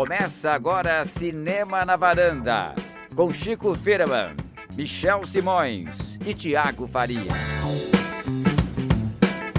Começa 0.00 0.52
agora 0.52 1.04
Cinema 1.04 1.84
na 1.84 1.94
Varanda, 1.94 2.74
com 3.14 3.30
Chico 3.30 3.74
Firman, 3.74 4.34
Michel 4.74 5.26
Simões 5.26 6.18
e 6.26 6.32
Tiago 6.32 6.88
Faria. 6.88 7.20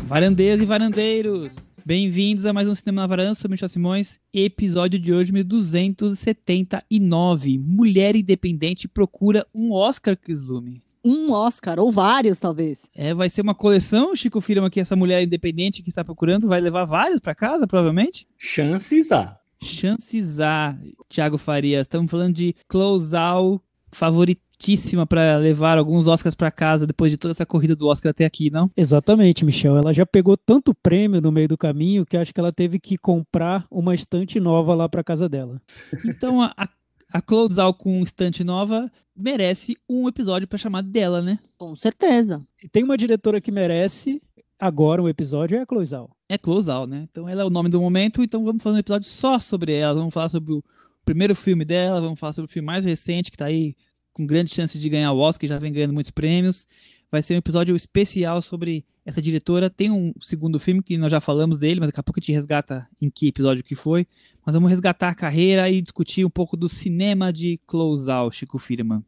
Varandeiras 0.08 0.60
e 0.60 0.66
varandeiros, 0.66 1.58
bem-vindos 1.86 2.48
a 2.48 2.54
mais 2.54 2.68
um 2.68 2.74
Cinema 2.74 3.02
na 3.02 3.08
Varanda, 3.08 3.36
sou 3.36 3.52
Michel 3.52 3.70
Simões, 3.70 4.20
episódio 4.34 4.98
de 4.98 5.14
hoje, 5.14 5.32
1279. 5.32 7.60
Mulher 7.60 8.16
independente 8.16 8.88
procura 8.88 9.46
um 9.54 9.72
Oscar, 9.72 10.18
Kislume. 10.18 10.82
Um 11.06 11.34
Oscar, 11.34 11.80
ou 11.80 11.92
vários, 11.92 12.40
talvez. 12.40 12.88
É, 12.96 13.14
vai 13.14 13.30
ser 13.30 13.42
uma 13.42 13.54
coleção, 13.54 14.16
Chico 14.16 14.42
Firma, 14.42 14.72
que 14.72 14.80
essa 14.80 14.96
mulher 14.96 15.22
independente 15.22 15.84
que 15.84 15.90
está 15.90 16.04
procurando 16.04 16.48
vai 16.48 16.60
levar 16.60 16.86
vários 16.86 17.20
para 17.20 17.36
casa, 17.36 17.68
provavelmente? 17.68 18.28
Chances 18.40 19.12
há. 19.12 19.40
Chances 19.64 20.40
há, 20.40 20.78
Thiago 21.10 21.38
Farias. 21.38 21.86
Estamos 21.86 22.10
falando 22.10 22.34
de 22.34 22.56
Close 22.68 23.16
Out, 23.16 23.64
favoritíssima 23.92 25.06
para 25.06 25.38
levar 25.38 25.78
alguns 25.78 26.08
Oscars 26.08 26.36
para 26.36 26.52
casa 26.52 26.88
depois 26.88 27.12
de 27.12 27.18
toda 27.18 27.32
essa 27.32 27.46
corrida 27.46 27.76
do 27.76 27.88
Oscar 27.88 28.10
até 28.10 28.26
aqui, 28.26 28.50
não? 28.50 28.72
Exatamente, 28.76 29.46
Michel. 29.46 29.78
Ela 29.78 29.94
já 29.94 30.06
pegou 30.06 30.36
tanto 30.36 30.74
prêmio 30.74 31.22
no 31.22 31.32
meio 31.32 31.48
do 31.48 31.58
caminho 31.58 32.06
que 32.06 32.18
acho 32.18 32.34
que 32.34 32.40
ela 32.40 32.52
teve 32.52 32.80
que 32.80 32.98
comprar 32.98 33.66
uma 33.70 33.94
estante 33.94 34.40
nova 34.40 34.74
lá 34.74 34.90
para 34.90 35.04
casa 35.04 35.30
dela. 35.30 35.62
Então 36.06 36.42
a, 36.42 36.54
a 36.58 37.22
Out 37.64 37.78
com 37.78 38.02
estante 38.02 38.44
nova 38.44 38.92
merece 39.16 39.78
um 39.88 40.08
episódio 40.08 40.48
para 40.48 40.58
chamar 40.58 40.82
dela, 40.82 41.22
né? 41.22 41.38
Com 41.58 41.76
certeza. 41.76 42.40
Se 42.56 42.68
tem 42.68 42.84
uma 42.84 42.98
diretora 42.98 43.42
que 43.42 43.52
merece 43.52 44.22
agora 44.62 45.02
um 45.02 45.10
episódio 45.10 45.58
é 45.58 45.62
Out. 45.62 46.14
É 46.30 46.38
Out, 46.72 46.88
né? 46.88 47.08
Então 47.10 47.28
ela 47.28 47.42
é 47.42 47.46
o 47.46 47.50
nome 47.50 47.68
do 47.68 47.82
momento, 47.82 48.22
então 48.22 48.46
vamos 48.46 48.62
fazer 48.62 48.76
um 48.76 48.80
episódio 48.80 49.10
só 49.10 49.40
sobre 49.40 49.74
ela. 49.74 49.96
Vamos 49.96 50.14
falar 50.14 50.30
sobre 50.30 50.54
o 50.54 50.64
primeiro 51.04 51.34
filme 51.34 51.66
dela, 51.66 52.00
vamos 52.00 52.20
falar 52.20 52.34
sobre 52.34 52.50
o 52.50 52.54
filme 52.54 52.68
mais 52.68 52.86
recente 52.86 53.32
que 53.32 53.38
tá 53.38 53.46
aí 53.46 53.76
com 54.14 54.24
grandes 54.24 54.54
chances 54.54 54.80
de 54.80 54.88
ganhar 54.88 55.12
o 55.14 55.18
Oscar, 55.18 55.50
já 55.50 55.58
vem 55.58 55.74
ganhando 55.74 55.94
muitos 55.94 56.12
prêmios. 56.12 56.68
Vai 57.10 57.24
ser 57.24 57.34
um 57.34 57.38
episódio 57.38 57.76
especial 57.76 58.40
sobre 58.42 58.86
essa 59.06 59.22
diretora. 59.22 59.70
Tem 59.70 59.90
um 59.90 60.14
segundo 60.20 60.60
filme 60.60 60.82
que 60.82 60.98
nós 60.98 61.12
já 61.12 61.20
falamos 61.20 61.58
dele, 61.58 61.80
mas 61.80 61.90
daqui 61.90 62.00
a 62.00 62.04
pouco 62.04 62.20
a 62.20 62.22
gente 62.22 62.34
resgata 62.34 62.88
em 63.02 63.10
que 63.10 63.28
episódio 63.28 63.64
que 63.64 63.76
foi. 63.76 64.08
Mas 64.46 64.56
vamos 64.56 64.70
resgatar 64.70 65.10
a 65.10 65.16
carreira 65.16 65.70
e 65.70 65.82
discutir 65.82 66.26
um 66.26 66.30
pouco 66.30 66.58
do 66.58 66.68
cinema 66.68 67.32
de 67.32 67.60
Out, 67.74 68.36
Chico 68.36 68.58
Firman. 68.58 69.04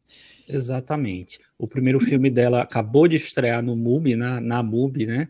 Exatamente. 0.48 1.38
O 1.58 1.66
primeiro 1.66 2.00
filme 2.00 2.30
dela 2.30 2.62
acabou 2.62 3.08
de 3.08 3.16
estrear 3.16 3.62
no 3.62 3.76
MUBI, 3.76 4.16
na, 4.16 4.40
na 4.40 4.62
MUBI, 4.62 5.06
né? 5.06 5.28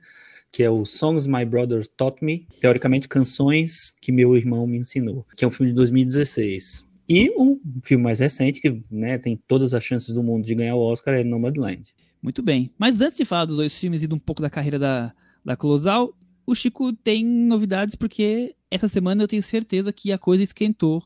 Que 0.51 0.63
é 0.63 0.71
o 0.71 0.85
Songs 0.85 1.27
My 1.27 1.45
Brother 1.45 1.85
Taught 1.97 2.25
Me, 2.25 2.47
teoricamente 2.61 3.09
canções 3.09 3.93
que 4.01 4.13
meu 4.13 4.37
irmão 4.37 4.67
me 4.67 4.79
ensinou, 4.79 5.27
que 5.37 5.45
é 5.45 5.49
um 5.49 5.51
filme 5.51 5.73
de 5.73 5.77
2016. 5.77 6.85
E 7.09 7.31
o 7.37 7.61
filme 7.83 8.05
mais 8.05 8.21
recente, 8.21 8.61
que 8.61 8.83
né, 8.91 9.19
tem 9.19 9.39
todas 9.49 9.75
as 9.75 9.85
chances 9.85 10.15
do 10.15 10.23
mundo 10.23 10.45
de 10.45 10.55
ganhar 10.55 10.75
o 10.75 10.81
Oscar, 10.81 11.15
é 11.15 11.25
Nomadland. 11.25 11.95
Muito 12.25 12.43
bem. 12.43 12.71
Mas 12.79 13.03
antes 13.03 13.19
de 13.19 13.25
falar 13.27 13.45
dos 13.45 13.59
dois 13.59 13.77
filmes 13.77 14.03
e 14.03 14.09
de 14.09 14.15
um 14.15 14.19
pouco 14.19 14.41
da 14.41 14.49
carreira 14.49 14.79
da, 14.79 15.13
da 15.45 15.55
Closal, 15.55 16.17
o 16.47 16.55
Chico 16.55 16.91
tem 16.91 17.23
novidades 17.23 17.95
porque 17.95 18.57
essa 18.71 18.89
semana 18.89 19.23
eu 19.23 19.29
tenho 19.29 19.43
certeza 19.43 19.93
que 19.93 20.11
a 20.11 20.17
coisa 20.17 20.43
esquentou 20.43 21.03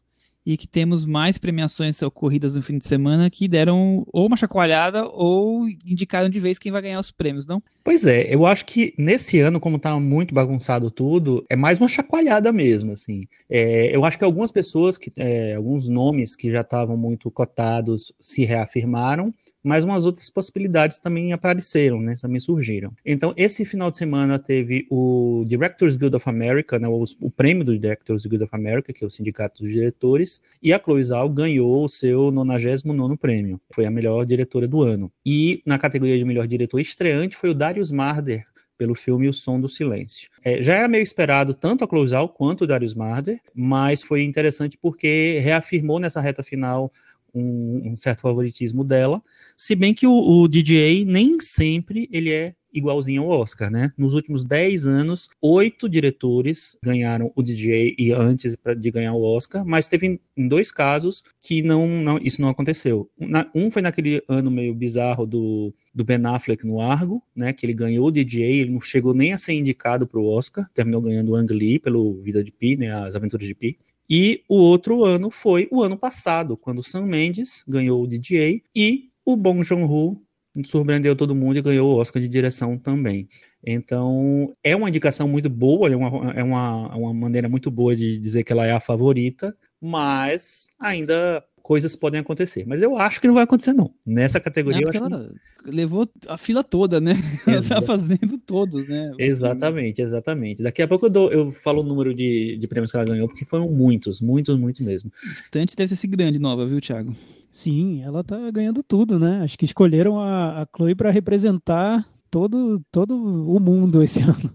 e 0.47 0.57
que 0.57 0.69
temos 0.69 1.05
mais 1.05 1.37
premiações 1.37 2.01
ocorridas 2.03 2.55
no 2.55 2.63
fim 2.63 2.79
de 2.79 2.87
semana 2.87 3.29
que 3.29 3.49
deram 3.49 4.07
ou 4.13 4.29
uma 4.29 4.37
chacoalhada 4.37 5.09
ou 5.09 5.69
indicaram 5.85 6.29
de 6.29 6.39
vez 6.39 6.57
quem 6.57 6.71
vai 6.71 6.83
ganhar 6.83 7.01
os 7.01 7.11
prêmios, 7.11 7.45
não? 7.45 7.61
Pois 7.89 8.05
é, 8.05 8.27
eu 8.29 8.45
acho 8.45 8.67
que 8.67 8.93
nesse 8.99 9.41
ano, 9.41 9.59
como 9.59 9.79
tá 9.79 9.99
muito 9.99 10.35
bagunçado 10.35 10.91
tudo, 10.91 11.43
é 11.49 11.57
mais 11.57 11.81
uma 11.81 11.89
chacoalhada 11.89 12.53
mesmo, 12.53 12.93
assim. 12.93 13.27
É, 13.49 13.97
eu 13.97 14.05
acho 14.05 14.19
que 14.19 14.25
algumas 14.25 14.53
pessoas, 14.53 14.99
que, 14.99 15.11
é, 15.17 15.55
alguns 15.55 15.89
nomes 15.89 16.37
que 16.37 16.51
já 16.51 16.61
estavam 16.61 16.99
muito 16.99 17.31
cotados 17.31 18.13
se 18.21 18.45
reafirmaram, 18.45 19.33
mas 19.63 19.85
umas 19.85 20.07
outras 20.07 20.31
possibilidades 20.31 20.99
também 20.99 21.33
apareceram, 21.33 22.01
né, 22.01 22.15
também 22.21 22.41
surgiram. 22.41 22.93
Então, 23.05 23.35
esse 23.37 23.65
final 23.65 23.91
de 23.91 23.97
semana 23.97 24.39
teve 24.39 24.87
o 24.91 25.45
Directors 25.47 25.97
Guild 25.97 26.17
of 26.17 26.29
America, 26.29 26.79
né, 26.79 26.89
o, 26.89 27.05
o 27.21 27.31
prêmio 27.31 27.65
do 27.65 27.79
Directors 27.79 28.25
Guild 28.25 28.45
of 28.45 28.55
America, 28.55 28.93
que 28.93 29.05
é 29.05 29.07
o 29.07 29.11
sindicato 29.11 29.63
dos 29.63 29.73
diretores, 29.73 30.41
e 30.63 30.73
a 30.73 30.79
Chloe 30.83 31.03
Zhao 31.03 31.29
ganhou 31.29 31.85
o 31.85 31.89
seu 31.89 32.31
99º 32.33 33.17
prêmio. 33.19 33.61
Foi 33.71 33.85
a 33.85 33.91
melhor 33.91 34.25
diretora 34.25 34.67
do 34.67 34.83
ano. 34.83 35.13
E 35.25 35.63
na 35.67 35.79
categoria 35.79 36.17
de 36.17 36.25
melhor 36.25 36.47
diretor 36.47 36.81
estreante 36.81 37.37
foi 37.37 37.51
o 37.51 37.55
Darius 37.79 37.93
Marder, 37.93 38.45
pelo 38.77 38.95
filme 38.95 39.29
O 39.29 39.33
Som 39.33 39.61
do 39.61 39.69
Silêncio. 39.69 40.29
É, 40.43 40.61
já 40.61 40.75
era 40.75 40.89
meio 40.89 41.03
esperado 41.03 41.55
tanto 41.55 41.85
a 41.85 42.17
Out 42.17 42.35
quanto 42.37 42.65
o 42.65 42.67
Darius 42.67 42.95
Marder, 42.95 43.41
mas 43.55 44.03
foi 44.03 44.25
interessante 44.25 44.77
porque 44.81 45.39
reafirmou 45.43 46.01
nessa 46.01 46.21
reta 46.21 46.43
final 46.43 46.91
um, 47.33 47.93
um, 47.93 47.97
certo 47.97 48.23
favoritismo 48.23 48.83
dela, 48.83 49.23
se 49.57 49.75
bem 49.77 49.95
que 49.95 50.07
o, 50.07 50.13
o, 50.13 50.49
DJ 50.49 51.05
nem 51.05 51.39
sempre 51.39 52.09
ele 52.11 52.33
é 52.33 52.55
igualzinho 52.73 53.23
ao 53.23 53.41
Oscar, 53.41 53.71
né? 53.71 53.93
Nos 53.97 54.15
últimos 54.15 54.45
10 54.45 54.87
anos, 54.87 55.29
oito 55.41 55.89
diretores 55.89 56.77
ganharam 56.83 57.33
o 57.35 57.43
DJ 57.43 57.95
e 57.99 58.13
antes 58.13 58.57
de 58.77 58.91
ganhar 58.91 59.15
o 59.15 59.23
Oscar, 59.23 59.65
mas 59.67 59.89
teve 59.89 60.21
em 60.37 60.49
dois 60.49 60.71
casos 60.71 61.25
que 61.41 61.63
não, 61.63 61.87
não 61.87 62.19
isso 62.19 62.41
não 62.41 62.49
aconteceu. 62.49 63.11
Um 63.55 63.71
foi 63.71 63.83
naquele 63.83 64.23
ano 64.29 64.51
meio 64.51 64.75
bizarro 64.75 65.27
do, 65.27 65.73
do 65.95 66.05
Ben 66.05 66.25
Affleck 66.27 66.67
no 66.67 66.81
Argo, 66.81 67.23
né? 67.35 67.53
Que 67.53 67.67
ele 67.67 67.75
ganhou 67.75 68.07
o 68.07 68.11
DJ, 68.11 68.61
ele 68.61 68.71
não 68.71 68.81
chegou 68.81 69.15
nem 69.15 69.33
a 69.33 69.39
ser 69.39 69.55
indicado 69.55 70.07
para 70.07 70.21
o 70.21 70.27
Oscar, 70.27 70.69
terminou 70.75 71.01
ganhando 71.01 71.33
o 71.33 71.35
Ang 71.35 71.53
Lee 71.53 71.79
pelo 71.79 72.21
Vida 72.23 72.43
de 72.43 72.53
Pi, 72.53 72.77
né? 72.77 72.93
As 72.93 73.15
Aventuras 73.15 73.47
de 73.47 73.55
Pi. 73.55 73.79
E 74.11 74.43
o 74.49 74.57
outro 74.57 75.05
ano 75.05 75.31
foi 75.31 75.69
o 75.71 75.83
ano 75.83 75.97
passado, 75.97 76.57
quando 76.57 76.79
o 76.79 76.83
Sam 76.83 77.05
Mendes 77.07 77.63
ganhou 77.69 78.03
o 78.03 78.07
DJ 78.07 78.63
e 78.75 79.11
o 79.25 79.37
Bong 79.37 79.63
Joon-ho 79.63 80.19
surpreendeu 80.65 81.15
todo 81.15 81.35
mundo 81.35 81.59
e 81.59 81.63
ganhou 81.63 81.91
o 81.91 81.99
Oscar 81.99 82.21
de 82.21 82.29
direção 82.29 82.79
também. 82.79 83.29
Então, 83.65 84.55
é 84.63 84.75
uma 84.75 84.89
indicação 84.89 85.29
muito 85.29 85.49
boa, 85.49 85.91
é 85.91 85.97
uma, 85.97 86.33
é 86.33 86.43
uma, 86.43 86.97
uma 86.97 87.15
maneira 87.15 87.49
muito 87.49 87.71
boa 87.71 87.95
de 87.95 88.19
dizer 88.19 88.45
que 88.45 88.53
ela 88.53 88.67
é 88.67 88.73
a 88.73 88.81
favorita, 88.81 89.57
mas 89.81 90.69
ainda 90.79 91.43
coisas 91.69 91.95
podem 91.95 92.19
acontecer. 92.19 92.65
Mas 92.67 92.81
eu 92.81 92.97
acho 92.97 93.21
que 93.21 93.27
não 93.27 93.35
vai 93.35 93.45
acontecer, 93.45 93.75
não. 93.75 93.93
Nessa 94.07 94.41
categoria, 94.41 94.81
eu 94.81 94.89
acho 94.89 95.05
ela 95.05 95.31
que... 95.63 95.71
levou 95.71 96.09
a 96.27 96.39
fila 96.39 96.65
toda, 96.65 96.99
né? 96.99 97.15
Ela 97.47 97.63
tá 97.63 97.83
fazendo 97.83 98.39
todos, 98.39 98.89
né? 98.89 99.13
Exatamente, 99.19 100.01
exatamente. 100.01 100.63
Daqui 100.63 100.81
a 100.81 100.89
pouco 100.89 101.05
eu, 101.07 101.11
dou, 101.11 101.31
eu 101.31 101.53
falo 101.53 101.83
o 101.83 101.85
número 101.85 102.15
de, 102.15 102.57
de 102.57 102.67
prêmios 102.67 102.91
que 102.91 102.97
ela 102.97 103.05
ganhou, 103.05 103.29
porque 103.29 103.45
foram 103.45 103.71
muitos, 103.71 104.23
muitos, 104.23 104.57
muitos 104.57 104.81
mesmo. 104.81 105.13
Instante 105.31 105.77
deve 105.77 106.07
grande 106.07 106.39
nova, 106.39 106.65
viu, 106.65 106.81
Thiago? 106.81 107.15
Sim, 107.51 108.03
ela 108.03 108.23
tá 108.23 108.51
ganhando 108.51 108.83
tudo, 108.83 109.19
né? 109.19 109.41
Acho 109.43 109.59
que 109.59 109.65
escolheram 109.65 110.21
a, 110.21 110.63
a 110.63 110.67
Chloe 110.77 110.95
para 110.95 111.11
representar 111.11 112.07
todo, 112.31 112.81
todo 112.91 113.15
o 113.17 113.59
mundo 113.59 114.03
esse 114.03 114.21
ano. 114.23 114.53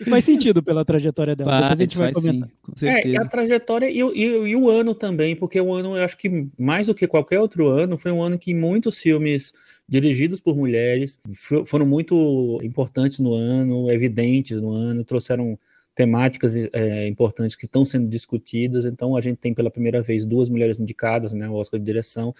e 0.00 0.04
faz 0.04 0.24
sentido 0.24 0.62
pela 0.62 0.84
trajetória 0.84 1.36
dela. 1.36 1.60
Faz, 1.60 1.72
a 1.72 1.74
gente 1.74 1.96
vai 1.96 2.12
comentar. 2.12 2.48
Sim, 2.48 2.54
com 2.62 2.76
certeza. 2.76 3.16
É, 3.16 3.20
a 3.20 3.24
trajetória 3.24 3.90
e, 3.90 3.98
e, 3.98 4.24
e, 4.24 4.56
o 4.56 4.70
ano 4.70 4.94
também, 4.94 5.36
porque 5.36 5.60
o 5.60 5.72
ano, 5.72 5.96
eu 5.96 6.04
acho 6.04 6.16
que 6.16 6.48
mais 6.58 6.86
do 6.86 6.94
que 6.94 7.06
qualquer 7.06 7.40
outro 7.40 7.68
ano, 7.68 7.98
foi 7.98 8.12
um 8.12 8.22
ano 8.22 8.38
que 8.38 8.54
muitos 8.54 8.98
filmes 8.98 9.52
dirigidos 9.88 10.40
por 10.40 10.56
mulheres 10.56 11.20
foram 11.66 11.86
muito 11.86 12.58
importantes 12.62 13.18
no 13.18 13.34
ano, 13.34 13.90
evidentes 13.90 14.60
no 14.60 14.72
ano, 14.72 15.04
trouxeram 15.04 15.58
temáticas 15.94 16.56
é, 16.56 17.06
importantes 17.06 17.56
que 17.56 17.66
estão 17.66 17.84
sendo 17.84 18.08
discutidas. 18.08 18.84
Então, 18.84 19.16
a 19.16 19.20
gente 19.20 19.38
tem 19.38 19.52
pela 19.52 19.70
primeira 19.70 20.02
vez 20.02 20.24
duas 20.24 20.48
mulheres 20.48 20.80
indicadas, 20.80 21.34
né, 21.34 21.48
o 21.48 21.54
Oscar 21.54 21.78
de 21.78 21.86
direção. 21.86 22.34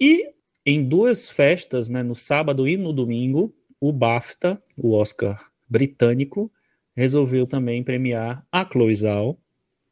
E 0.00 0.30
em 0.64 0.82
duas 0.82 1.30
festas, 1.30 1.88
né, 1.88 2.02
no 2.02 2.16
sábado 2.16 2.66
e 2.66 2.76
no 2.76 2.92
domingo, 2.92 3.54
o 3.80 3.92
BAFTA, 3.92 4.60
o 4.76 4.92
Oscar 4.92 5.50
britânico, 5.68 6.50
resolveu 6.94 7.46
também 7.46 7.84
premiar 7.84 8.44
a 8.50 8.64
Chloe 8.64 8.94
Zhao, 8.94 9.38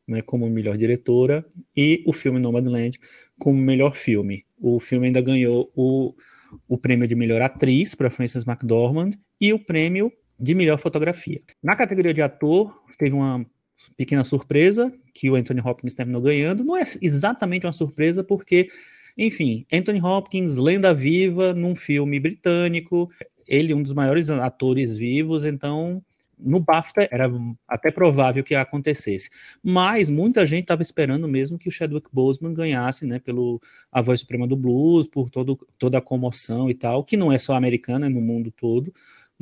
né, 0.06 0.20
como 0.22 0.48
melhor 0.48 0.76
diretora 0.76 1.44
e 1.76 2.02
o 2.06 2.12
filme 2.12 2.38
Nomadland 2.38 2.98
como 3.38 3.58
melhor 3.58 3.94
filme. 3.94 4.44
O 4.58 4.80
filme 4.80 5.06
ainda 5.06 5.20
ganhou 5.20 5.70
o, 5.74 6.14
o 6.68 6.76
prêmio 6.76 7.08
de 7.08 7.14
melhor 7.14 7.40
atriz 7.40 7.94
para 7.94 8.10
Frances 8.10 8.46
McDormand 8.46 9.10
e 9.40 9.52
o 9.52 9.58
prêmio 9.58 10.12
de 10.38 10.54
melhor 10.54 10.78
fotografia. 10.78 11.40
Na 11.62 11.76
categoria 11.76 12.14
de 12.14 12.22
ator, 12.22 12.82
teve 12.98 13.14
uma 13.14 13.44
pequena 13.96 14.24
surpresa 14.24 14.92
que 15.12 15.30
o 15.30 15.34
Anthony 15.34 15.60
Hopkins 15.60 15.94
terminou 15.94 16.22
ganhando. 16.22 16.64
Não 16.64 16.76
é 16.76 16.84
exatamente 17.00 17.66
uma 17.66 17.72
surpresa 17.72 18.22
porque 18.22 18.68
enfim, 19.16 19.64
Anthony 19.72 20.00
Hopkins, 20.00 20.56
lenda 20.56 20.92
viva 20.92 21.54
num 21.54 21.76
filme 21.76 22.18
britânico, 22.18 23.08
ele 23.46 23.72
um 23.72 23.82
dos 23.82 23.92
maiores 23.92 24.28
atores 24.28 24.96
vivos, 24.96 25.44
então 25.44 26.02
no 26.36 26.58
BAFTA 26.58 27.08
era 27.12 27.30
até 27.68 27.92
provável 27.92 28.42
que 28.42 28.56
acontecesse. 28.56 29.30
Mas 29.62 30.08
muita 30.10 30.44
gente 30.44 30.62
estava 30.62 30.82
esperando 30.82 31.28
mesmo 31.28 31.56
que 31.56 31.68
o 31.68 31.72
Chadwick 31.72 32.08
Boseman 32.12 32.52
ganhasse, 32.52 33.06
né, 33.06 33.20
pelo 33.20 33.60
A 33.90 34.02
Voz 34.02 34.20
Suprema 34.20 34.48
do 34.48 34.56
Blues, 34.56 35.06
por 35.06 35.30
todo, 35.30 35.56
toda 35.78 35.98
a 35.98 36.02
comoção 36.02 36.68
e 36.68 36.74
tal, 36.74 37.04
que 37.04 37.16
não 37.16 37.30
é 37.30 37.38
só 37.38 37.54
americana, 37.54 38.06
é 38.06 38.08
no 38.08 38.20
mundo 38.20 38.50
todo, 38.50 38.92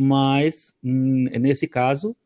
mas 0.02 0.74
hum, 0.82 1.24
nesse 1.40 1.66
caso 1.66 2.16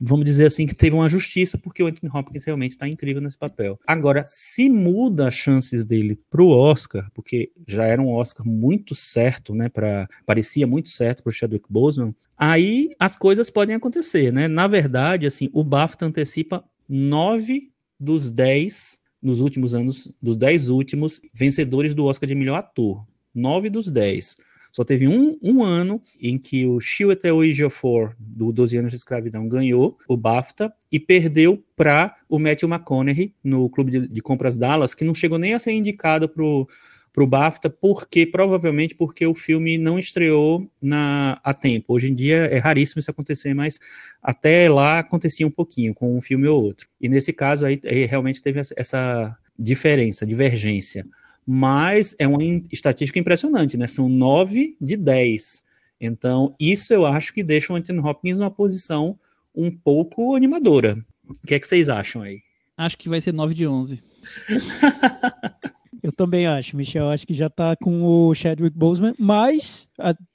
vamos 0.00 0.24
dizer 0.24 0.46
assim, 0.46 0.66
que 0.66 0.74
teve 0.74 0.94
uma 0.94 1.08
justiça, 1.08 1.58
porque 1.58 1.82
o 1.82 1.86
Anthony 1.86 2.10
Hopkins 2.14 2.44
realmente 2.44 2.72
está 2.72 2.88
incrível 2.88 3.20
nesse 3.20 3.36
papel. 3.36 3.78
Agora, 3.86 4.22
se 4.24 4.68
muda 4.68 5.28
as 5.28 5.34
chances 5.34 5.84
dele 5.84 6.18
para 6.30 6.42
o 6.42 6.50
Oscar, 6.50 7.10
porque 7.12 7.50
já 7.66 7.84
era 7.84 8.00
um 8.00 8.12
Oscar 8.12 8.46
muito 8.46 8.94
certo, 8.94 9.54
né, 9.54 9.68
para 9.68 10.08
parecia 10.24 10.66
muito 10.66 10.88
certo 10.88 11.22
para 11.22 11.30
o 11.30 11.32
Chadwick 11.32 11.66
Boseman, 11.68 12.14
aí 12.36 12.90
as 12.98 13.16
coisas 13.16 13.50
podem 13.50 13.74
acontecer, 13.74 14.32
né? 14.32 14.46
Na 14.46 14.66
verdade, 14.66 15.26
assim, 15.26 15.50
o 15.52 15.64
BAFTA 15.64 16.06
antecipa 16.06 16.64
nove 16.88 17.70
dos 17.98 18.30
dez 18.30 18.98
nos 19.20 19.40
últimos 19.40 19.74
anos, 19.74 20.14
dos 20.22 20.36
dez 20.36 20.68
últimos 20.68 21.20
vencedores 21.34 21.94
do 21.94 22.04
Oscar 22.04 22.28
de 22.28 22.34
melhor 22.34 22.58
ator. 22.58 23.04
Nove 23.34 23.68
dos 23.68 23.90
dez. 23.90 24.36
Só 24.72 24.84
teve 24.84 25.08
um, 25.08 25.38
um 25.42 25.62
ano 25.62 26.00
em 26.20 26.38
que 26.38 26.66
o 26.66 26.80
Chiwetel 26.80 27.42
Ejiofor, 27.44 28.14
do 28.18 28.52
12 28.52 28.76
anos 28.76 28.90
de 28.90 28.96
escravidão, 28.96 29.48
ganhou 29.48 29.98
o 30.06 30.16
BAFTA 30.16 30.72
e 30.90 30.98
perdeu 30.98 31.62
para 31.76 32.16
o 32.28 32.38
Matthew 32.38 32.68
McConaughey 32.68 33.34
no 33.42 33.68
Clube 33.70 33.90
de, 33.90 34.08
de, 34.08 34.20
Compras 34.20 34.56
Dallas, 34.56 34.94
que 34.94 35.04
não 35.04 35.14
chegou 35.14 35.38
nem 35.38 35.54
a 35.54 35.58
ser 35.58 35.72
indicado 35.72 36.28
para 36.28 36.42
o 36.44 37.26
BAFTA, 37.26 37.70
porque 37.70 38.26
provavelmente 38.26 38.94
porque 38.94 39.26
o 39.26 39.34
filme 39.34 39.78
não 39.78 39.98
estreou 39.98 40.70
na, 40.80 41.40
a 41.42 41.54
tempo. 41.54 41.94
Hoje 41.94 42.10
em 42.10 42.14
dia 42.14 42.44
é 42.46 42.58
raríssimo 42.58 43.00
isso 43.00 43.10
acontecer, 43.10 43.54
mas 43.54 43.78
até 44.22 44.68
lá 44.68 45.00
acontecia 45.00 45.46
um 45.46 45.50
pouquinho 45.50 45.94
com 45.94 46.16
um 46.16 46.20
filme 46.20 46.46
ou 46.46 46.62
outro. 46.62 46.88
E 47.00 47.08
nesse 47.08 47.32
caso 47.32 47.64
aí, 47.64 47.80
aí 47.84 48.04
realmente 48.06 48.42
teve 48.42 48.60
essa 48.60 49.36
diferença, 49.58 50.24
divergência 50.26 51.04
mas 51.50 52.14
é 52.18 52.28
uma 52.28 52.42
estatística 52.70 53.18
impressionante, 53.18 53.78
né? 53.78 53.86
São 53.86 54.06
9 54.06 54.76
de 54.78 54.98
10. 54.98 55.64
Então, 55.98 56.54
isso 56.60 56.92
eu 56.92 57.06
acho 57.06 57.32
que 57.32 57.42
deixa 57.42 57.72
o 57.72 57.76
Anthony 57.76 58.00
Hopkins 58.00 58.38
numa 58.38 58.50
posição 58.50 59.18
um 59.54 59.70
pouco 59.70 60.36
animadora. 60.36 61.02
O 61.26 61.46
que 61.46 61.54
é 61.54 61.58
que 61.58 61.66
vocês 61.66 61.88
acham 61.88 62.20
aí? 62.20 62.42
Acho 62.76 62.98
que 62.98 63.08
vai 63.08 63.18
ser 63.22 63.32
9 63.32 63.54
de 63.54 63.66
11. 63.66 64.04
eu 66.04 66.12
também 66.12 66.46
acho, 66.46 66.76
Michel. 66.76 67.08
Acho 67.08 67.26
que 67.26 67.32
já 67.32 67.48
tá 67.48 67.74
com 67.76 68.04
o 68.04 68.34
Chadwick 68.34 68.76
Boseman, 68.76 69.14
mas 69.18 69.88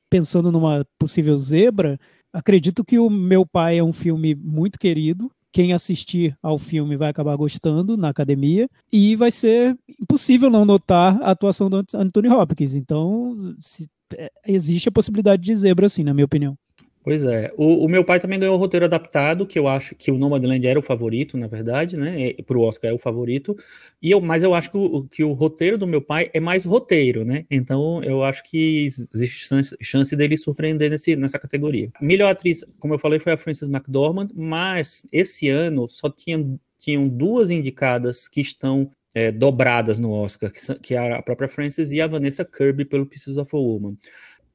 pensando 0.09 0.51
numa 0.51 0.83
possível 0.97 1.37
zebra, 1.37 1.99
acredito 2.33 2.83
que 2.83 2.97
o 2.97 3.07
Meu 3.07 3.45
Pai 3.45 3.77
é 3.77 3.83
um 3.83 3.93
filme 3.93 4.33
muito 4.33 4.79
querido 4.79 5.31
quem 5.53 5.71
assistir 5.71 6.35
ao 6.41 6.57
filme 6.57 6.97
vai 6.97 7.09
acabar 7.09 7.35
gostando 7.37 7.95
na 7.95 8.09
academia 8.09 8.67
e 8.91 9.15
vai 9.15 9.29
ser 9.29 9.77
impossível 10.01 10.49
não 10.49 10.65
notar 10.65 11.21
a 11.21 11.29
atuação 11.29 11.69
do 11.69 11.85
Anthony 11.93 12.27
Hopkins. 12.27 12.73
Então, 12.73 13.55
se, 13.61 13.87
é, 14.17 14.31
existe 14.47 14.89
a 14.89 14.91
possibilidade 14.91 15.43
de 15.43 15.55
zebra, 15.55 15.85
assim, 15.85 16.03
na 16.03 16.13
minha 16.13 16.25
opinião. 16.25 16.57
Pois 17.03 17.21
é. 17.23 17.51
O, 17.57 17.85
o, 17.85 17.89
meu 17.89 18.03
pai 18.05 18.17
também 18.17 18.39
ganhou 18.39 18.55
o 18.55 18.57
roteiro 18.57 18.85
adaptado, 18.85 19.45
que 19.45 19.59
eu 19.59 19.67
acho 19.67 19.93
que 19.93 20.09
o 20.09 20.17
Nomadland 20.17 20.65
era 20.65 20.79
o 20.79 20.81
favorito, 20.81 21.37
na 21.37 21.47
verdade, 21.47 21.97
né? 21.97 22.31
Para 22.45 22.57
o 22.57 22.61
Oscar 22.61 22.91
é 22.91 22.93
o 22.93 22.97
favorito. 22.97 23.57
E 24.01 24.09
eu, 24.09 24.21
mas 24.21 24.41
eu 24.41 24.53
acho 24.53 24.71
que 24.71 24.77
o, 24.77 25.03
que 25.03 25.23
o 25.23 25.33
roteiro 25.33 25.77
do 25.77 25.85
meu 25.85 26.01
pai 26.01 26.29
é 26.33 26.39
mais 26.39 26.63
roteiro, 26.63 27.25
né? 27.25 27.45
Então 27.51 28.01
eu 28.03 28.23
acho 28.23 28.41
que 28.43 28.85
existe 28.85 29.45
chance, 29.45 29.75
chance 29.81 30.15
dele 30.15 30.37
surpreender 30.37 30.89
nesse, 30.89 31.17
nessa 31.17 31.37
categoria. 31.37 31.91
Melhor 31.99 32.29
atriz, 32.29 32.63
como 32.79 32.93
eu 32.93 32.99
falei, 32.99 33.19
foi 33.19 33.33
a 33.33 33.37
Frances 33.37 33.67
McDormand, 33.67 34.29
mas 34.33 35.05
esse 35.11 35.49
ano 35.49 35.89
só 35.89 36.09
tinha, 36.09 36.57
tinham 36.79 37.09
duas 37.09 37.49
indicadas 37.49 38.29
que 38.29 38.39
estão 38.39 38.89
é, 39.13 39.31
dobradas 39.31 39.99
no 39.99 40.11
Oscar, 40.11 40.51
que, 40.51 40.75
que 40.79 40.95
é 40.95 41.13
a 41.13 41.21
própria 41.21 41.47
Frances 41.47 41.91
e 41.91 42.01
a 42.01 42.07
Vanessa 42.07 42.43
Kirby 42.43 42.85
pelo 42.85 43.05
Pieces 43.05 43.37
of 43.37 43.55
a 43.55 43.59
Woman. 43.59 43.97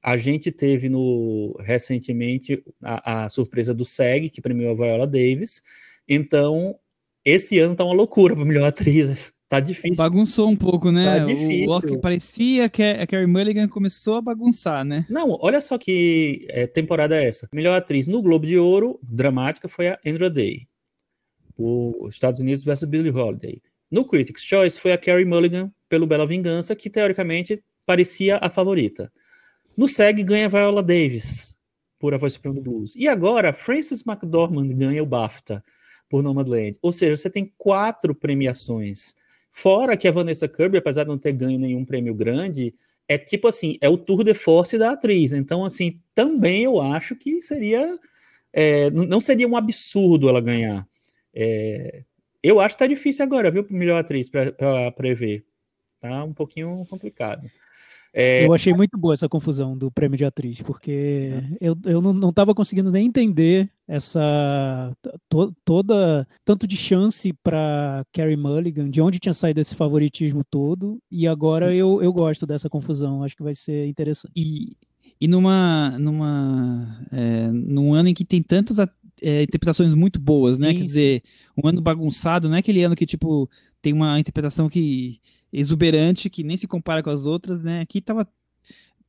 A 0.02 0.16
gente 0.16 0.52
teve 0.52 0.88
no 0.88 1.56
recentemente 1.60 2.62
a, 2.82 3.24
a 3.24 3.28
surpresa 3.28 3.74
do 3.74 3.84
SEG, 3.84 4.30
que 4.30 4.40
premiou 4.40 4.72
a 4.72 4.74
Viola 4.74 5.06
Davis. 5.06 5.62
Então, 6.08 6.76
esse 7.24 7.58
ano 7.58 7.74
tá 7.74 7.84
uma 7.84 7.94
loucura 7.94 8.34
para 8.34 8.44
melhor 8.44 8.66
atriz. 8.66 9.32
Tá 9.48 9.60
difícil. 9.60 9.96
Bagunçou 9.96 10.48
um 10.48 10.56
pouco, 10.56 10.92
né? 10.92 11.20
Tá 11.20 11.24
difícil. 11.24 11.68
O 11.68 11.70
Oscar 11.70 11.98
parecia 12.00 12.68
que 12.68 12.82
a 12.82 13.06
Carrie 13.06 13.26
Mulligan 13.26 13.66
começou 13.66 14.16
a 14.16 14.20
bagunçar, 14.20 14.84
né? 14.84 15.06
Não, 15.08 15.38
olha 15.40 15.60
só 15.62 15.78
que 15.78 16.46
é, 16.50 16.66
temporada 16.66 17.16
é 17.16 17.26
essa. 17.26 17.48
Melhor 17.50 17.74
atriz 17.74 18.06
no 18.06 18.20
Globo 18.20 18.46
de 18.46 18.58
Ouro, 18.58 19.00
dramática, 19.02 19.66
foi 19.66 19.88
a 19.88 19.98
Andra 20.06 20.28
Day. 20.28 20.68
Os 21.56 22.12
Estados 22.12 22.38
Unidos 22.38 22.62
versus 22.62 22.86
Billie 22.86 23.10
Holiday. 23.10 23.62
No 23.90 24.04
Critics' 24.04 24.44
Choice 24.44 24.78
foi 24.78 24.92
a 24.92 24.98
Carrie 24.98 25.24
Mulligan 25.24 25.72
pelo 25.88 26.06
Bela 26.06 26.26
Vingança, 26.26 26.76
que 26.76 26.90
teoricamente 26.90 27.64
parecia 27.86 28.36
a 28.36 28.50
favorita. 28.50 29.10
No 29.78 29.86
SEG 29.86 30.24
ganha 30.24 30.48
Viola 30.48 30.82
Davis 30.82 31.56
por 32.00 32.12
A 32.12 32.18
Voz 32.18 32.32
Suprema 32.32 32.56
do 32.56 32.60
Blues. 32.60 32.96
E 32.96 33.06
agora 33.06 33.52
Frances 33.52 34.04
McDormand 34.04 34.74
ganha 34.74 35.00
o 35.00 35.06
BAFTA 35.06 35.62
por 36.08 36.20
Nomadland. 36.20 36.76
Ou 36.82 36.90
seja, 36.90 37.16
você 37.16 37.30
tem 37.30 37.54
quatro 37.56 38.12
premiações. 38.12 39.14
Fora 39.52 39.96
que 39.96 40.08
a 40.08 40.10
Vanessa 40.10 40.48
Kirby, 40.48 40.78
apesar 40.78 41.04
de 41.04 41.10
não 41.10 41.16
ter 41.16 41.32
ganho 41.32 41.60
nenhum 41.60 41.84
prêmio 41.84 42.12
grande, 42.12 42.74
é 43.06 43.16
tipo 43.16 43.46
assim, 43.46 43.78
é 43.80 43.88
o 43.88 43.96
tour 43.96 44.24
de 44.24 44.34
force 44.34 44.76
da 44.76 44.90
atriz. 44.90 45.32
Então, 45.32 45.64
assim, 45.64 46.00
também 46.12 46.64
eu 46.64 46.80
acho 46.80 47.14
que 47.14 47.40
seria. 47.40 48.00
É, 48.52 48.90
não 48.90 49.20
seria 49.20 49.46
um 49.46 49.56
absurdo 49.56 50.28
ela 50.28 50.40
ganhar. 50.40 50.88
É, 51.32 52.02
eu 52.42 52.58
acho 52.58 52.74
que 52.74 52.80
tá 52.80 52.86
difícil 52.88 53.24
agora, 53.24 53.48
viu, 53.48 53.64
melhor 53.70 54.00
atriz 54.00 54.28
para 54.28 54.90
prever. 54.90 55.44
Tá 56.00 56.24
um 56.24 56.34
pouquinho 56.34 56.84
complicado. 56.90 57.48
É... 58.20 58.44
Eu 58.44 58.52
achei 58.52 58.74
muito 58.74 58.98
boa 58.98 59.14
essa 59.14 59.28
confusão 59.28 59.78
do 59.78 59.92
prêmio 59.92 60.18
de 60.18 60.24
atriz, 60.24 60.60
porque 60.60 61.30
é. 61.60 61.68
eu, 61.68 61.76
eu 61.84 62.02
não 62.02 62.30
estava 62.30 62.52
conseguindo 62.52 62.90
nem 62.90 63.06
entender 63.06 63.70
essa 63.86 64.92
to, 65.28 65.54
toda 65.64 66.26
tanto 66.44 66.66
de 66.66 66.76
chance 66.76 67.32
para 67.44 68.04
Carrie 68.12 68.36
Mulligan, 68.36 68.90
de 68.90 69.00
onde 69.00 69.20
tinha 69.20 69.32
saído 69.32 69.60
esse 69.60 69.76
favoritismo 69.76 70.42
todo, 70.42 70.98
e 71.08 71.28
agora 71.28 71.72
eu, 71.72 72.02
eu 72.02 72.12
gosto 72.12 72.44
dessa 72.44 72.68
confusão, 72.68 73.22
acho 73.22 73.36
que 73.36 73.42
vai 73.44 73.54
ser 73.54 73.86
interessante. 73.86 74.32
E, 74.34 74.76
e 75.20 75.28
numa, 75.28 75.96
numa 75.96 77.00
é, 77.12 77.52
num 77.52 77.94
ano 77.94 78.08
em 78.08 78.14
que 78.14 78.24
tem 78.24 78.42
tantas 78.42 78.80
é, 79.22 79.42
interpretações 79.42 79.94
muito 79.94 80.20
boas, 80.20 80.58
né? 80.58 80.70
Sim. 80.70 80.76
Quer 80.76 80.84
dizer, 80.84 81.22
um 81.56 81.66
ano 81.68 81.80
bagunçado, 81.80 82.48
não 82.48 82.56
é 82.56 82.58
aquele 82.58 82.82
ano 82.82 82.96
que, 82.96 83.06
tipo, 83.06 83.48
tem 83.80 83.92
uma 83.92 84.18
interpretação 84.18 84.68
que 84.68 85.20
exuberante, 85.52 86.28
que 86.30 86.42
nem 86.42 86.56
se 86.56 86.66
compara 86.66 87.02
com 87.02 87.10
as 87.10 87.24
outras, 87.24 87.62
né? 87.62 87.80
Aqui 87.80 88.00
tava 88.00 88.26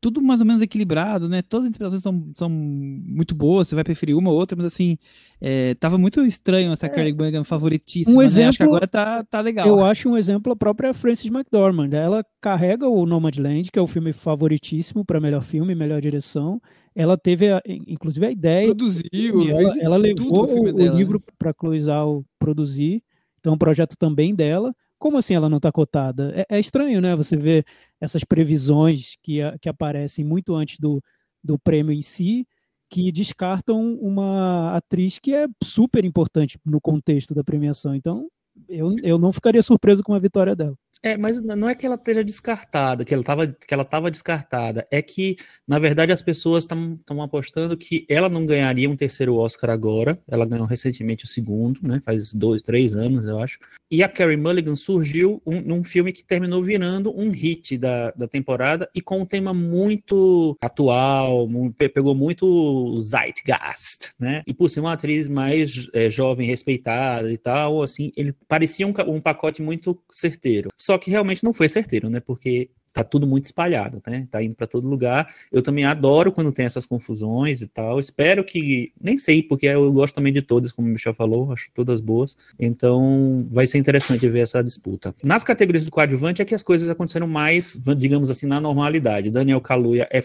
tudo 0.02 0.22
mais 0.22 0.40
ou 0.40 0.46
menos 0.46 0.62
equilibrado, 0.62 1.28
né? 1.28 1.42
Todas 1.42 1.66
as 1.66 1.70
interpretações 1.70 2.04
são, 2.04 2.32
são 2.36 2.50
muito 2.50 3.36
boas, 3.36 3.68
você 3.68 3.76
vai 3.76 3.84
preferir 3.84 4.16
uma 4.16 4.30
ou 4.30 4.36
outra, 4.38 4.56
mas 4.56 4.66
assim, 4.66 4.98
é, 5.42 5.76
tava 5.76 5.98
muito 5.98 6.22
estranho 6.26 6.72
essa 6.72 6.86
é, 6.86 6.90
Carrie 6.90 7.14
Mulligan 7.14 7.44
favoritíssima, 7.44 8.18
um 8.18 8.22
exemplo, 8.22 8.44
né? 8.44 8.50
Acho 8.50 8.58
que 8.58 8.64
agora 8.64 8.88
tá, 8.88 9.24
tá 9.24 9.42
legal. 9.42 9.68
Eu 9.68 9.86
acho 9.86 10.10
um 10.10 10.18
exemplo 10.18 10.54
a 10.54 10.56
própria 10.56 10.94
Frances 10.94 11.30
McDormand. 11.30 11.90
Ela 11.92 12.26
carrega 12.40 12.88
o 12.88 13.06
Nomadland, 13.06 13.72
que 13.72 13.80
é 13.80 13.82
o 13.82 13.88
filme 13.88 14.14
favoritíssimo 14.14 15.04
para 15.04 15.20
melhor 15.20 15.42
filme, 15.42 15.76
melhor 15.76 16.02
direção. 16.02 16.62
Ela 16.96 17.18
teve, 17.18 17.52
a, 17.52 17.62
inclusive, 17.66 18.26
a 18.26 18.32
ideia. 18.32 18.68
Produziu, 18.68 19.50
ela, 19.50 19.74
ela 19.82 19.98
levou 19.98 20.46
o, 20.46 20.70
o 20.70 20.74
dela, 20.74 20.96
livro 20.96 21.20
né? 21.20 21.34
para 21.38 21.54
Cloizal 21.54 22.26
produzir, 22.38 23.04
então, 23.40 23.54
um 23.54 23.58
projeto 23.58 23.96
também 23.98 24.34
dela. 24.34 24.74
Como 25.00 25.18
assim 25.18 25.34
ela 25.34 25.50
não 25.50 25.58
está 25.58 25.72
cotada? 25.72 26.34
É, 26.36 26.58
é, 26.58 26.60
estranho, 26.60 27.02
né? 27.02 27.16
Você 27.16 27.38
ver 27.38 27.66
essas 28.00 28.24
previsões 28.24 29.18
que, 29.24 29.40
que 29.62 29.70
aparecem 29.70 30.26
muito 30.26 30.54
antes 30.54 30.78
do, 30.78 31.02
do 31.44 31.58
prêmio 31.58 31.94
em 31.94 32.02
si, 32.02 32.46
que 32.90 33.12
descartam 33.12 33.94
uma 33.96 34.76
atriz 34.76 35.18
que 35.18 35.34
é 35.34 35.48
super 35.64 36.04
importante 36.04 36.60
no 36.66 36.82
contexto 36.82 37.34
da 37.34 37.44
premiação. 37.44 37.96
Então, 37.96 38.28
eu, 38.68 38.96
eu 39.02 39.18
não 39.18 39.32
ficaria 39.32 39.62
surpreso 39.62 40.04
com 40.04 40.14
a 40.14 40.20
vitória 40.20 40.56
dela. 40.56 40.76
É, 41.02 41.16
mas 41.16 41.42
não 41.42 41.70
é 41.70 41.76
que 41.76 41.86
ela 41.86 41.96
esteja 41.96 42.24
descartada, 42.24 43.06
que 43.06 43.14
ela 43.14 43.22
estava 43.22 43.48
que 43.48 43.74
ela 43.74 43.84
estava 43.84 44.12
descartada, 44.12 44.86
é 44.92 45.02
que 45.02 45.38
na 45.66 45.80
verdade 45.80 46.12
as 46.12 46.22
pessoas 46.22 46.66
estão 46.66 47.22
apostando 47.22 47.78
que 47.78 48.06
ela 48.10 48.28
não 48.28 48.46
ganharia 48.46 48.90
um 48.90 48.98
terceiro 48.98 49.36
Oscar 49.36 49.70
agora. 49.70 50.20
Ela 50.28 50.46
ganhou 50.46 50.66
recentemente 50.66 51.24
o 51.24 51.28
segundo, 51.28 51.80
né? 51.82 52.02
Faz 52.04 52.34
dois, 52.34 52.62
três 52.62 52.96
anos, 52.96 53.28
eu 53.28 53.40
acho. 53.40 53.60
E 53.90 54.04
a 54.04 54.10
Carrie 54.10 54.38
Mulligan 54.38 54.76
surgiu 54.76 55.42
um, 55.46 55.62
num 55.62 55.84
filme 55.84 56.12
que 56.12 56.24
terminou 56.24 56.62
virando 56.62 57.18
um 57.18 57.32
hit 57.32 57.78
da, 57.78 58.12
da 58.12 58.28
temporada 58.28 58.90
e 58.94 59.02
com 59.02 59.22
um 59.22 59.26
tema 59.26 59.54
muito 59.54 60.58
atual, 60.62 61.48
pegou 61.94 62.14
muito 62.14 63.00
zeitgeist, 63.00 64.14
né? 64.20 64.44
E 64.46 64.54
por 64.54 64.70
ser 64.70 64.82
uma 64.82 64.94
atriz 64.94 65.30
mais 65.30 65.88
é, 65.94 66.10
jovem, 66.10 66.46
respeitada 66.46 67.32
e 67.32 67.38
tal, 67.38 67.82
assim, 67.82 68.12
ele 68.18 68.34
parecia 68.48 68.86
um, 68.86 68.94
um 69.08 69.22
pacote 69.22 69.62
muito 69.62 69.98
certeiro. 70.12 70.70
Só 70.90 70.98
que 70.98 71.12
realmente 71.12 71.44
não 71.44 71.54
foi 71.54 71.68
certeiro, 71.68 72.10
né? 72.10 72.20
Porque 72.20 72.72
tá 72.92 73.04
tudo 73.04 73.28
muito 73.28 73.46
espalhado, 73.46 74.02
né? 74.08 74.28
Tá 74.32 74.42
indo 74.42 74.56
para 74.56 74.66
todo 74.66 74.88
lugar. 74.88 75.32
Eu 75.52 75.62
também 75.62 75.86
adoro 75.86 76.32
quando 76.32 76.52
tem 76.52 76.66
essas 76.66 76.84
confusões 76.84 77.62
e 77.62 77.68
tal. 77.68 78.00
Espero 78.00 78.44
que, 78.44 78.92
nem 79.00 79.16
sei, 79.16 79.44
porque 79.44 79.68
eu 79.68 79.94
gosto 79.94 80.16
também 80.16 80.34
de 80.34 80.42
todas, 80.42 80.72
como 80.72 80.88
o 80.88 80.92
Michel 80.92 81.14
falou, 81.14 81.52
acho 81.54 81.70
todas 81.76 82.02
boas. 82.02 82.36
Então, 82.60 83.48
vai 83.52 83.68
ser 83.68 83.78
interessante 83.78 84.28
ver 84.28 84.40
essa 84.40 84.64
disputa. 84.64 85.14
Nas 85.24 85.44
categorias 85.44 85.86
do 85.86 85.92
coadjuvante 85.92 86.42
é 86.42 86.46
que 86.46 86.56
as 86.56 86.64
coisas 86.64 86.90
aconteceram 86.90 87.28
mais, 87.28 87.80
digamos 87.96 88.32
assim, 88.32 88.48
na 88.48 88.60
normalidade. 88.60 89.30
Daniel 89.30 89.62
Kaluuya 89.62 90.10
é 90.12 90.24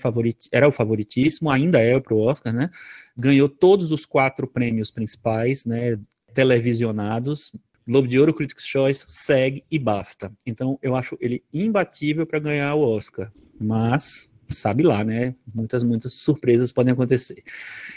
era 0.50 0.66
o 0.66 0.72
favoritíssimo, 0.72 1.50
ainda 1.50 1.78
é 1.78 2.00
pro 2.00 2.16
Oscar, 2.16 2.54
né? 2.54 2.70
Ganhou 3.14 3.50
todos 3.50 3.92
os 3.92 4.06
quatro 4.06 4.46
prêmios 4.46 4.90
principais, 4.90 5.66
né? 5.66 5.98
Televisionados, 6.32 7.52
Globo 7.86 8.08
de 8.08 8.18
Ouro, 8.18 8.34
Critics' 8.34 8.66
Choice, 8.66 9.04
SEG 9.06 9.62
e 9.70 9.78
BAFTA. 9.78 10.32
Então, 10.46 10.78
eu 10.82 10.96
acho 10.96 11.16
ele 11.20 11.44
imbatível 11.52 12.26
para 12.26 12.38
ganhar 12.38 12.74
o 12.74 12.80
Oscar. 12.80 13.30
Mas, 13.60 14.32
sabe 14.48 14.82
lá, 14.82 15.04
né? 15.04 15.34
Muitas, 15.54 15.84
muitas 15.84 16.14
surpresas 16.14 16.72
podem 16.72 16.92
acontecer. 16.92 17.42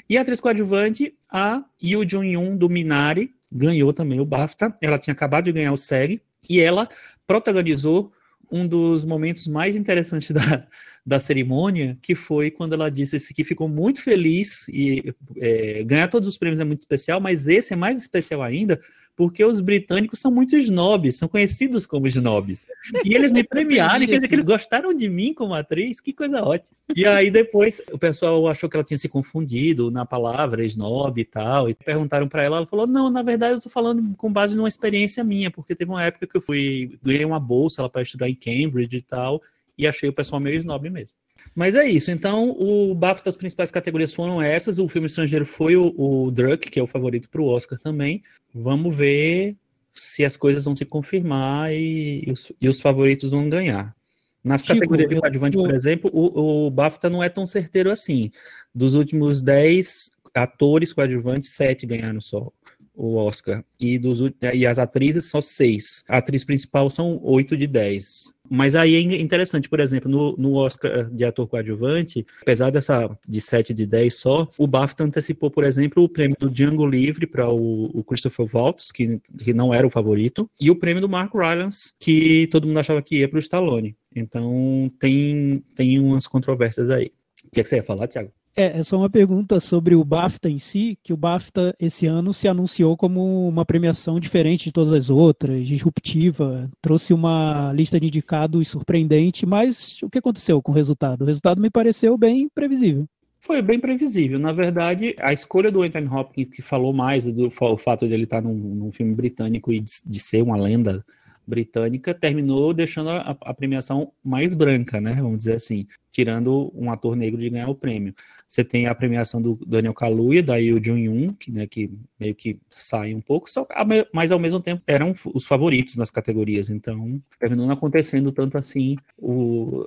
E 0.10 0.18
a 0.18 0.22
atriz 0.22 0.40
coadjuvante, 0.42 1.16
a 1.32 1.64
Yoo 1.82 2.08
Jun-yoon, 2.08 2.58
do 2.58 2.70
Minari, 2.70 3.34
ganhou 3.52 3.94
também 3.94 4.20
o 4.20 4.26
BAFTA. 4.26 4.76
Ela 4.82 5.00
tinha 5.00 5.14
acabado 5.14 5.46
de 5.46 5.54
ganhar 5.54 5.72
o 5.72 5.78
SEG. 5.78 6.22
E 6.50 6.60
ela 6.60 6.88
protagonizou 7.26 8.12
um 8.52 8.68
dos 8.68 9.04
momentos 9.04 9.48
mais 9.48 9.76
interessantes 9.76 10.32
da, 10.36 10.68
da 11.08 11.20
cerimônia, 11.20 11.98
que 12.02 12.14
foi 12.14 12.52
quando 12.52 12.74
ela 12.74 12.92
disse 12.92 13.34
que 13.34 13.46
ficou 13.46 13.70
muito 13.70 14.02
feliz 14.02 14.68
e 14.68 15.14
é, 15.38 15.82
ganhar 15.86 16.10
todos 16.10 16.28
os 16.28 16.38
prêmios 16.38 16.60
é 16.60 16.66
muito 16.66 16.82
especial, 16.82 17.22
mas 17.22 17.48
esse 17.48 17.72
é 17.72 17.78
mais 17.78 17.98
especial 17.98 18.44
ainda 18.44 18.78
porque 19.16 19.44
os 19.44 19.60
britânicos 19.62 20.20
são 20.20 20.30
muito 20.30 20.56
snobs, 20.58 21.16
são 21.16 21.28
conhecidos 21.28 21.88
como 21.88 22.06
snobs. 22.08 22.68
E 23.04 23.16
eles 23.16 23.32
me 23.32 23.42
premiaram, 23.48 24.06
quer 24.06 24.16
dizer 24.16 24.28
que 24.28 24.36
eles 24.36 24.46
gostaram 24.46 24.94
de 24.94 25.10
mim 25.10 25.34
como 25.34 25.56
atriz, 25.56 26.00
que 26.00 26.12
coisa 26.12 26.44
ótima. 26.44 26.78
E 26.96 27.04
aí 27.06 27.32
depois 27.32 27.82
o 27.92 27.98
pessoal 27.98 28.46
achou 28.48 28.70
que 28.70 28.76
ela 28.76 28.84
tinha 28.84 28.98
se 28.98 29.10
confundido 29.10 29.90
na 29.90 30.06
palavra 30.06 30.64
snob 30.66 31.20
e 31.20 31.26
tal, 31.26 31.70
e 31.70 31.74
perguntaram 31.74 32.28
para 32.28 32.44
ela, 32.44 32.58
ela 32.58 32.68
falou: 32.68 32.86
"Não, 32.86 33.10
na 33.10 33.24
verdade 33.24 33.54
eu 33.54 33.62
tô 33.62 33.70
falando 33.70 34.16
com 34.18 34.32
base 34.32 34.56
numa 34.56 34.68
experiência 34.68 35.24
minha, 35.24 35.50
porque 35.50 35.74
teve 35.74 35.90
uma 35.90 36.04
época 36.04 36.28
que 36.28 36.38
eu 36.38 36.42
fui 36.42 37.00
ganhei 37.02 37.26
uma 37.26 37.40
bolsa 37.40 37.90
para 37.90 38.04
estudar 38.04 38.30
em 38.30 38.36
Cambridge 38.36 38.98
e 38.98 39.02
tal, 39.02 39.42
e 39.78 39.88
achei 39.88 40.10
o 40.10 40.14
pessoal 40.14 40.40
meio 40.40 40.58
snob 40.58 40.90
mesmo". 40.90 41.16
Mas 41.56 41.76
é 41.76 41.88
isso. 41.88 42.12
Então, 42.12 42.52
o 42.52 42.94
BAFTA, 42.94 43.30
as 43.30 43.38
principais 43.38 43.72
categorias 43.72 44.14
foram 44.14 44.42
essas. 44.42 44.80
O 44.80 44.88
filme 44.88 45.08
estrangeiro 45.08 45.46
foi 45.46 45.76
o, 45.76 45.94
o 45.98 46.32
Druk, 46.32 46.70
que 46.70 46.80
é 46.80 46.84
o 46.84 46.88
favorito 46.88 47.30
para 47.30 47.42
o 47.42 47.48
Oscar 47.48 47.80
também. 47.80 48.22
Vamos 48.54 48.96
ver 48.96 49.56
se 49.92 50.24
as 50.24 50.38
coisas 50.38 50.66
vão 50.66 50.76
se 50.76 50.86
confirmar 50.86 51.74
e, 51.74 52.24
e, 52.26 52.32
os, 52.32 52.52
e 52.62 52.70
os, 52.70 52.80
favoritos 52.80 53.32
vão 53.32 53.50
ganhar. 53.50 53.96
Nas 54.44 54.62
Chico, 54.62 54.74
categorias 54.74 55.10
de 55.10 55.16
coadjuvante, 55.16 55.58
eu... 55.58 55.64
por 55.64 55.74
exemplo, 55.74 56.12
o, 56.14 56.68
o 56.68 56.72
BAFTA 56.72 57.10
não 57.10 57.24
é 57.24 57.30
tão 57.30 57.46
certeiro 57.46 57.92
assim. 57.92 58.32
Dos 58.74 58.94
últimos 58.94 59.42
10 59.42 60.12
atores 60.34 60.94
coadjuvantes, 60.94 61.50
7 61.50 61.86
ganharam 61.86 62.22
só 62.22 62.52
o 62.94 63.16
Oscar. 63.16 63.64
E, 63.80 64.00
dos, 64.00 64.20
e 64.54 64.66
as 64.66 64.80
atrizes, 64.80 65.26
só 65.26 65.42
6. 65.42 66.06
A 66.08 66.18
atriz 66.18 66.44
principal 66.44 66.90
são 66.90 67.20
8 67.24 67.58
de 67.58 67.68
10. 67.68 68.34
Mas 68.50 68.76
aí 68.76 68.96
é 68.96 69.22
interessante, 69.22 69.70
por 69.70 69.80
exemplo, 69.80 70.10
no, 70.10 70.36
no 70.38 70.54
Oscar 70.56 71.10
de 71.10 71.26
ator 71.26 71.48
coadjuvante, 71.48 72.26
apesar 72.42 72.70
dessa 72.70 73.10
de 73.28 73.42
7 73.42 73.74
de 73.74 73.86
10 73.86 74.14
só, 74.14 74.48
o 74.58 74.68
BAFTA 74.68 75.04
antecipou, 75.04 75.52
por 75.52 75.64
exemplo, 75.64 76.04
o 76.04 76.10
prêmio 76.10 76.36
do 76.40 76.50
Django 76.50 76.86
Livre 76.86 77.28
para 77.28 77.50
o, 77.50 77.86
o, 77.94 78.04
Christopher 78.04 78.48
Waltz, 78.54 78.92
que, 78.92 79.20
que 79.38 79.54
não 79.54 79.74
era 79.74 79.86
o 79.86 79.90
favorito, 79.90 80.50
e 80.60 80.72
o 80.72 80.76
prêmio 80.76 81.02
do 81.02 81.10
Mark 81.10 81.34
Rylance, 81.34 81.94
que 82.00 82.48
todo 82.48 82.68
mundo 82.68 82.80
achava 82.80 83.02
que 83.02 83.18
ia 83.18 83.30
para 83.30 83.38
o 83.38 83.40
Stallone. 83.40 83.96
Então 84.16 84.92
tem, 85.00 85.64
tem 85.76 86.00
umas 86.00 86.28
controvérsias 86.28 86.90
aí. 86.90 87.12
O 87.46 87.52
que, 87.52 87.60
é 87.60 87.64
que 87.64 87.70
você 87.70 87.78
ia 87.78 87.84
falar, 87.84 88.08
Thiago? 88.08 88.32
É, 88.60 88.80
é 88.80 88.84
só 88.84 88.98
uma 88.98 89.10
pergunta 89.10 89.60
sobre 89.60 89.94
o 89.94 90.04
BAFTA 90.04 90.50
em 90.50 90.58
si, 90.58 90.98
que 91.04 91.14
o 91.14 91.18
BAFTA 91.18 91.76
esse 91.80 92.08
ano 92.08 92.34
se 92.34 92.48
anunciou 92.48 92.98
como 92.98 93.48
uma 93.48 93.64
premiação 93.64 94.20
diferente 94.20 94.64
de 94.64 94.72
todas 94.72 94.92
as 94.92 95.12
outras, 95.12 95.68
disruptiva, 95.68 96.68
trouxe 96.82 97.14
uma 97.14 97.72
lista 97.72 98.00
de 98.00 98.08
indicados 98.08 98.68
surpreendente, 98.68 99.46
mas 99.46 100.02
o 100.02 100.10
que 100.10 100.18
aconteceu 100.18 100.60
com 100.60 100.72
o 100.72 100.76
resultado? 100.76 101.22
O 101.22 101.26
resultado 101.26 101.62
me 101.62 101.70
pareceu 101.70 102.18
bem 102.18 102.50
previsível. 102.50 103.06
Foi 103.40 103.62
bem 103.62 103.80
previsível. 103.80 104.40
Na 104.40 104.52
verdade, 104.52 105.16
a 105.20 105.32
escolha 105.32 105.72
do 105.72 105.84
Anthony 105.84 106.08
Hopkins, 106.08 106.50
que 106.50 106.64
falou 106.64 106.92
mais 106.92 107.32
do 107.32 107.50
o 107.50 107.78
fato 107.78 108.08
de 108.08 108.14
ele 108.16 108.24
estar 108.24 108.42
num, 108.42 108.56
num 108.56 108.92
filme 108.92 109.14
britânico 109.14 109.72
e 109.72 109.80
de, 109.80 109.92
de 110.04 110.20
ser 110.20 110.42
uma 110.42 110.58
lenda 110.58 111.06
britânica 111.48 112.14
terminou 112.14 112.74
deixando 112.74 113.10
a, 113.10 113.38
a, 113.42 113.54
premiação 113.54 114.12
mais 114.24 114.54
branca, 114.54 115.00
né? 115.00 115.16
Vamos 115.16 115.40
dizer 115.40 115.54
assim, 115.54 115.88
tirando 116.12 116.72
um 116.76 116.92
ator 116.92 117.16
negro 117.16 117.40
de 117.40 117.50
ganhar 117.50 117.70
o 117.70 117.76
prêmio. 117.76 118.14
Você 118.48 118.64
tem 118.64 118.88
a 118.88 118.94
premiação 118.94 119.42
do 119.42 119.58
Daniel 119.66 119.94
Kaluuya, 119.94 120.44
da 120.44 120.58
Yoo 120.58 120.84
Jun-yoon, 120.84 121.34
que, 121.34 121.52
né, 121.52 121.66
que 121.66 121.90
meio 122.20 122.36
que 122.36 122.60
sai 122.70 123.14
um 123.14 123.22
pouco, 123.22 123.50
só, 123.50 123.66
mas 124.14 124.32
ao 124.32 124.40
mesmo 124.40 124.60
tempo 124.60 124.82
eram 124.86 125.14
os 125.34 125.46
favoritos 125.46 125.96
nas 125.96 126.12
categorias. 126.12 126.70
Então, 126.70 127.22
terminou 127.40 127.66
não 127.66 127.74
acontecendo 127.74 128.32
tanto 128.32 128.58
assim 128.58 128.98
o, 129.18 129.86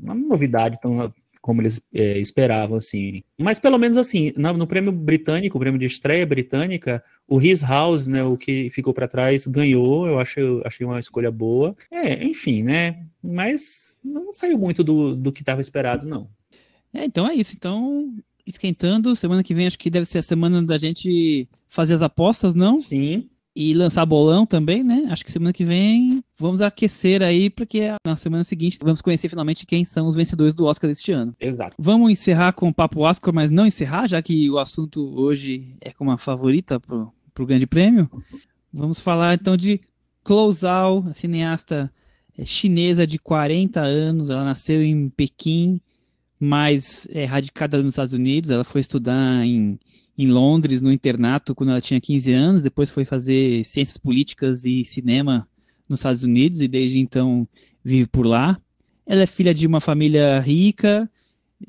uma 0.00 0.14
novidade 0.14 0.78
tão 0.80 1.12
como 1.46 1.62
eles 1.62 1.80
é, 1.94 2.18
esperavam, 2.18 2.76
assim. 2.76 3.22
Mas 3.38 3.56
pelo 3.56 3.78
menos 3.78 3.96
assim, 3.96 4.32
no, 4.36 4.52
no, 4.54 4.66
prêmio 4.66 4.90
britânico, 4.90 5.56
o 5.56 5.60
prêmio 5.60 5.78
de 5.78 5.86
estreia 5.86 6.26
britânica, 6.26 7.00
o 7.28 7.40
His 7.40 7.62
House, 7.62 8.08
né, 8.08 8.24
o 8.24 8.36
que 8.36 8.68
ficou 8.70 8.92
para 8.92 9.06
trás, 9.06 9.46
ganhou. 9.46 10.08
Eu 10.08 10.18
achei, 10.18 10.42
achei 10.64 10.84
uma 10.84 10.98
escolha 10.98 11.30
boa. 11.30 11.76
É, 11.88 12.24
enfim, 12.24 12.64
né? 12.64 13.06
Mas 13.22 13.96
não 14.04 14.32
saiu 14.32 14.58
muito 14.58 14.82
do, 14.82 15.14
do 15.14 15.30
que 15.30 15.42
estava 15.42 15.60
esperado, 15.60 16.04
não. 16.04 16.28
É, 16.92 17.04
então 17.04 17.28
é 17.28 17.34
isso. 17.36 17.52
Então, 17.56 18.12
esquentando, 18.44 19.14
semana 19.14 19.44
que 19.44 19.54
vem 19.54 19.68
acho 19.68 19.78
que 19.78 19.88
deve 19.88 20.06
ser 20.06 20.18
a 20.18 20.22
semana 20.22 20.60
da 20.60 20.76
gente 20.76 21.48
fazer 21.68 21.94
as 21.94 22.02
apostas, 22.02 22.54
não? 22.54 22.76
Sim 22.80 23.30
e 23.56 23.72
lançar 23.72 24.04
bolão 24.04 24.44
também, 24.44 24.84
né? 24.84 25.06
Acho 25.08 25.24
que 25.24 25.32
semana 25.32 25.50
que 25.50 25.64
vem 25.64 26.22
vamos 26.38 26.60
aquecer 26.60 27.22
aí, 27.22 27.48
porque 27.48 27.88
na 28.06 28.14
semana 28.14 28.44
seguinte 28.44 28.78
vamos 28.82 29.00
conhecer 29.00 29.30
finalmente 29.30 29.64
quem 29.64 29.82
são 29.82 30.06
os 30.06 30.14
vencedores 30.14 30.52
do 30.52 30.66
Oscar 30.66 30.90
deste 30.90 31.10
ano. 31.10 31.34
Exato. 31.40 31.74
Vamos 31.78 32.10
encerrar 32.10 32.52
com 32.52 32.68
o 32.68 32.74
Papo 32.74 33.00
Oscar, 33.00 33.32
mas 33.32 33.50
não 33.50 33.64
encerrar, 33.64 34.06
já 34.06 34.20
que 34.20 34.50
o 34.50 34.58
assunto 34.58 35.18
hoje 35.18 35.74
é 35.80 35.90
como 35.90 36.10
a 36.10 36.18
favorita 36.18 36.78
pro, 36.78 37.10
pro 37.32 37.46
Grande 37.46 37.66
Prêmio. 37.66 38.10
Vamos 38.70 39.00
falar 39.00 39.34
então 39.34 39.56
de 39.56 39.80
Chloe 40.26 40.52
Zhao, 40.52 41.06
a 41.08 41.14
cineasta 41.14 41.90
é, 42.36 42.44
chinesa 42.44 43.06
de 43.06 43.18
40 43.18 43.80
anos. 43.80 44.28
Ela 44.28 44.44
nasceu 44.44 44.82
em 44.82 45.08
Pequim, 45.08 45.80
mas 46.38 47.08
é 47.10 47.24
radicada 47.24 47.78
nos 47.78 47.94
Estados 47.94 48.12
Unidos. 48.12 48.50
Ela 48.50 48.64
foi 48.64 48.82
estudar 48.82 49.46
em 49.46 49.78
em 50.18 50.28
Londres, 50.28 50.80
no 50.80 50.92
internato, 50.92 51.54
quando 51.54 51.70
ela 51.70 51.80
tinha 51.80 52.00
15 52.00 52.32
anos. 52.32 52.62
Depois 52.62 52.90
foi 52.90 53.04
fazer 53.04 53.64
ciências 53.64 53.96
políticas 53.96 54.64
e 54.64 54.84
cinema 54.84 55.46
nos 55.88 56.00
Estados 56.00 56.22
Unidos 56.22 56.60
e 56.60 56.68
desde 56.68 56.98
então 56.98 57.46
vive 57.84 58.06
por 58.06 58.26
lá. 58.26 58.58
Ela 59.06 59.22
é 59.22 59.26
filha 59.26 59.54
de 59.54 59.66
uma 59.66 59.80
família 59.80 60.40
rica. 60.40 61.08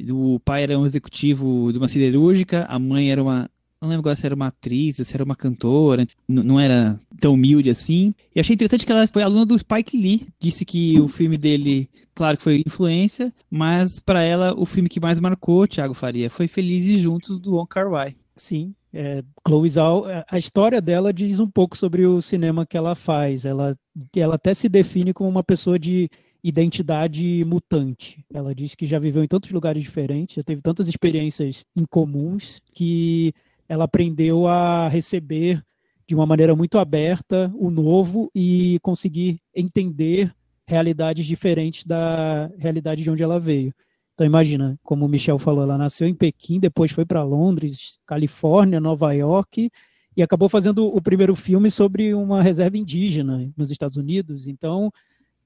O 0.09 0.39
pai 0.39 0.63
era 0.63 0.77
um 0.77 0.85
executivo 0.85 1.71
de 1.71 1.77
uma 1.77 1.87
siderúrgica, 1.87 2.65
a 2.65 2.79
mãe 2.79 3.11
era 3.11 3.21
uma. 3.21 3.49
Não 3.79 3.87
lembro 3.89 4.01
agora 4.01 4.15
se 4.15 4.25
era 4.25 4.33
uma 4.33 4.47
atriz, 4.47 4.95
se 4.95 5.13
era 5.13 5.23
uma 5.23 5.35
cantora, 5.35 6.07
não 6.27 6.59
era 6.59 6.99
tão 7.19 7.35
humilde 7.35 7.69
assim. 7.69 8.11
E 8.35 8.39
achei 8.39 8.55
interessante 8.55 8.85
que 8.85 8.91
ela 8.91 9.05
foi 9.05 9.21
aluna 9.21 9.45
do 9.45 9.57
Spike 9.57 9.95
Lee. 9.95 10.27
Disse 10.39 10.65
que 10.65 10.99
o 10.99 11.07
filme 11.07 11.37
dele, 11.37 11.87
claro 12.15 12.37
que 12.37 12.43
foi 12.43 12.63
influência, 12.65 13.31
mas 13.51 13.99
para 13.99 14.23
ela 14.23 14.55
o 14.57 14.65
filme 14.65 14.89
que 14.89 14.99
mais 14.99 15.19
marcou, 15.19 15.67
Thiago 15.67 15.93
Faria, 15.93 16.27
foi 16.27 16.47
Felizes 16.47 16.99
Juntos 16.99 17.39
do 17.39 17.53
Wong 17.53 17.69
Kar 17.69 17.87
Wai. 17.87 18.15
Sim, 18.37 18.75
é, 18.93 19.23
Chloe 19.45 19.69
Zhao, 19.69 20.09
é, 20.09 20.23
a 20.29 20.37
história 20.37 20.81
dela 20.81 21.11
diz 21.11 21.39
um 21.39 21.49
pouco 21.49 21.77
sobre 21.77 22.05
o 22.05 22.21
cinema 22.21 22.65
que 22.65 22.77
ela 22.77 22.95
faz. 22.95 23.45
Ela, 23.45 23.75
ela 24.15 24.35
até 24.35 24.53
se 24.53 24.69
define 24.69 25.13
como 25.13 25.29
uma 25.29 25.43
pessoa 25.43 25.77
de 25.77 26.09
identidade 26.43 27.43
mutante. 27.45 28.23
Ela 28.33 28.55
diz 28.55 28.75
que 28.75 28.85
já 28.85 28.99
viveu 28.99 29.23
em 29.23 29.27
tantos 29.27 29.51
lugares 29.51 29.83
diferentes, 29.83 30.35
já 30.35 30.43
teve 30.43 30.61
tantas 30.61 30.87
experiências 30.87 31.65
incomuns 31.75 32.61
que 32.73 33.33
ela 33.67 33.85
aprendeu 33.85 34.47
a 34.47 34.87
receber 34.87 35.61
de 36.07 36.15
uma 36.15 36.25
maneira 36.25 36.55
muito 36.55 36.77
aberta 36.77 37.51
o 37.55 37.69
novo 37.69 38.31
e 38.33 38.79
conseguir 38.81 39.39
entender 39.53 40.33
realidades 40.65 41.25
diferentes 41.25 41.85
da 41.85 42.49
realidade 42.57 43.03
de 43.03 43.11
onde 43.11 43.23
ela 43.23 43.39
veio. 43.39 43.73
Então 44.17 44.25
imagina, 44.25 44.79
como 44.81 45.05
o 45.05 45.07
Michel 45.07 45.37
falou, 45.37 45.61
ela 45.61 45.77
nasceu 45.77 46.07
em 46.07 46.13
Pequim, 46.15 46.59
depois 46.59 46.91
foi 46.91 47.05
para 47.05 47.23
Londres, 47.23 47.99
Califórnia, 48.03 48.79
Nova 48.79 49.13
York 49.13 49.69
e 50.15 50.23
acabou 50.23 50.49
fazendo 50.49 50.87
o 50.87 50.99
primeiro 50.99 51.35
filme 51.35 51.69
sobre 51.69 52.15
uma 52.15 52.41
reserva 52.41 52.79
indígena 52.79 53.47
nos 53.55 53.69
Estados 53.69 53.95
Unidos. 53.95 54.47
Então 54.47 54.91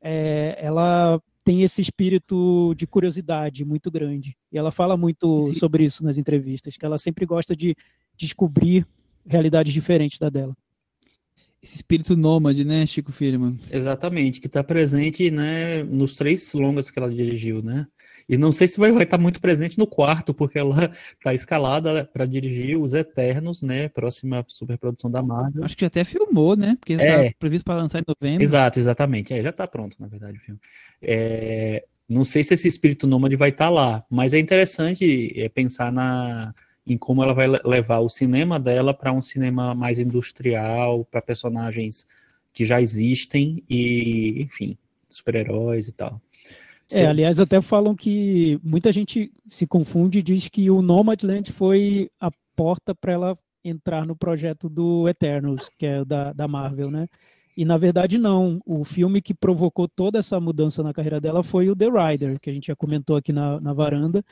é, 0.02 0.58
ela 0.58 1.22
tem 1.44 1.64
esse 1.64 1.82
espírito 1.82 2.74
de 2.78 2.88
curiosidade 2.88 3.66
muito 3.66 3.92
grande. 3.92 4.38
E 4.50 4.58
ela 4.58 4.72
fala 4.72 4.96
muito 4.96 5.48
Sim. 5.48 5.54
sobre 5.56 5.84
isso 5.84 6.02
nas 6.02 6.18
entrevistas, 6.18 6.78
que 6.78 6.86
ela 6.86 6.98
sempre 6.98 7.26
gosta 7.26 7.54
de 7.54 7.76
descobrir 8.16 8.88
realidades 9.28 9.74
diferentes 9.74 10.18
da 10.18 10.30
dela. 10.30 10.56
esse 11.62 11.76
espírito 11.76 12.16
nômade, 12.16 12.64
né, 12.64 12.86
Chico 12.86 13.12
Firman? 13.12 13.60
Exatamente, 13.70 14.40
que 14.40 14.48
está 14.48 14.64
presente, 14.64 15.30
né, 15.30 15.84
nos 15.84 16.16
três 16.16 16.54
longas 16.54 16.90
que 16.90 16.98
ela 16.98 17.14
dirigiu, 17.14 17.62
né? 17.62 17.86
E 18.28 18.38
não 18.38 18.52
sei 18.52 18.68
se 18.68 18.80
vai, 18.80 18.92
estar 18.92 19.06
tá 19.06 19.18
muito 19.18 19.42
presente 19.42 19.78
no 19.78 19.88
quarto, 19.88 20.34
porque 20.34 20.60
ela 20.60 20.92
está 21.18 21.34
escalada 21.34 22.06
para 22.06 22.26
dirigir 22.26 22.78
Os 22.78 22.94
Eternos, 22.94 23.62
né? 23.62 23.90
Próxima 23.90 24.44
superprodução 24.48 25.10
da 25.10 25.22
Marvel. 25.22 25.64
Acho 25.64 25.78
que 25.78 25.86
até 25.86 26.04
filmou, 26.04 26.56
né? 26.56 26.76
Porque 26.80 26.94
é. 26.94 27.30
Tá 27.30 27.36
previsto 27.40 27.66
para 27.66 27.82
lançar 27.82 28.00
em 28.00 28.06
novembro. 28.08 28.44
Exato, 28.44 28.80
exatamente. 28.80 29.34
É, 29.34 29.42
já 29.42 29.50
está 29.50 29.68
pronto, 29.68 29.96
na 30.00 30.08
verdade, 30.08 30.38
o 30.38 30.42
filme. 30.42 30.60
É, 31.02 31.86
não 32.08 32.26
sei 32.26 32.44
se 32.44 32.54
esse 32.54 32.68
espírito 32.68 33.08
nômade 33.08 33.36
vai 33.36 33.50
estar 33.50 33.66
tá 33.66 33.70
lá, 33.70 34.06
mas 34.10 34.34
é 34.34 34.40
interessante 34.40 35.34
é, 35.40 35.48
pensar 35.50 35.92
na, 35.92 36.54
em 36.86 36.98
como 36.98 37.24
ela 37.24 37.34
vai 37.34 37.48
levar 37.48 38.00
o 38.00 38.10
cinema 38.10 38.60
dela 38.60 38.94
para 38.94 39.14
um 39.14 39.22
cinema 39.22 39.74
mais 39.74 40.00
industrial, 40.00 41.06
para 41.06 41.22
personagens 41.22 42.06
que 42.54 42.66
já 42.66 42.82
existem 42.82 43.64
e, 43.70 44.42
enfim, 44.42 44.78
super-heróis 45.10 45.88
e 45.88 45.94
tal. 45.94 46.22
É, 46.94 47.08
aliás, 47.08 47.40
até 47.40 47.62
falam 47.62 47.96
que 47.96 48.60
muita 48.64 48.92
gente 48.92 49.32
se 49.48 49.66
confunde 49.68 50.20
e 50.20 50.24
diz 50.24 50.50
que 50.50 50.70
o 50.70 50.82
Nomadland 50.82 51.52
foi 51.52 52.10
a 52.20 52.32
porta 52.56 52.94
para 52.94 53.14
ela 53.14 53.38
entrar 53.64 54.06
no 54.06 54.16
projeto 54.16 54.68
do 54.68 55.08
Eternals, 55.08 55.70
que 55.78 55.86
é 55.86 56.04
da, 56.04 56.34
da 56.34 56.48
Marvel, 56.48 56.90
né? 56.90 57.08
E 57.56 57.66
na 57.66 57.78
verdade 57.78 58.18
não. 58.18 58.62
O 58.66 58.84
filme 58.84 59.22
que 59.22 59.34
provocou 59.34 59.88
toda 59.88 60.20
essa 60.20 60.40
mudança 60.40 60.82
na 60.82 60.94
carreira 60.94 61.20
dela 61.20 61.44
foi 61.44 61.70
o 61.70 61.76
The 61.76 61.88
Rider, 61.90 62.40
que 62.40 62.50
a 62.50 62.54
gente 62.54 62.68
já 62.68 62.76
comentou 62.76 63.16
aqui 63.16 63.32
na, 63.34 63.60
na 63.60 63.74
varanda, 63.74 64.24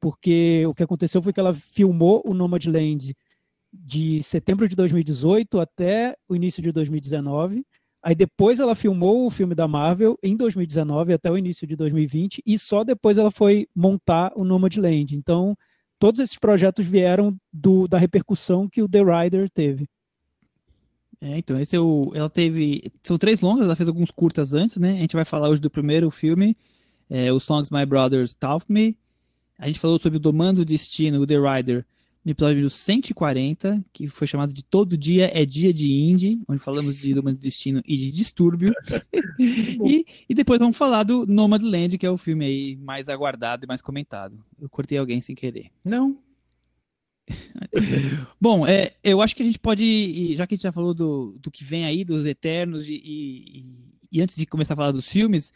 porque 0.00 0.64
o 0.66 0.74
que 0.74 0.82
aconteceu 0.82 1.22
foi 1.22 1.32
que 1.32 1.40
ela 1.40 1.54
filmou 1.54 2.22
o 2.24 2.34
Nomadland 2.34 3.14
de 3.72 4.22
setembro 4.22 4.68
de 4.68 4.76
2018 4.76 5.58
até 5.58 6.16
o 6.28 6.36
início 6.36 6.62
de 6.62 6.70
2019 6.70 7.64
Aí 8.04 8.14
depois 8.14 8.60
ela 8.60 8.74
filmou 8.74 9.24
o 9.24 9.30
filme 9.30 9.54
da 9.54 9.66
Marvel 9.66 10.18
em 10.22 10.36
2019 10.36 11.14
até 11.14 11.30
o 11.30 11.38
início 11.38 11.66
de 11.66 11.74
2020 11.74 12.42
e 12.44 12.58
só 12.58 12.84
depois 12.84 13.16
ela 13.16 13.30
foi 13.30 13.66
montar 13.74 14.30
o 14.36 14.44
Nomadland. 14.44 15.16
Então, 15.16 15.56
todos 15.98 16.20
esses 16.20 16.36
projetos 16.36 16.86
vieram 16.86 17.34
do, 17.50 17.88
da 17.88 17.96
repercussão 17.96 18.68
que 18.68 18.82
o 18.82 18.88
The 18.88 19.00
Rider 19.00 19.48
teve. 19.48 19.88
É, 21.18 21.38
então, 21.38 21.58
esse 21.58 21.74
é 21.74 21.80
o. 21.80 22.12
Ela 22.14 22.28
teve. 22.28 22.92
São 23.02 23.16
três 23.16 23.40
longas, 23.40 23.64
ela 23.64 23.74
fez 23.74 23.88
alguns 23.88 24.10
curtas 24.10 24.52
antes, 24.52 24.76
né? 24.76 24.90
A 24.90 25.00
gente 25.00 25.16
vai 25.16 25.24
falar 25.24 25.48
hoje 25.48 25.62
do 25.62 25.70
primeiro 25.70 26.10
filme, 26.10 26.54
é, 27.08 27.32
o 27.32 27.40
Songs 27.40 27.70
My 27.72 27.86
Brothers 27.86 28.34
Taught 28.34 28.66
Me. 28.68 28.98
A 29.58 29.66
gente 29.66 29.80
falou 29.80 29.98
sobre 29.98 30.18
o 30.18 30.20
Domando 30.20 30.62
Destino, 30.62 31.22
o 31.22 31.26
The 31.26 31.36
Rider, 31.38 31.86
no 32.24 32.30
episódio 32.30 32.70
140, 32.70 33.84
que 33.92 34.08
foi 34.08 34.26
chamado 34.26 34.54
de 34.54 34.64
Todo 34.64 34.96
Dia 34.96 35.30
é 35.32 35.44
Dia 35.44 35.74
de 35.74 35.92
Indie, 35.92 36.40
onde 36.48 36.62
falamos 36.62 36.96
de 36.96 37.14
Nomad 37.14 37.36
Destino 37.36 37.82
e 37.86 37.96
de 37.96 38.10
Distúrbio. 38.10 38.72
e, 39.38 40.06
e, 40.26 40.34
depois 40.34 40.58
vamos 40.58 40.76
falar 40.76 41.02
do 41.02 41.26
Nomadland, 41.26 41.98
que 41.98 42.06
é 42.06 42.10
o 42.10 42.16
filme 42.16 42.46
aí 42.46 42.76
mais 42.76 43.10
aguardado 43.10 43.66
e 43.66 43.68
mais 43.68 43.82
comentado. 43.82 44.42
Eu 44.58 44.70
cortei 44.70 44.96
alguém 44.96 45.20
sem 45.20 45.34
querer. 45.34 45.70
Não. 45.84 46.16
Bom, 48.40 48.66
é, 48.66 48.94
eu 49.04 49.20
acho 49.20 49.36
que 49.36 49.42
a 49.42 49.46
gente 49.46 49.58
pode, 49.58 50.34
já 50.34 50.46
que 50.46 50.54
a 50.54 50.56
gente 50.56 50.62
já 50.62 50.72
falou 50.72 50.94
do, 50.94 51.36
do 51.38 51.50
que 51.50 51.62
vem 51.62 51.84
aí, 51.84 52.04
dos 52.04 52.24
Eternos, 52.24 52.88
e, 52.88 52.94
e, 52.94 53.74
e 54.10 54.22
antes 54.22 54.36
de 54.36 54.46
começar 54.46 54.72
a 54.72 54.76
falar 54.76 54.92
dos 54.92 55.06
filmes, 55.06 55.52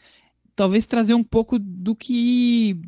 talvez 0.55 0.85
trazer 0.85 1.15
um 1.15 1.25
pouco 1.25 1.59
do 1.59 1.95
que 1.97 2.79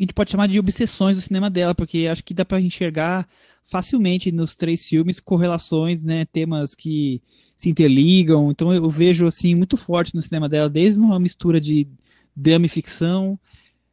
a 0.00 0.02
gente 0.02 0.14
pode 0.14 0.30
chamar 0.30 0.46
de 0.46 0.58
obsessões 0.58 1.16
do 1.16 1.20
cinema 1.20 1.50
dela, 1.50 1.74
porque 1.74 2.08
acho 2.10 2.24
que 2.24 2.32
dá 2.32 2.42
para 2.42 2.58
enxergar 2.58 3.28
facilmente 3.62 4.32
nos 4.32 4.56
três 4.56 4.86
filmes 4.86 5.20
correlações, 5.20 6.04
né, 6.04 6.24
temas 6.24 6.74
que 6.74 7.20
se 7.54 7.68
interligam. 7.68 8.50
Então 8.50 8.72
eu 8.72 8.88
vejo 8.88 9.26
assim 9.26 9.54
muito 9.54 9.76
forte 9.76 10.14
no 10.14 10.22
cinema 10.22 10.48
dela, 10.48 10.70
desde 10.70 10.98
uma 10.98 11.20
mistura 11.20 11.60
de 11.60 11.86
drama 12.34 12.64
e 12.64 12.68
ficção, 12.70 13.38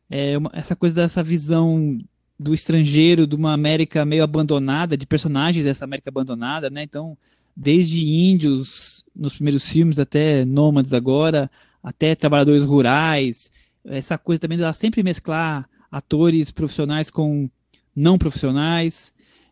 é, 0.10 0.38
uma, 0.38 0.50
essa 0.54 0.78
coisa 0.78 0.96
dessa 0.96 1.22
visão 1.22 2.00
do 2.40 2.54
estrangeiro, 2.54 3.28
de 3.28 3.36
uma 3.36 3.52
América 3.52 4.06
meio 4.06 4.24
abandonada, 4.24 4.96
de 4.96 5.06
personagens 5.06 5.66
dessa 5.66 5.84
América 5.84 6.10
abandonada, 6.10 6.70
né? 6.70 6.84
Então, 6.84 7.18
desde 7.54 8.00
índios 8.08 9.04
nos 9.14 9.34
primeiros 9.34 9.68
filmes 9.68 10.00
até 10.00 10.46
nômades 10.46 10.94
agora, 10.94 11.52
até 11.84 12.16
trabalhadores 12.16 12.64
rurais, 12.64 13.52
essa 13.84 14.18
coisa 14.18 14.40
também 14.40 14.58
dela 14.58 14.72
sempre 14.72 15.04
mesclar 15.04 15.68
atores 15.92 16.52
profissionais 16.52 17.10
com 17.10 17.50
não 17.96 18.18
profissionais, 18.18 19.12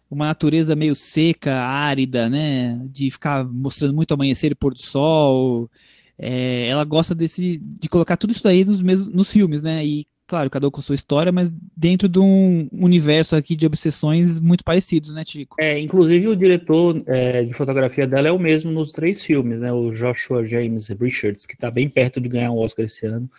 uma 0.10 0.27
natureza 0.27 0.75
meio 0.75 0.96
seca, 0.96 1.56
árida, 1.56 2.30
né? 2.30 2.80
De 2.86 3.10
ficar 3.10 3.44
mostrando 3.44 3.94
muito 3.94 4.13
amanhecer 4.13 4.51
e 4.51 4.56
pôr 4.56 4.74
do 4.74 4.82
sol. 4.82 5.70
É, 6.18 6.68
ela 6.68 6.84
gosta 6.84 7.15
desse, 7.15 7.58
de 7.58 7.90
colocar 7.90 8.16
tudo 8.16 8.31
isso 8.31 8.44
daí 8.44 8.64
nos, 8.64 8.81
mesmos, 8.81 9.12
nos 9.12 9.31
filmes, 9.31 9.62
né? 9.62 9.86
E, 9.86 10.05
claro, 10.27 10.50
cada 10.50 10.68
um 10.68 10.72
com 10.72 10.81
sua 10.81 10.96
história, 10.96 11.31
mas 11.31 11.53
dentro 11.75 12.07
de 12.07 12.20
um 12.20 12.70
universo 12.72 13.36
aqui 13.36 13.55
de 13.55 13.66
obsessões 13.66 14.40
muito 14.40 14.64
parecidos, 14.64 15.14
né, 15.14 15.25
Tico? 15.25 15.55
É, 15.59 15.79
inclusive 15.79 16.27
o 16.27 16.36
diretor 16.36 17.03
é, 17.07 17.44
de 17.44 17.53
fotografia 17.53 18.07
dela 18.07 18.27
é 18.27 18.31
o 18.31 18.40
mesmo 18.40 18.72
nos 18.72 18.92
três 18.92 19.24
filmes, 19.24 19.62
né? 19.62 19.74
O 19.74 19.92
Joshua 19.92 20.44
James 20.44 20.88
Richards, 20.90 21.46
que 21.46 21.55
está 21.55 21.72
bem 21.72 21.90
perto 21.90 22.22
de 22.22 22.29
ganhar 22.29 22.51
um 22.51 22.59
Oscar 22.59 22.86
esse 22.86 23.05
ano 23.07 23.29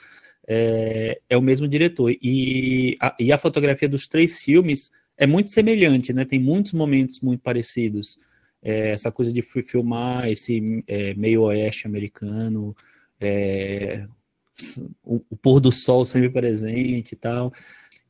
é, 0.47 1.21
é 1.29 1.37
o 1.37 1.43
mesmo 1.43 1.67
diretor. 1.67 2.15
E 2.23 2.97
a, 3.01 3.17
e 3.19 3.33
a 3.33 3.39
fotografia 3.39 3.89
dos 3.89 4.07
três 4.07 4.41
filmes 4.41 4.91
é 5.19 5.27
muito 5.27 5.49
semelhante, 5.49 6.13
né? 6.13 6.25
Tem 6.25 6.39
muitos 6.39 6.73
momentos 6.73 7.21
muito 7.21 7.41
parecidos. 7.41 8.19
É, 8.63 8.91
essa 8.91 9.11
coisa 9.11 9.33
de 9.33 9.43
filmar 9.43 10.29
esse 10.29 10.83
é, 10.87 11.15
meio 11.15 11.43
oeste 11.43 11.87
americano, 11.87 12.75
é, 13.21 14.07
o, 15.05 15.23
o, 15.31 15.37
pôr 15.37 15.61
do 15.61 15.71
sol 15.71 16.05
sempre 16.05 16.31
presente 16.31 17.13
e 17.13 17.17
tal. 17.17 17.53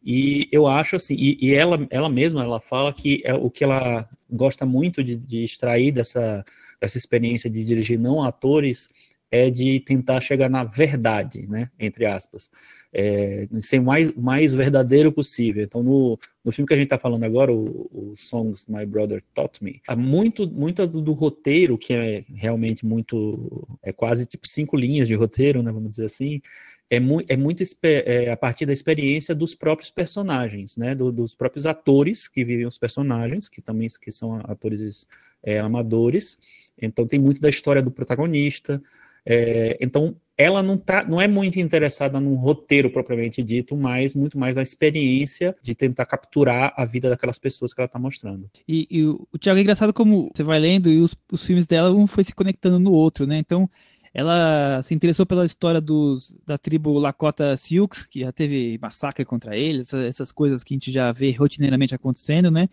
E 0.04 0.48
eu 0.52 0.66
acho 0.66 0.96
assim, 0.96 1.14
e, 1.14 1.36
e 1.40 1.54
ela, 1.54 1.84
ela 1.90 2.08
mesma, 2.08 2.42
ela 2.42 2.60
fala 2.60 2.92
que 2.92 3.22
é 3.24 3.34
o 3.34 3.50
que 3.50 3.64
ela 3.64 4.08
gosta 4.30 4.64
muito 4.64 5.02
de, 5.02 5.16
de 5.16 5.44
extrair 5.44 5.90
dessa, 5.92 6.44
dessa 6.80 6.96
experiência 6.96 7.50
de 7.50 7.64
dirigir 7.64 7.98
não 7.98 8.22
atores 8.22 8.88
é 9.30 9.50
de 9.50 9.80
tentar 9.80 10.20
chegar 10.20 10.48
na 10.48 10.64
verdade, 10.64 11.46
né, 11.48 11.68
entre 11.78 12.06
aspas, 12.06 12.50
é, 12.92 13.48
ser 13.60 13.80
mais, 13.80 14.12
mais 14.12 14.54
verdadeiro 14.54 15.12
possível. 15.12 15.62
Então, 15.62 15.82
no, 15.82 16.18
no 16.44 16.52
filme 16.52 16.66
que 16.66 16.74
a 16.74 16.76
gente 16.76 16.86
está 16.86 16.98
falando 16.98 17.24
agora, 17.24 17.52
o, 17.52 17.88
o, 17.92 18.14
Songs 18.16 18.66
My 18.68 18.86
Brother 18.86 19.22
Taught 19.34 19.62
Me, 19.62 19.82
há 19.86 19.96
muito, 19.96 20.48
muito 20.48 20.86
do, 20.86 21.02
do, 21.02 21.12
roteiro, 21.12 21.76
que 21.76 21.92
é 21.92 22.24
realmente 22.34 22.86
muito, 22.86 23.68
é 23.82 23.92
quase 23.92 24.26
tipo 24.26 24.46
cinco 24.46 24.76
linhas 24.76 25.08
de 25.08 25.14
roteiro, 25.14 25.62
né, 25.62 25.72
vamos 25.72 25.90
dizer 25.90 26.06
assim, 26.06 26.40
é, 26.88 27.00
mu 27.00 27.20
é 27.28 27.36
muito 27.36 27.64
é, 27.82 28.30
a 28.30 28.36
partir 28.36 28.64
da 28.64 28.72
experiência 28.72 29.34
dos 29.34 29.54
próprios 29.54 29.90
personagens, 29.90 30.76
né, 30.76 30.94
do, 30.94 31.10
dos 31.10 31.34
próprios 31.34 31.66
atores 31.66 32.28
que 32.28 32.44
vivem 32.44 32.66
os 32.66 32.78
personagens, 32.78 33.48
que 33.48 33.60
também 33.60 33.88
que 34.00 34.10
são 34.10 34.36
atores 34.44 35.06
é, 35.42 35.58
amadores. 35.58 36.38
Então, 36.80 37.06
tem 37.06 37.18
muito 37.18 37.40
da 37.40 37.48
história 37.48 37.82
do 37.82 37.90
protagonista, 37.90 38.80
é, 39.26 39.76
então, 39.80 40.14
ela 40.38 40.62
não, 40.62 40.78
tá, 40.78 41.02
não 41.02 41.20
é 41.20 41.26
muito 41.26 41.58
interessada 41.58 42.20
num 42.20 42.36
roteiro 42.36 42.90
propriamente 42.90 43.42
dito, 43.42 43.76
mas 43.76 44.14
muito 44.14 44.38
mais 44.38 44.54
na 44.54 44.62
experiência 44.62 45.56
de 45.60 45.74
tentar 45.74 46.06
capturar 46.06 46.72
a 46.76 46.84
vida 46.84 47.10
daquelas 47.10 47.38
pessoas 47.38 47.74
que 47.74 47.80
ela 47.80 47.86
está 47.86 47.98
mostrando. 47.98 48.48
E, 48.68 48.86
e, 48.88 49.04
o 49.04 49.38
Tiago 49.38 49.58
é 49.58 49.62
engraçado 49.62 49.92
como 49.92 50.30
você 50.32 50.44
vai 50.44 50.60
lendo 50.60 50.88
e 50.88 51.00
os, 51.00 51.16
os 51.32 51.44
filmes 51.44 51.66
dela 51.66 51.90
um 51.90 52.06
foi 52.06 52.22
se 52.22 52.34
conectando 52.34 52.78
no 52.78 52.92
outro, 52.92 53.26
né? 53.26 53.38
Então, 53.38 53.68
ela 54.14 54.80
se 54.82 54.94
interessou 54.94 55.26
pela 55.26 55.44
história 55.44 55.80
dos, 55.80 56.38
da 56.46 56.56
tribo 56.56 56.98
Lakota 56.98 57.56
Sioux, 57.56 58.06
que 58.06 58.20
já 58.20 58.32
teve 58.32 58.78
massacre 58.80 59.24
contra 59.24 59.56
eles, 59.56 59.92
essas 59.92 60.30
coisas 60.30 60.62
que 60.62 60.72
a 60.72 60.76
gente 60.76 60.92
já 60.92 61.10
vê 61.12 61.32
rotineiramente 61.32 61.94
acontecendo, 61.94 62.50
né? 62.50 62.68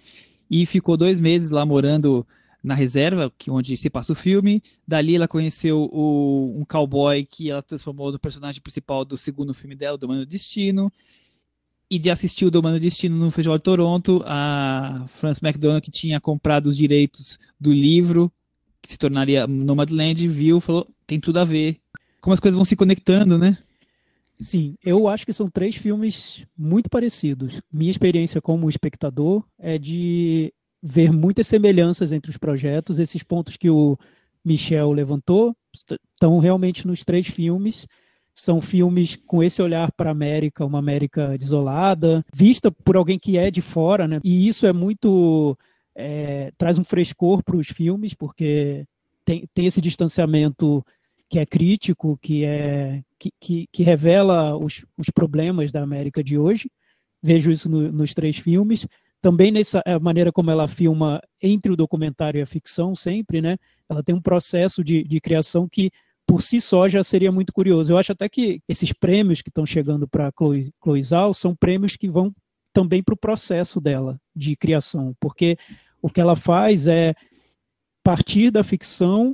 E 0.49 0.65
ficou 0.65 0.95
dois 0.95 1.19
meses 1.19 1.49
lá 1.49 1.65
morando 1.65 2.27
na 2.63 2.73
reserva, 2.73 3.31
que 3.37 3.51
onde 3.51 3.75
se 3.75 3.89
passa 3.89 4.13
o 4.13 4.15
filme. 4.15 4.63
Dali 4.87 5.15
ela 5.15 5.27
conheceu 5.27 5.89
o, 5.91 6.55
um 6.57 6.63
cowboy 6.63 7.25
que 7.25 7.49
ela 7.49 7.61
transformou 7.61 8.11
no 8.11 8.17
personagem 8.17 8.61
principal 8.61 9.03
do 9.03 9.17
segundo 9.17 9.53
filme 9.53 9.75
dela, 9.75 9.97
do 9.97 10.07
Mano 10.07 10.25
Destino. 10.25 10.91
E 11.89 11.99
de 11.99 12.09
assistir 12.09 12.45
o 12.45 12.49
Domando 12.49 12.79
Destino 12.79 13.15
no 13.15 13.29
Festival 13.29 13.57
de 13.57 13.63
Toronto, 13.63 14.23
a 14.25 15.05
Frances 15.09 15.43
McDonald, 15.43 15.83
que 15.83 15.91
tinha 15.91 16.19
comprado 16.19 16.67
os 16.67 16.77
direitos 16.77 17.37
do 17.59 17.71
livro, 17.71 18.31
que 18.81 18.89
se 18.89 18.97
tornaria 18.97 19.45
Nomadland, 19.45 20.27
viu 20.27 20.59
falou: 20.59 20.87
tem 21.05 21.19
tudo 21.19 21.37
a 21.39 21.43
ver. 21.43 21.77
Como 22.19 22.33
as 22.33 22.39
coisas 22.39 22.55
vão 22.55 22.65
se 22.65 22.75
conectando, 22.75 23.37
né? 23.37 23.57
Sim, 24.39 24.75
eu 24.83 25.07
acho 25.07 25.25
que 25.25 25.33
são 25.33 25.49
três 25.49 25.75
filmes 25.75 26.45
muito 26.57 26.89
parecidos. 26.89 27.61
Minha 27.71 27.91
experiência 27.91 28.41
como 28.41 28.69
espectador 28.69 29.43
é 29.59 29.77
de 29.77 30.53
ver 30.83 31.13
muitas 31.13 31.47
semelhanças 31.47 32.11
entre 32.11 32.29
os 32.29 32.37
projetos. 32.37 32.99
Esses 32.99 33.23
pontos 33.23 33.55
que 33.55 33.69
o 33.69 33.97
Michel 34.43 34.91
levantou 34.91 35.55
estão 35.73 36.39
realmente 36.39 36.85
nos 36.85 37.05
três 37.05 37.27
filmes. 37.27 37.87
São 38.35 38.59
filmes 38.59 39.15
com 39.15 39.41
esse 39.41 39.61
olhar 39.61 39.91
para 39.93 40.09
a 40.09 40.11
América, 40.11 40.65
uma 40.65 40.79
América 40.79 41.37
desolada, 41.37 42.25
vista 42.33 42.71
por 42.71 42.97
alguém 42.97 43.17
que 43.17 43.37
é 43.37 43.49
de 43.49 43.61
fora, 43.61 44.07
né? 44.07 44.19
E 44.23 44.47
isso 44.47 44.65
é 44.65 44.73
muito. 44.73 45.57
É, 45.95 46.51
traz 46.57 46.79
um 46.79 46.83
frescor 46.83 47.43
para 47.43 47.55
os 47.55 47.67
filmes, 47.67 48.15
porque 48.15 48.85
tem, 49.23 49.45
tem 49.53 49.67
esse 49.67 49.79
distanciamento 49.79 50.83
que 51.29 51.37
é 51.37 51.45
crítico, 51.45 52.17
que, 52.21 52.43
é, 52.43 53.01
que, 53.19 53.31
que, 53.39 53.67
que 53.71 53.83
revela 53.83 54.57
os, 54.57 54.83
os 54.97 55.09
problemas 55.11 55.71
da 55.71 55.81
América 55.81 56.23
de 56.23 56.37
hoje. 56.37 56.69
Vejo 57.21 57.51
isso 57.51 57.69
no, 57.69 57.91
nos 57.91 58.13
três 58.13 58.37
filmes. 58.37 58.87
Também 59.23 59.53
nessa 59.53 59.81
maneira 60.01 60.33
como 60.33 60.51
ela 60.51 60.67
filma 60.67 61.21
entre 61.41 61.71
o 61.71 61.77
documentário 61.77 62.39
e 62.39 62.41
a 62.41 62.45
ficção, 62.45 62.93
sempre, 62.93 63.41
né? 63.41 63.57
Ela 63.87 64.03
tem 64.03 64.13
um 64.13 64.21
processo 64.21 64.83
de, 64.83 65.01
de 65.01 65.21
criação 65.21 65.65
que, 65.65 65.89
por 66.27 66.41
si 66.41 66.59
só, 66.59 66.89
já 66.89 67.01
seria 67.01 67.31
muito 67.31 67.53
curioso. 67.53 67.93
Eu 67.93 67.97
acho 67.97 68.11
até 68.11 68.27
que 68.27 68.61
esses 68.67 68.91
prêmios 68.91 69.41
que 69.41 69.47
estão 69.47 69.65
chegando 69.65 70.05
para 70.05 70.29
Chloe, 70.37 70.73
Chloe 70.83 71.01
Zhao 71.01 71.33
são 71.33 71.55
prêmios 71.55 71.95
que 71.95 72.09
vão 72.09 72.35
também 72.73 73.01
para 73.01 73.13
o 73.13 73.17
processo 73.17 73.79
dela 73.79 74.19
de 74.35 74.57
criação, 74.57 75.15
porque 75.21 75.55
o 76.01 76.09
que 76.09 76.19
ela 76.19 76.35
faz 76.35 76.85
é 76.85 77.15
partir 78.03 78.51
da 78.51 78.61
ficção, 78.61 79.33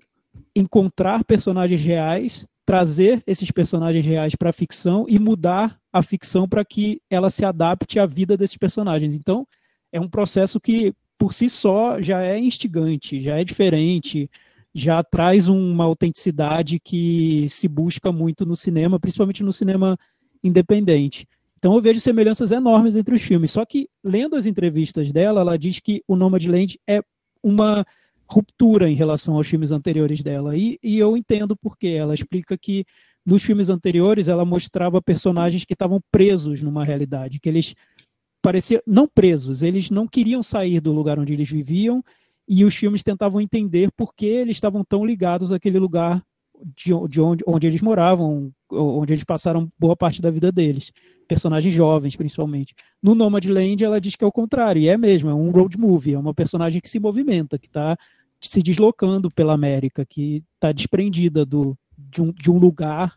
encontrar 0.55 1.23
personagens 1.23 1.83
reais, 1.83 2.45
trazer 2.63 3.23
esses 3.25 3.49
personagens 3.49 4.05
reais 4.05 4.35
para 4.35 4.51
a 4.51 4.53
ficção 4.53 5.07
e 5.09 5.17
mudar 5.17 5.79
a 5.91 6.03
ficção 6.03 6.47
para 6.47 6.63
que 6.63 7.01
ela 7.09 7.31
se 7.31 7.43
adapte 7.43 7.99
à 7.99 8.05
vida 8.05 8.37
desses 8.37 8.55
personagens. 8.55 9.15
Então, 9.15 9.47
é 9.91 9.99
um 9.99 10.09
processo 10.09 10.59
que, 10.59 10.93
por 11.17 11.33
si 11.33 11.49
só, 11.49 12.01
já 12.01 12.21
é 12.21 12.37
instigante, 12.37 13.19
já 13.19 13.39
é 13.39 13.43
diferente, 13.43 14.29
já 14.73 15.03
traz 15.03 15.47
uma 15.47 15.83
autenticidade 15.83 16.79
que 16.79 17.47
se 17.49 17.67
busca 17.67 18.11
muito 18.11 18.45
no 18.45 18.55
cinema, 18.55 18.99
principalmente 18.99 19.43
no 19.43 19.51
cinema 19.51 19.97
independente. 20.43 21.27
Então 21.57 21.75
eu 21.75 21.81
vejo 21.81 21.99
semelhanças 21.99 22.51
enormes 22.51 22.95
entre 22.95 23.13
os 23.13 23.21
filmes. 23.21 23.51
Só 23.51 23.65
que, 23.65 23.89
lendo 24.03 24.35
as 24.35 24.45
entrevistas 24.45 25.11
dela, 25.11 25.41
ela 25.41 25.57
diz 25.57 25.79
que 25.79 26.01
o 26.07 26.15
Nomadland 26.15 26.79
é 26.87 27.01
uma 27.43 27.85
ruptura 28.25 28.89
em 28.89 28.95
relação 28.95 29.35
aos 29.35 29.47
filmes 29.47 29.71
anteriores 29.71 30.23
dela. 30.23 30.55
E, 30.55 30.79
e 30.81 30.97
eu 30.97 31.17
entendo 31.17 31.57
porque 31.57 31.87
ela 31.87 32.13
explica 32.13 32.57
que 32.57 32.85
nos 33.25 33.43
filmes 33.43 33.69
anteriores 33.69 34.27
ela 34.27 34.45
mostrava 34.45 35.01
personagens 35.01 35.65
que 35.65 35.73
estavam 35.73 35.99
presos 36.11 36.61
numa 36.61 36.85
realidade, 36.85 37.39
que 37.39 37.49
eles 37.49 37.75
pareciam 38.41 38.81
não 38.85 39.07
presos, 39.07 39.61
eles 39.61 39.89
não 39.89 40.07
queriam 40.07 40.41
sair 40.41 40.79
do 40.79 40.91
lugar 40.91 41.19
onde 41.19 41.33
eles 41.33 41.49
viviam 41.49 42.03
e 42.47 42.65
os 42.65 42.75
filmes 42.75 43.03
tentavam 43.03 43.39
entender 43.39 43.91
por 43.95 44.15
que 44.15 44.25
eles 44.25 44.57
estavam 44.57 44.83
tão 44.83 45.05
ligados 45.05 45.51
àquele 45.51 45.77
lugar 45.77 46.23
de, 46.75 46.91
de 47.07 47.21
onde, 47.21 47.43
onde 47.45 47.67
eles 47.67 47.81
moravam, 47.81 48.51
onde 48.71 49.13
eles 49.13 49.23
passaram 49.23 49.71
boa 49.77 49.95
parte 49.95 50.21
da 50.21 50.31
vida 50.31 50.51
deles. 50.51 50.91
Personagens 51.27 51.73
jovens, 51.73 52.15
principalmente. 52.15 52.73
No 53.01 53.15
Nomadland, 53.15 53.83
ela 53.83 54.01
diz 54.01 54.15
que 54.15 54.23
é 54.23 54.27
o 54.27 54.31
contrário, 54.31 54.81
e 54.81 54.89
é 54.89 54.97
mesmo, 54.97 55.29
é 55.29 55.33
um 55.33 55.51
road 55.51 55.77
movie, 55.77 56.15
é 56.15 56.19
uma 56.19 56.33
personagem 56.33 56.81
que 56.81 56.89
se 56.89 56.99
movimenta, 56.99 57.57
que 57.57 57.67
está 57.67 57.95
se 58.41 58.61
deslocando 58.63 59.29
pela 59.29 59.53
América, 59.53 60.05
que 60.05 60.43
está 60.55 60.71
desprendida 60.71 61.45
do, 61.45 61.77
de, 61.97 62.21
um, 62.21 62.31
de 62.31 62.49
um 62.49 62.57
lugar 62.57 63.15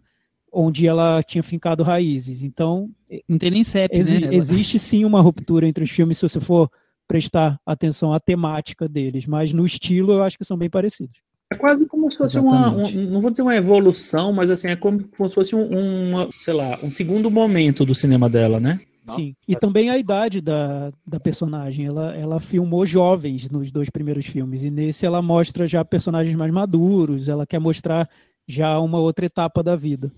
onde 0.53 0.87
ela 0.87 1.23
tinha 1.23 1.43
fincado 1.43 1.83
raízes. 1.83 2.45
Então, 2.45 2.91
não 3.29 3.39
tem 3.39 3.51
nem 3.51 3.65
CEP, 3.65 3.97
exi 3.97 4.21
né? 4.21 4.35
Existe 4.35 4.79
sim 4.79 5.05
uma 5.05 5.21
ruptura 5.21 5.67
entre 5.67 5.83
os 5.83 5.91
filmes, 5.91 6.19
se 6.19 6.29
você 6.29 6.39
for 6.39 6.71
prestar 7.09 7.59
atenção 7.67 8.13
à 8.13 8.21
temática 8.21 8.89
deles, 8.89 9.27
mas 9.27 9.53
no 9.53 9.65
estilo 9.65 10.13
eu 10.13 10.23
acho 10.23 10.39
que 10.39 10.45
são 10.45 10.57
bem 10.57 10.71
parecidos. 10.71 11.19
É 11.51 11.55
quase 11.55 11.85
como 11.87 12.11
se 12.11 12.19
fosse 12.19 12.39
Exatamente. 12.39 12.97
uma, 12.97 13.03
um, 13.03 13.11
não 13.11 13.21
vou 13.21 13.31
dizer 13.31 13.43
uma 13.43 13.55
evolução, 13.55 14.33
mas 14.33 14.51
assim, 14.51 14.69
é 14.69 14.77
como, 14.77 15.07
como 15.17 15.29
se 15.29 15.35
fosse 15.35 15.55
um, 15.55 16.11
uma, 16.11 16.29
sei 16.41 16.55
lá, 16.55 16.79
um 16.83 16.91
segundo 16.91 17.31
momento 17.31 17.85
do 17.85 17.95
cinema 17.95 18.29
dela, 18.29 18.59
né? 18.59 18.81
Sim, 19.11 19.35
e 19.49 19.57
também 19.57 19.91
a 19.91 19.99
idade 19.99 20.41
da, 20.41 20.93
da 21.05 21.19
personagem. 21.19 21.87
Ela, 21.87 22.15
ela 22.15 22.41
filmou 22.41 22.87
jovens 22.87 23.51
nos 23.51 23.71
dois 23.73 23.91
primeiros 23.91 24.27
filmes, 24.27 24.63
e 24.63 24.71
nesse 24.71 25.05
ela 25.05 25.21
mostra 25.21 25.67
já 25.67 25.85
personagens 25.85 26.35
mais 26.37 26.53
maduros, 26.53 27.29
ela 27.29 27.47
quer 27.47 27.59
mostrar 27.59 28.09
já 28.47 28.79
uma 28.79 28.99
outra 28.99 29.27
etapa 29.27 29.63
da 29.63 29.77
vida. 29.77 30.11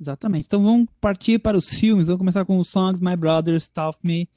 Exatamente. 0.00 0.46
Então 0.46 0.62
vamos 0.62 0.88
partir 1.00 1.38
para 1.38 1.56
os 1.56 1.68
filmes. 1.68 2.06
Vamos 2.06 2.18
começar 2.18 2.44
com 2.44 2.58
os 2.58 2.68
Songs 2.68 3.00
My 3.00 3.16
Brothers 3.16 3.68
Taught 3.68 3.98
Me. 4.02 4.28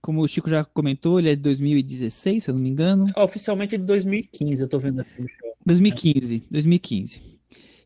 Como 0.00 0.22
o 0.22 0.28
Chico 0.28 0.48
já 0.48 0.64
comentou, 0.64 1.18
ele 1.18 1.30
é 1.30 1.34
de 1.34 1.42
2016, 1.42 2.44
se 2.44 2.50
eu 2.50 2.54
não 2.54 2.62
me 2.62 2.68
engano. 2.68 3.10
É, 3.16 3.22
oficialmente 3.22 3.74
é 3.74 3.78
de 3.78 3.84
2015, 3.84 4.62
eu 4.62 4.68
tô 4.68 4.78
vendo 4.78 5.00
aqui 5.00 5.20
no 5.20 5.28
show. 5.28 5.56
2015, 5.64 6.44
2015. 6.48 7.22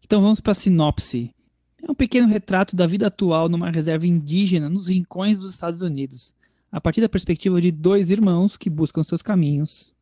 Então 0.05 0.21
vamos 0.21 0.41
para 0.41 0.53
a 0.53 0.55
sinopse. 0.55 1.35
É 1.83 1.91
um 1.91 1.95
pequeno 1.95 2.29
retrato 2.29 2.77
da 2.77 2.87
vida 2.87 3.07
atual 3.07 3.49
numa 3.49 3.71
reserva 3.71 4.07
indígena 4.07 4.69
nos 4.69 4.89
rincões 4.89 5.39
dos 5.39 5.55
Estados 5.55 5.81
Unidos, 5.81 6.35
a 6.71 6.79
partir 6.79 7.01
da 7.01 7.09
perspectiva 7.09 7.61
de 7.61 7.71
dois 7.71 8.11
irmãos 8.11 8.57
que 8.57 8.69
buscam 8.69 9.03
seus 9.03 9.23
caminhos, 9.23 9.95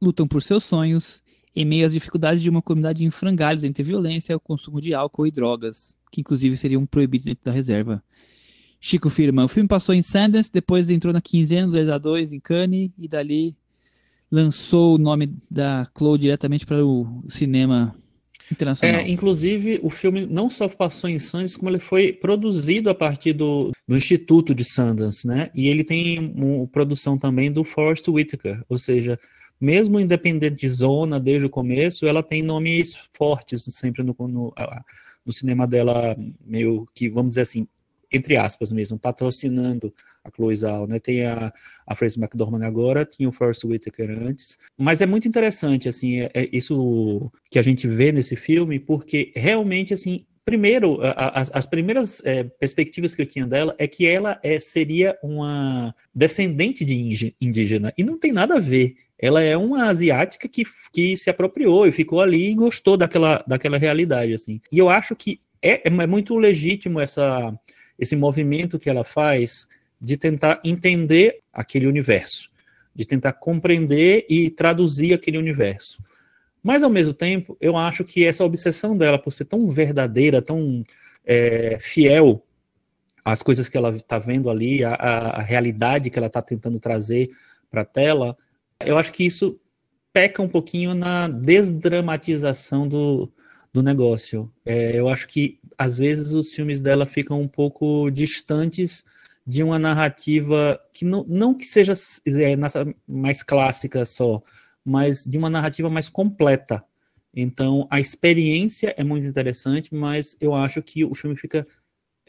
lutam 0.00 0.28
por 0.28 0.40
seus 0.40 0.62
sonhos, 0.62 1.22
em 1.58 1.64
meio 1.64 1.84
às 1.84 1.92
dificuldades 1.92 2.40
de 2.40 2.48
uma 2.48 2.62
comunidade 2.62 3.04
em 3.04 3.10
frangalhos 3.10 3.64
entre 3.64 3.82
violência, 3.82 4.36
o 4.36 4.40
consumo 4.40 4.80
de 4.80 4.94
álcool 4.94 5.26
e 5.26 5.30
drogas, 5.32 5.96
que 6.12 6.20
inclusive 6.20 6.56
seriam 6.56 6.86
proibidos 6.86 7.26
dentro 7.26 7.44
da 7.44 7.50
reserva. 7.50 8.00
Chico 8.80 9.10
Firma, 9.10 9.44
o 9.44 9.48
filme 9.48 9.68
passou 9.68 9.92
em 9.92 10.00
Sundance, 10.00 10.52
depois 10.52 10.88
entrou 10.88 11.12
na 11.12 11.20
15 11.20 11.56
anos, 11.56 11.74
2 12.00 12.32
em 12.32 12.38
Cannes, 12.38 12.92
e 12.96 13.08
dali 13.08 13.56
lançou 14.30 14.94
o 14.94 14.98
nome 14.98 15.34
da 15.50 15.90
Chloe 15.96 16.16
diretamente 16.16 16.64
para 16.64 16.84
o 16.86 17.24
cinema 17.28 17.92
internacional. 18.52 19.00
É, 19.00 19.10
inclusive, 19.10 19.80
o 19.82 19.90
filme 19.90 20.26
não 20.26 20.48
só 20.48 20.68
passou 20.68 21.10
em 21.10 21.18
Sundance, 21.18 21.58
como 21.58 21.72
ele 21.72 21.80
foi 21.80 22.12
produzido 22.12 22.88
a 22.88 22.94
partir 22.94 23.32
do, 23.32 23.72
do 23.88 23.96
Instituto 23.96 24.54
de 24.54 24.64
Sundance, 24.64 25.26
né? 25.26 25.50
E 25.52 25.66
ele 25.66 25.82
tem 25.82 26.32
uma 26.36 26.68
produção 26.68 27.18
também 27.18 27.50
do 27.50 27.64
Forrest 27.64 28.06
Whitaker, 28.06 28.62
ou 28.68 28.78
seja, 28.78 29.18
mesmo 29.60 29.98
independente 29.98 30.56
de 30.56 30.68
zona 30.68 31.18
desde 31.18 31.46
o 31.46 31.50
começo, 31.50 32.06
ela 32.06 32.22
tem 32.22 32.42
nomes 32.42 33.08
fortes 33.12 33.64
sempre 33.64 34.02
no, 34.02 34.14
no, 34.18 34.54
no 35.24 35.32
cinema 35.32 35.66
dela, 35.66 36.16
meio 36.44 36.86
que, 36.94 37.08
vamos 37.08 37.30
dizer 37.30 37.42
assim, 37.42 37.66
entre 38.10 38.36
aspas 38.36 38.72
mesmo, 38.72 38.98
patrocinando 38.98 39.92
a 40.24 40.30
Chloe 40.34 40.56
Zhao, 40.56 40.86
né? 40.86 40.98
Tem 40.98 41.26
a, 41.26 41.52
a 41.86 41.94
Frances 41.94 42.16
McDormand 42.16 42.64
agora, 42.64 43.04
tinha 43.04 43.28
o 43.28 43.32
Forrest 43.32 43.64
Whitaker 43.64 44.10
antes, 44.10 44.58
mas 44.76 45.00
é 45.00 45.06
muito 45.06 45.28
interessante, 45.28 45.88
assim, 45.88 46.20
é, 46.20 46.30
é 46.34 46.48
isso 46.52 47.30
que 47.50 47.58
a 47.58 47.62
gente 47.62 47.86
vê 47.86 48.12
nesse 48.12 48.36
filme, 48.36 48.78
porque 48.78 49.32
realmente, 49.36 49.92
assim, 49.92 50.24
primeiro, 50.48 50.98
as, 51.14 51.50
as 51.52 51.66
primeiras 51.66 52.24
é, 52.24 52.42
perspectivas 52.42 53.14
que 53.14 53.20
eu 53.20 53.26
tinha 53.26 53.46
dela 53.46 53.74
é 53.76 53.86
que 53.86 54.06
ela 54.06 54.40
é, 54.42 54.58
seria 54.58 55.14
uma 55.22 55.94
descendente 56.14 56.86
de 56.86 57.34
indígena, 57.38 57.92
e 57.98 58.02
não 58.02 58.18
tem 58.18 58.32
nada 58.32 58.56
a 58.56 58.58
ver. 58.58 58.94
Ela 59.18 59.42
é 59.42 59.54
uma 59.58 59.90
asiática 59.90 60.48
que, 60.48 60.64
que 60.90 61.18
se 61.18 61.28
apropriou 61.28 61.86
e 61.86 61.92
ficou 61.92 62.22
ali 62.22 62.50
e 62.50 62.54
gostou 62.54 62.96
daquela, 62.96 63.44
daquela 63.46 63.76
realidade, 63.76 64.32
assim. 64.32 64.58
E 64.72 64.78
eu 64.78 64.88
acho 64.88 65.14
que 65.14 65.38
é, 65.60 65.86
é 65.86 66.06
muito 66.06 66.34
legítimo 66.34 66.98
essa, 66.98 67.54
esse 67.98 68.16
movimento 68.16 68.78
que 68.78 68.88
ela 68.88 69.04
faz 69.04 69.68
de 70.00 70.16
tentar 70.16 70.62
entender 70.64 71.40
aquele 71.52 71.86
universo, 71.86 72.48
de 72.94 73.04
tentar 73.04 73.34
compreender 73.34 74.24
e 74.30 74.48
traduzir 74.48 75.12
aquele 75.12 75.36
universo. 75.36 76.02
Mas, 76.62 76.82
ao 76.82 76.90
mesmo 76.90 77.14
tempo, 77.14 77.56
eu 77.60 77.76
acho 77.76 78.04
que 78.04 78.24
essa 78.24 78.44
obsessão 78.44 78.96
dela 78.96 79.18
por 79.18 79.32
ser 79.32 79.44
tão 79.44 79.68
verdadeira, 79.68 80.42
tão 80.42 80.82
é, 81.24 81.78
fiel 81.80 82.44
às 83.24 83.42
coisas 83.42 83.68
que 83.68 83.76
ela 83.76 83.94
está 83.94 84.18
vendo 84.18 84.48
ali, 84.48 84.82
a, 84.82 84.94
a, 84.94 85.42
realidade 85.42 86.08
que 86.10 86.18
ela 86.18 86.28
está 86.28 86.40
tentando 86.40 86.80
trazer 86.80 87.28
para 87.70 87.82
a 87.82 87.84
tela, 87.84 88.36
eu 88.84 88.96
acho 88.96 89.12
que 89.12 89.24
isso 89.24 89.60
peca 90.12 90.42
um 90.42 90.48
pouquinho 90.48 90.94
na 90.94 91.28
desdramatização 91.28 92.88
do, 92.88 93.30
do 93.72 93.82
negócio. 93.82 94.50
É, 94.64 94.98
eu 94.98 95.08
acho 95.08 95.28
que, 95.28 95.60
às 95.76 95.98
vezes, 95.98 96.32
os 96.32 96.52
filmes 96.52 96.80
dela 96.80 97.06
ficam 97.06 97.40
um 97.40 97.48
pouco 97.48 98.10
distantes 98.10 99.04
de 99.46 99.62
uma 99.62 99.78
narrativa 99.78 100.78
que 100.92 101.04
não, 101.04 101.24
não 101.28 101.54
que 101.54 101.64
seja 101.64 101.92
é, 102.26 102.54
mais 103.06 103.42
clássica 103.42 104.04
só, 104.04 104.42
mas 104.88 105.24
de 105.24 105.36
uma 105.36 105.50
narrativa 105.50 105.90
mais 105.90 106.08
completa. 106.08 106.82
Então, 107.34 107.86
a 107.90 108.00
experiência 108.00 108.94
é 108.96 109.04
muito 109.04 109.26
interessante, 109.26 109.94
mas 109.94 110.36
eu 110.40 110.54
acho 110.54 110.82
que 110.82 111.04
o 111.04 111.14
filme 111.14 111.36
fica 111.36 111.66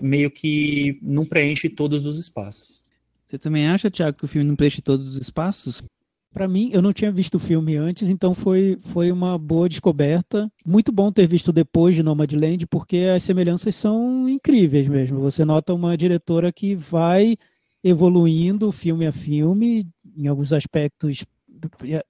meio 0.01 0.29
que 0.29 0.99
não 1.01 1.25
preenche 1.25 1.69
todos 1.69 2.05
os 2.05 2.19
espaços. 2.19 2.83
Você 3.25 3.37
também 3.37 3.67
acha, 3.67 3.89
Tiago, 3.89 4.17
que 4.17 4.25
o 4.25 4.27
filme 4.27 4.47
não 4.47 4.55
preenche 4.55 4.81
todos 4.81 5.07
os 5.07 5.17
espaços? 5.17 5.83
Para 6.31 6.47
mim, 6.47 6.69
eu 6.73 6.81
não 6.81 6.93
tinha 6.93 7.11
visto 7.11 7.35
o 7.35 7.39
filme 7.39 7.75
antes, 7.75 8.07
então 8.07 8.33
foi, 8.33 8.77
foi 8.81 9.11
uma 9.11 9.37
boa 9.37 9.67
descoberta. 9.67 10.51
Muito 10.65 10.91
bom 10.91 11.11
ter 11.11 11.27
visto 11.27 11.51
depois 11.51 11.95
de 11.95 12.03
Nomadland, 12.03 12.67
porque 12.67 13.09
as 13.15 13.23
semelhanças 13.23 13.73
são 13.75 14.29
incríveis 14.29 14.87
mesmo. 14.87 15.19
Você 15.21 15.43
nota 15.43 15.73
uma 15.73 15.97
diretora 15.97 16.51
que 16.51 16.75
vai 16.75 17.35
evoluindo 17.83 18.71
filme 18.71 19.07
a 19.07 19.11
filme, 19.11 19.87
em 20.15 20.27
alguns 20.27 20.53
aspectos. 20.53 21.25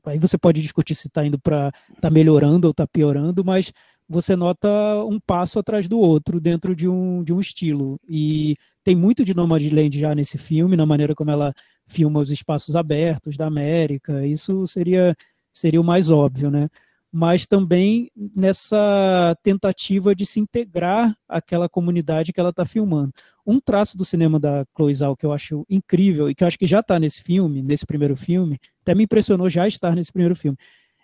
Aí 0.06 0.20
você 0.20 0.38
pode 0.38 0.62
discutir 0.62 0.96
se 0.96 1.08
está 1.08 1.26
indo 1.26 1.40
para. 1.40 1.72
está 1.96 2.10
melhorando 2.10 2.68
ou 2.68 2.72
está 2.72 2.88
piorando, 2.88 3.44
mas 3.44 3.72
você 4.08 4.36
nota 4.36 4.68
um 5.06 5.20
passo 5.20 5.60
atrás 5.60 5.88
do 5.88 6.00
outro 6.00 6.40
dentro 6.40 6.76
de 6.76 6.88
um, 6.88 7.24
de 7.24 7.32
um 7.34 7.40
estilo. 7.40 8.00
E 8.10 8.56
tem 8.84 8.96
muito 8.96 9.24
de 9.24 9.36
Nomadland 9.36 10.00
já 10.00 10.16
nesse 10.16 10.38
filme, 10.38 10.76
na 10.76 10.86
maneira 10.86 11.14
como 11.14 11.30
ela 11.30 11.54
filma 11.86 12.20
os 12.20 12.32
espaços 12.32 12.76
abertos 12.76 13.38
da 13.38 13.48
América, 13.48 14.26
isso 14.26 14.66
seria, 14.68 15.16
seria 15.52 15.82
o 15.82 15.84
mais 15.84 16.10
óbvio, 16.10 16.50
né? 16.50 16.70
Mas 17.12 17.48
também 17.48 18.12
nessa 18.16 19.36
tentativa 19.42 20.14
de 20.14 20.26
se 20.26 20.40
integrar 20.40 21.16
àquela 21.28 21.68
comunidade 21.68 22.32
que 22.32 22.40
ela 22.40 22.50
está 22.50 22.66
filmando. 22.66 23.12
Um 23.46 23.60
traço 23.60 23.98
do 23.98 24.06
cinema 24.06 24.40
da 24.40 24.66
Chloe 24.76 24.94
Zhao 24.94 25.18
que 25.18 25.26
eu 25.26 25.34
acho 25.34 25.66
incrível 25.70 26.30
e 26.30 26.36
que 26.36 26.44
eu 26.44 26.48
acho 26.48 26.60
que 26.60 26.68
já 26.68 26.82
está 26.82 27.00
nesse 27.00 27.24
filme, 27.24 27.62
nesse 27.62 27.86
primeiro 27.86 28.16
filme, 28.16 28.60
até 28.82 28.94
me 28.94 29.04
impressionou 29.04 29.50
já 29.50 29.68
estar 29.68 29.96
nesse 29.96 30.12
primeiro 30.12 30.36
filme, 30.36 30.58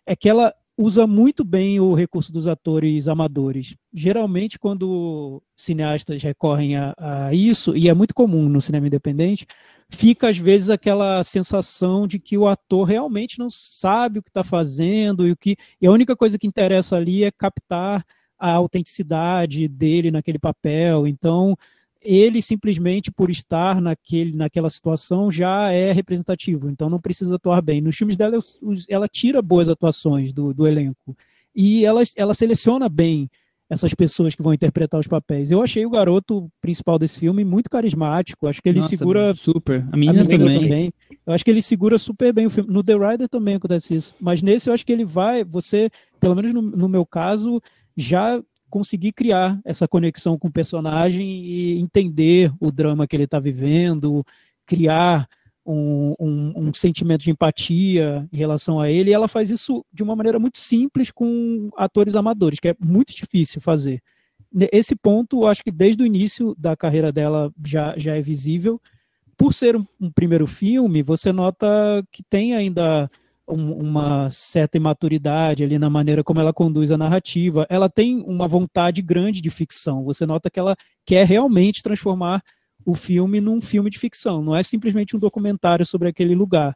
é 0.06 0.15
que 0.15 0.30
ela 0.30 0.54
usa 0.78 1.08
muito 1.08 1.44
bem 1.44 1.80
o 1.80 1.94
recurso 1.94 2.32
dos 2.32 2.48
atores 2.48 3.08
amadores. 3.08 3.76
Geralmente, 3.94 4.60
quando 4.60 5.41
cineastas 5.56 6.22
recorrem 6.22 6.76
a, 6.76 6.94
a, 6.98 7.34
isso, 7.34 7.76
e 7.76 7.88
é 7.88 7.94
muito 7.94 8.13
comum 8.13 8.50
no 8.50 8.62
cinema 8.62 8.88
independente, 8.88 9.48
fica 9.89 10.30
às 10.30 10.38
vezes 10.38 10.69
aquela 10.69 11.24
sensação 11.24 12.08
de 12.08 12.19
que 12.19 12.38
o 12.38 12.48
ator 12.48 12.88
realmente 12.88 13.39
não 13.39 13.50
sabe 13.50 14.19
o 14.19 14.24
que 14.24 14.30
está 14.30 14.43
fazendo 14.43 15.28
e 15.28 15.32
o 15.32 15.38
que 15.38 15.56
e 15.82 15.88
a 15.88 15.91
única 15.91 16.15
coisa 16.15 16.38
que 16.38 16.48
interessa 16.48 16.95
ali 16.95 17.24
é 17.24 17.32
captar 17.32 18.06
a 18.38 18.52
autenticidade 18.52 19.67
dele 19.67 20.12
naquele 20.12 20.38
papel. 20.38 21.08
Então, 21.08 21.56
ele 22.02 22.41
simplesmente 22.41 23.12
por 23.12 23.30
estar 23.32 23.82
naquele, 23.82 24.36
naquela 24.36 24.69
situação 24.69 25.32
já 25.32 25.71
é 25.71 25.91
representativo, 25.91 26.69
então 26.69 26.89
não 26.89 27.00
precisa 27.00 27.36
atuar 27.36 27.62
bem. 27.62 27.82
Nos 27.82 27.95
filmes 27.95 28.15
dela, 28.15 28.38
ela 28.88 29.08
tira 29.08 29.41
boas 29.41 29.67
atuações 29.69 30.32
do, 30.32 30.54
do 30.54 30.67
elenco 30.67 31.17
e 31.56 31.84
ela, 31.84 32.02
ela 32.15 32.34
seleciona 32.34 32.88
bem 32.88 33.30
essas 33.69 33.93
pessoas 33.93 34.36
que 34.36 34.43
vão 34.43 34.54
interpretar 34.54 34.99
os 34.99 35.08
papéis. 35.08 35.49
Eu 35.49 35.62
achei 35.62 35.86
o 35.86 35.89
garoto 35.89 36.49
principal 36.62 36.99
desse 36.99 37.19
filme 37.19 37.43
muito 37.43 37.69
carismático. 37.69 38.47
Acho 38.47 38.62
que 38.62 38.69
ele 38.69 38.80
Nossa, 38.80 38.95
segura 38.95 39.34
super. 39.34 39.86
A 39.91 39.97
menina, 39.97 40.21
a 40.21 40.25
menina 40.25 40.45
também. 40.45 40.60
também. 40.60 40.93
Eu 41.25 41.34
acho 41.34 41.43
que 41.43 41.49
ele 41.49 41.62
segura 41.62 41.97
super 41.97 42.32
bem 42.32 42.45
o 42.45 42.49
filme. 42.49 42.71
No 42.71 42.84
The 42.84 42.93
Rider 42.93 43.28
também 43.28 43.56
acontece 43.56 43.95
isso. 43.95 44.13
Mas 44.19 44.41
nesse 44.41 44.69
eu 44.69 44.73
acho 44.73 44.86
que 44.86 44.91
ele 44.91 45.06
vai, 45.06 45.43
você, 45.43 45.89
pelo 46.19 46.36
menos 46.36 46.54
no, 46.54 46.62
no 46.62 46.88
meu 46.88 47.06
caso, 47.06 47.62
já 47.97 48.39
conseguir 48.69 49.13
criar 49.13 49.60
essa 49.65 49.88
conexão 49.88 50.38
com 50.38 50.47
o 50.47 50.51
personagem 50.51 51.25
e 51.25 51.80
entender 51.80 52.51
o 52.60 52.71
drama 52.71 53.08
que 53.08 53.15
ele 53.15 53.23
está 53.23 53.39
vivendo, 53.39 54.23
criar 54.65 55.28
um, 55.65 56.13
um, 56.19 56.67
um, 56.67 56.73
sentimento 56.73 57.23
de 57.23 57.32
empatia 57.32 58.28
em 58.32 58.38
relação 58.38 58.80
a 58.80 58.89
ele, 58.89 59.10
e 59.10 59.13
ela 59.13 59.28
faz 59.28 59.49
isso 59.49 59.84
de 59.91 60.04
uma 60.04 60.15
maneira 60.15 60.38
muito 60.38 60.60
simples 60.60 61.10
com 61.12 61.69
atores 61.75 62.15
amadores, 62.15 62.60
que 62.60 62.69
é 62.69 62.75
muito 62.80 63.13
difícil 63.13 63.60
fazer. 63.60 64.01
Esse 64.71 64.95
ponto, 64.95 65.45
acho 65.45 65.63
que 65.63 65.71
desde 65.71 66.04
o 66.04 66.06
início 66.06 66.56
da 66.58 66.78
carreira 66.78 67.12
dela 67.12 67.51
já, 67.65 67.93
já 67.97 68.15
é 68.15 68.21
visível. 68.21 68.80
Por 69.36 69.54
ser 69.54 69.75
um, 69.75 69.86
um 69.99 70.10
primeiro 70.10 70.47
filme, 70.47 71.04
você 71.04 71.34
nota 71.34 71.67
que 72.10 72.23
tem 72.23 72.56
ainda 72.56 73.10
uma 73.47 74.30
certa 74.30 74.78
imaturidade 74.78 75.63
ali 75.63 75.78
na 75.78 75.89
maneira 75.89 76.23
como 76.23 76.39
ela 76.39 76.54
conduz 76.54 76.91
a 76.91 76.97
narrativa. 76.97 77.65
Ela 77.69 77.89
tem 77.89 78.23
uma 78.25 78.47
vontade 78.47 79.01
grande 79.01 79.41
de 79.41 79.49
ficção. 79.49 80.04
Você 80.06 80.25
nota 80.25 80.49
que 80.49 80.60
ela 80.60 80.75
quer 81.06 81.25
realmente 81.28 81.84
transformar 81.84 82.41
o 82.86 82.93
filme 82.93 83.41
num 83.41 83.60
filme 83.60 83.89
de 83.89 84.00
ficção, 84.00 84.41
não 84.41 84.56
é 84.56 84.63
simplesmente 84.63 85.15
um 85.15 85.19
documentário 85.19 85.86
sobre 85.86 86.08
aquele 86.08 86.36
lugar. 86.36 86.76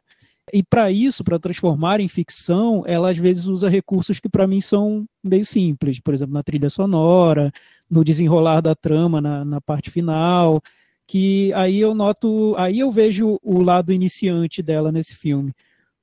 E 0.52 0.62
para 0.62 0.90
isso, 0.90 1.22
para 1.22 1.38
transformar 1.38 2.00
em 2.00 2.08
ficção, 2.08 2.82
ela 2.86 3.10
às 3.10 3.18
vezes 3.18 3.46
usa 3.46 3.68
recursos 3.68 4.18
que 4.18 4.28
para 4.28 4.46
mim 4.46 4.60
são 4.60 5.06
meio 5.22 5.44
simples, 5.44 6.00
por 6.00 6.12
exemplo, 6.12 6.34
na 6.34 6.42
trilha 6.42 6.68
sonora, 6.68 7.52
no 7.88 8.02
desenrolar 8.02 8.60
da 8.60 8.74
trama 8.74 9.20
na, 9.20 9.44
na 9.44 9.60
parte 9.60 9.90
final, 9.90 10.60
que 11.06 11.52
aí 11.54 11.78
eu 11.78 11.94
noto, 11.94 12.54
aí 12.58 12.80
eu 12.80 12.90
vejo 12.90 13.38
o 13.42 13.62
lado 13.62 13.92
iniciante 13.92 14.62
dela 14.62 14.90
nesse 14.90 15.14
filme 15.14 15.52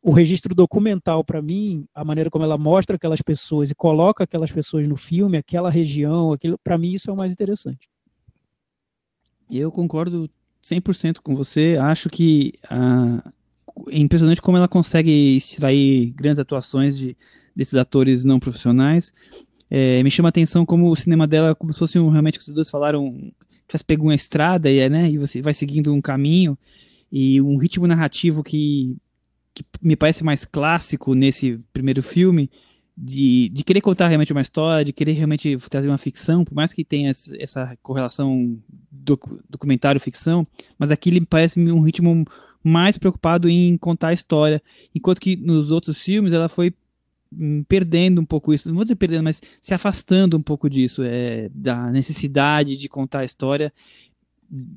o 0.02 0.12
registro 0.12 0.56
documental 0.56 1.22
para 1.22 1.42
mim, 1.42 1.86
a 1.94 2.06
maneira 2.06 2.30
como 2.30 2.46
ela 2.46 2.58
mostra 2.58 2.96
aquelas 2.96 3.22
pessoas 3.22 3.70
e 3.70 3.76
coloca 3.76 4.24
aquelas 4.24 4.50
pessoas 4.50 4.88
no 4.88 4.96
filme, 4.96 5.38
aquela 5.38 5.70
região, 5.70 6.38
para 6.64 6.78
mim 6.78 6.94
isso 6.94 7.10
é 7.10 7.14
o 7.14 7.18
mais 7.18 7.34
interessante. 7.34 7.90
Eu 9.50 9.72
concordo 9.72 10.30
100% 10.64 11.20
com 11.22 11.36
você. 11.36 11.78
Acho 11.80 12.10
que 12.10 12.54
ah, 12.70 13.24
é 13.90 13.98
impressionante 13.98 14.42
como 14.42 14.58
ela 14.58 14.68
consegue 14.68 15.38
extrair 15.38 16.12
grandes 16.12 16.40
atuações 16.40 16.98
de, 16.98 17.16
desses 17.56 17.76
atores 17.76 18.24
não 18.24 18.40
profissionais. 18.40 19.14
É, 19.70 20.02
me 20.04 20.12
chama 20.12 20.30
a 20.30 20.32
atenção 20.32 20.66
como 20.66 20.90
o 20.90 20.96
cinema 20.96 21.28
dela, 21.28 21.54
como 21.54 21.74
se 21.74 21.80
fosse 21.80 22.00
um, 22.00 22.10
realmente, 22.10 22.40
que 22.40 22.48
os 22.48 22.54
dois 22.54 22.70
falaram, 22.70 23.32
tivesse 23.68 23.84
pego 23.84 24.04
uma 24.04 24.16
estrada 24.16 24.70
e, 24.72 24.90
né, 24.90 25.12
e 25.12 25.18
você 25.18 25.42
vai 25.42 25.54
seguindo 25.54 25.94
um 25.94 26.02
caminho 26.02 26.58
e 27.12 27.42
um 27.42 27.58
ritmo 27.58 27.86
narrativo 27.86 28.44
que, 28.44 28.96
que 29.54 29.66
me 29.82 29.96
parece 29.96 30.24
mais 30.24 30.46
clássico 30.46 31.14
nesse 31.14 31.60
primeiro 31.74 32.02
filme, 32.02 32.50
de, 32.98 33.50
de 33.50 33.64
querer 33.64 33.82
contar 33.82 34.08
realmente 34.08 34.32
uma 34.32 34.42
história, 34.42 34.84
de 34.84 34.92
querer 34.92 35.12
realmente 35.12 35.56
trazer 35.70 35.88
uma 35.88 36.00
ficção, 36.00 36.44
por 36.44 36.56
mais 36.56 36.74
que 36.74 36.84
tenha 36.84 37.12
essa 37.38 37.78
correlação 37.84 38.58
doc, 38.92 39.24
documentário-ficção, 39.48 40.48
mas 40.80 40.90
aqui 40.90 41.10
ele 41.10 41.24
parece 41.24 41.60
um 41.60 41.82
ritmo 41.82 42.26
mais 42.64 42.98
preocupado 42.98 43.48
em 43.48 43.78
contar 43.78 44.08
a 44.08 44.14
história, 44.14 44.62
enquanto 44.96 45.22
que 45.22 45.36
nos 45.36 45.70
outros 45.70 46.02
filmes 46.02 46.34
ela 46.34 46.50
foi 46.50 46.74
hum, 47.32 47.64
perdendo 47.70 48.20
um 48.20 48.26
pouco 48.26 48.52
isso, 48.52 48.68
não 48.68 48.76
vou 48.76 48.84
dizer 48.84 48.96
perdendo, 48.96 49.26
mas 49.26 49.42
se 49.62 49.76
afastando 49.76 50.36
um 50.36 50.42
pouco 50.42 50.68
disso, 50.68 51.04
é, 51.04 51.50
da 51.54 51.92
necessidade 51.92 52.76
de 52.78 52.90
contar 52.90 53.20
a 53.20 53.26
história 53.26 53.72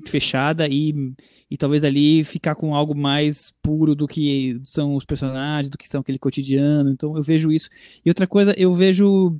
fechada 0.05 0.67
e, 0.67 1.13
e 1.49 1.57
talvez 1.57 1.83
ali 1.83 2.23
ficar 2.23 2.55
com 2.55 2.75
algo 2.75 2.95
mais 2.95 3.53
puro 3.61 3.95
do 3.95 4.07
que 4.07 4.59
são 4.63 4.95
os 4.95 5.05
personagens, 5.05 5.69
do 5.69 5.77
que 5.77 5.87
são 5.87 6.01
aquele 6.01 6.19
cotidiano. 6.19 6.89
Então 6.89 7.15
eu 7.15 7.23
vejo 7.23 7.51
isso. 7.51 7.69
E 8.05 8.09
outra 8.09 8.27
coisa, 8.27 8.53
eu 8.57 8.71
vejo. 8.71 9.37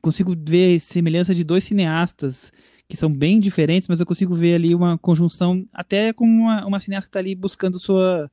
Consigo 0.00 0.36
ver 0.38 0.78
semelhança 0.80 1.34
de 1.34 1.42
dois 1.42 1.64
cineastas 1.64 2.52
que 2.86 2.96
são 2.96 3.10
bem 3.10 3.40
diferentes, 3.40 3.88
mas 3.88 3.98
eu 3.98 4.06
consigo 4.06 4.34
ver 4.34 4.56
ali 4.56 4.74
uma 4.74 4.98
conjunção, 4.98 5.66
até 5.72 6.12
com 6.12 6.26
uma, 6.26 6.66
uma 6.66 6.78
cineasta 6.78 7.06
que 7.06 7.10
está 7.10 7.20
ali 7.20 7.34
buscando 7.34 7.78
sua. 7.78 8.30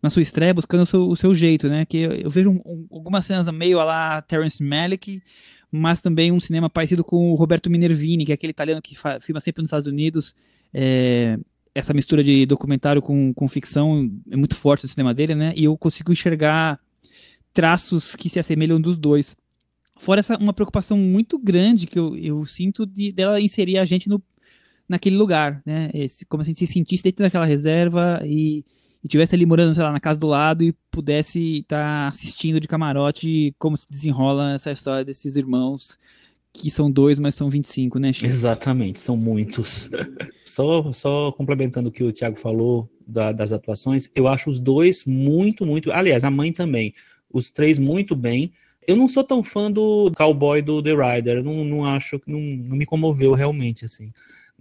Na 0.00 0.10
sua 0.10 0.22
estreia, 0.22 0.52
buscando 0.54 0.82
o 0.82 0.86
seu, 0.86 1.08
o 1.08 1.14
seu 1.14 1.32
jeito, 1.32 1.68
né? 1.68 1.84
Que 1.84 1.98
eu, 1.98 2.12
eu 2.12 2.30
vejo 2.30 2.50
um, 2.50 2.60
um, 2.66 2.86
algumas 2.90 3.24
cenas 3.24 3.48
meio 3.50 3.78
a 3.78 3.84
lá 3.84 4.22
Terence 4.22 4.60
Malick, 4.60 5.22
mas 5.72 6.02
também 6.02 6.30
um 6.30 6.38
cinema 6.38 6.68
parecido 6.68 7.02
com 7.02 7.32
o 7.32 7.34
Roberto 7.34 7.70
Minervini, 7.70 8.26
que 8.26 8.32
é 8.32 8.34
aquele 8.34 8.50
italiano 8.50 8.82
que 8.82 8.94
filma 9.20 9.40
sempre 9.40 9.62
nos 9.62 9.68
Estados 9.68 9.86
Unidos. 9.86 10.34
É, 10.72 11.38
essa 11.74 11.94
mistura 11.94 12.22
de 12.22 12.44
documentário 12.44 13.00
com, 13.00 13.32
com 13.32 13.48
ficção 13.48 14.10
é 14.30 14.36
muito 14.36 14.54
forte 14.54 14.82
no 14.82 14.88
cinema 14.90 15.14
dele, 15.14 15.34
né? 15.34 15.54
E 15.56 15.64
eu 15.64 15.76
consigo 15.78 16.12
enxergar 16.12 16.78
traços 17.54 18.14
que 18.14 18.28
se 18.28 18.38
assemelham 18.38 18.78
dos 18.78 18.98
dois. 18.98 19.34
Fora 19.96 20.20
essa 20.20 20.36
uma 20.36 20.52
preocupação 20.52 20.98
muito 20.98 21.38
grande 21.38 21.86
que 21.86 21.98
eu, 21.98 22.14
eu 22.16 22.44
sinto 22.44 22.84
de 22.84 23.10
dela 23.10 23.40
inserir 23.40 23.78
a 23.78 23.84
gente 23.86 24.10
no, 24.10 24.22
naquele 24.86 25.16
lugar, 25.16 25.62
né? 25.64 25.90
Esse, 25.94 26.26
como 26.26 26.42
assim 26.42 26.52
se 26.52 26.66
sentisse 26.66 27.02
dentro 27.02 27.24
daquela 27.24 27.46
reserva 27.46 28.20
e 28.26 28.62
e 29.02 29.08
tivesse 29.08 29.34
ali 29.34 29.44
morando, 29.44 29.74
sei 29.74 29.82
lá, 29.82 29.90
na 29.90 30.00
casa 30.00 30.18
do 30.18 30.26
lado 30.26 30.62
e 30.62 30.72
pudesse 30.90 31.58
estar 31.58 31.76
tá 31.76 32.08
assistindo 32.08 32.60
de 32.60 32.68
camarote 32.68 33.54
como 33.58 33.76
se 33.76 33.86
desenrola 33.90 34.54
essa 34.54 34.70
história 34.70 35.04
desses 35.04 35.36
irmãos 35.36 35.98
que 36.52 36.70
são 36.70 36.90
dois, 36.90 37.18
mas 37.18 37.34
são 37.34 37.48
25, 37.48 37.98
né, 37.98 38.12
Chico? 38.12 38.26
Exatamente, 38.26 39.00
são 39.00 39.16
muitos. 39.16 39.90
só, 40.44 40.92
só 40.92 41.32
complementando 41.32 41.88
o 41.88 41.92
que 41.92 42.04
o 42.04 42.12
Thiago 42.12 42.38
falou 42.38 42.88
da, 43.06 43.32
das 43.32 43.52
atuações, 43.52 44.10
eu 44.14 44.28
acho 44.28 44.50
os 44.50 44.60
dois 44.60 45.04
muito, 45.04 45.64
muito. 45.64 45.90
Aliás, 45.90 46.24
a 46.24 46.30
mãe 46.30 46.52
também. 46.52 46.92
Os 47.32 47.50
três 47.50 47.78
muito 47.78 48.14
bem. 48.14 48.52
Eu 48.86 48.96
não 48.96 49.08
sou 49.08 49.24
tão 49.24 49.42
fã 49.42 49.70
do 49.70 50.10
cowboy 50.14 50.60
do 50.60 50.82
The 50.82 50.92
Rider, 50.92 51.42
não, 51.42 51.64
não 51.64 51.86
acho 51.86 52.18
que 52.18 52.30
não, 52.30 52.40
não 52.40 52.76
me 52.76 52.84
comoveu 52.84 53.32
realmente, 53.32 53.84
assim. 53.84 54.12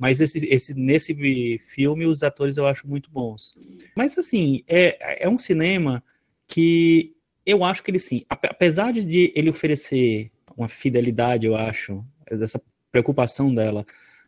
Mas 0.02 0.20
esse, 0.20 0.44
esse, 0.48 0.74
nesse 0.74 1.60
filme, 1.60 2.08
os 2.08 2.24
atores 2.24 2.58
eu 2.58 2.66
acho 2.66 2.88
muito 2.88 3.12
bons. 3.12 3.54
Mas, 3.96 4.18
assim, 4.18 4.64
é, 4.68 5.26
é 5.26 5.30
um 5.30 5.38
cinema 5.38 6.04
que 6.48 7.14
eu 7.46 7.64
acho 7.64 7.84
que 7.84 7.92
ele, 7.92 8.00
sim, 8.00 8.26
apesar 8.28 8.92
de 8.92 9.32
ele 9.36 9.52
oferecer 9.52 10.32
uma 10.58 10.68
fidelidade, 10.68 11.46
eu 11.46 11.56
acho, 11.56 12.04
dessa 12.32 12.60
preocupação 12.92 13.54
dela 13.54 13.86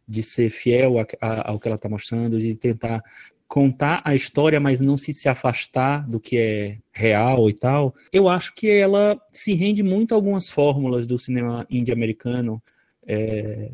de 0.07 0.21
ser 0.21 0.51
fiel 0.51 0.99
a, 0.99 1.49
ao 1.49 1.59
que 1.59 1.67
ela 1.67 1.75
está 1.75 1.89
mostrando, 1.89 2.39
de 2.39 2.53
tentar 2.53 3.01
contar 3.47 3.99
a 4.05 4.13
história, 4.13 4.59
mas 4.59 4.79
não 4.79 4.95
se 4.95 5.11
se 5.11 5.27
afastar 5.27 6.07
do 6.07 6.19
que 6.19 6.37
é 6.37 6.77
real 6.91 7.49
e 7.49 7.53
tal. 7.53 7.95
Eu 8.11 8.29
acho 8.29 8.53
que 8.53 8.69
ela 8.69 9.19
se 9.31 9.55
rende 9.55 9.81
muito 9.81 10.11
a 10.11 10.15
algumas 10.15 10.51
fórmulas 10.51 11.07
do 11.07 11.17
cinema 11.17 11.65
indie-americano 11.67 12.61
é, 13.07 13.71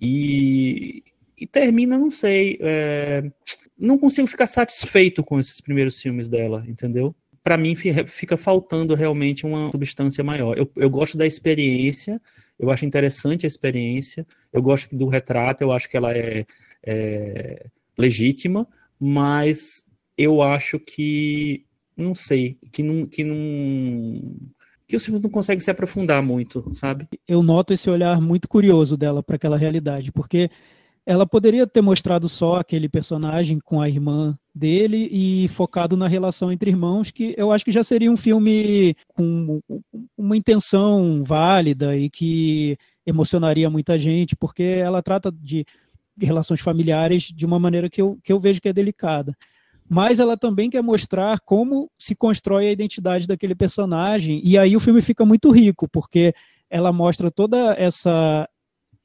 e 0.00 1.04
e 1.38 1.46
termina, 1.46 1.98
não 1.98 2.10
sei, 2.10 2.58
é, 2.60 3.30
não 3.78 3.98
consigo 3.98 4.26
ficar 4.26 4.46
satisfeito 4.46 5.22
com 5.22 5.38
esses 5.38 5.60
primeiros 5.60 6.00
filmes 6.00 6.28
dela, 6.28 6.64
entendeu? 6.66 7.14
Para 7.42 7.56
mim 7.58 7.74
fica 7.76 8.36
faltando 8.36 8.94
realmente 8.94 9.44
uma 9.44 9.70
substância 9.70 10.24
maior. 10.24 10.56
Eu, 10.56 10.70
eu 10.76 10.88
gosto 10.88 11.18
da 11.18 11.26
experiência, 11.26 12.20
eu 12.58 12.70
acho 12.70 12.86
interessante 12.86 13.44
a 13.44 13.48
experiência, 13.48 14.26
eu 14.52 14.62
gosto 14.62 14.96
do 14.96 15.08
retrato, 15.08 15.62
eu 15.62 15.70
acho 15.70 15.88
que 15.88 15.96
ela 15.96 16.16
é, 16.16 16.46
é 16.82 17.66
legítima, 17.98 18.66
mas 18.98 19.84
eu 20.16 20.40
acho 20.40 20.78
que, 20.78 21.66
não 21.96 22.14
sei, 22.14 22.56
que 22.72 22.82
não, 22.82 23.06
que 23.06 23.24
não 23.24 24.34
que 24.86 24.96
os 24.96 25.04
filmes 25.04 25.22
não 25.22 25.30
conseguem 25.30 25.60
se 25.60 25.70
aprofundar 25.70 26.22
muito, 26.22 26.70
sabe? 26.74 27.08
Eu 27.26 27.42
noto 27.42 27.72
esse 27.72 27.88
olhar 27.88 28.20
muito 28.20 28.46
curioso 28.48 28.96
dela 28.96 29.22
para 29.22 29.36
aquela 29.36 29.56
realidade, 29.56 30.12
porque 30.12 30.50
ela 31.06 31.26
poderia 31.26 31.66
ter 31.66 31.82
mostrado 31.82 32.28
só 32.28 32.56
aquele 32.56 32.88
personagem 32.88 33.58
com 33.58 33.80
a 33.80 33.88
irmã 33.88 34.36
dele 34.54 35.08
e 35.10 35.48
focado 35.48 35.96
na 35.96 36.08
relação 36.08 36.50
entre 36.50 36.70
irmãos, 36.70 37.10
que 37.10 37.34
eu 37.36 37.52
acho 37.52 37.64
que 37.64 37.72
já 37.72 37.84
seria 37.84 38.10
um 38.10 38.16
filme 38.16 38.96
com 39.08 39.60
uma 40.16 40.36
intenção 40.36 41.22
válida 41.22 41.96
e 41.96 42.08
que 42.08 42.78
emocionaria 43.06 43.68
muita 43.68 43.98
gente, 43.98 44.34
porque 44.34 44.62
ela 44.62 45.02
trata 45.02 45.30
de 45.30 45.66
relações 46.18 46.60
familiares 46.60 47.24
de 47.24 47.44
uma 47.44 47.58
maneira 47.58 47.90
que 47.90 48.00
eu, 48.00 48.18
que 48.22 48.32
eu 48.32 48.38
vejo 48.38 48.60
que 48.60 48.68
é 48.68 48.72
delicada. 48.72 49.36
Mas 49.86 50.18
ela 50.18 50.36
também 50.36 50.70
quer 50.70 50.82
mostrar 50.82 51.40
como 51.40 51.90
se 51.98 52.14
constrói 52.14 52.68
a 52.68 52.72
identidade 52.72 53.26
daquele 53.26 53.54
personagem, 53.54 54.40
e 54.42 54.56
aí 54.56 54.74
o 54.74 54.80
filme 54.80 55.02
fica 55.02 55.26
muito 55.26 55.50
rico, 55.50 55.86
porque 55.86 56.32
ela 56.70 56.92
mostra 56.92 57.30
toda 57.30 57.74
essa 57.74 58.48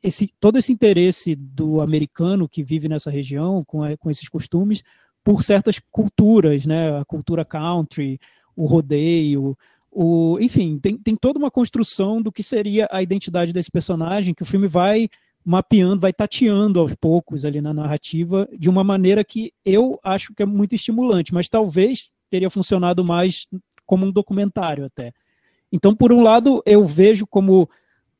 esse, 0.01 0.31
todo 0.39 0.57
esse 0.57 0.71
interesse 0.71 1.35
do 1.35 1.81
americano 1.81 2.47
que 2.47 2.63
vive 2.63 2.88
nessa 2.88 3.12
região, 3.12 3.63
com, 3.65 3.79
com 3.97 4.09
esses 4.09 4.27
costumes, 4.29 4.83
por 5.23 5.43
certas 5.43 5.79
culturas, 5.91 6.65
né? 6.65 6.97
A 6.99 7.05
cultura 7.05 7.43
country, 7.43 8.19
o 8.55 8.65
rodeio, 8.65 9.57
o, 9.91 10.38
enfim, 10.39 10.77
tem, 10.79 10.97
tem 10.97 11.15
toda 11.15 11.39
uma 11.39 11.51
construção 11.51 12.21
do 12.21 12.31
que 12.31 12.43
seria 12.43 12.88
a 12.91 13.01
identidade 13.01 13.51
desse 13.51 13.71
personagem 13.71 14.33
que 14.33 14.43
o 14.43 14.45
filme 14.45 14.67
vai 14.67 15.09
mapeando, 15.43 16.01
vai 16.01 16.13
tateando 16.13 16.79
aos 16.79 16.93
poucos 16.93 17.43
ali 17.43 17.59
na 17.59 17.73
narrativa 17.73 18.47
de 18.57 18.69
uma 18.69 18.83
maneira 18.83 19.23
que 19.23 19.51
eu 19.65 19.99
acho 20.03 20.33
que 20.33 20.43
é 20.43 20.45
muito 20.45 20.75
estimulante, 20.75 21.33
mas 21.33 21.49
talvez 21.49 22.12
teria 22.29 22.49
funcionado 22.49 23.03
mais 23.03 23.47
como 23.85 24.05
um 24.05 24.12
documentário 24.12 24.85
até. 24.85 25.12
Então, 25.71 25.95
por 25.95 26.12
um 26.12 26.21
lado, 26.21 26.62
eu 26.65 26.83
vejo 26.83 27.25
como 27.25 27.69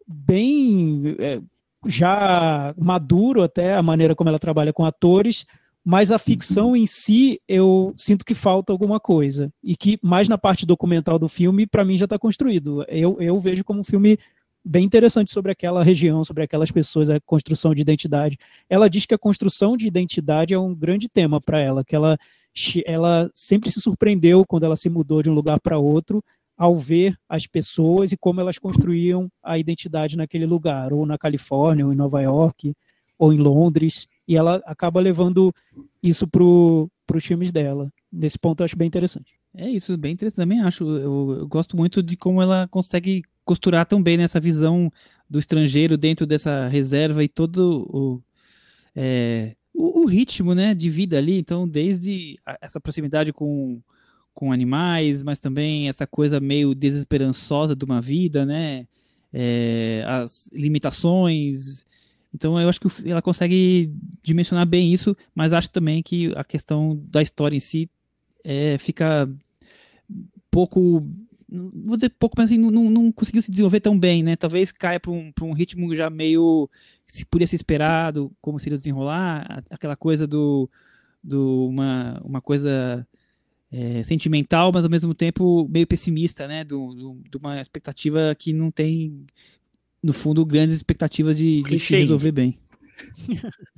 bem 0.08 1.16
é, 1.20 1.40
já 1.86 2.74
maduro 2.78 3.44
até 3.44 3.76
a 3.76 3.84
maneira 3.84 4.16
como 4.16 4.30
ela 4.30 4.40
trabalha 4.40 4.74
com 4.74 4.86
atores, 4.86 5.46
mas 5.84 6.12
a 6.12 6.20
ficção 6.20 6.76
em 6.76 6.86
si 6.86 7.42
eu 7.48 7.94
sinto 7.98 8.26
que 8.26 8.36
falta 8.36 8.72
alguma 8.72 9.00
coisa 9.00 9.52
e 9.64 9.76
que 9.76 9.98
mais 10.02 10.28
na 10.28 10.38
parte 10.38 10.66
documental 10.66 11.18
do 11.18 11.30
filme 11.30 11.66
para 11.66 11.86
mim 11.86 11.98
já 11.98 12.06
está 12.06 12.20
construído. 12.20 12.84
Eu, 12.88 13.18
eu 13.20 13.40
vejo 13.40 13.64
como 13.64 13.80
um 13.80 13.84
filme 13.84 14.20
bem 14.64 14.86
interessante 14.86 15.32
sobre 15.32 15.52
aquela 15.52 15.84
região, 15.84 16.24
sobre 16.24 16.44
aquelas 16.44 16.70
pessoas, 16.70 17.10
a 17.10 17.20
construção 17.22 17.74
de 17.74 17.82
identidade. 17.82 18.38
Ela 18.70 18.90
diz 18.90 19.06
que 19.06 19.14
a 19.14 19.18
construção 19.18 19.78
de 19.78 19.88
identidade 19.88 20.54
é 20.54 20.60
um 20.60 20.76
grande 20.76 21.08
tema 21.08 21.40
para 21.40 21.60
ela, 21.60 21.84
que 21.84 21.96
ela 21.96 22.18
ela 22.86 23.30
sempre 23.34 23.72
se 23.72 23.80
surpreendeu 23.80 24.44
quando 24.46 24.66
ela 24.66 24.76
se 24.76 24.90
mudou 24.90 25.22
de 25.22 25.30
um 25.30 25.34
lugar 25.34 25.60
para 25.62 25.78
outro 25.78 26.22
ao 26.60 26.76
ver 26.76 27.18
as 27.30 27.48
pessoas 27.48 28.12
e 28.12 28.18
como 28.18 28.42
elas 28.42 28.58
construíam 28.58 29.32
a 29.42 29.58
identidade 29.58 30.18
naquele 30.18 30.46
lugar, 30.46 30.92
ou 30.92 31.06
na 31.06 31.18
Califórnia, 31.18 31.86
ou 31.86 31.94
em 31.94 31.96
Nova 31.96 32.22
York, 32.22 32.76
ou 33.18 33.32
em 33.32 33.38
Londres, 33.38 34.08
e 34.28 34.36
ela 34.36 34.62
acaba 34.66 35.00
levando 35.00 35.54
isso 36.04 36.28
para 36.28 36.44
os 36.44 37.26
filmes 37.26 37.54
dela. 37.54 37.90
Nesse 38.12 38.38
ponto 38.38 38.60
eu 38.60 38.66
acho 38.66 38.76
bem 38.76 38.90
interessante. 38.90 39.40
É 39.56 39.70
isso, 39.70 39.98
bem 39.98 40.12
interessante. 40.12 40.36
Também 40.36 40.60
acho. 40.60 40.84
Eu, 40.84 41.38
eu, 41.40 41.48
gosto 41.48 41.78
muito 41.78 42.04
de 42.04 42.18
como 42.18 42.42
ela 42.42 42.68
consegue 42.68 43.24
costurar 43.46 43.86
tão 43.86 44.04
bem 44.04 44.18
nessa 44.18 44.40
visão 44.40 44.92
do 45.30 45.40
estrangeiro 45.40 45.98
dentro 45.98 46.28
dessa 46.28 46.68
reserva 46.68 47.24
e 47.24 47.30
todo 47.30 47.88
o, 47.90 48.22
é, 48.94 49.56
o, 49.74 50.02
o, 50.02 50.06
ritmo 50.06 50.54
né, 50.54 50.76
de 50.76 50.90
vida 50.90 51.18
ali. 51.18 51.40
Então, 51.40 51.68
desde 51.68 52.38
essa 52.62 52.82
proximidade 52.82 53.32
com 53.32 53.82
com 54.40 54.54
animais, 54.54 55.22
mas 55.22 55.38
também 55.38 55.90
essa 55.90 56.08
coisa 56.08 56.40
meio 56.40 56.74
desesperançosa 56.74 57.76
de 57.76 57.84
uma 57.84 58.00
vida, 58.00 58.46
né? 58.46 58.88
É, 59.34 60.02
as 60.08 60.50
limitações. 60.54 61.86
Então 62.34 62.58
eu 62.58 62.70
acho 62.70 62.80
que 62.80 63.10
ela 63.10 63.22
consegue 63.22 63.92
dimensionar 64.24 64.66
bem 64.66 64.94
isso, 64.94 65.14
mas 65.36 65.52
acho 65.52 65.70
também 65.70 66.02
que 66.02 66.32
a 66.38 66.44
questão 66.46 66.98
da 67.12 67.22
história 67.22 67.58
em 67.58 67.60
si 67.60 67.90
é, 68.42 68.78
fica 68.78 69.30
pouco. 70.50 71.06
Vou 71.50 71.98
dizer 71.98 72.14
pouco, 72.18 72.36
mas 72.38 72.46
assim, 72.46 72.58
não, 72.58 72.90
não 72.90 73.12
conseguiu 73.12 73.42
se 73.42 73.52
desenvolver 73.52 73.82
tão 73.82 74.00
bem, 74.00 74.24
né? 74.24 74.38
Talvez 74.38 74.72
caia 74.72 75.02
para 75.02 75.12
um, 75.12 75.34
um 75.42 75.52
ritmo 75.52 75.94
já 75.94 76.10
meio. 76.10 76.70
se 77.06 77.26
podia 77.26 77.46
ser 77.46 77.58
esperado, 77.58 78.32
como 78.40 78.58
seria 78.58 78.78
desenrolar, 78.78 79.66
aquela 79.70 79.98
coisa 79.98 80.26
do. 80.26 80.70
do 81.22 81.68
uma, 81.68 82.22
uma 82.24 82.40
coisa 82.40 83.06
é, 83.72 84.04
sentimental, 84.04 84.72
mas 84.72 84.84
ao 84.84 84.90
mesmo 84.90 85.14
tempo 85.14 85.68
meio 85.70 85.86
pessimista, 85.86 86.48
né? 86.48 86.64
De 86.64 86.74
uma 86.74 87.60
expectativa 87.62 88.36
que 88.38 88.52
não 88.52 88.72
tem, 88.72 89.26
no 90.04 90.14
fundo, 90.14 90.46
grandes 90.46 90.76
expectativas 90.76 91.38
de, 91.38 91.62
de 91.64 91.80
se 91.80 91.96
resolver 91.96 92.32
bem. 92.32 92.58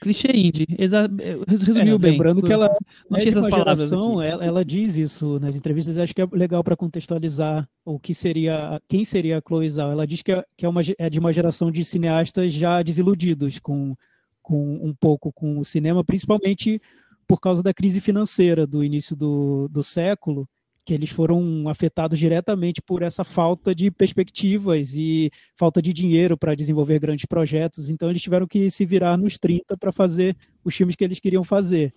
Clichê 0.00 0.32
indie, 0.32 0.66
exa 0.78 1.08
resumiu 1.46 1.94
é, 1.94 1.98
bem. 1.98 2.12
Lembrando 2.12 2.42
que 2.42 2.52
ela 2.52 2.68
não 3.08 3.18
tinha 3.20 3.30
essas 3.30 3.46
palavras. 3.46 3.92
Ela, 3.92 4.44
ela, 4.44 4.64
diz 4.64 4.96
isso 4.96 5.38
nas 5.38 5.54
entrevistas, 5.54 5.96
acho 5.96 6.12
que 6.12 6.22
é 6.22 6.26
legal 6.32 6.64
para 6.64 6.76
contextualizar 6.76 7.68
o 7.84 8.00
que 8.00 8.12
seria, 8.12 8.80
quem 8.88 9.04
seria 9.04 9.38
a 9.38 9.42
Chloe 9.46 9.68
Zhao. 9.68 9.92
Ela 9.92 10.06
diz 10.06 10.22
que 10.22 10.32
é, 10.32 10.44
que 10.56 10.66
é, 10.66 10.68
uma, 10.68 10.80
é 10.98 11.08
de 11.08 11.20
uma 11.20 11.32
geração 11.32 11.70
de 11.70 11.84
cineastas 11.84 12.52
já 12.52 12.82
desiludidos 12.82 13.60
com, 13.60 13.94
com 14.42 14.74
um 14.82 14.92
pouco 14.92 15.32
com 15.32 15.58
o 15.58 15.64
cinema, 15.64 16.02
principalmente 16.02 16.80
por 17.26 17.40
causa 17.40 17.62
da 17.62 17.72
crise 17.74 18.00
financeira 18.00 18.66
do 18.66 18.84
início 18.84 19.16
do, 19.16 19.68
do 19.68 19.82
século, 19.82 20.48
que 20.84 20.92
eles 20.92 21.10
foram 21.10 21.68
afetados 21.68 22.18
diretamente 22.18 22.82
por 22.82 23.02
essa 23.02 23.22
falta 23.22 23.74
de 23.74 23.90
perspectivas 23.90 24.94
e 24.94 25.30
falta 25.54 25.80
de 25.80 25.92
dinheiro 25.92 26.36
para 26.36 26.54
desenvolver 26.54 26.98
grandes 26.98 27.24
projetos. 27.24 27.88
Então, 27.88 28.10
eles 28.10 28.22
tiveram 28.22 28.46
que 28.46 28.68
se 28.68 28.84
virar 28.84 29.16
nos 29.16 29.38
30 29.38 29.76
para 29.76 29.92
fazer 29.92 30.36
os 30.64 30.74
filmes 30.74 30.96
que 30.96 31.04
eles 31.04 31.20
queriam 31.20 31.44
fazer. 31.44 31.94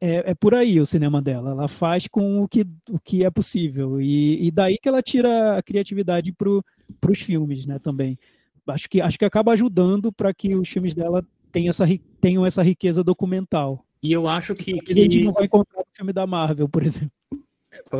É, 0.00 0.30
é, 0.30 0.34
por 0.34 0.54
aí 0.54 0.80
o 0.80 0.86
cinema 0.86 1.20
dela. 1.20 1.50
Ela 1.50 1.68
faz 1.68 2.06
com 2.06 2.42
o 2.42 2.48
que, 2.48 2.66
o 2.90 3.00
que 3.00 3.24
é 3.24 3.30
possível. 3.30 4.00
E, 4.00 4.46
e 4.46 4.50
daí 4.50 4.78
que 4.78 4.88
ela 4.88 5.02
tira 5.02 5.58
a 5.58 5.62
criatividade 5.62 6.32
para 6.32 7.10
os 7.10 7.20
filmes 7.20 7.66
né, 7.66 7.78
também. 7.78 8.18
Acho 8.66 8.88
que, 8.88 9.00
acho 9.00 9.18
que 9.18 9.24
acaba 9.24 9.52
ajudando 9.52 10.12
para 10.12 10.32
que 10.32 10.54
os 10.54 10.68
filmes 10.68 10.94
dela 10.94 11.26
tenham 11.50 11.70
essa, 11.70 11.84
tenham 12.20 12.46
essa 12.46 12.62
riqueza 12.62 13.02
documental. 13.02 13.84
E 14.04 14.12
eu 14.12 14.28
acho 14.28 14.54
que. 14.54 14.78
A 14.86 14.92
gente 14.92 15.24
não 15.24 15.32
vai 15.32 15.46
encontrar 15.46 15.78
no 15.78 15.86
filme 15.96 16.12
da 16.12 16.26
Marvel, 16.26 16.68
por 16.68 16.82
exemplo. 16.82 17.10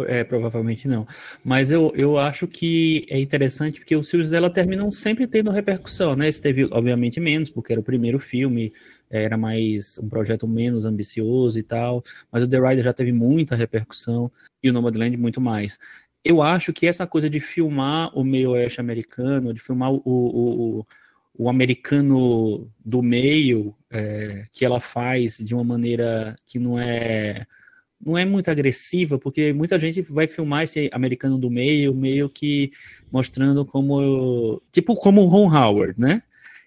É, 0.07 0.23
provavelmente 0.23 0.87
não. 0.87 1.07
Mas 1.43 1.73
eu, 1.73 1.93
eu 1.97 2.19
acho 2.19 2.47
que 2.47 3.07
é 3.09 3.19
interessante 3.19 3.81
porque 3.81 3.97
os 3.97 4.09
filmes 4.09 4.31
dela 4.31 4.51
terminam 4.51 4.93
sempre 4.93 5.27
tendo 5.27 5.51
repercussão, 5.51 6.15
né? 6.15 6.29
Esse 6.29 6.43
teve, 6.43 6.69
obviamente, 6.71 7.19
menos, 7.19 7.49
porque 7.49 7.73
era 7.73 7.81
o 7.81 7.85
primeiro 7.85 8.21
filme, 8.21 8.73
era 9.11 9.37
mais 9.37 9.99
um 9.99 10.09
projeto 10.09 10.47
menos 10.47 10.85
ambicioso 10.85 11.59
e 11.59 11.63
tal. 11.63 12.05
Mas 12.31 12.45
o 12.45 12.49
The 12.49 12.61
Rider 12.61 12.85
já 12.85 12.93
teve 12.93 13.11
muita 13.11 13.57
repercussão 13.57 14.31
e 14.63 14.69
o 14.69 14.73
Nomadland 14.75 15.17
muito 15.17 15.41
mais. 15.41 15.79
Eu 16.23 16.43
acho 16.43 16.73
que 16.73 16.87
essa 16.87 17.07
coisa 17.07 17.31
de 17.31 17.41
filmar 17.41 18.17
o 18.17 18.23
meio 18.23 18.51
oeste 18.51 18.81
americano, 18.81 19.55
de 19.55 19.61
filmar 19.61 19.91
o, 19.91 20.03
o, 20.05 20.81
o 20.81 20.87
o 21.37 21.49
americano 21.49 22.71
do 22.85 23.03
meio 23.03 23.75
é, 23.91 24.45
que 24.53 24.65
ela 24.65 24.81
faz 24.81 25.39
de 25.39 25.55
uma 25.55 25.65
maneira 25.65 26.37
que 26.47 26.59
não 26.59 26.79
é 26.79 27.47
não 28.05 28.19
é 28.19 28.25
muito 28.25 28.51
agressiva, 28.51 29.19
porque 29.19 29.53
muita 29.53 29.81
gente 29.81 30.03
vai 30.03 30.27
filmar 30.27 30.65
esse 30.65 30.91
americano 30.93 31.39
do 31.39 31.51
meio, 31.51 31.95
meio 31.95 32.29
que 32.29 32.71
mostrando 33.11 33.65
como 33.65 34.61
tipo 34.71 34.95
como 34.95 35.23
o 35.23 35.27
Ron 35.27 35.55
Howard, 35.55 35.99
né? 35.99 36.23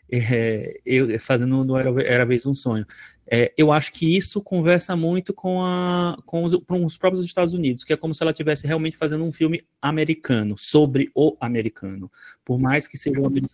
É, 0.09 0.79
eu 0.85 1.19
fazendo 1.19 1.63
no 1.65 1.77
era, 1.77 2.01
era 2.01 2.25
vez 2.25 2.45
um 2.45 2.55
sonho. 2.55 2.85
É, 3.29 3.53
eu 3.57 3.73
acho 3.73 3.91
que 3.91 4.15
isso 4.15 4.41
conversa 4.41 4.95
muito 4.95 5.33
com, 5.33 5.61
a, 5.61 6.17
com 6.25 6.43
os, 6.45 6.55
com, 6.65 6.85
os, 6.85 6.97
próprios 6.97 7.25
Estados 7.25 7.53
Unidos, 7.53 7.83
que 7.83 7.91
é 7.91 7.97
como 7.97 8.15
se 8.15 8.23
ela 8.23 8.31
estivesse 8.31 8.65
realmente 8.65 8.95
fazendo 8.95 9.25
um 9.25 9.33
filme 9.33 9.65
americano, 9.81 10.57
sobre 10.57 11.11
o 11.13 11.35
americano. 11.41 12.09
Por 12.45 12.57
mais 12.57 12.87
que 12.87 12.97
seja 12.97 13.19
um 13.19 13.25
americano 13.25 13.51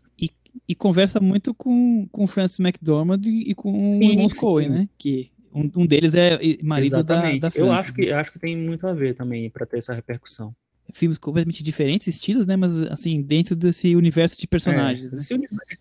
conversa 0.76 1.20
muito 1.20 1.54
com, 1.54 2.08
com 2.12 2.28
Francis 2.28 2.60
McDormand 2.60 3.22
e 3.26 3.54
com 3.56 3.72
sim, 3.94 4.08
o 4.08 4.12
irmão 4.12 4.30
Coen, 4.30 4.70
né? 4.70 4.90
Que 4.98 5.32
um, 5.54 5.70
um, 5.78 5.86
deles 5.86 6.14
é 6.16 6.40
marido 6.64 6.96
Exatamente. 6.96 7.40
da, 7.40 7.50
da 7.50 7.56
Eu 7.56 7.72
acho 7.72 7.94
que, 7.94 8.12
acho 8.12 8.32
que 8.32 8.40
tem 8.40 8.58
muito 8.58 8.88
a 8.88 8.94
ver 8.94 9.14
também 9.14 9.50
para 9.50 9.66
ter 9.66 9.78
essa 9.78 9.94
repercussão. 9.94 10.56
Filmes 10.94 11.18
completamente 11.18 11.64
diferentes, 11.64 12.08
estilos, 12.08 12.46
né? 12.46 12.56
Mas, 12.56 12.76
assim, 12.84 13.22
dentro 13.22 13.56
desse 13.56 13.96
universo 13.96 14.40
de 14.40 14.46
personagens. 14.46 15.08
É, 15.08 15.16
né? 15.16 15.18
Esse 15.18 15.34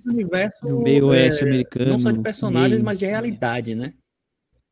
universo. 0.06 0.64
Do 0.64 0.80
meio 0.80 1.06
oeste 1.06 1.44
é, 1.44 1.48
americano. 1.48 1.90
Não 1.90 1.98
só 1.98 2.10
de 2.10 2.20
personagens, 2.20 2.80
meio, 2.80 2.84
mas 2.84 2.98
de 2.98 3.06
realidade, 3.06 3.74
né? 3.74 3.92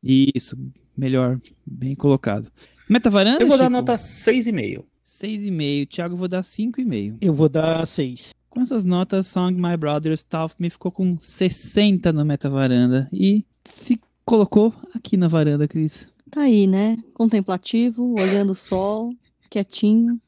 Isso, 0.01 0.57
melhor, 0.97 1.39
bem 1.65 1.93
colocado. 1.93 2.51
Meta 2.89 3.09
varanda? 3.09 3.43
Eu 3.43 3.47
vou 3.47 3.57
Chico? 3.57 3.63
dar 3.63 3.69
nota 3.69 3.93
6,5. 3.93 4.83
6,5. 5.05 5.87
Thiago, 5.89 6.13
eu 6.13 6.17
vou 6.17 6.27
dar 6.27 6.41
5,5. 6.41 7.17
Eu 7.21 7.33
vou 7.33 7.49
dar 7.49 7.85
6. 7.85 8.31
Com 8.51 8.59
essas 8.59 8.83
notas, 8.83 9.27
Song 9.27 9.53
My 9.53 9.77
Brothers 9.77 10.23
Talk 10.23 10.53
me 10.59 10.69
ficou 10.69 10.91
com 10.91 11.17
60 11.17 12.11
no 12.11 12.25
Meta 12.25 12.49
Varanda 12.49 13.07
e 13.13 13.45
se 13.63 13.97
colocou 14.25 14.75
aqui 14.93 15.15
na 15.15 15.29
varanda, 15.29 15.69
Cris. 15.69 16.09
Tá 16.29 16.41
aí, 16.41 16.67
né? 16.67 16.97
Contemplativo, 17.13 18.13
olhando 18.19 18.49
o 18.49 18.55
sol, 18.55 19.15
quietinho. 19.49 20.19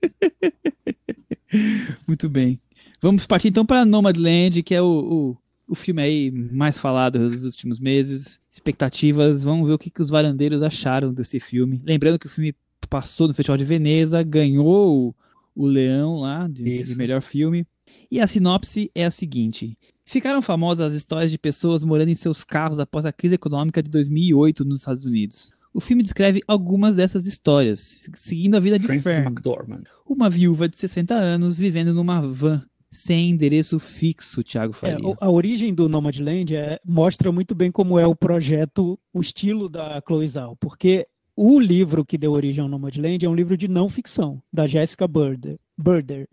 Muito 2.06 2.28
bem. 2.28 2.60
Vamos 3.02 3.26
partir 3.26 3.48
então 3.48 3.66
para 3.66 3.84
Nomadland, 3.84 4.62
que 4.62 4.76
é 4.76 4.80
o, 4.80 5.36
o, 5.66 5.72
o, 5.72 5.74
filme 5.74 6.00
aí 6.00 6.30
mais 6.30 6.78
falado 6.78 7.18
dos 7.18 7.44
últimos 7.44 7.80
meses. 7.80 8.38
Expectativas, 8.48 9.42
vamos 9.42 9.66
ver 9.66 9.74
o 9.74 9.78
que, 9.78 9.90
que 9.90 10.00
os 10.00 10.10
varandeiros 10.10 10.62
acharam 10.62 11.12
desse 11.12 11.40
filme. 11.40 11.82
Lembrando 11.84 12.20
que 12.20 12.26
o 12.26 12.30
filme 12.30 12.54
passou 12.88 13.26
no 13.26 13.34
Festival 13.34 13.58
de 13.58 13.64
Veneza, 13.64 14.22
ganhou 14.22 15.12
o, 15.54 15.66
Leão 15.66 16.20
lá 16.20 16.48
de, 16.48 16.82
de 16.82 16.96
melhor 16.96 17.22
filme. 17.22 17.66
E 18.10 18.20
a 18.20 18.26
sinopse 18.26 18.90
é 18.94 19.04
a 19.04 19.10
seguinte: 19.10 19.76
Ficaram 20.04 20.42
famosas 20.42 20.88
as 20.88 20.94
histórias 20.94 21.30
de 21.30 21.38
pessoas 21.38 21.82
morando 21.82 22.10
em 22.10 22.14
seus 22.14 22.44
carros 22.44 22.78
após 22.78 23.06
a 23.06 23.12
crise 23.12 23.36
econômica 23.36 23.82
de 23.82 23.90
2008 23.90 24.64
nos 24.64 24.80
Estados 24.80 25.04
Unidos. 25.04 25.52
O 25.72 25.80
filme 25.80 26.02
descreve 26.02 26.40
algumas 26.46 26.94
dessas 26.94 27.26
histórias, 27.26 28.08
seguindo 28.14 28.54
a 28.54 28.60
vida 28.60 28.78
de 28.78 28.86
Francis 28.86 29.16
Fern, 29.16 29.26
McDormand. 29.26 29.82
uma 30.06 30.30
viúva 30.30 30.68
de 30.68 30.78
60 30.78 31.14
anos 31.14 31.58
vivendo 31.58 31.92
numa 31.92 32.20
van 32.20 32.62
sem 32.92 33.30
endereço 33.30 33.80
fixo, 33.80 34.44
Thiago 34.44 34.72
Faria. 34.72 35.10
É, 35.10 35.16
a 35.20 35.28
origem 35.28 35.74
do 35.74 35.88
Nomadland 35.88 36.54
é, 36.54 36.78
mostra 36.86 37.32
muito 37.32 37.52
bem 37.52 37.72
como 37.72 37.98
é 37.98 38.06
o 38.06 38.14
projeto, 38.14 38.96
o 39.12 39.20
estilo 39.20 39.68
da 39.68 40.00
Chloe 40.06 40.28
Zhao, 40.28 40.56
porque 40.60 41.04
o 41.36 41.58
livro 41.58 42.04
que 42.04 42.18
deu 42.18 42.32
origem 42.32 42.62
ao 42.62 42.68
Nomadland 42.68 43.24
é 43.24 43.28
um 43.28 43.34
livro 43.34 43.56
de 43.56 43.68
não 43.68 43.88
ficção, 43.88 44.42
da 44.52 44.66
Jessica 44.66 45.06
Burder. 45.08 45.58
Burder. 45.76 46.28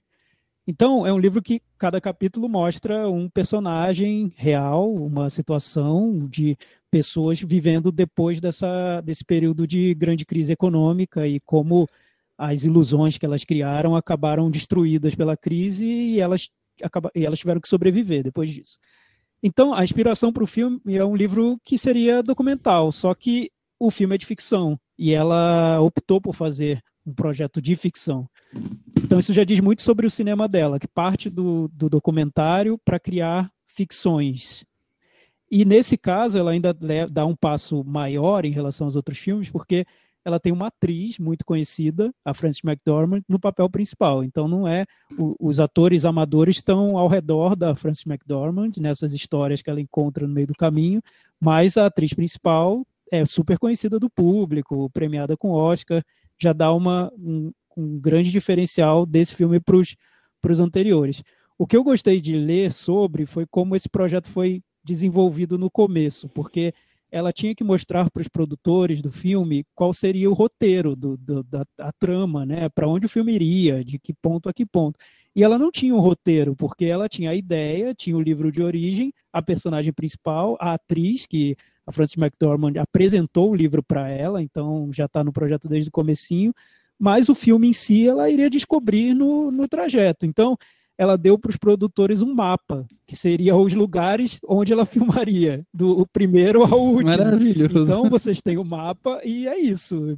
Então, 0.67 1.07
é 1.07 1.11
um 1.11 1.17
livro 1.17 1.41
que 1.41 1.59
cada 1.77 1.99
capítulo 1.99 2.47
mostra 2.47 3.09
um 3.09 3.27
personagem 3.27 4.31
real, 4.35 4.93
uma 4.93 5.29
situação 5.29 6.27
de 6.29 6.55
pessoas 6.91 7.41
vivendo 7.41 7.91
depois 7.91 8.39
dessa, 8.39 9.01
desse 9.01 9.25
período 9.25 9.65
de 9.65 9.93
grande 9.95 10.23
crise 10.23 10.53
econômica 10.53 11.27
e 11.27 11.39
como 11.39 11.87
as 12.37 12.63
ilusões 12.63 13.17
que 13.17 13.25
elas 13.25 13.43
criaram 13.43 13.95
acabaram 13.95 14.51
destruídas 14.51 15.15
pela 15.15 15.35
crise 15.35 15.85
e 15.85 16.19
elas, 16.19 16.49
e 17.15 17.25
elas 17.25 17.39
tiveram 17.39 17.59
que 17.59 17.67
sobreviver 17.67 18.23
depois 18.23 18.49
disso. 18.49 18.77
Então, 19.41 19.73
a 19.73 19.83
inspiração 19.83 20.31
para 20.31 20.43
o 20.43 20.47
filme 20.47 20.79
é 20.87 21.03
um 21.03 21.15
livro 21.15 21.59
que 21.63 21.77
seria 21.77 22.21
documental, 22.21 22.91
só 22.91 23.15
que 23.15 23.51
o 23.79 23.89
filme 23.89 24.13
é 24.13 24.17
de 24.17 24.27
ficção 24.27 24.79
e 25.01 25.15
ela 25.15 25.81
optou 25.81 26.21
por 26.21 26.35
fazer 26.35 26.79
um 27.03 27.11
projeto 27.11 27.59
de 27.59 27.75
ficção. 27.75 28.29
Então 29.03 29.17
isso 29.17 29.33
já 29.33 29.43
diz 29.43 29.59
muito 29.59 29.81
sobre 29.81 30.05
o 30.05 30.11
cinema 30.11 30.47
dela, 30.47 30.79
que 30.79 30.87
parte 30.87 31.27
do, 31.27 31.67
do 31.73 31.89
documentário 31.89 32.77
para 32.85 32.99
criar 32.99 33.51
ficções. 33.65 34.63
E 35.49 35.65
nesse 35.65 35.97
caso 35.97 36.37
ela 36.37 36.51
ainda 36.51 36.71
dá 37.11 37.25
um 37.25 37.35
passo 37.35 37.83
maior 37.83 38.45
em 38.45 38.51
relação 38.51 38.85
aos 38.85 38.95
outros 38.95 39.17
filmes, 39.17 39.49
porque 39.49 39.87
ela 40.23 40.39
tem 40.39 40.53
uma 40.53 40.67
atriz 40.67 41.17
muito 41.17 41.43
conhecida, 41.43 42.13
a 42.23 42.31
Frances 42.31 42.63
McDormand, 42.63 43.23
no 43.27 43.39
papel 43.39 43.67
principal. 43.71 44.23
Então 44.23 44.47
não 44.47 44.67
é 44.67 44.85
o, 45.17 45.35
os 45.39 45.59
atores 45.59 46.05
amadores 46.05 46.57
estão 46.57 46.95
ao 46.95 47.07
redor 47.07 47.55
da 47.55 47.73
Frances 47.73 48.05
McDormand 48.05 48.73
nessas 48.77 49.15
histórias 49.15 49.63
que 49.63 49.69
ela 49.71 49.81
encontra 49.81 50.27
no 50.27 50.33
meio 50.35 50.45
do 50.45 50.53
caminho, 50.53 51.01
mas 51.39 51.75
a 51.75 51.87
atriz 51.87 52.13
principal 52.13 52.85
é 53.11 53.25
super 53.25 53.59
conhecida 53.59 53.99
do 53.99 54.09
público, 54.09 54.89
premiada 54.91 55.35
com 55.35 55.51
Oscar 55.51 56.01
já 56.41 56.53
dá 56.53 56.73
uma, 56.73 57.11
um, 57.19 57.51
um 57.77 57.99
grande 57.99 58.31
diferencial 58.31 59.05
desse 59.05 59.35
filme 59.35 59.59
para 59.59 59.77
os 59.77 60.59
anteriores. 60.59 61.21
O 61.57 61.67
que 61.67 61.77
eu 61.77 61.83
gostei 61.83 62.19
de 62.19 62.35
ler 62.35 62.71
sobre 62.71 63.27
foi 63.27 63.45
como 63.45 63.75
esse 63.75 63.87
projeto 63.87 64.27
foi 64.27 64.63
desenvolvido 64.83 65.59
no 65.59 65.69
começo, 65.69 66.27
porque 66.29 66.73
ela 67.11 67.31
tinha 67.31 67.53
que 67.53 67.63
mostrar 67.63 68.09
para 68.09 68.21
os 68.21 68.27
produtores 68.27 69.01
do 69.01 69.11
filme 69.11 69.65
qual 69.75 69.93
seria 69.93 70.29
o 70.29 70.33
roteiro 70.33 70.95
do, 70.95 71.17
do 71.17 71.43
da 71.43 71.91
trama, 71.99 72.45
né? 72.45 72.69
Para 72.69 72.87
onde 72.87 73.05
o 73.05 73.09
filme 73.09 73.33
iria, 73.33 73.83
de 73.83 73.99
que 73.99 74.13
ponto 74.13 74.47
a 74.47 74.53
que 74.53 74.65
ponto. 74.65 74.97
E 75.35 75.43
ela 75.43 75.59
não 75.59 75.69
tinha 75.69 75.93
um 75.93 75.99
roteiro, 75.99 76.55
porque 76.55 76.85
ela 76.85 77.07
tinha 77.07 77.29
a 77.29 77.35
ideia, 77.35 77.93
tinha 77.93 78.17
o 78.17 78.21
livro 78.21 78.51
de 78.51 78.63
origem, 78.63 79.13
a 79.31 79.41
personagem 79.41 79.93
principal, 79.93 80.57
a 80.59 80.73
atriz 80.73 81.27
que 81.27 81.55
a 81.85 81.91
Frances 81.91 82.17
McDormand 82.17 82.73
apresentou 82.79 83.51
o 83.51 83.55
livro 83.55 83.81
para 83.83 84.07
ela, 84.09 84.41
então 84.41 84.89
já 84.91 85.05
está 85.05 85.23
no 85.23 85.33
projeto 85.33 85.67
desde 85.67 85.89
o 85.89 85.91
comecinho, 85.91 86.53
mas 86.99 87.29
o 87.29 87.35
filme 87.35 87.67
em 87.67 87.73
si 87.73 88.07
ela 88.07 88.29
iria 88.29 88.49
descobrir 88.49 89.13
no, 89.13 89.51
no 89.51 89.67
trajeto. 89.67 90.25
Então, 90.25 90.55
ela 90.97 91.17
deu 91.17 91.35
para 91.35 91.49
os 91.49 91.57
produtores 91.57 92.21
um 92.21 92.31
mapa, 92.31 92.85
que 93.07 93.15
seria 93.15 93.55
os 93.55 93.73
lugares 93.73 94.39
onde 94.47 94.71
ela 94.71 94.85
filmaria, 94.85 95.65
do 95.73 96.05
primeiro 96.13 96.63
ao 96.63 96.79
último. 96.79 97.09
Maravilhoso. 97.09 97.91
Então, 97.91 98.07
vocês 98.07 98.39
têm 98.39 98.59
o 98.59 98.63
mapa 98.63 99.19
e 99.23 99.47
é 99.47 99.57
isso. 99.57 100.15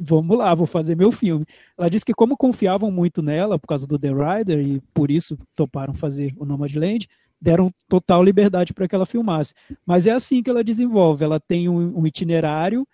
Vamos 0.00 0.38
lá, 0.38 0.54
vou 0.54 0.66
fazer 0.66 0.96
meu 0.96 1.12
filme. 1.12 1.44
Ela 1.76 1.90
disse 1.90 2.06
que 2.06 2.14
como 2.14 2.38
confiavam 2.38 2.90
muito 2.90 3.20
nela 3.20 3.58
por 3.58 3.66
causa 3.66 3.86
do 3.86 3.98
The 3.98 4.08
Rider 4.08 4.60
e 4.60 4.80
por 4.94 5.10
isso 5.10 5.36
toparam 5.54 5.92
fazer 5.92 6.32
o 6.38 6.46
Nomadland, 6.46 7.06
deram 7.40 7.70
total 7.88 8.22
liberdade 8.22 8.74
para 8.74 8.88
que 8.88 8.94
ela 8.94 9.06
filmasse. 9.06 9.54
Mas 9.86 10.06
é 10.06 10.10
assim 10.10 10.42
que 10.42 10.50
ela 10.50 10.64
desenvolve. 10.64 11.24
Ela 11.24 11.40
tem 11.40 11.68
um, 11.68 11.98
um, 11.98 12.06
itinerário, 12.06 12.86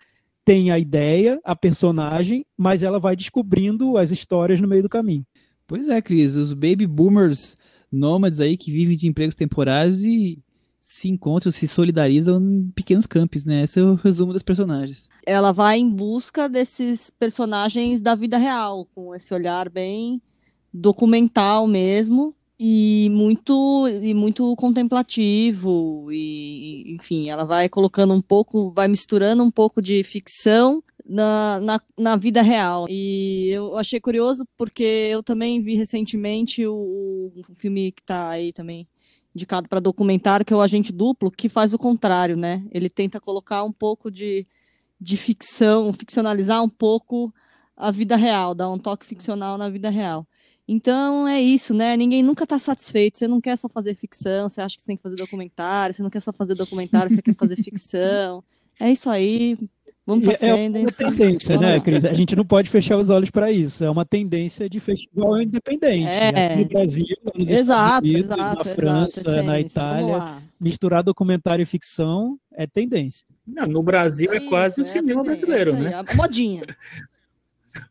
tem 0.43 0.71
a 0.71 0.79
ideia, 0.79 1.39
a 1.43 1.55
personagem, 1.55 2.45
mas 2.57 2.83
ela 2.83 2.99
vai 2.99 3.15
descobrindo 3.15 3.97
as 3.97 4.11
histórias 4.11 4.61
no 4.61 4.67
meio 4.67 4.83
do 4.83 4.89
caminho. 4.89 5.25
Pois 5.67 5.89
é, 5.89 6.01
Cris, 6.01 6.35
os 6.35 6.53
baby 6.53 6.85
boomers 6.85 7.55
nômades 7.91 8.39
aí 8.39 8.55
que 8.55 8.71
vivem 8.71 8.97
de 8.97 9.07
empregos 9.07 9.35
temporários 9.35 10.03
e 10.03 10.39
se 10.79 11.09
encontram, 11.09 11.51
se 11.51 11.67
solidarizam 11.67 12.39
em 12.39 12.69
pequenos 12.69 13.07
campos, 13.07 13.43
né? 13.43 13.63
Esse 13.63 13.79
é 13.79 13.83
o 13.83 13.95
resumo 13.95 14.31
das 14.31 14.43
personagens. 14.43 15.09
Ela 15.25 15.51
vai 15.51 15.79
em 15.79 15.89
busca 15.89 16.47
desses 16.47 17.09
personagens 17.09 17.99
da 17.99 18.13
vida 18.13 18.37
real, 18.37 18.87
com 18.93 19.15
esse 19.15 19.33
olhar 19.33 19.67
bem 19.67 20.21
documental 20.71 21.65
mesmo, 21.65 22.35
e 22.59 23.09
muito 23.11 23.87
e 23.87 24.13
muito 24.13 24.55
contemplativo 24.55 26.07
e 26.11 26.95
enfim 26.95 27.29
ela 27.29 27.43
vai 27.43 27.67
colocando 27.67 28.13
um 28.13 28.21
pouco 28.21 28.71
vai 28.71 28.87
misturando 28.87 29.43
um 29.43 29.51
pouco 29.51 29.81
de 29.81 30.03
ficção 30.03 30.81
na, 31.05 31.59
na, 31.59 31.81
na 31.97 32.15
vida 32.15 32.41
real. 32.41 32.87
E 32.89 33.49
eu 33.49 33.77
achei 33.77 33.99
curioso 33.99 34.47
porque 34.57 34.83
eu 34.83 35.21
também 35.21 35.61
vi 35.61 35.75
recentemente 35.75 36.65
o, 36.65 37.31
o 37.47 37.53
filme 37.53 37.91
que 37.91 38.01
está 38.01 38.29
aí 38.29 38.51
também 38.51 38.87
indicado 39.35 39.67
para 39.69 39.79
documentário 39.79 40.45
que 40.45 40.53
é 40.53 40.55
o 40.55 40.61
Agente 40.61 40.91
Duplo 40.91 41.29
que 41.29 41.49
faz 41.49 41.73
o 41.73 41.77
contrário 41.77 42.35
né? 42.35 42.65
Ele 42.71 42.89
tenta 42.89 43.19
colocar 43.19 43.63
um 43.63 43.71
pouco 43.71 44.09
de, 44.09 44.47
de 44.99 45.17
ficção 45.17 45.93
ficcionalizar 45.93 46.63
um 46.63 46.69
pouco 46.69 47.33
a 47.77 47.91
vida 47.91 48.15
real 48.15 48.55
dar 48.55 48.69
um 48.69 48.79
toque 48.79 49.05
ficcional 49.05 49.57
na 49.57 49.69
vida 49.69 49.89
real 49.89 50.25
então 50.67 51.27
é 51.27 51.41
isso, 51.41 51.73
né? 51.73 51.95
Ninguém 51.95 52.23
nunca 52.23 52.43
está 52.43 52.57
satisfeito. 52.57 53.17
Você 53.17 53.27
não 53.27 53.39
quer 53.39 53.55
só 53.57 53.69
fazer 53.69 53.95
ficção, 53.95 54.49
você 54.49 54.61
acha 54.61 54.75
que 54.75 54.81
você 54.81 54.87
tem 54.87 54.97
que 54.97 55.03
fazer 55.03 55.15
documentário, 55.15 55.93
você 55.93 56.01
não 56.01 56.09
quer 56.09 56.21
só 56.21 56.33
fazer 56.33 56.55
documentário, 56.55 57.09
você 57.09 57.21
quer 57.21 57.35
fazer 57.35 57.55
ficção. 57.57 58.43
É 58.79 58.91
isso 58.91 59.09
aí. 59.09 59.57
Vamos 60.07 60.23
para 60.23 60.47
É 60.47 60.53
uma 60.53 60.91
tendência, 60.91 61.59
né, 61.59 61.79
Cris? 61.79 62.05
A 62.05 62.13
gente 62.13 62.35
não 62.35 62.45
pode 62.45 62.69
fechar 62.69 62.95
os 62.95 63.09
olhos 63.09 63.31
para 63.31 63.51
isso. 63.51 63.83
É 63.83 63.89
uma 63.89 64.05
tendência 64.05 64.69
de 64.69 64.79
festival 64.79 65.41
independente. 65.41 66.07
É. 66.07 66.53
Aqui 66.53 66.63
no 66.63 66.65
Brasil, 66.65 67.05
nos 67.33 67.49
exato, 67.49 68.05
Unidos, 68.05 68.25
exato, 68.25 68.57
na 68.57 68.75
França, 68.75 69.19
exato, 69.21 69.43
na 69.43 69.59
Itália. 69.59 70.43
Misturar 70.59 71.01
documentário 71.01 71.63
e 71.63 71.65
ficção 71.65 72.37
é 72.53 72.67
tendência. 72.67 73.25
Não, 73.47 73.65
no 73.65 73.81
Brasil 73.81 74.31
é, 74.31 74.37
é 74.37 74.39
quase 74.41 74.79
o 74.79 74.83
é 74.83 74.85
cinema 74.85 75.23
brasileiro, 75.23 75.73
né? 75.73 75.93
A 75.93 76.15
modinha. 76.15 76.63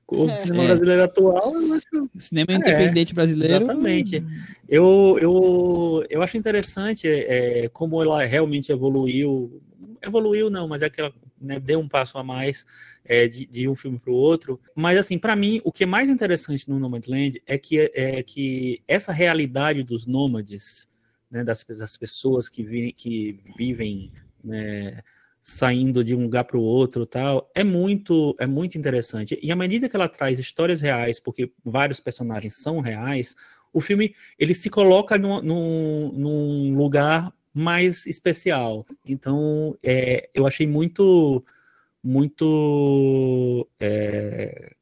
O 0.07 0.28
é. 0.28 0.35
cinema 0.35 0.64
brasileiro 0.64 1.05
atual, 1.05 1.55
eu 1.55 1.74
acho... 1.74 2.11
O 2.14 2.20
cinema 2.20 2.53
é, 2.53 2.57
independente 2.57 3.14
brasileiro. 3.14 3.64
Exatamente. 3.64 4.24
Eu, 4.68 5.18
eu, 5.20 6.07
eu 6.09 6.22
acho 6.22 6.37
interessante 6.37 7.09
é, 7.09 7.68
como 7.68 8.03
ela 8.03 8.24
realmente 8.24 8.70
evoluiu. 8.70 9.62
Evoluiu 10.03 10.51
não, 10.51 10.68
mas 10.68 10.82
é 10.82 10.91
que 10.91 11.01
ela 11.01 11.12
né, 11.41 11.59
deu 11.59 11.80
um 11.80 11.89
passo 11.89 12.18
a 12.18 12.24
mais 12.24 12.64
é, 13.05 13.28
de, 13.28 13.47
de, 13.47 13.68
um 13.68 13.74
filme 13.74 13.99
para 13.99 14.11
o 14.11 14.16
outro. 14.16 14.61
Mas, 14.74 14.99
assim, 14.99 15.18
para 15.18 15.37
mim, 15.37 15.61
o 15.64 15.72
que 15.72 15.85
é 15.85 15.87
mais 15.87 16.09
interessante 16.09 16.68
no 16.68 16.78
Nomadland 16.78 17.43
é 17.47 17.59
que, 17.59 17.91
é 17.95 18.22
que 18.22 18.82
essa 18.89 19.12
realidade 19.12 19.82
dos 19.82 20.07
nômades, 20.07 20.89
né, 21.30 21.45
das, 21.45 21.64
das 21.64 21.97
pessoas 21.97 22.49
que, 22.49 22.62
vi, 22.62 22.93
que 22.93 23.41
vivem 23.57 24.12
né, 24.43 25.03
saindo 25.47 26.03
de 26.03 26.14
um 26.14 26.22
lugar 26.22 26.45
para 26.45 26.57
o 26.57 26.62
outro 26.62 27.05
tal 27.05 27.51
é 27.55 27.62
muito 27.62 28.34
é 28.38 28.47
muito 28.47 28.78
interessante. 28.78 29.38
E 29.42 29.53
à 29.53 29.57
medida 29.57 29.90
que 29.90 29.95
ela 29.95 30.09
traz 30.09 30.38
histórias 30.38 30.80
reais 30.80 31.20
porque 31.20 31.53
vários 31.62 32.01
personagens 32.01 32.55
são 32.55 32.80
reais 32.80 33.36
o 33.70 33.78
filme 33.78 34.14
ele 34.38 34.55
se 34.55 34.70
coloca 34.70 35.18
num, 35.18 35.42
num, 35.42 36.12
num 36.14 36.78
lugar 36.78 37.30
mais 37.53 38.07
especial. 38.07 38.86
Então 39.05 39.76
é, 39.82 40.30
eu 40.32 40.47
achei 40.47 40.66
muito 40.66 41.45
muito 42.03 43.68
é, 43.78 44.72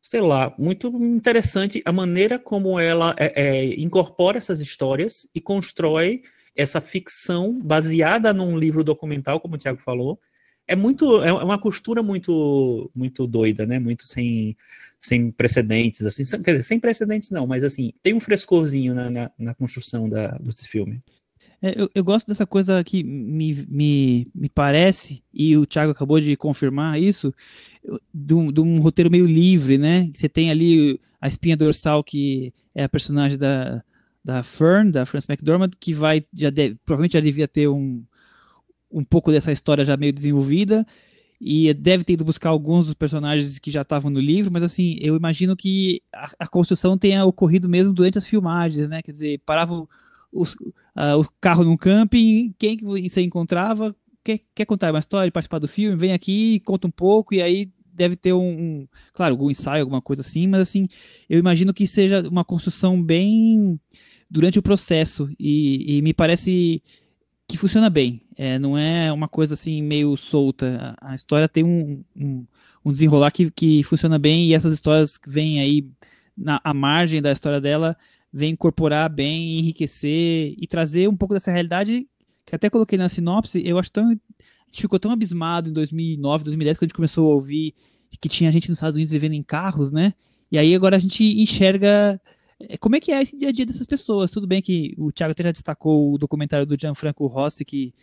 sei 0.00 0.22
lá 0.22 0.54
muito 0.58 0.88
interessante 0.96 1.82
a 1.84 1.92
maneira 1.92 2.38
como 2.38 2.80
ela 2.80 3.14
é, 3.18 3.32
é 3.48 3.64
incorpora 3.78 4.38
essas 4.38 4.60
histórias 4.60 5.28
e 5.34 5.42
constrói 5.42 6.22
essa 6.54 6.80
ficção 6.80 7.60
baseada 7.60 8.32
num 8.32 8.58
livro 8.58 8.84
documental, 8.84 9.40
como 9.40 9.54
o 9.54 9.58
Tiago 9.58 9.80
falou, 9.80 10.18
é 10.66 10.74
muito 10.74 11.22
é 11.22 11.32
uma 11.32 11.58
costura 11.58 12.02
muito 12.02 12.90
muito 12.94 13.26
doida, 13.26 13.66
né? 13.66 13.78
Muito 13.78 14.06
sem 14.06 14.56
sem 14.98 15.30
precedentes, 15.30 16.06
assim, 16.06 16.24
quer 16.42 16.52
dizer, 16.52 16.62
sem 16.62 16.80
precedentes 16.80 17.30
não, 17.30 17.46
mas 17.46 17.62
assim, 17.62 17.92
tem 18.02 18.14
um 18.14 18.20
frescorzinho 18.20 18.94
na, 18.94 19.10
na, 19.10 19.30
na 19.38 19.54
construção 19.54 20.08
da, 20.08 20.28
desse 20.38 20.66
filme. 20.66 21.02
É, 21.60 21.80
eu, 21.80 21.90
eu, 21.94 22.02
gosto 22.02 22.26
dessa 22.26 22.46
coisa 22.46 22.82
que 22.82 23.02
me, 23.02 23.66
me, 23.68 24.26
me 24.34 24.48
parece, 24.48 25.22
e 25.32 25.56
o 25.56 25.66
Thiago 25.66 25.92
acabou 25.92 26.20
de 26.20 26.36
confirmar 26.36 27.00
isso, 27.00 27.34
de 28.12 28.34
um, 28.34 28.50
de 28.50 28.60
um 28.60 28.80
roteiro 28.80 29.10
meio 29.10 29.26
livre, 29.26 29.76
né? 29.76 30.10
Você 30.14 30.28
tem 30.28 30.50
ali 30.50 30.98
a 31.20 31.28
espinha 31.28 31.56
dorsal, 31.56 32.02
que 32.02 32.52
é 32.74 32.84
a 32.84 32.88
personagem 32.88 33.38
da, 33.38 33.82
da 34.24 34.42
Fern, 34.42 34.90
da 34.90 35.04
Frances 35.04 35.28
McDormand, 35.28 35.70
que 35.78 35.92
vai, 35.92 36.24
já 36.32 36.50
deve, 36.50 36.76
provavelmente 36.84 37.12
já 37.12 37.20
devia 37.20 37.46
ter 37.46 37.68
um, 37.68 38.02
um 38.90 39.04
pouco 39.04 39.30
dessa 39.30 39.52
história 39.52 39.84
já 39.84 39.96
meio 39.96 40.12
desenvolvida, 40.12 40.86
e 41.40 41.74
deve 41.74 42.04
ter 42.04 42.14
ido 42.14 42.24
buscar 42.24 42.48
alguns 42.48 42.86
dos 42.86 42.94
personagens 42.94 43.58
que 43.58 43.70
já 43.70 43.82
estavam 43.82 44.10
no 44.10 44.20
livro, 44.20 44.50
mas 44.50 44.62
assim, 44.62 44.96
eu 45.00 45.14
imagino 45.14 45.54
que 45.54 46.00
a, 46.14 46.30
a, 46.38 46.46
construção 46.46 46.96
tenha 46.96 47.24
ocorrido 47.24 47.68
mesmo 47.68 47.92
durante 47.92 48.16
as 48.16 48.26
filmagens, 48.26 48.88
né? 48.88 49.02
Quer 49.02 49.12
dizer, 49.12 49.42
parava 49.44 49.74
o, 49.74 49.88
o, 50.32 50.42
uh, 50.44 51.20
o 51.20 51.28
carro 51.40 51.64
num 51.64 51.76
camping, 51.76 52.54
quem 52.58 52.76
que 52.78 52.84
você 52.84 53.20
encontrava, 53.20 53.94
quer, 54.22 54.40
quer 54.54 54.64
contar 54.64 54.90
uma 54.90 55.00
história, 55.00 55.30
participar 55.30 55.58
do 55.58 55.68
filme, 55.68 55.96
vem 55.96 56.12
aqui, 56.12 56.60
conta 56.60 56.86
um 56.86 56.90
pouco, 56.90 57.34
e 57.34 57.42
aí 57.42 57.70
deve 57.92 58.16
ter 58.16 58.32
um, 58.32 58.40
um, 58.40 58.88
claro, 59.12 59.34
algum 59.34 59.50
ensaio, 59.50 59.82
alguma 59.82 60.00
coisa 60.00 60.22
assim, 60.22 60.46
mas 60.46 60.62
assim, 60.62 60.88
eu 61.28 61.38
imagino 61.38 61.74
que 61.74 61.86
seja 61.86 62.26
uma 62.28 62.44
construção 62.44 63.00
bem 63.02 63.78
durante 64.30 64.58
o 64.58 64.62
processo, 64.62 65.30
e, 65.38 65.98
e 65.98 66.02
me 66.02 66.12
parece 66.12 66.82
que 67.48 67.56
funciona 67.56 67.90
bem. 67.90 68.22
É, 68.36 68.58
não 68.58 68.76
é 68.76 69.12
uma 69.12 69.28
coisa 69.28 69.54
assim 69.54 69.82
meio 69.82 70.16
solta. 70.16 70.96
A, 71.00 71.12
a 71.12 71.14
história 71.14 71.48
tem 71.48 71.64
um, 71.64 72.02
um, 72.16 72.46
um, 72.84 72.92
desenrolar 72.92 73.30
que, 73.30 73.50
que 73.50 73.82
funciona 73.84 74.18
bem 74.18 74.46
e 74.46 74.54
essas 74.54 74.72
histórias 74.72 75.16
que 75.16 75.30
vêm 75.30 75.60
aí 75.60 75.86
na 76.36 76.60
a 76.64 76.74
margem 76.74 77.22
da 77.22 77.30
história 77.30 77.60
dela 77.60 77.96
vem 78.32 78.52
incorporar 78.52 79.08
bem, 79.08 79.60
enriquecer 79.60 80.54
e 80.58 80.66
trazer 80.66 81.08
um 81.08 81.16
pouco 81.16 81.34
dessa 81.34 81.52
realidade 81.52 82.08
que 82.44 82.54
até 82.54 82.68
coloquei 82.68 82.98
na 82.98 83.08
sinopse. 83.08 83.62
Eu 83.64 83.78
acho 83.78 83.92
tão 83.92 84.08
a 84.10 84.10
gente 84.10 84.82
ficou 84.82 84.98
tão 84.98 85.12
abismado 85.12 85.70
em 85.70 85.72
2009, 85.72 86.44
2010 86.44 86.76
quando 86.76 86.82
a 86.82 86.86
gente 86.88 86.96
começou 86.96 87.30
a 87.30 87.34
ouvir 87.34 87.74
que 88.20 88.28
tinha 88.28 88.50
gente 88.50 88.68
nos 88.68 88.78
Estados 88.78 88.94
Unidos 88.94 89.12
vivendo 89.12 89.34
em 89.34 89.42
carros, 89.42 89.90
né? 89.90 90.14
E 90.50 90.58
aí 90.58 90.74
agora 90.74 90.96
a 90.96 90.98
gente 90.98 91.24
enxerga 91.24 92.20
como 92.80 92.96
é 92.96 93.00
que 93.00 93.12
é 93.12 93.20
esse 93.20 93.36
dia 93.36 93.48
a 93.48 93.52
dia 93.52 93.66
dessas 93.66 93.86
pessoas? 93.86 94.30
Tudo 94.30 94.46
bem 94.46 94.62
que 94.62 94.94
o 94.98 95.12
Thiago 95.12 95.32
até 95.32 95.42
já 95.42 95.52
destacou 95.52 96.12
o 96.12 96.18
documentário 96.18 96.66
do 96.66 96.78
Gianfranco 96.78 97.26
Rossi, 97.26 97.64
que, 97.64 97.94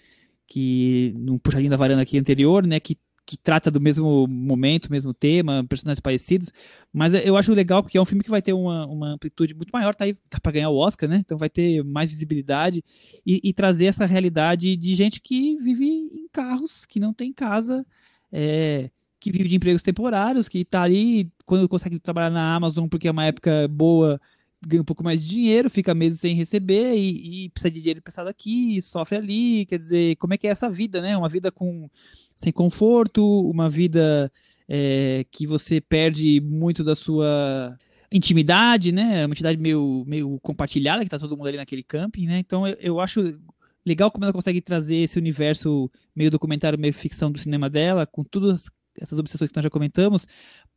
que 0.48 1.14
num 1.18 1.38
puxadinho 1.38 1.72
da 1.72 1.78
varanda 1.78 2.02
aqui 2.02 2.18
anterior, 2.18 2.66
né, 2.66 2.80
que, 2.80 2.98
que 3.26 3.38
trata 3.38 3.72
do 3.72 3.80
mesmo 3.80 4.28
momento, 4.28 4.92
mesmo 4.92 5.14
tema, 5.14 5.66
personagens 5.68 6.02
parecidos, 6.02 6.52
mas 6.92 7.14
eu 7.14 7.38
acho 7.38 7.54
legal 7.54 7.82
porque 7.82 7.98
é 7.98 8.02
um 8.02 8.06
filme 8.06 8.24
que 8.24 8.30
vai 8.30 8.42
ter 8.42 8.54
uma, 8.54 8.86
uma 8.86 9.08
amplitude 9.14 9.54
muito 9.54 9.72
maior, 9.72 9.96
tá 9.96 10.06
aí 10.06 10.16
tá 10.30 10.52
ganhar 10.52 10.70
o 10.70 10.78
Oscar, 10.78 11.10
né? 11.10 11.18
Então 11.18 11.38
vai 11.38 11.50
ter 11.50 11.84
mais 11.84 12.10
visibilidade 12.10 12.84
e, 13.26 13.40
e, 13.44 13.54
trazer 13.54 13.86
essa 13.86 14.06
realidade 14.06 14.76
de 14.76 14.96
gente 14.96 15.22
que 15.22 15.58
vive 15.58 15.86
em 15.86 16.28
carros, 16.32 16.86
que 16.86 17.00
não 17.00 17.14
tem 17.14 17.32
casa, 17.32 17.86
é, 18.32 18.90
que 19.20 19.32
vive 19.32 19.48
de 19.48 19.56
empregos 19.56 19.82
temporários, 19.84 20.50
que 20.50 20.66
tá 20.66 20.82
ali 20.82 21.32
quando 21.46 21.70
consegue 21.70 22.00
trabalhar 22.00 22.32
na 22.32 22.56
Amazon 22.56 22.88
porque 22.88 23.08
é 23.08 23.12
uma 23.12 23.26
época 23.26 23.68
boa 23.70 24.20
ganha 24.66 24.82
um 24.82 24.86
pouco 24.86 25.04
mais 25.04 25.22
de 25.22 25.28
dinheiro, 25.28 25.70
fica 25.70 25.94
meses 25.94 26.20
sem 26.20 26.36
receber 26.36 26.96
e, 26.96 27.46
e 27.46 27.50
precisa 27.50 27.72
de 27.72 27.80
dinheiro 27.80 28.00
emprestado 28.00 28.28
aqui, 28.28 28.82
sofre 28.82 29.18
ali, 29.18 29.66
quer 29.66 29.80
dizer, 29.80 30.16
como 30.18 30.34
é 30.34 30.38
que 30.38 30.48
é 30.48 30.52
essa 30.52 30.70
vida, 30.70 31.02
né? 31.02 31.18
Uma 31.18 31.30
vida 31.30 31.52
com 31.52 31.90
sem 32.36 32.52
conforto, 32.52 33.24
uma 33.50 33.70
vida 33.70 34.32
é, 34.70 35.26
que 35.32 35.48
você 35.48 35.82
perde 35.82 36.40
muito 36.42 36.84
da 36.84 36.96
sua 36.96 37.78
intimidade, 38.12 38.92
né? 38.92 39.26
Uma 39.26 39.34
intimidade 39.34 39.60
meio, 39.60 40.04
meio 40.06 40.40
compartilhada, 40.42 41.04
que 41.04 41.10
tá 41.10 41.18
todo 41.20 41.36
mundo 41.36 41.48
ali 41.48 41.58
naquele 41.58 41.84
camping, 41.84 42.28
né? 42.28 42.40
Então 42.40 42.68
eu, 42.68 42.76
eu 42.80 43.00
acho 43.00 43.40
legal 43.86 44.12
como 44.12 44.26
ela 44.26 44.34
consegue 44.34 44.62
trazer 44.62 44.98
esse 44.98 45.18
universo 45.18 45.90
meio 46.16 46.30
documentário, 46.30 46.78
meio 46.78 46.94
ficção 46.94 47.32
do 47.32 47.40
cinema 47.40 47.70
dela, 47.70 48.06
com 48.06 48.24
todas 48.24 48.70
essas 49.00 49.18
obsessões 49.18 49.50
que 49.50 49.56
nós 49.58 49.64
já 49.64 49.70
comentamos, 49.70 50.28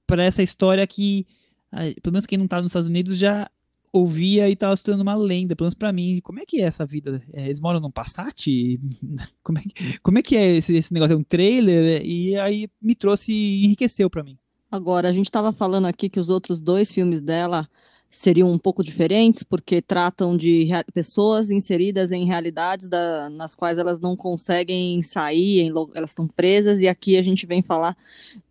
para 0.07 0.23
essa 0.23 0.43
história 0.43 0.87
que, 0.87 1.27
pelo 2.03 2.13
menos 2.13 2.27
quem 2.27 2.39
não 2.39 2.45
está 2.47 2.63
nos 2.63 2.71
Estados 2.71 2.89
Unidos 2.89 3.19
já 3.19 3.51
ouvia 3.95 4.51
e 4.51 4.57
tava 4.57 4.75
se 4.75 4.83
tornando 4.83 5.05
uma 5.05 5.15
lenda, 5.15 5.55
pelo 5.55 5.67
menos 5.67 5.75
pra 5.75 5.93
mim. 5.93 6.21
Como 6.21 6.41
é 6.41 6.45
que 6.45 6.61
é 6.61 6.65
essa 6.65 6.85
vida? 6.85 7.23
É, 7.33 7.45
eles 7.45 7.61
moram 7.61 7.79
num 7.79 7.93
Passat? 7.93 8.47
Como 9.43 9.59
é, 9.59 9.63
como 10.03 10.19
é 10.19 10.23
que 10.23 10.37
é 10.37 10.57
esse, 10.57 10.75
esse 10.75 10.93
negócio? 10.93 11.15
É 11.15 11.17
um 11.17 11.23
trailer? 11.23 12.05
E 12.05 12.37
aí 12.37 12.69
me 12.83 12.95
trouxe 12.95 13.31
e 13.31 13.65
enriqueceu 13.65 14.11
para 14.11 14.25
mim. 14.25 14.37
Agora, 14.71 15.09
a 15.09 15.13
gente 15.13 15.27
estava 15.27 15.53
falando 15.53 15.87
aqui 15.87 16.09
que 16.09 16.19
os 16.19 16.29
outros 16.29 16.61
dois 16.61 16.91
filmes 16.91 17.21
dela 17.21 17.69
seriam 18.11 18.51
um 18.51 18.59
pouco 18.59 18.83
diferentes, 18.83 19.43
porque 19.43 19.83
tratam 19.83 20.37
de 20.37 20.69
pessoas 20.93 21.51
inseridas 21.51 22.11
em 22.11 22.25
realidades 22.25 22.89
da, 22.89 23.29
nas 23.29 23.55
quais 23.55 23.79
elas 23.79 24.01
não 24.01 24.17
conseguem 24.17 25.03
sair, 25.03 25.61
em, 25.61 25.73
elas 25.95 26.11
estão 26.11 26.27
presas, 26.27 26.81
e 26.81 26.89
aqui 26.89 27.17
a 27.17 27.23
gente 27.23 27.47
vem 27.47 27.63
falar 27.63 27.97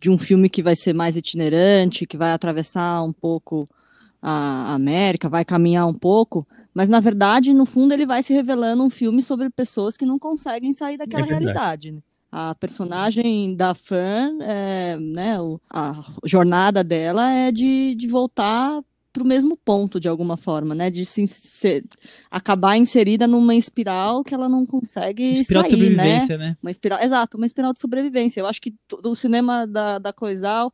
de 0.00 0.10
um 0.10 0.16
filme 0.16 0.48
que 0.48 0.62
vai 0.62 0.76
ser 0.76 0.92
mais 0.94 1.16
itinerante, 1.16 2.06
que 2.06 2.16
vai 2.16 2.32
atravessar 2.32 3.02
um 3.02 3.12
pouco 3.12 3.68
a 4.26 4.72
América, 4.72 5.28
vai 5.28 5.44
caminhar 5.44 5.86
um 5.86 5.92
pouco, 5.92 6.46
mas 6.72 6.88
na 6.88 6.98
verdade, 6.98 7.52
no 7.52 7.66
fundo, 7.66 7.92
ele 7.92 8.06
vai 8.06 8.22
se 8.22 8.32
revelando 8.32 8.82
um 8.82 8.88
filme 8.88 9.22
sobre 9.22 9.50
pessoas 9.50 9.98
que 9.98 10.06
não 10.06 10.18
conseguem 10.18 10.72
sair 10.72 10.96
daquela 10.96 11.26
é 11.26 11.28
realidade. 11.28 11.92
Né? 11.92 12.00
A 12.32 12.54
personagem 12.54 13.54
da 13.54 13.74
Fern, 13.74 14.38
é, 14.40 14.96
né, 14.96 15.36
a 15.70 16.02
jornada 16.24 16.82
dela 16.82 17.30
é 17.30 17.52
de, 17.52 17.94
de 17.94 18.08
voltar 18.08 18.82
para 19.12 19.22
o 19.22 19.26
mesmo 19.26 19.56
ponto, 19.56 20.00
de 20.00 20.08
alguma 20.08 20.36
forma, 20.36 20.74
né? 20.74 20.90
De 20.90 21.06
se, 21.06 21.24
se, 21.28 21.84
acabar 22.28 22.76
inserida 22.76 23.28
numa 23.28 23.54
espiral 23.54 24.24
que 24.24 24.34
ela 24.34 24.48
não 24.48 24.66
consegue 24.66 25.38
espiral 25.38 25.62
sair, 25.62 25.76
de 25.76 25.90
né? 25.90 25.92
sobrevivência, 25.92 26.38
né? 26.38 26.48
né? 26.48 26.56
Uma 26.60 26.70
espiral, 26.72 27.00
exato, 27.00 27.36
uma 27.36 27.46
espiral 27.46 27.72
de 27.72 27.78
sobrevivência. 27.78 28.40
Eu 28.40 28.46
acho 28.46 28.60
que 28.60 28.74
o 29.04 29.14
cinema 29.14 29.68
da, 29.68 30.00
da 30.00 30.12
Coisal 30.12 30.72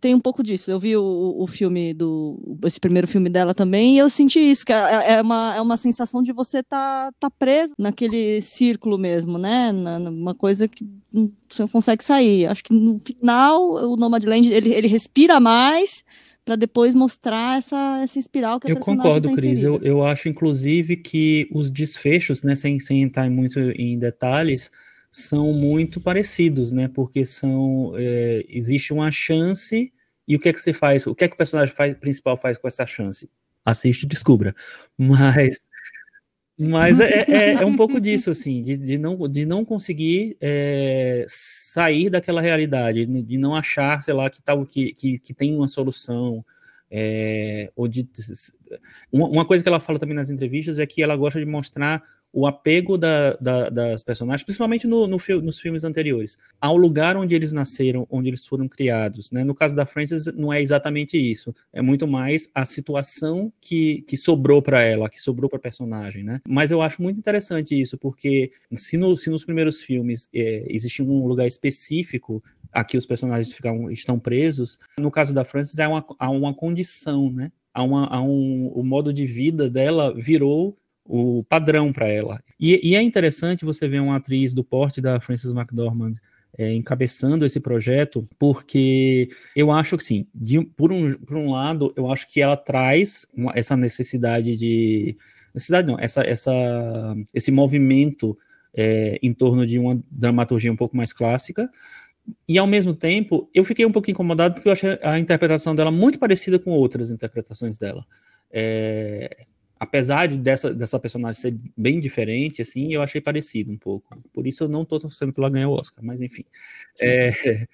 tem 0.00 0.14
um 0.14 0.20
pouco 0.20 0.42
disso. 0.42 0.70
Eu 0.70 0.78
vi 0.78 0.96
o, 0.96 1.34
o 1.38 1.46
filme 1.46 1.92
do. 1.92 2.58
esse 2.64 2.80
primeiro 2.80 3.06
filme 3.06 3.28
dela 3.28 3.54
também, 3.54 3.96
e 3.96 3.98
eu 3.98 4.08
senti 4.08 4.38
isso, 4.40 4.64
que 4.64 4.72
é, 4.72 5.14
é 5.14 5.22
uma, 5.22 5.54
é 5.56 5.60
uma 5.60 5.76
sensação 5.76 6.22
de 6.22 6.32
você 6.32 6.62
tá, 6.62 7.12
tá 7.18 7.30
preso 7.30 7.74
naquele 7.78 8.40
círculo 8.40 8.98
mesmo, 8.98 9.38
né? 9.38 9.72
Na, 9.72 9.98
uma 9.98 10.34
coisa 10.34 10.68
que 10.68 10.86
você 11.48 11.62
não 11.62 11.68
consegue 11.68 12.04
sair. 12.04 12.46
Acho 12.46 12.64
que 12.64 12.72
no 12.72 12.98
final 12.98 13.92
o 13.92 13.96
Nomadland 13.96 14.52
ele, 14.52 14.72
ele 14.72 14.88
respira 14.88 15.38
mais 15.38 16.04
para 16.44 16.56
depois 16.56 16.94
mostrar 16.94 17.58
essa, 17.58 18.00
essa 18.02 18.18
espiral 18.18 18.58
que 18.58 18.66
a 18.66 18.70
Eu 18.70 18.76
concordo, 18.76 19.28
tá 19.28 19.34
Cris. 19.36 19.62
Eu, 19.62 19.80
eu 19.82 20.04
acho, 20.04 20.28
inclusive, 20.28 20.96
que 20.96 21.48
os 21.52 21.70
desfechos, 21.70 22.42
né, 22.42 22.56
sem, 22.56 22.80
sem 22.80 23.02
entrar 23.02 23.30
muito 23.30 23.60
em 23.60 23.98
detalhes, 23.98 24.70
são 25.12 25.52
muito 25.52 26.00
parecidos, 26.00 26.72
né? 26.72 26.88
Porque 26.88 27.26
são 27.26 27.92
é, 27.96 28.44
existe 28.48 28.94
uma 28.94 29.10
chance 29.10 29.92
e 30.26 30.34
o 30.34 30.40
que 30.40 30.48
é 30.48 30.52
que 30.52 30.60
você 30.60 30.72
faz? 30.72 31.06
O 31.06 31.14
que 31.14 31.24
é 31.24 31.28
que 31.28 31.34
o 31.34 31.36
personagem 31.36 31.74
faz, 31.74 31.94
principal 31.94 32.38
faz 32.38 32.56
com 32.56 32.66
essa 32.66 32.86
chance? 32.86 33.30
Assiste 33.62 34.04
e 34.04 34.06
descubra. 34.08 34.54
Mas 34.96 35.68
mas 36.58 37.00
é, 37.00 37.24
é, 37.28 37.52
é, 37.54 37.64
um 37.64 37.76
pouco 37.76 38.00
disso, 38.00 38.30
assim, 38.30 38.62
de, 38.62 38.76
de, 38.76 38.98
não, 38.98 39.16
de 39.28 39.46
não 39.46 39.64
conseguir 39.64 40.36
é, 40.40 41.24
sair 41.26 42.10
daquela 42.10 42.40
realidade, 42.40 43.06
de 43.06 43.38
não 43.38 43.56
achar, 43.56 44.02
sei 44.02 44.12
lá, 44.14 44.28
que, 44.28 44.42
tal, 44.42 44.64
que, 44.66 44.92
que, 44.92 45.18
que 45.18 45.34
tem 45.34 45.54
uma 45.56 45.66
solução. 45.66 46.44
É, 46.94 47.72
ou 47.74 47.88
de, 47.88 48.06
uma 49.10 49.46
coisa 49.46 49.62
que 49.62 49.68
ela 49.68 49.80
fala 49.80 49.98
também 49.98 50.14
nas 50.14 50.28
entrevistas 50.28 50.78
é 50.78 50.84
que 50.84 51.02
ela 51.02 51.16
gosta 51.16 51.40
de 51.40 51.46
mostrar 51.46 52.02
o 52.32 52.46
apego 52.46 52.96
da, 52.96 53.34
da, 53.34 53.68
das 53.68 54.02
personagens, 54.02 54.42
principalmente 54.42 54.86
no, 54.86 55.06
no, 55.06 55.18
nos 55.42 55.60
filmes 55.60 55.84
anteriores, 55.84 56.38
ao 56.60 56.76
lugar 56.76 57.16
onde 57.16 57.34
eles 57.34 57.52
nasceram, 57.52 58.06
onde 58.10 58.28
eles 58.28 58.46
foram 58.46 58.66
criados. 58.68 59.30
Né? 59.30 59.44
No 59.44 59.54
caso 59.54 59.76
da 59.76 59.84
Frances, 59.84 60.26
não 60.34 60.52
é 60.52 60.62
exatamente 60.62 61.18
isso. 61.18 61.54
É 61.72 61.82
muito 61.82 62.08
mais 62.08 62.48
a 62.54 62.64
situação 62.64 63.52
que, 63.60 64.02
que 64.02 64.16
sobrou 64.16 64.62
para 64.62 64.82
ela, 64.82 65.10
que 65.10 65.20
sobrou 65.20 65.48
para 65.48 65.58
a 65.58 65.62
personagem. 65.62 66.24
Né? 66.24 66.40
Mas 66.48 66.70
eu 66.70 66.80
acho 66.80 67.02
muito 67.02 67.18
interessante 67.18 67.78
isso, 67.78 67.98
porque 67.98 68.52
se, 68.76 68.96
no, 68.96 69.16
se 69.16 69.28
nos 69.28 69.44
primeiros 69.44 69.80
filmes 69.80 70.28
é, 70.34 70.64
existia 70.68 71.04
um 71.04 71.26
lugar 71.26 71.46
específico 71.46 72.42
aqui 72.72 72.96
os 72.96 73.04
personagens 73.04 73.52
ficam, 73.52 73.90
estão 73.90 74.18
presos, 74.18 74.78
no 74.96 75.10
caso 75.10 75.34
da 75.34 75.44
Frances 75.44 75.78
há 75.78 75.88
uma, 75.88 76.04
há 76.18 76.30
uma 76.30 76.54
condição, 76.54 77.30
né? 77.30 77.52
Há, 77.74 77.82
uma, 77.82 78.06
há 78.06 78.20
um, 78.20 78.68
o 78.68 78.82
modo 78.82 79.12
de 79.12 79.26
vida 79.26 79.68
dela 79.68 80.14
virou 80.14 80.76
o 81.04 81.44
padrão 81.44 81.92
para 81.92 82.08
ela. 82.08 82.42
E, 82.58 82.90
e, 82.90 82.94
é 82.94 83.02
interessante 83.02 83.64
você 83.64 83.88
ver 83.88 84.00
uma 84.00 84.16
atriz 84.16 84.52
do 84.52 84.62
porte 84.62 85.00
da 85.00 85.20
Frances 85.20 85.50
McDormand 85.50 86.14
é, 86.56 86.72
encabeçando 86.74 87.46
esse 87.46 87.60
projeto, 87.60 88.28
porque 88.38 89.28
eu 89.56 89.70
acho 89.70 89.96
que 89.96 90.04
sim, 90.04 90.26
de, 90.34 90.62
por, 90.64 90.92
um, 90.92 91.14
por 91.14 91.36
um 91.36 91.50
lado, 91.50 91.92
eu 91.96 92.10
acho 92.10 92.28
que 92.28 92.40
ela 92.40 92.56
traz 92.56 93.26
uma, 93.34 93.52
essa 93.54 93.76
necessidade 93.76 94.56
de. 94.56 95.16
Necessidade 95.54 95.86
não, 95.86 95.98
essa, 95.98 96.22
essa, 96.22 96.52
esse 97.34 97.50
movimento 97.50 98.36
é, 98.74 99.18
em 99.22 99.32
torno 99.32 99.66
de 99.66 99.78
uma 99.78 100.00
dramaturgia 100.10 100.72
um 100.72 100.76
pouco 100.76 100.96
mais 100.96 101.12
clássica, 101.12 101.70
E 102.48 102.58
ao 102.58 102.66
mesmo 102.66 102.94
tempo, 102.94 103.50
eu 103.54 103.64
fiquei 103.64 103.84
um 103.84 103.92
pouco 103.92 104.10
incomodado 104.10 104.54
porque 104.54 104.68
eu 104.68 104.72
achei 104.72 104.98
a 105.02 105.18
interpretação 105.18 105.74
dela 105.74 105.90
muito 105.90 106.18
parecida 106.18 106.58
com 106.58 106.70
outras 106.70 107.10
interpretações 107.10 107.76
dela. 107.76 108.06
É, 108.50 109.46
apesar 109.82 110.28
de 110.28 110.38
dessa, 110.38 110.72
dessa 110.72 110.96
personagem 110.96 111.42
ser 111.42 111.56
bem 111.76 111.98
diferente, 111.98 112.62
assim, 112.62 112.94
eu 112.94 113.02
achei 113.02 113.20
parecido 113.20 113.72
um 113.72 113.76
pouco. 113.76 114.16
Por 114.32 114.46
isso 114.46 114.62
eu 114.62 114.68
não 114.68 114.82
estou 114.82 115.00
torcendo 115.00 115.32
pela 115.32 115.50
ganhar 115.50 115.68
o 115.68 115.72
Oscar, 115.72 116.04
mas 116.04 116.22
enfim. 116.22 116.44
É, 117.00 117.32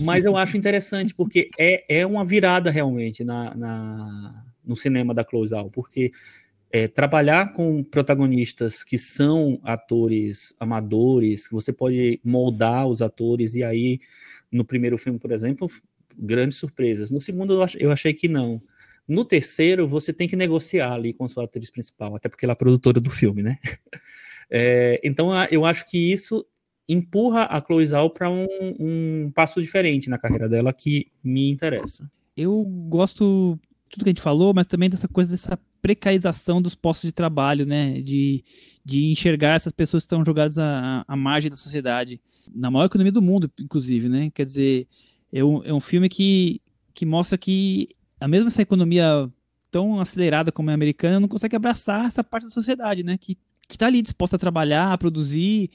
mas 0.00 0.24
eu 0.24 0.38
acho 0.38 0.56
interessante, 0.56 1.14
porque 1.14 1.50
é, 1.58 1.84
é 2.00 2.06
uma 2.06 2.24
virada 2.24 2.70
realmente 2.70 3.22
na, 3.22 3.54
na 3.54 4.44
no 4.64 4.74
cinema 4.74 5.12
da 5.12 5.20
Out, 5.22 5.70
porque 5.70 6.12
é, 6.72 6.88
trabalhar 6.88 7.52
com 7.52 7.84
protagonistas 7.84 8.82
que 8.82 8.98
são 8.98 9.60
atores 9.62 10.54
amadores, 10.58 11.46
você 11.52 11.74
pode 11.74 12.18
moldar 12.24 12.86
os 12.86 13.02
atores, 13.02 13.54
e 13.54 13.62
aí, 13.62 14.00
no 14.50 14.64
primeiro 14.64 14.96
filme, 14.96 15.18
por 15.18 15.30
exemplo, 15.30 15.70
grandes 16.16 16.56
surpresas. 16.56 17.10
No 17.10 17.20
segundo, 17.20 17.62
eu 17.78 17.92
achei 17.92 18.14
que 18.14 18.28
não. 18.28 18.62
No 19.10 19.24
terceiro, 19.24 19.88
você 19.88 20.12
tem 20.12 20.28
que 20.28 20.36
negociar 20.36 20.92
ali 20.92 21.12
com 21.12 21.28
sua 21.28 21.42
atriz 21.42 21.68
principal, 21.68 22.14
até 22.14 22.28
porque 22.28 22.44
ela 22.44 22.52
é 22.52 22.54
produtora 22.54 23.00
do 23.00 23.10
filme, 23.10 23.42
né? 23.42 23.58
É, 24.52 25.00
então, 25.04 25.30
eu 25.48 25.64
acho 25.64 25.88
que 25.88 26.10
isso 26.10 26.44
empurra 26.88 27.44
a 27.44 27.64
Chloe 27.64 27.86
Zhao 27.86 28.10
para 28.10 28.28
um, 28.28 28.48
um, 28.80 29.30
passo 29.32 29.62
diferente 29.62 30.10
na 30.10 30.18
carreira 30.18 30.48
dela 30.48 30.72
que 30.72 31.06
me 31.22 31.48
interessa. 31.52 32.10
Eu 32.36 32.64
gosto 32.64 33.56
tudo 33.88 34.02
que 34.02 34.08
a 34.08 34.12
gente 34.12 34.20
falou, 34.20 34.52
mas 34.52 34.66
também 34.66 34.90
dessa 34.90 35.06
coisa 35.06 35.30
dessa 35.30 35.56
precarização 35.80 36.60
dos 36.60 36.74
postos 36.74 37.06
de 37.06 37.12
trabalho, 37.12 37.64
né? 37.64 38.00
De, 38.00 38.42
de 38.84 39.12
enxergar 39.12 39.54
essas 39.54 39.72
pessoas 39.72 40.02
que 40.02 40.06
estão 40.06 40.24
jogadas 40.24 40.58
à, 40.58 41.04
à 41.06 41.14
margem 41.14 41.48
da 41.48 41.56
sociedade, 41.56 42.20
na 42.52 42.72
maior 42.72 42.86
economia 42.86 43.12
do 43.12 43.22
mundo, 43.22 43.48
inclusive, 43.60 44.08
né? 44.08 44.32
Quer 44.34 44.46
dizer, 44.46 44.88
é 45.32 45.44
um, 45.44 45.62
é 45.62 45.72
um 45.72 45.78
filme 45.78 46.08
que, 46.08 46.60
que 46.92 47.06
mostra 47.06 47.38
que 47.38 47.90
a 48.20 48.28
mesma 48.28 48.48
essa 48.48 48.62
economia 48.62 49.28
tão 49.70 50.00
acelerada 50.00 50.52
como 50.52 50.70
é 50.70 50.72
a 50.72 50.74
americana 50.74 51.20
não 51.20 51.28
consegue 51.28 51.56
abraçar 51.56 52.06
essa 52.06 52.22
parte 52.22 52.44
da 52.44 52.50
sociedade, 52.50 53.02
né? 53.02 53.16
Que, 53.16 53.38
que 53.68 53.78
tá 53.78 53.86
ali 53.86 54.02
disposta 54.02 54.36
a 54.36 54.38
trabalhar, 54.38 54.92
a 54.92 54.98
produzir 54.98 55.70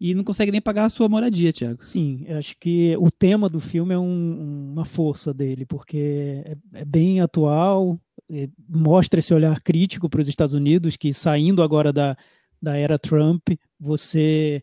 e 0.00 0.14
não 0.14 0.24
consegue 0.24 0.50
nem 0.50 0.60
pagar 0.60 0.84
a 0.84 0.88
sua 0.88 1.08
moradia, 1.08 1.52
Tiago. 1.52 1.84
Sim, 1.84 2.26
acho 2.30 2.56
que 2.58 2.96
o 2.96 3.08
tema 3.08 3.48
do 3.48 3.60
filme 3.60 3.94
é 3.94 3.98
um, 3.98 4.72
uma 4.72 4.84
força 4.84 5.32
dele, 5.32 5.64
porque 5.64 6.42
é, 6.44 6.56
é 6.74 6.84
bem 6.84 7.20
atual, 7.20 8.00
é, 8.28 8.48
mostra 8.68 9.20
esse 9.20 9.32
olhar 9.32 9.60
crítico 9.60 10.08
para 10.08 10.20
os 10.20 10.26
Estados 10.26 10.54
Unidos, 10.54 10.96
que 10.96 11.12
saindo 11.12 11.62
agora 11.62 11.92
da, 11.92 12.16
da 12.60 12.76
era 12.76 12.98
Trump, 12.98 13.50
você 13.78 14.62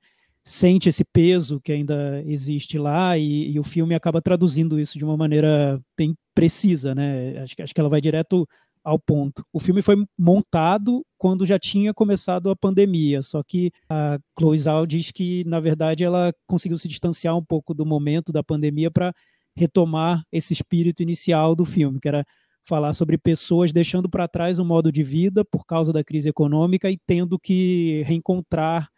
sente 0.50 0.90
esse 0.90 1.04
peso 1.06 1.62
que 1.62 1.72
ainda 1.72 2.24
existe 2.26 2.80
lá 2.80 3.16
e, 3.16 3.52
e, 3.52 3.60
o 3.60 3.64
filme 3.64 3.94
acaba 3.94 4.20
traduzindo 4.20 4.80
isso 4.80 4.98
de 4.98 5.06
uma 5.06 5.16
maneira 5.16 5.80
bem 5.96 6.16
precisa, 6.34 6.96
né? 6.96 7.38
Acho, 7.44 7.54
acho 7.62 7.74
que 7.74 7.80
ela 7.80 7.90
vai 7.90 8.02
direto 8.02 8.48
ao 8.84 8.98
ponto. 8.98 9.46
O 9.54 9.60
filme 9.60 9.84
foi 9.84 9.96
montado 10.18 11.06
quando 11.20 11.46
já 11.46 11.60
tinha 11.60 11.94
começado 11.94 12.50
a 12.50 12.56
pandemia, 12.56 13.22
só 13.22 13.44
que 13.44 13.72
a 13.88 14.18
Chloe 14.40 14.58
Zhao 14.58 14.88
diz 14.88 15.12
que, 15.12 15.44
na 15.46 15.60
verdade, 15.60 16.04
ela 16.04 16.34
conseguiu 16.48 16.80
se 16.80 16.88
distanciar 16.88 17.38
um 17.38 17.46
pouco 17.46 17.72
do 17.72 17.86
momento 17.86 18.32
da 18.32 18.42
pandemia 18.42 18.90
para 18.90 19.14
retomar 19.56 20.24
esse 20.32 20.52
espírito 20.52 21.04
inicial 21.04 21.56
do 21.56 21.64
filme, 21.64 22.00
que 22.00 22.08
era 22.08 22.26
falar 22.66 22.94
sobre 22.94 23.20
pessoas 23.20 23.72
deixando 23.72 24.10
para 24.10 24.28
trás 24.28 24.58
um 24.58 24.66
modo 24.66 24.92
de 24.92 25.04
vida 25.04 25.46
por 25.46 25.64
causa 25.64 25.94
da 25.94 26.04
crise 26.04 26.28
econômica 26.28 26.90
e 26.90 26.98
tendo 27.06 27.38
que 27.38 28.02
reencontrar 28.08 28.90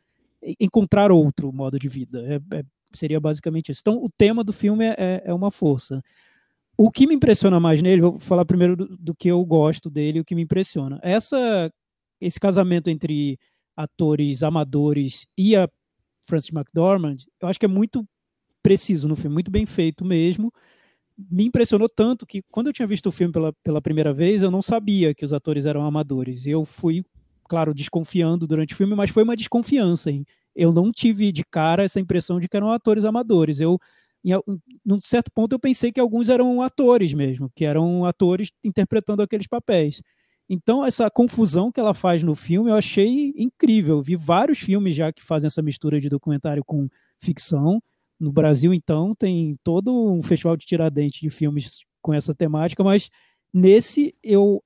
encontrar 0.59 1.11
outro 1.11 1.51
modo 1.51 1.79
de 1.79 1.87
vida. 1.87 2.21
É, 2.25 2.57
é, 2.57 2.63
seria 2.93 3.19
basicamente 3.19 3.71
isso. 3.71 3.81
Então, 3.81 3.97
o 4.03 4.09
tema 4.09 4.43
do 4.43 4.53
filme 4.53 4.85
é, 4.85 5.23
é, 5.25 5.33
uma 5.33 5.51
força. 5.51 6.03
O 6.77 6.89
que 6.89 7.05
me 7.05 7.15
impressiona 7.15 7.59
mais 7.59 7.81
nele, 7.81 8.01
vou 8.01 8.17
falar 8.17 8.45
primeiro 8.45 8.75
do, 8.75 8.97
do 8.97 9.13
que 9.13 9.27
eu 9.29 9.43
gosto 9.45 9.89
dele, 9.89 10.19
o 10.19 10.25
que 10.25 10.35
me 10.35 10.41
impressiona. 10.41 10.99
Essa, 11.03 11.71
esse 12.19 12.39
casamento 12.39 12.89
entre 12.89 13.37
atores 13.75 14.43
amadores 14.43 15.25
e 15.37 15.55
a 15.55 15.69
Frances 16.21 16.51
McDormand, 16.51 17.17
eu 17.41 17.47
acho 17.47 17.59
que 17.59 17.65
é 17.65 17.69
muito 17.69 18.07
preciso 18.61 19.07
no 19.07 19.15
filme, 19.15 19.33
muito 19.33 19.51
bem 19.51 19.65
feito 19.65 20.05
mesmo. 20.05 20.51
Me 21.17 21.45
impressionou 21.45 21.89
tanto 21.89 22.25
que 22.25 22.41
quando 22.49 22.67
eu 22.67 22.73
tinha 22.73 22.87
visto 22.87 23.07
o 23.07 23.11
filme 23.11 23.31
pela, 23.31 23.53
pela 23.63 23.81
primeira 23.81 24.13
vez, 24.13 24.41
eu 24.41 24.51
não 24.51 24.61
sabia 24.61 25.13
que 25.13 25.25
os 25.25 25.33
atores 25.33 25.65
eram 25.65 25.85
amadores. 25.85 26.45
Eu 26.45 26.65
fui 26.65 27.03
claro, 27.51 27.73
desconfiando 27.73 28.47
durante 28.47 28.73
o 28.73 28.77
filme, 28.77 28.95
mas 28.95 29.09
foi 29.09 29.23
uma 29.23 29.35
desconfiança. 29.35 30.09
Hein? 30.09 30.25
Eu 30.55 30.69
não 30.69 30.89
tive 30.89 31.33
de 31.33 31.43
cara 31.43 31.83
essa 31.83 31.99
impressão 31.99 32.39
de 32.39 32.47
que 32.47 32.55
eram 32.55 32.71
atores 32.71 33.03
amadores. 33.03 33.59
Eu, 33.59 33.77
em, 34.23 34.31
num 34.85 35.01
certo 35.01 35.29
ponto, 35.29 35.51
eu 35.51 35.59
pensei 35.59 35.91
que 35.91 35.99
alguns 35.99 36.29
eram 36.29 36.61
atores 36.61 37.13
mesmo, 37.13 37.51
que 37.53 37.65
eram 37.65 38.05
atores 38.05 38.53
interpretando 38.63 39.21
aqueles 39.21 39.47
papéis. 39.47 40.01
Então, 40.49 40.85
essa 40.85 41.11
confusão 41.11 41.69
que 41.69 41.79
ela 41.81 41.93
faz 41.93 42.23
no 42.23 42.35
filme, 42.35 42.71
eu 42.71 42.75
achei 42.75 43.33
incrível. 43.35 44.01
Vi 44.01 44.15
vários 44.15 44.59
filmes 44.59 44.95
já 44.95 45.11
que 45.11 45.21
fazem 45.21 45.47
essa 45.47 45.61
mistura 45.61 45.99
de 45.99 46.07
documentário 46.07 46.63
com 46.63 46.87
ficção. 47.19 47.83
No 48.17 48.31
Brasil, 48.31 48.73
então, 48.73 49.13
tem 49.13 49.57
todo 49.61 49.93
um 50.09 50.23
festival 50.23 50.55
de 50.55 50.65
tiradentes 50.65 51.19
de 51.19 51.29
filmes 51.29 51.79
com 52.01 52.13
essa 52.13 52.33
temática, 52.33 52.81
mas 52.81 53.09
nesse 53.53 54.15
eu 54.23 54.63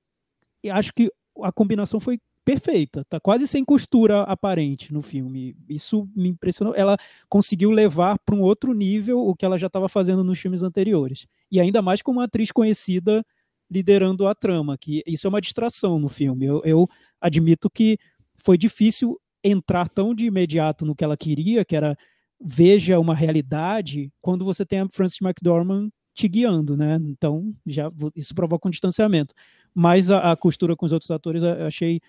acho 0.70 0.92
que 0.94 1.10
a 1.42 1.50
combinação 1.50 1.98
foi 1.98 2.20
perfeita, 2.46 3.04
tá 3.06 3.18
quase 3.18 3.44
sem 3.48 3.64
costura 3.64 4.22
aparente 4.22 4.94
no 4.94 5.02
filme. 5.02 5.56
Isso 5.68 6.08
me 6.14 6.28
impressionou. 6.28 6.76
Ela 6.76 6.96
conseguiu 7.28 7.72
levar 7.72 8.16
para 8.20 8.36
um 8.36 8.40
outro 8.40 8.72
nível 8.72 9.18
o 9.18 9.34
que 9.34 9.44
ela 9.44 9.58
já 9.58 9.66
estava 9.66 9.88
fazendo 9.88 10.22
nos 10.22 10.38
filmes 10.38 10.62
anteriores. 10.62 11.26
E 11.50 11.58
ainda 11.58 11.82
mais 11.82 12.02
com 12.02 12.12
uma 12.12 12.24
atriz 12.24 12.52
conhecida 12.52 13.26
liderando 13.68 14.28
a 14.28 14.34
trama, 14.34 14.78
que 14.78 15.02
isso 15.04 15.26
é 15.26 15.28
uma 15.28 15.40
distração 15.40 15.98
no 15.98 16.08
filme. 16.08 16.46
Eu, 16.46 16.62
eu 16.64 16.88
admito 17.20 17.68
que 17.68 17.98
foi 18.36 18.56
difícil 18.56 19.20
entrar 19.42 19.88
tão 19.88 20.14
de 20.14 20.26
imediato 20.26 20.86
no 20.86 20.94
que 20.94 21.02
ela 21.02 21.16
queria, 21.16 21.64
que 21.64 21.74
era 21.74 21.98
veja 22.40 23.00
uma 23.00 23.14
realidade, 23.14 24.12
quando 24.20 24.44
você 24.44 24.64
tem 24.64 24.78
a 24.78 24.88
Frances 24.88 25.20
McDormand 25.20 25.90
te 26.14 26.28
guiando, 26.28 26.76
né? 26.76 26.96
Então, 27.06 27.52
já 27.66 27.90
isso 28.14 28.36
provoca 28.36 28.68
um 28.68 28.70
distanciamento. 28.70 29.34
Mas 29.74 30.12
a, 30.12 30.30
a 30.30 30.36
costura 30.36 30.76
com 30.76 30.86
os 30.86 30.92
outros 30.92 31.10
atores 31.10 31.42
eu 31.42 31.66
achei 31.66 32.00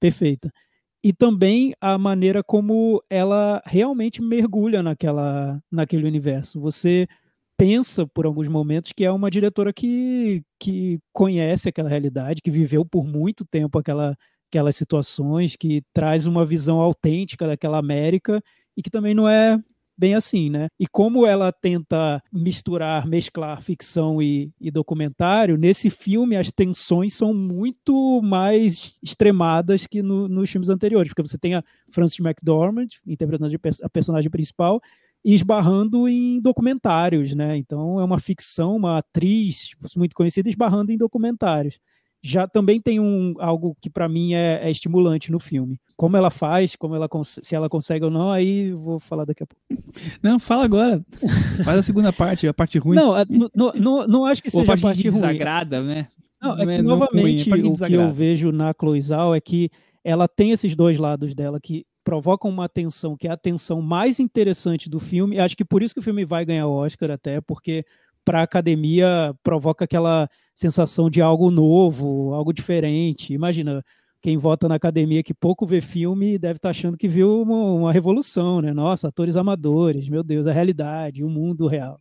perfeita. 0.00 0.50
E 1.02 1.12
também 1.12 1.74
a 1.80 1.96
maneira 1.96 2.42
como 2.42 3.02
ela 3.08 3.62
realmente 3.64 4.20
mergulha 4.20 4.82
naquela, 4.82 5.60
naquele 5.70 6.06
universo. 6.06 6.60
Você 6.60 7.06
pensa 7.56 8.06
por 8.06 8.26
alguns 8.26 8.48
momentos 8.48 8.92
que 8.92 9.04
é 9.04 9.10
uma 9.10 9.30
diretora 9.30 9.72
que, 9.72 10.42
que 10.60 10.98
conhece 11.12 11.68
aquela 11.68 11.88
realidade, 11.88 12.40
que 12.42 12.50
viveu 12.50 12.84
por 12.84 13.04
muito 13.04 13.44
tempo 13.44 13.78
aquela, 13.78 14.16
aquelas 14.50 14.76
situações, 14.76 15.56
que 15.56 15.82
traz 15.92 16.26
uma 16.26 16.44
visão 16.44 16.80
autêntica 16.80 17.46
daquela 17.46 17.78
América 17.78 18.42
e 18.76 18.82
que 18.82 18.90
também 18.90 19.14
não 19.14 19.28
é 19.28 19.58
bem 19.98 20.14
assim, 20.14 20.48
né? 20.48 20.68
E 20.78 20.86
como 20.86 21.26
ela 21.26 21.50
tenta 21.50 22.22
misturar, 22.32 23.06
mesclar 23.06 23.60
ficção 23.60 24.22
e, 24.22 24.50
e, 24.60 24.70
documentário, 24.70 25.56
nesse 25.56 25.90
filme 25.90 26.36
as 26.36 26.52
tensões 26.52 27.14
são 27.14 27.34
muito 27.34 28.22
mais 28.22 28.98
extremadas 29.02 29.86
que 29.86 30.00
no, 30.00 30.28
nos 30.28 30.48
filmes 30.48 30.68
anteriores, 30.68 31.08
porque 31.08 31.28
você 31.28 31.36
tem 31.36 31.54
a 31.56 31.64
Frances 31.90 32.20
McDormand 32.20 32.88
interpretando 33.06 33.52
a 33.82 33.88
personagem 33.88 34.30
principal 34.30 34.80
e 35.24 35.34
esbarrando 35.34 36.08
em 36.08 36.40
documentários, 36.40 37.34
né? 37.34 37.56
Então 37.56 37.98
é 37.98 38.04
uma 38.04 38.20
ficção, 38.20 38.76
uma 38.76 38.98
atriz 38.98 39.72
muito 39.96 40.14
conhecida 40.14 40.48
esbarrando 40.48 40.92
em 40.92 40.96
documentários 40.96 41.80
já 42.22 42.46
também 42.48 42.80
tem 42.80 42.98
um 42.98 43.34
algo 43.38 43.76
que 43.80 43.88
para 43.88 44.08
mim 44.08 44.34
é, 44.34 44.60
é, 44.62 44.70
estimulante 44.70 45.30
no 45.30 45.38
filme. 45.38 45.80
Como 45.96 46.16
ela 46.16 46.30
faz, 46.30 46.74
como 46.76 46.94
ela 46.94 47.08
se 47.24 47.54
ela 47.54 47.68
consegue 47.68 48.04
ou 48.04 48.10
não, 48.10 48.30
aí 48.30 48.72
vou 48.72 48.98
falar 48.98 49.24
daqui 49.24 49.42
a 49.42 49.46
pouco. 49.46 49.62
Não, 50.22 50.38
fala 50.38 50.64
agora. 50.64 51.04
Faz 51.64 51.78
a 51.78 51.82
segunda 51.82 52.12
parte, 52.12 52.46
a 52.46 52.54
parte 52.54 52.78
ruim. 52.78 52.96
Não, 52.96 53.14
não, 53.28 53.72
não, 53.74 54.06
não 54.06 54.26
acho 54.26 54.42
que 54.42 54.50
seja 54.50 54.62
a 54.62 54.66
parte, 54.66 54.80
a 54.80 54.88
parte 54.88 55.08
ruim. 55.08 55.20
desagrada, 55.20 55.82
né? 55.82 56.08
Não, 56.40 56.58
é, 56.58 56.62
é 56.62 56.76
que, 56.76 56.82
novamente 56.82 57.50
ruim, 57.50 57.66
é 57.66 57.68
o 57.68 57.74
que 57.74 57.92
eu 57.94 58.10
vejo 58.10 58.52
na 58.52 58.72
Cloizal 58.72 59.34
é 59.34 59.40
que 59.40 59.70
ela 60.04 60.28
tem 60.28 60.52
esses 60.52 60.76
dois 60.76 60.98
lados 60.98 61.34
dela 61.34 61.58
que 61.60 61.84
provocam 62.04 62.50
uma 62.50 62.64
atenção 62.64 63.14
que 63.16 63.26
é 63.26 63.30
a 63.30 63.34
atenção 63.34 63.82
mais 63.82 64.18
interessante 64.18 64.88
do 64.88 64.98
filme. 64.98 65.38
Acho 65.38 65.56
que 65.56 65.64
por 65.64 65.82
isso 65.82 65.92
que 65.92 66.00
o 66.00 66.02
filme 66.02 66.24
vai 66.24 66.44
ganhar 66.44 66.66
o 66.66 66.72
Oscar 66.72 67.10
até, 67.10 67.40
porque 67.40 67.84
para 68.28 68.40
a 68.40 68.42
academia 68.42 69.34
provoca 69.42 69.86
aquela 69.86 70.28
sensação 70.54 71.08
de 71.08 71.22
algo 71.22 71.50
novo, 71.50 72.34
algo 72.34 72.52
diferente. 72.52 73.32
Imagina, 73.32 73.82
quem 74.20 74.36
vota 74.36 74.68
na 74.68 74.74
academia 74.74 75.22
que 75.22 75.32
pouco 75.32 75.64
vê 75.64 75.80
filme 75.80 76.36
deve 76.36 76.58
estar 76.58 76.68
tá 76.68 76.70
achando 76.70 76.98
que 76.98 77.08
viu 77.08 77.40
uma, 77.40 77.72
uma, 77.72 77.90
revolução, 77.90 78.60
né? 78.60 78.70
Nossa, 78.74 79.08
atores 79.08 79.34
amadores, 79.34 80.10
meu 80.10 80.22
Deus, 80.22 80.46
a 80.46 80.52
realidade, 80.52 81.24
o 81.24 81.30
mundo 81.30 81.66
real. 81.66 81.98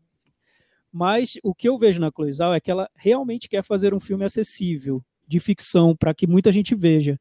Mas 0.91 1.38
o 1.41 1.55
que 1.55 1.69
eu 1.69 1.78
vejo 1.78 2.01
na 2.01 2.11
Cloizal 2.11 2.53
é 2.53 2.59
que 2.59 2.71
ela 2.71 2.89
realmente 2.93 3.47
quer 3.47 3.63
fazer 3.63 3.93
um 3.93 3.99
filme 3.99 4.25
acessível, 4.25 5.01
de 5.25 5.39
ficção, 5.39 5.95
para 5.95 6.13
que 6.13 6.28
muita 6.28 6.51
gente 6.51 6.75
veja. 6.75 7.17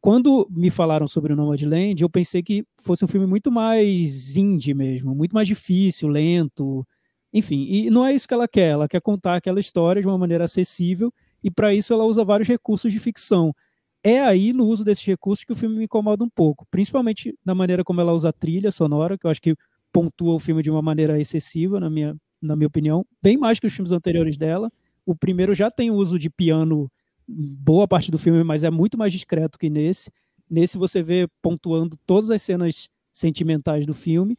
Quando 0.00 0.48
me 0.50 0.70
falaram 0.70 1.06
sobre 1.06 1.32
o 1.32 1.36
Nomadland, 1.36 2.02
eu 2.02 2.10
pensei 2.10 2.42
que 2.42 2.64
fosse 2.82 3.04
um 3.04 3.08
filme 3.08 3.28
muito 3.28 3.48
mais 3.48 4.36
indie 4.36 4.74
mesmo, 4.74 5.14
muito 5.14 5.34
mais 5.34 5.46
difícil, 5.46 6.08
lento, 6.08 6.84
Enfim, 7.32 7.66
e 7.68 7.90
não 7.90 8.04
é 8.04 8.12
isso 8.14 8.26
que 8.26 8.34
ela 8.34 8.48
quer. 8.48 8.70
Ela 8.70 8.88
quer 8.88 9.00
contar 9.00 9.36
aquela 9.36 9.60
história 9.60 10.02
de 10.02 10.08
uma 10.08 10.18
maneira 10.18 10.44
acessível 10.44 11.12
e 11.42 11.50
para 11.50 11.72
isso 11.74 11.92
ela 11.92 12.04
usa 12.04 12.24
vários 12.24 12.48
recursos 12.48 12.92
de 12.92 12.98
ficção. 12.98 13.54
É 14.02 14.20
aí 14.20 14.52
no 14.52 14.66
uso 14.66 14.82
desses 14.84 15.04
recursos 15.04 15.44
que 15.44 15.52
o 15.52 15.56
filme 15.56 15.76
me 15.76 15.84
incomoda 15.84 16.24
um 16.24 16.28
pouco, 16.28 16.66
principalmente 16.70 17.36
na 17.44 17.54
maneira 17.54 17.84
como 17.84 18.00
ela 18.00 18.12
usa 18.12 18.30
a 18.30 18.32
trilha 18.32 18.70
sonora, 18.70 19.16
que 19.18 19.26
eu 19.26 19.30
acho 19.30 19.42
que 19.42 19.54
pontua 19.92 20.34
o 20.34 20.38
filme 20.38 20.62
de 20.62 20.70
uma 20.70 20.80
maneira 20.82 21.20
excessiva, 21.20 21.78
na 21.78 21.90
minha, 21.90 22.16
na 22.40 22.56
minha 22.56 22.66
opinião, 22.68 23.04
bem 23.22 23.36
mais 23.36 23.60
que 23.60 23.66
os 23.66 23.72
filmes 23.72 23.92
anteriores 23.92 24.36
dela. 24.36 24.70
O 25.04 25.14
primeiro 25.14 25.54
já 25.54 25.70
tem 25.70 25.90
uso 25.90 26.18
de 26.18 26.30
piano 26.30 26.90
boa 27.28 27.86
parte 27.86 28.10
do 28.10 28.18
filme, 28.18 28.42
mas 28.42 28.64
é 28.64 28.70
muito 28.70 28.96
mais 28.98 29.12
discreto 29.12 29.58
que 29.58 29.68
nesse. 29.70 30.10
Nesse 30.48 30.78
você 30.78 31.02
vê 31.02 31.28
pontuando 31.42 31.96
todas 32.06 32.30
as 32.30 32.42
cenas 32.42 32.88
sentimentais 33.12 33.86
do 33.86 33.94
filme 33.94 34.36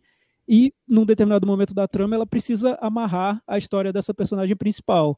e 0.48 0.74
num 0.88 1.06
determinado 1.06 1.46
momento 1.46 1.74
da 1.74 1.88
trama 1.88 2.16
ela 2.16 2.26
precisa 2.26 2.78
amarrar 2.82 3.42
a 3.48 3.58
história 3.58 3.94
dessa 3.94 4.14
personagem 4.14 4.56
principal 4.56 5.18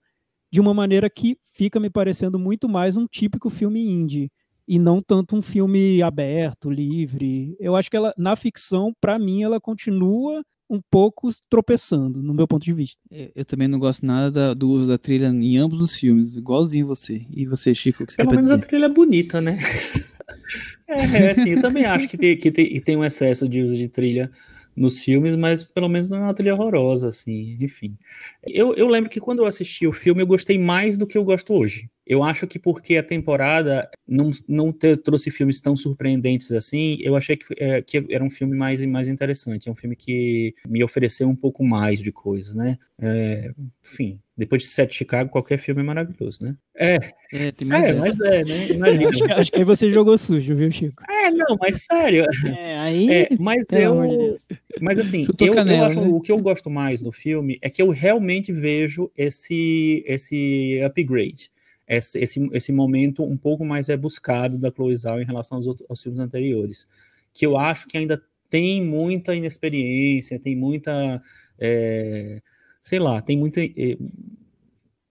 de 0.51 0.61
uma 0.61 0.73
maneira 0.73 1.09
que 1.09 1.37
fica 1.43 1.79
me 1.79 1.89
parecendo 1.89 2.37
muito 2.37 2.69
mais 2.69 2.95
um 2.95 3.07
típico 3.07 3.49
filme 3.49 3.81
indie 3.81 4.31
e 4.67 4.79
não 4.79 5.01
tanto 5.01 5.35
um 5.35 5.41
filme 5.41 6.01
aberto, 6.01 6.69
livre. 6.69 7.55
Eu 7.59 7.75
acho 7.75 7.89
que 7.89 7.97
ela 7.97 8.13
na 8.17 8.35
ficção, 8.35 8.93
para 9.01 9.19
mim, 9.19 9.43
ela 9.43 9.59
continua 9.59 10.43
um 10.69 10.79
pouco 10.89 11.29
tropeçando, 11.49 12.23
no 12.23 12.33
meu 12.33 12.47
ponto 12.47 12.63
de 12.63 12.73
vista. 12.73 12.99
É, 13.11 13.31
eu 13.35 13.45
também 13.45 13.67
não 13.67 13.77
gosto 13.77 14.05
nada 14.05 14.31
da, 14.31 14.53
do 14.53 14.69
uso 14.69 14.87
da 14.87 14.97
trilha 14.97 15.27
em 15.27 15.57
ambos 15.57 15.81
os 15.81 15.93
filmes, 15.93 16.35
igualzinho 16.35 16.87
você. 16.87 17.25
E 17.29 17.45
você, 17.45 17.73
Chico, 17.73 18.03
o 18.03 18.07
que 18.07 18.13
você 18.13 18.17
Pelo 18.17 18.31
menos 18.31 18.45
dizer? 18.45 18.55
a 18.55 18.65
trilha 18.65 18.85
é 18.85 18.89
bonita, 18.89 19.41
né? 19.41 19.57
é, 20.87 20.99
é, 20.99 21.31
assim, 21.31 21.49
eu 21.49 21.61
também 21.61 21.85
acho 21.85 22.07
que 22.07 22.17
tem, 22.17 22.37
que 22.37 22.51
tem, 22.51 22.81
tem 22.81 22.97
um 22.97 23.03
excesso 23.03 23.47
de 23.47 23.61
uso 23.61 23.75
de 23.75 23.87
trilha 23.87 24.31
nos 24.75 24.99
filmes, 24.99 25.35
mas 25.35 25.63
pelo 25.63 25.87
menos 25.87 26.09
não 26.09 26.17
é 26.17 26.21
uma 26.21 26.33
trilha 26.33 26.53
horrorosa, 26.53 27.09
assim, 27.09 27.57
enfim. 27.59 27.97
Eu, 28.43 28.73
eu 28.75 28.87
lembro 28.87 29.09
que 29.09 29.19
quando 29.19 29.39
eu 29.39 29.45
assisti 29.45 29.85
o 29.85 29.93
filme, 29.93 30.21
eu 30.21 30.27
gostei 30.27 30.57
mais 30.57 30.97
do 30.97 31.07
que 31.07 31.17
eu 31.17 31.23
gosto 31.23 31.53
hoje. 31.53 31.89
Eu 32.05 32.23
acho 32.23 32.45
que 32.47 32.59
porque 32.59 32.97
a 32.97 33.03
temporada 33.03 33.89
não, 34.07 34.31
não 34.47 34.71
ter, 34.71 34.97
trouxe 34.97 35.31
filmes 35.31 35.61
tão 35.61 35.75
surpreendentes 35.75 36.51
assim, 36.51 36.97
eu 36.99 37.15
achei 37.15 37.37
que, 37.37 37.45
é, 37.57 37.81
que 37.81 38.05
era 38.09 38.23
um 38.23 38.29
filme 38.29 38.55
mais, 38.57 38.83
mais 38.85 39.07
interessante. 39.07 39.69
É 39.69 39.71
um 39.71 39.75
filme 39.75 39.95
que 39.95 40.53
me 40.67 40.83
ofereceu 40.83 41.29
um 41.29 41.35
pouco 41.35 41.63
mais 41.63 41.99
de 41.99 42.11
coisa, 42.11 42.53
né? 42.53 42.77
É, 42.99 43.51
enfim, 43.83 44.19
depois 44.35 44.63
de 44.63 44.69
Sete 44.69 44.95
Chicago, 44.95 45.29
qualquer 45.29 45.57
filme 45.57 45.81
é 45.81 45.83
maravilhoso, 45.83 46.43
né? 46.43 46.55
É, 46.75 46.97
é, 47.31 47.51
tem 47.51 47.67
mais 47.67 47.83
é 47.85 47.93
mas 47.93 48.19
é, 48.19 48.43
né? 48.43 48.67
Imagina. 48.69 49.09
acho, 49.09 49.33
acho, 49.33 49.51
que 49.51 49.57
aí 49.59 49.63
você 49.63 49.89
jogou 49.89 50.17
sujo, 50.17 50.55
viu, 50.55 50.71
Chico? 50.71 51.03
É, 51.09 51.29
não, 51.31 51.57
mas 51.59 51.83
sério. 51.83 52.25
É, 52.47 52.77
aí. 52.79 53.11
É, 53.11 53.29
mas 53.39 53.63
eu. 53.71 54.39
Mas 54.81 54.99
assim, 54.99 55.27
eu, 55.39 55.53
canela, 55.53 55.79
eu 55.79 55.85
acho, 55.85 56.01
né? 56.01 56.07
o 56.07 56.19
que 56.19 56.31
eu 56.31 56.39
gosto 56.39 56.69
mais 56.69 57.03
do 57.03 57.11
filme 57.11 57.59
é 57.61 57.69
que 57.69 57.81
eu 57.81 57.89
realmente 57.91 58.51
vejo 58.51 59.11
esse, 59.15 60.03
esse 60.07 60.81
upgrade 60.83 61.51
esse, 61.87 62.19
esse, 62.19 62.49
esse 62.53 62.71
momento 62.71 63.23
um 63.23 63.37
pouco 63.37 63.65
mais 63.65 63.89
é 63.89 63.97
buscado 63.97 64.57
da 64.57 64.71
Chloe 64.71 64.95
Zhao 64.95 65.21
em 65.21 65.25
relação 65.25 65.57
aos, 65.57 65.67
outros, 65.67 65.85
aos 65.89 66.01
filmes 66.01 66.19
anteriores, 66.19 66.87
que 67.33 67.45
eu 67.45 67.57
acho 67.57 67.87
que 67.87 67.97
ainda 67.97 68.21
tem 68.49 68.83
muita 68.83 69.35
inexperiência, 69.35 70.39
tem 70.39 70.55
muita, 70.55 71.21
é, 71.59 72.41
sei 72.83 72.99
lá, 72.99 73.21
tem 73.21 73.37
muita, 73.37 73.63
é, 73.63 73.97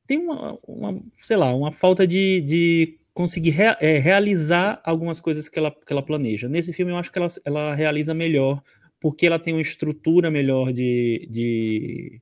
tem 0.06 0.18
uma, 0.18 0.58
uma, 0.68 1.02
sei 1.22 1.38
lá, 1.38 1.54
uma 1.54 1.72
falta 1.72 2.06
de, 2.06 2.42
de 2.42 2.98
conseguir 3.14 3.50
rea, 3.50 3.76
é, 3.80 3.98
realizar 3.98 4.80
algumas 4.84 5.18
coisas 5.18 5.48
que 5.48 5.58
ela, 5.58 5.70
que 5.70 5.90
ela 5.90 6.02
planeja. 6.02 6.48
Nesse 6.48 6.72
filme 6.72 6.92
eu 6.92 6.96
acho 6.96 7.10
que 7.10 7.18
ela, 7.18 7.28
ela 7.46 7.74
realiza 7.74 8.12
melhor, 8.12 8.62
porque 9.00 9.26
ela 9.26 9.38
tem 9.38 9.54
uma 9.54 9.62
estrutura 9.62 10.30
melhor 10.30 10.70
de, 10.70 11.26
de 11.30 12.20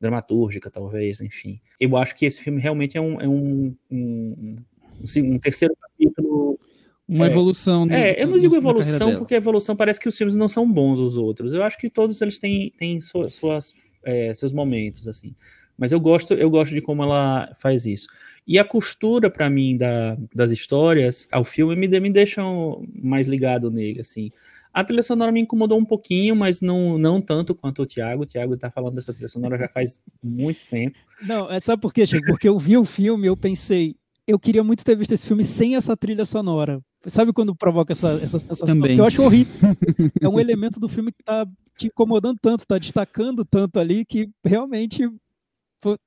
dramatúrgica, 0.00 0.70
talvez, 0.70 1.20
enfim. 1.20 1.60
Eu 1.80 1.96
acho 1.96 2.14
que 2.14 2.24
esse 2.24 2.40
filme 2.40 2.60
realmente 2.60 2.96
é 2.96 3.00
um, 3.00 3.20
é 3.20 3.26
um, 3.26 3.74
um, 3.90 4.56
um, 5.00 5.34
um 5.34 5.38
terceiro 5.40 5.74
capítulo. 5.80 6.60
Uma 7.08 7.26
é, 7.26 7.30
evolução. 7.30 7.86
No, 7.86 7.92
é, 7.92 8.22
eu 8.22 8.28
não 8.28 8.38
digo 8.38 8.54
evolução, 8.54 9.18
porque 9.18 9.34
a 9.34 9.38
evolução 9.38 9.74
parece 9.74 9.98
que 9.98 10.08
os 10.08 10.16
filmes 10.16 10.36
não 10.36 10.48
são 10.48 10.70
bons 10.70 11.00
os 11.00 11.16
outros. 11.16 11.52
Eu 11.52 11.64
acho 11.64 11.76
que 11.76 11.90
todos 11.90 12.22
eles 12.22 12.38
têm, 12.38 12.72
têm 12.78 13.00
suas, 13.00 13.34
suas 13.34 13.74
é, 14.04 14.32
seus 14.34 14.52
momentos, 14.52 15.08
assim. 15.08 15.34
Mas 15.76 15.90
eu 15.90 16.00
gosto, 16.00 16.34
eu 16.34 16.50
gosto 16.50 16.74
de 16.74 16.80
como 16.80 17.02
ela 17.02 17.54
faz 17.58 17.86
isso. 17.86 18.08
E 18.46 18.58
a 18.58 18.64
costura, 18.64 19.30
para 19.30 19.48
mim, 19.48 19.76
da, 19.76 20.16
das 20.34 20.50
histórias 20.50 21.26
ao 21.30 21.44
filme 21.44 21.74
me, 21.74 22.00
me 22.00 22.10
deixam 22.10 22.86
mais 22.94 23.26
ligado 23.28 23.70
nele, 23.70 24.00
assim. 24.00 24.30
A 24.72 24.82
trilha 24.82 25.02
sonora 25.02 25.30
me 25.30 25.40
incomodou 25.40 25.78
um 25.78 25.84
pouquinho, 25.84 26.34
mas 26.34 26.60
não, 26.60 26.96
não 26.96 27.20
tanto 27.20 27.54
quanto 27.54 27.82
o 27.82 27.86
Thiago. 27.86 28.22
O 28.22 28.26
Thiago 28.26 28.56
tá 28.56 28.70
falando 28.70 28.94
dessa 28.94 29.12
trilha 29.12 29.28
sonora 29.28 29.58
já 29.58 29.68
faz 29.68 30.00
muito 30.22 30.62
tempo. 30.70 30.96
Não, 31.26 31.50
é 31.50 31.60
só 31.60 31.76
porque, 31.76 32.06
Chico? 32.06 32.26
Porque 32.26 32.48
eu 32.48 32.58
vi 32.58 32.76
o 32.76 32.84
filme 32.84 33.26
eu 33.26 33.36
pensei, 33.36 33.96
eu 34.26 34.38
queria 34.38 34.62
muito 34.62 34.84
ter 34.84 34.96
visto 34.96 35.12
esse 35.12 35.26
filme 35.26 35.44
sem 35.44 35.76
essa 35.76 35.96
trilha 35.96 36.24
sonora. 36.24 36.80
Sabe 37.06 37.32
quando 37.32 37.54
provoca 37.54 37.92
essa, 37.92 38.12
essa 38.22 38.38
sensação? 38.38 38.66
Também. 38.66 38.94
Que 38.94 39.00
eu 39.00 39.06
acho 39.06 39.22
horrível. 39.22 39.52
é 40.20 40.28
um 40.28 40.38
elemento 40.38 40.78
do 40.78 40.88
filme 40.88 41.10
que 41.12 41.22
tá 41.22 41.46
te 41.76 41.88
incomodando 41.88 42.38
tanto, 42.40 42.66
tá 42.66 42.78
destacando 42.78 43.44
tanto 43.44 43.80
ali, 43.80 44.04
que 44.04 44.30
realmente. 44.44 45.08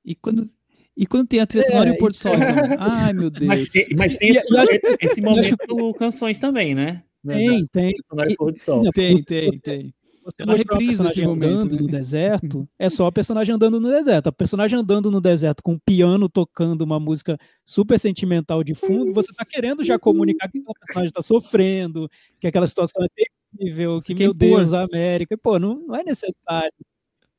E 0.04 0.14
quando, 0.14 0.50
e 0.96 1.06
quando 1.06 1.28
tem 1.28 1.40
a 1.40 1.46
trilha 1.46 1.66
sonora 1.66 1.90
é, 1.90 1.92
e 1.92 1.96
o 1.96 1.98
Porto 1.98 2.16
Sol? 2.16 2.34
Então? 2.34 2.48
Ai, 2.78 3.12
meu 3.12 3.30
Deus. 3.30 3.46
Mas, 3.46 3.70
mas 3.94 4.16
tem 4.16 4.30
esse, 4.30 4.80
esse 5.00 5.20
momento 5.20 5.94
canções 5.94 6.38
também, 6.38 6.74
né? 6.74 7.02
Tem, 7.26 7.66
tem. 7.66 7.94
Tem, 8.92 9.16
tem, 9.22 9.50
tem. 9.58 9.94
Você 10.26 10.44
não 10.44 10.56
reprisa 10.56 11.02
o 11.02 11.06
personagem 11.06 11.24
andando 11.24 11.74
né? 11.76 11.80
no 11.80 11.86
deserto, 11.86 12.68
é 12.76 12.88
só 12.88 13.06
a 13.06 13.12
personagem 13.12 13.54
andando 13.54 13.80
no 13.80 13.88
deserto. 13.88 14.26
A 14.26 14.32
personagem 14.32 14.76
andando 14.76 15.08
no 15.08 15.20
deserto 15.20 15.62
com 15.62 15.74
um 15.74 15.78
piano 15.78 16.28
tocando 16.28 16.82
uma 16.82 16.98
música 16.98 17.38
super 17.64 17.98
sentimental 17.98 18.64
de 18.64 18.74
fundo, 18.74 19.12
você 19.12 19.32
tá 19.32 19.44
querendo 19.44 19.84
já 19.84 20.00
comunicar 20.00 20.50
que 20.50 20.58
aquela 20.58 20.74
personagem 20.74 21.12
tá 21.12 21.22
sofrendo, 21.22 22.10
que 22.40 22.48
aquela 22.48 22.66
situação 22.66 23.04
é 23.04 23.08
terrível, 23.56 24.00
que, 24.04 24.16
meu 24.16 24.34
Deus, 24.34 24.72
a 24.72 24.82
América. 24.82 25.38
Pô, 25.38 25.60
não, 25.60 25.86
não 25.86 25.94
é 25.94 26.02
necessário. 26.02 26.72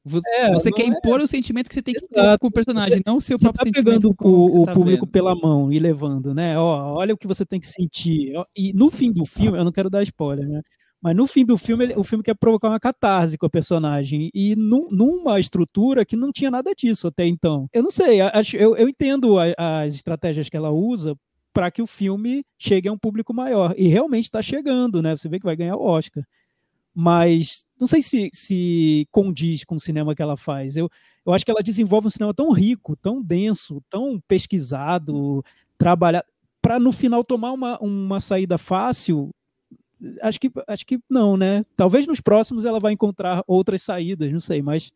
Você, 0.05 0.29
é, 0.29 0.53
você 0.53 0.71
quer 0.71 0.83
é. 0.83 0.87
impor 0.87 1.19
o 1.19 1.27
sentimento 1.27 1.67
que 1.67 1.75
você 1.75 1.81
tem 1.81 1.93
que 1.93 2.07
ter 2.07 2.37
com 2.39 2.47
o 2.47 2.51
personagem, 2.51 2.99
você, 2.99 3.03
não 3.05 3.17
o 3.17 3.21
seu 3.21 3.37
próprio 3.37 3.59
tá 3.59 3.65
sentimento. 3.65 4.15
pegando 4.15 4.15
o, 4.21 4.61
o 4.61 4.65
tá 4.65 4.73
público 4.73 5.05
vendo. 5.05 5.11
pela 5.11 5.35
mão 5.35 5.71
e 5.73 5.77
levando, 5.77 6.33
né? 6.33 6.57
Ó, 6.57 6.93
olha 6.93 7.13
o 7.13 7.17
que 7.17 7.27
você 7.27 7.45
tem 7.45 7.59
que 7.59 7.67
sentir. 7.67 8.31
E 8.55 8.71
no 8.71 8.89
fim 8.89 9.11
do 9.11 9.25
filme, 9.25 9.57
eu 9.57 9.65
não 9.65 9.71
quero 9.73 9.89
dar 9.89 10.01
spoiler, 10.03 10.47
né? 10.47 10.61
Mas 11.01 11.15
no 11.15 11.27
fim 11.27 11.45
do 11.45 11.57
filme, 11.57 11.93
o 11.95 12.03
filme 12.03 12.23
quer 12.23 12.35
provocar 12.35 12.69
uma 12.69 12.79
catarse 12.79 13.37
com 13.37 13.45
o 13.45 13.49
personagem. 13.49 14.31
E 14.33 14.55
num, 14.55 14.87
numa 14.91 15.39
estrutura 15.39 16.05
que 16.05 16.15
não 16.15 16.31
tinha 16.31 16.49
nada 16.49 16.73
disso 16.73 17.07
até 17.07 17.25
então. 17.25 17.67
Eu 17.71 17.83
não 17.83 17.91
sei, 17.91 18.19
acho, 18.21 18.57
eu, 18.57 18.75
eu 18.75 18.89
entendo 18.89 19.37
a, 19.39 19.81
as 19.83 19.93
estratégias 19.93 20.49
que 20.49 20.57
ela 20.57 20.71
usa 20.71 21.15
para 21.53 21.71
que 21.71 21.81
o 21.81 21.87
filme 21.87 22.43
chegue 22.57 22.89
a 22.89 22.91
um 22.91 22.97
público 22.97 23.33
maior. 23.33 23.73
E 23.77 23.87
realmente 23.87 24.25
está 24.25 24.41
chegando, 24.41 25.01
né? 25.01 25.15
Você 25.15 25.29
vê 25.29 25.39
que 25.39 25.45
vai 25.45 25.55
ganhar 25.55 25.75
o 25.75 25.85
Oscar 25.85 26.23
mas 26.99 27.63
não 27.79 27.85
sei 27.85 28.01
se, 28.01 28.27
se 28.33 29.07
condiz 29.11 29.63
com 29.63 29.75
o 29.75 29.79
cinema 29.79 30.15
que 30.15 30.21
ela 30.23 30.35
faz. 30.35 30.75
Eu, 30.75 30.89
eu 31.23 31.31
acho 31.31 31.45
que 31.45 31.51
ela 31.51 31.61
desenvolve 31.61 32.07
um 32.07 32.09
cinema 32.09 32.33
tão 32.33 32.51
rico, 32.51 32.95
tão 32.95 33.21
denso, 33.21 33.83
tão 33.87 34.19
pesquisado, 34.27 35.45
trabalhado, 35.77 36.25
para 36.59 36.79
no 36.79 36.91
final 36.91 37.23
tomar 37.23 37.51
uma, 37.51 37.77
uma 37.77 38.19
saída 38.19 38.57
fácil. 38.57 39.29
Acho 40.21 40.39
que, 40.39 40.51
acho 40.67 40.85
que 40.85 40.99
não, 41.09 41.35
né? 41.35 41.65
Talvez 41.75 42.05
nos 42.05 42.21
próximos 42.21 42.65
ela 42.65 42.79
vai 42.79 42.93
encontrar 42.93 43.43
outras 43.47 43.81
saídas, 43.81 44.31
não 44.31 44.39
sei, 44.39 44.61
mas 44.61 44.91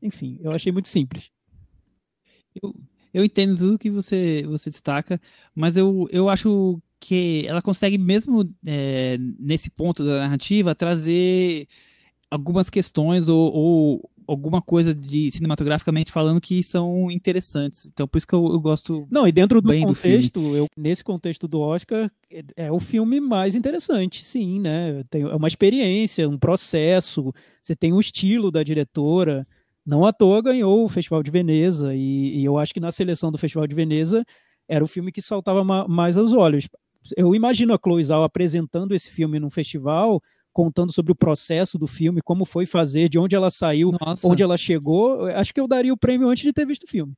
enfim, 0.00 0.38
eu 0.42 0.50
achei 0.52 0.72
muito 0.72 0.88
simples. 0.88 1.30
Eu, 2.62 2.74
eu 3.12 3.24
entendo 3.24 3.56
tudo 3.56 3.78
que 3.78 3.90
você, 3.90 4.44
você 4.46 4.70
destaca, 4.70 5.20
mas 5.54 5.76
eu, 5.76 6.08
eu 6.10 6.28
acho 6.28 6.80
que 6.98 7.44
ela 7.46 7.60
consegue, 7.60 7.98
mesmo 7.98 8.50
é, 8.64 9.18
nesse 9.38 9.70
ponto 9.70 10.04
da 10.04 10.20
narrativa, 10.20 10.74
trazer 10.74 11.68
algumas 12.30 12.68
questões 12.68 13.28
ou, 13.28 13.52
ou, 13.52 14.10
alguma 14.26 14.60
coisa 14.60 14.94
de 14.94 15.30
cinematograficamente 15.30 16.10
falando 16.10 16.40
que 16.40 16.62
são 16.62 17.10
interessantes. 17.10 17.86
Então, 17.86 18.08
por 18.08 18.18
isso 18.18 18.26
que 18.26 18.34
eu, 18.34 18.44
eu 18.46 18.60
gosto. 18.60 19.06
Não, 19.10 19.26
e 19.26 19.32
dentro 19.32 19.60
do 19.60 19.72
contexto, 19.80 20.40
do 20.40 20.56
eu, 20.56 20.66
nesse 20.76 21.04
contexto 21.04 21.46
do 21.46 21.60
Oscar, 21.60 22.10
é, 22.30 22.44
é, 22.56 22.72
o 22.72 22.80
filme 22.80 23.20
mais 23.20 23.54
interessante, 23.54 24.24
sim, 24.24 24.60
né? 24.60 25.04
Tem, 25.08 25.22
é 25.22 25.34
uma 25.34 25.48
experiência, 25.48 26.28
um 26.28 26.38
processo, 26.38 27.32
você 27.62 27.76
tem 27.76 27.92
o 27.92 28.00
estilo 28.00 28.50
da 28.50 28.62
diretora. 28.62 29.46
Não 29.84 30.04
à 30.04 30.12
toa 30.12 30.42
ganhou 30.42 30.84
o 30.84 30.88
Festival 30.88 31.22
de 31.22 31.30
Veneza, 31.30 31.94
e, 31.94 32.40
e 32.40 32.44
eu 32.44 32.58
acho 32.58 32.74
que 32.74 32.80
na 32.80 32.90
seleção 32.90 33.30
do 33.30 33.38
Festival 33.38 33.68
de 33.68 33.74
Veneza 33.74 34.24
era 34.68 34.82
o 34.82 34.88
filme 34.88 35.12
que 35.12 35.22
saltava 35.22 35.62
mais 35.86 36.16
aos 36.16 36.32
olhos 36.32 36.66
eu 37.16 37.34
imagino 37.34 37.74
a 37.74 37.78
Chloe 37.82 38.02
Zhao 38.02 38.24
apresentando 38.24 38.94
esse 38.94 39.10
filme 39.10 39.38
num 39.38 39.50
festival, 39.50 40.22
contando 40.56 40.90
sobre 40.90 41.12
o 41.12 41.14
processo 41.14 41.78
do 41.78 41.86
filme, 41.86 42.22
como 42.22 42.46
foi 42.46 42.64
fazer, 42.64 43.10
de 43.10 43.18
onde 43.18 43.36
ela 43.36 43.50
saiu, 43.50 43.92
Nossa. 43.92 44.26
onde 44.26 44.42
ela 44.42 44.56
chegou. 44.56 45.26
Acho 45.26 45.52
que 45.52 45.60
eu 45.60 45.68
daria 45.68 45.92
o 45.92 45.98
prêmio 45.98 46.30
antes 46.30 46.42
de 46.42 46.50
ter 46.50 46.64
visto 46.64 46.84
o 46.84 46.88
filme. 46.88 47.12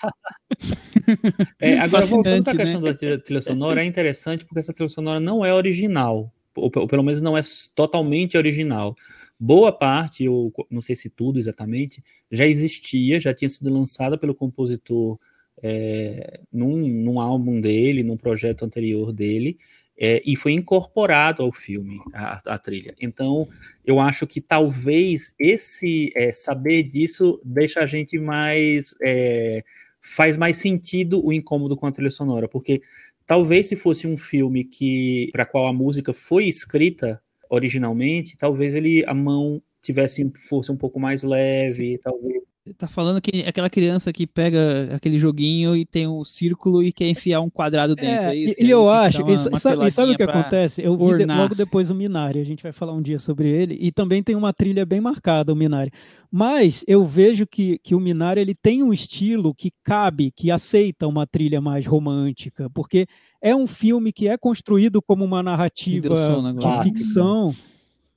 é, 1.60 1.78
agora, 1.78 2.06
voltando 2.06 2.48
à 2.48 2.56
questão 2.56 2.80
né? 2.80 2.90
da 2.90 2.96
trilha, 2.96 3.18
trilha, 3.18 3.42
sonora, 3.42 3.82
é 3.82 3.84
interessante 3.84 4.46
porque 4.46 4.60
essa 4.60 4.72
trilha 4.72 4.88
sonora 4.88 5.20
não 5.20 5.44
é 5.44 5.52
original. 5.52 6.32
ou, 6.56 6.72
ou 6.74 6.88
pelo 6.88 7.02
menos 7.02 7.20
não 7.20 7.36
é 7.36 7.42
totalmente 7.74 8.38
original. 8.38 8.96
Boa 9.38 9.70
parte, 9.70 10.26
ou 10.26 10.50
não 10.70 10.80
sei 10.80 10.96
se 10.96 11.10
tudo 11.10 11.38
exatamente, 11.38 12.02
já 12.32 12.46
existia, 12.46 13.20
já 13.20 13.34
tinha 13.34 13.48
sido 13.50 13.68
lançada 13.68 14.16
pelo 14.16 14.34
compositor 14.34 15.18
é, 15.62 16.40
num, 16.50 16.78
num 16.88 17.20
álbum 17.20 17.60
dele, 17.60 18.02
num 18.02 18.16
projeto 18.16 18.64
anterior 18.64 19.12
dele, 19.12 19.58
é, 19.96 20.22
e 20.24 20.34
foi 20.34 20.52
incorporado 20.52 21.42
ao 21.42 21.52
filme, 21.52 22.00
a, 22.12 22.40
a, 22.46 22.58
trilha. 22.58 22.94
Então, 23.00 23.48
eu 23.84 24.00
acho 24.00 24.26
que 24.26 24.40
talvez 24.40 25.34
esse 25.38 26.12
é, 26.16 26.32
saber 26.32 26.82
disso 26.84 27.40
deixa 27.44 27.80
a 27.80 27.86
gente 27.86 28.18
mais. 28.18 28.94
É, 29.02 29.62
faz 30.06 30.36
mais 30.36 30.58
sentido 30.58 31.24
o 31.24 31.32
incômodo 31.32 31.76
com 31.76 31.86
a 31.86 31.92
trilha 31.92 32.10
sonora, 32.10 32.46
porque 32.46 32.82
talvez 33.24 33.66
se 33.66 33.76
fosse 33.76 34.06
um 34.06 34.18
filme 34.18 34.62
que 34.62 35.30
para 35.32 35.46
qual 35.46 35.66
a 35.66 35.72
música 35.72 36.12
foi 36.12 36.44
escrita 36.44 37.22
originalmente, 37.48 38.36
talvez 38.36 38.74
ele 38.74 39.02
a 39.06 39.14
mão 39.14 39.62
tivesse 39.80 40.30
fosse 40.48 40.70
um 40.70 40.76
pouco 40.76 41.00
mais 41.00 41.22
leve, 41.22 41.98
talvez 41.98 42.42
tá 42.72 42.88
falando 42.88 43.20
que 43.20 43.44
aquela 43.46 43.68
criança 43.68 44.10
que 44.10 44.26
pega 44.26 44.94
aquele 44.94 45.18
joguinho 45.18 45.76
e 45.76 45.84
tem 45.84 46.08
um 46.08 46.24
círculo 46.24 46.82
e 46.82 46.92
quer 46.92 47.08
enfiar 47.08 47.42
um 47.42 47.50
quadrado 47.50 47.94
dentro. 47.94 48.28
É, 48.28 48.34
é 48.34 48.36
isso, 48.36 48.62
e, 48.62 48.70
eu 48.70 48.88
acho, 48.88 49.22
uma, 49.22 49.32
e, 49.32 49.38
sabe, 49.60 49.90
sabe 49.90 50.12
o 50.12 50.16
que 50.16 50.22
acontece? 50.22 50.82
Eu 50.82 50.96
vi 50.96 51.18
de, 51.18 51.26
logo 51.26 51.54
depois 51.54 51.90
o 51.90 51.94
Minari, 51.94 52.40
a 52.40 52.44
gente 52.44 52.62
vai 52.62 52.72
falar 52.72 52.92
um 52.92 53.02
dia 53.02 53.18
sobre 53.18 53.50
ele, 53.50 53.76
e 53.78 53.92
também 53.92 54.22
tem 54.22 54.34
uma 54.34 54.52
trilha 54.52 54.86
bem 54.86 55.00
marcada, 55.00 55.52
o 55.52 55.56
Minari. 55.56 55.90
Mas 56.30 56.82
eu 56.88 57.04
vejo 57.04 57.46
que, 57.46 57.78
que 57.80 57.94
o 57.94 58.00
Minari 58.00 58.40
ele 58.40 58.54
tem 58.54 58.82
um 58.82 58.92
estilo 58.92 59.54
que 59.54 59.70
cabe, 59.82 60.30
que 60.30 60.50
aceita 60.50 61.06
uma 61.06 61.26
trilha 61.26 61.60
mais 61.60 61.84
romântica, 61.84 62.70
porque 62.70 63.06
é 63.42 63.54
um 63.54 63.66
filme 63.66 64.10
que 64.10 64.26
é 64.26 64.38
construído 64.38 65.02
como 65.02 65.22
uma 65.22 65.42
narrativa 65.42 66.08
de 66.54 66.82
ficção 66.82 67.54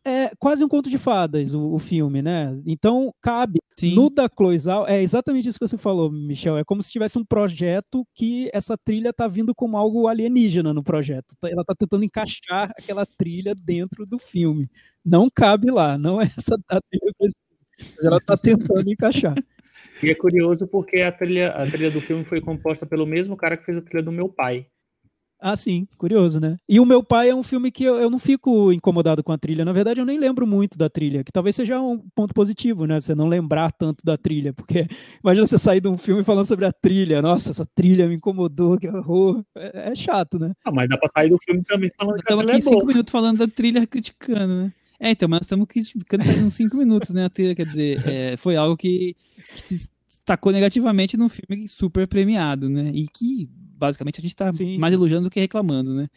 é 0.08 0.32
quase 0.39 0.64
um 0.64 0.70
conto 0.70 0.89
de 0.89 0.97
fadas 0.97 1.53
o, 1.53 1.74
o 1.74 1.78
filme, 1.78 2.22
né? 2.22 2.58
Então 2.66 3.14
cabe 3.22 3.60
Sim. 3.78 3.93
no 3.93 4.10
da 4.10 4.30
Cloizal 4.30 4.88
é 4.88 5.01
exatamente 5.01 5.49
isso 5.49 5.60
que 5.60 5.68
você 5.68 5.78
falou, 5.78 6.10
Michel. 6.10 6.58
É 6.58 6.64
como 6.64 6.82
se 6.82 6.91
tivesse 6.91 7.18
um 7.18 7.26
projeto 7.26 8.08
que 8.16 8.49
essa 8.53 8.78
trilha 8.78 9.12
tá 9.12 9.28
vindo 9.28 9.53
como 9.53 9.78
algo 9.78 10.08
alienígena 10.08 10.74
no 10.74 10.84
projeto. 10.84 11.36
Tá, 11.39 11.49
ela 11.49 11.64
tá 11.64 11.76
tentando 11.76 12.05
encaixar 12.05 12.72
aquela 12.78 13.05
trilha 13.05 13.53
dentro 13.53 14.05
do 14.05 14.18
filme. 14.18 14.70
Não 15.03 15.30
cabe 15.30 15.70
lá, 15.70 15.97
não 15.97 16.22
é 16.22 16.26
essa 16.38 16.58
a 16.70 16.80
trilha, 16.82 17.14
mas 17.20 17.34
ela 18.03 18.20
tá 18.20 18.38
tentando 18.38 18.89
encaixar. 18.89 19.36
E 20.01 20.10
é 20.10 20.16
curioso 20.16 20.68
porque 20.68 21.01
a 21.01 21.12
trilha, 21.12 21.49
a 21.49 21.70
trilha 21.70 21.91
do 21.91 22.01
filme 22.01 22.24
foi 22.24 22.39
composta 22.39 22.86
pelo 22.86 23.05
mesmo 23.05 23.36
cara 23.36 23.58
que 23.58 23.66
fez 23.66 23.78
a 23.78 23.82
trilha 23.82 24.03
do 24.03 24.12
meu 24.12 24.30
pai. 24.30 24.68
Ah, 25.39 25.55
sim, 25.55 25.88
curioso, 25.97 26.39
né? 26.39 26.57
E 26.67 26.79
o 26.79 26.85
meu 26.85 27.03
pai 27.03 27.29
é 27.29 27.35
um 27.35 27.43
filme 27.43 27.71
que 27.71 27.83
eu, 27.83 27.95
eu 27.95 28.09
não 28.09 28.17
fico 28.17 28.71
incomodado 28.71 29.23
com 29.23 29.31
a 29.31 29.38
trilha. 29.38 29.63
Na 29.63 29.71
verdade, 29.71 30.01
eu 30.01 30.05
nem 30.05 30.17
lembro 30.17 30.47
muito 30.47 30.77
da 30.77 30.89
trilha, 30.89 31.23
que 31.23 31.31
talvez 31.31 31.55
seja 31.55 31.79
um 31.79 31.99
ponto 32.15 32.33
positivo, 32.33 32.85
né? 32.85 32.99
Você 32.99 33.13
não 33.13 33.27
lembrar 33.27 33.71
tanto 33.71 34.03
da 34.03 34.17
trilha, 34.17 34.51
porque 34.51 34.88
imagina 35.23 35.45
você 35.45 35.59
sair 35.59 35.79
de 35.79 35.88
um 35.88 35.97
filme 35.97 36.23
falando 36.23 36.45
sobre 36.45 36.65
a 36.65 36.71
trilha. 36.71 37.21
Nossa, 37.21 37.51
essa 37.51 37.65
trilha 37.65 38.07
me 38.07 38.15
incomodou, 38.15 38.77
que 38.79 38.88
horror. 38.88 39.43
É, 39.55 39.91
é 39.91 39.95
chato, 39.95 40.39
né? 40.39 40.53
Ah, 40.65 40.71
mas 40.71 40.89
dá 40.89 40.97
pra 40.97 41.09
sair 41.09 41.29
do 41.29 41.38
filme 41.38 41.63
também 41.63 41.91
falando 41.95 42.17
Estamos 42.17 42.43
aqui 42.43 42.57
é 42.57 42.61
cinco 42.61 42.85
minutos 42.85 43.11
falando 43.11 43.38
da 43.38 43.47
trilha 43.47 43.85
criticando, 43.85 44.63
né? 44.63 44.73
É, 44.99 45.11
então, 45.11 45.29
mas 45.29 45.41
estamos 45.41 45.67
criticando 45.67 46.23
faz 46.23 46.41
uns 46.41 46.55
cinco 46.55 46.77
minutos, 46.77 47.11
né? 47.11 47.25
A 47.25 47.29
trilha, 47.29 47.53
quer 47.53 47.67
dizer, 47.67 48.07
é, 48.07 48.38
foi 48.38 48.55
algo 48.55 48.75
que, 48.75 49.15
que 49.53 49.77
se 49.77 49.89
destacou 50.09 50.51
negativamente 50.51 51.15
num 51.15 51.29
filme 51.29 51.67
super 51.67 52.07
premiado, 52.07 52.67
né? 52.67 52.89
E 52.93 53.07
que 53.07 53.47
basicamente 53.78 54.19
a 54.19 54.21
gente 54.21 54.32
está 54.32 54.49
mais 54.80 54.93
elogiando 54.93 55.25
do 55.25 55.30
que 55.30 55.39
reclamando, 55.39 55.93
né? 55.93 56.07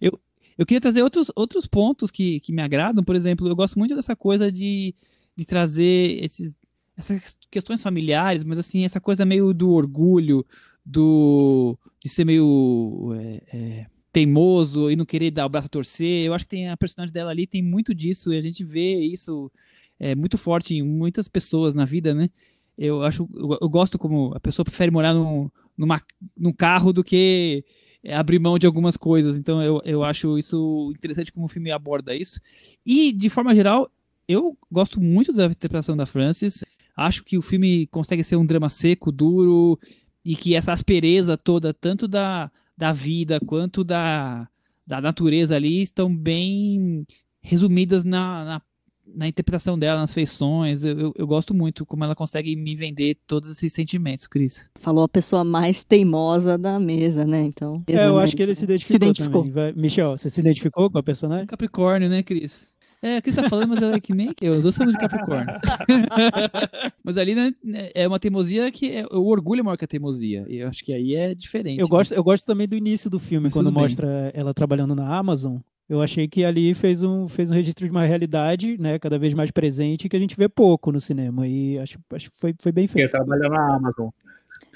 Eu, 0.00 0.18
eu 0.56 0.66
queria 0.66 0.80
trazer 0.80 1.02
outros, 1.02 1.30
outros 1.34 1.66
pontos 1.66 2.10
que, 2.10 2.40
que 2.40 2.52
me 2.52 2.62
agradam, 2.62 3.02
por 3.02 3.16
exemplo, 3.16 3.48
eu 3.48 3.56
gosto 3.56 3.78
muito 3.78 3.94
dessa 3.94 4.14
coisa 4.14 4.50
de, 4.50 4.94
de 5.36 5.44
trazer 5.44 6.22
esses, 6.22 6.54
essas 6.96 7.36
questões 7.50 7.82
familiares, 7.82 8.44
mas 8.44 8.58
assim, 8.58 8.84
essa 8.84 9.00
coisa 9.00 9.24
meio 9.24 9.54
do 9.54 9.70
orgulho, 9.70 10.44
do 10.84 11.78
de 12.02 12.08
ser 12.08 12.24
meio 12.24 13.14
é, 13.18 13.42
é, 13.52 13.86
teimoso 14.12 14.90
e 14.90 14.96
não 14.96 15.04
querer 15.04 15.30
dar 15.30 15.46
o 15.46 15.48
braço 15.48 15.66
a 15.66 15.70
torcer. 15.70 16.26
Eu 16.26 16.34
acho 16.34 16.44
que 16.44 16.50
tem 16.50 16.68
a 16.68 16.76
personagem 16.76 17.12
dela 17.12 17.30
ali 17.30 17.46
tem 17.46 17.62
muito 17.62 17.94
disso, 17.94 18.32
e 18.32 18.36
a 18.36 18.40
gente 18.40 18.64
vê 18.64 18.96
isso 18.96 19.50
é, 19.98 20.14
muito 20.14 20.36
forte 20.38 20.74
em 20.74 20.82
muitas 20.82 21.28
pessoas 21.28 21.74
na 21.74 21.84
vida, 21.84 22.14
né? 22.14 22.30
Eu 22.76 23.02
acho, 23.02 23.28
eu, 23.34 23.58
eu 23.60 23.68
gosto 23.68 23.98
como 23.98 24.32
a 24.34 24.40
pessoa 24.40 24.64
prefere 24.64 24.90
morar 24.90 25.12
num, 25.12 25.50
numa, 25.80 26.02
num 26.36 26.52
carro 26.52 26.92
do 26.92 27.02
que 27.02 27.64
é, 28.04 28.14
abrir 28.14 28.38
mão 28.38 28.58
de 28.58 28.66
algumas 28.66 28.98
coisas. 28.98 29.38
Então 29.38 29.62
eu, 29.62 29.80
eu 29.82 30.04
acho 30.04 30.36
isso 30.36 30.92
interessante 30.94 31.32
como 31.32 31.46
o 31.46 31.48
filme 31.48 31.70
aborda 31.70 32.14
isso. 32.14 32.38
E, 32.84 33.12
de 33.12 33.30
forma 33.30 33.54
geral, 33.54 33.90
eu 34.28 34.56
gosto 34.70 35.00
muito 35.00 35.32
da 35.32 35.46
interpretação 35.46 35.96
da 35.96 36.04
Frances. 36.04 36.62
Acho 36.94 37.24
que 37.24 37.38
o 37.38 37.42
filme 37.42 37.86
consegue 37.86 38.22
ser 38.22 38.36
um 38.36 38.44
drama 38.44 38.68
seco, 38.68 39.10
duro, 39.10 39.78
e 40.22 40.36
que 40.36 40.54
essa 40.54 40.70
aspereza 40.70 41.38
toda, 41.38 41.72
tanto 41.72 42.06
da, 42.06 42.50
da 42.76 42.92
vida 42.92 43.40
quanto 43.40 43.82
da, 43.82 44.46
da 44.86 45.00
natureza 45.00 45.56
ali, 45.56 45.80
estão 45.80 46.14
bem 46.14 47.06
resumidas 47.40 48.04
na, 48.04 48.44
na 48.44 48.62
na 49.14 49.28
interpretação 49.28 49.78
dela, 49.78 50.00
nas 50.00 50.12
feições. 50.12 50.84
Eu, 50.84 50.98
eu, 50.98 51.12
eu, 51.16 51.26
gosto 51.26 51.54
muito 51.54 51.84
como 51.86 52.04
ela 52.04 52.14
consegue 52.14 52.54
me 52.56 52.74
vender 52.74 53.16
todos 53.26 53.50
esses 53.50 53.72
sentimentos, 53.72 54.26
Cris. 54.26 54.70
Falou 54.78 55.04
a 55.04 55.08
pessoa 55.08 55.44
mais 55.44 55.82
teimosa 55.82 56.56
da 56.56 56.78
mesa, 56.78 57.24
né? 57.24 57.42
Então. 57.42 57.82
É, 57.86 58.06
eu 58.06 58.18
acho 58.18 58.36
que 58.36 58.42
ele 58.42 58.54
se 58.54 58.64
identificou. 58.64 58.98
Se 59.00 59.48
identificou. 59.48 59.74
Michel, 59.74 60.16
você 60.16 60.30
se 60.30 60.40
identificou 60.40 60.90
com 60.90 60.98
a 60.98 61.02
personagem? 61.02 61.46
Capricórnio, 61.46 62.08
né, 62.08 62.22
Cris? 62.22 62.72
É, 63.02 63.16
a 63.16 63.22
Cris 63.22 63.34
tá 63.34 63.48
falando, 63.48 63.70
mas 63.70 63.82
ela 63.82 63.96
é 63.96 64.00
que 64.00 64.12
nem 64.12 64.34
eu. 64.42 64.54
Os 64.54 64.62
dois 64.62 64.74
somos 64.74 64.92
de 64.92 64.98
Capricórnio. 64.98 65.54
mas 67.02 67.16
ali 67.16 67.34
né, 67.34 67.54
é 67.94 68.06
uma 68.06 68.18
teimosia 68.18 68.70
que 68.70 68.90
é, 68.92 69.06
o 69.10 69.26
orgulho 69.26 69.60
é 69.60 69.62
maior 69.62 69.76
que 69.76 69.86
a 69.86 69.88
teimosia. 69.88 70.44
E 70.48 70.58
eu 70.58 70.68
acho 70.68 70.84
que 70.84 70.92
aí 70.92 71.14
é 71.14 71.34
diferente. 71.34 71.80
Eu, 71.80 71.86
né? 71.86 71.90
gosto, 71.90 72.12
eu 72.12 72.22
gosto 72.22 72.44
também 72.44 72.68
do 72.68 72.76
início 72.76 73.08
do 73.08 73.18
filme, 73.18 73.44
mas 73.44 73.54
quando 73.54 73.72
mostra 73.72 74.30
ela 74.34 74.52
trabalhando 74.52 74.94
na 74.94 75.16
Amazon 75.16 75.58
eu 75.90 76.00
achei 76.00 76.28
que 76.28 76.44
ali 76.44 76.72
fez 76.72 77.02
um, 77.02 77.26
fez 77.26 77.50
um 77.50 77.54
registro 77.54 77.84
de 77.84 77.90
uma 77.90 78.04
realidade, 78.04 78.78
né, 78.78 78.96
cada 79.00 79.18
vez 79.18 79.34
mais 79.34 79.50
presente, 79.50 80.08
que 80.08 80.16
a 80.16 80.20
gente 80.20 80.36
vê 80.36 80.48
pouco 80.48 80.92
no 80.92 81.00
cinema. 81.00 81.48
E 81.48 81.80
acho, 81.80 81.98
acho 82.14 82.30
que 82.30 82.38
foi, 82.38 82.54
foi 82.60 82.70
bem 82.70 82.86
feito. 82.86 83.06
Eu 83.06 83.10
trabalho 83.10 83.50
na 83.50 83.74
Amazon. 83.74 84.08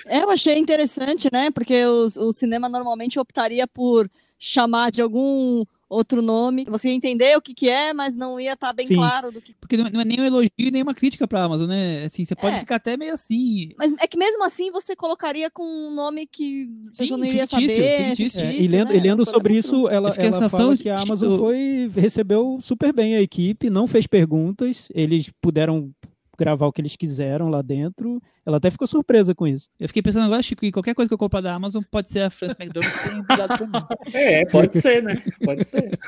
É, 0.06 0.24
eu 0.24 0.30
achei 0.30 0.58
interessante, 0.58 1.28
né? 1.32 1.52
Porque 1.52 1.86
o, 1.86 2.06
o 2.06 2.32
cinema 2.32 2.68
normalmente 2.68 3.20
optaria 3.20 3.64
por 3.64 4.10
chamar 4.40 4.90
de 4.90 5.00
algum 5.00 5.64
outro 5.88 6.22
nome. 6.22 6.64
Você 6.68 6.88
ia 6.88 6.94
entender 6.94 7.36
o 7.36 7.40
que, 7.40 7.54
que 7.54 7.68
é, 7.68 7.92
mas 7.92 8.16
não 8.16 8.38
ia 8.38 8.52
estar 8.54 8.68
tá 8.68 8.72
bem 8.72 8.86
Sim. 8.86 8.96
claro 8.96 9.30
do 9.30 9.40
que. 9.40 9.54
Porque 9.54 9.76
não 9.76 10.00
é 10.00 10.04
nem 10.04 10.20
um 10.20 10.24
elogio 10.24 10.50
nem 10.72 10.82
uma 10.82 10.94
crítica 10.94 11.26
para 11.26 11.40
a 11.40 11.44
Amazon, 11.44 11.68
né? 11.68 12.04
Assim, 12.04 12.24
você 12.24 12.34
pode 12.34 12.56
é. 12.56 12.60
ficar 12.60 12.76
até 12.76 12.96
meio 12.96 13.12
assim. 13.12 13.70
Mas 13.78 13.92
é 14.00 14.06
que 14.06 14.18
mesmo 14.18 14.44
assim 14.44 14.70
você 14.70 14.96
colocaria 14.96 15.50
com 15.50 15.64
um 15.64 15.94
nome 15.94 16.26
que 16.26 16.68
você 16.90 17.06
não 17.06 17.24
iria 17.24 17.46
fictício, 17.46 17.76
saber. 17.76 18.08
Fictício. 18.08 18.46
É, 18.46 18.54
e 18.54 18.66
lendo, 18.66 18.88
né? 18.90 18.96
e 18.96 19.00
lendo 19.00 19.24
sobre 19.24 19.56
isso, 19.56 19.88
ela, 19.88 20.14
ela 20.16 20.48
fala 20.48 20.76
que 20.76 20.88
a 20.88 21.00
Amazon 21.00 21.38
foi 21.38 21.90
recebeu 21.94 22.58
super 22.60 22.92
bem 22.92 23.16
a 23.16 23.22
equipe, 23.22 23.70
não 23.70 23.86
fez 23.86 24.06
perguntas, 24.06 24.88
eles 24.94 25.30
puderam 25.40 25.92
gravar 26.38 26.66
o 26.66 26.72
que 26.72 26.80
eles 26.80 26.96
quiseram 26.96 27.48
lá 27.48 27.62
dentro. 27.62 28.22
Ela 28.44 28.58
até 28.58 28.70
ficou 28.70 28.86
surpresa 28.86 29.34
com 29.34 29.46
isso. 29.46 29.68
Eu 29.80 29.88
fiquei 29.88 30.02
pensando 30.02 30.24
agora, 30.24 30.42
Chico, 30.42 30.60
que 30.60 30.72
qualquer 30.72 30.94
coisa 30.94 31.08
que 31.08 31.14
eu 31.14 31.18
comprar 31.18 31.40
da 31.40 31.54
Amazon 31.54 31.82
pode 31.90 32.10
ser 32.10 32.20
a 32.20 32.30
Frances 32.30 32.56
McDormand 32.58 32.90
que 32.92 33.10
tem 33.10 33.36
dado 33.36 33.58
pra 33.58 33.66
mim. 33.66 33.86
É, 34.12 34.44
pode 34.46 34.78
ser, 34.78 35.02
né? 35.02 35.22
Pode 35.44 35.64
ser. 35.64 35.98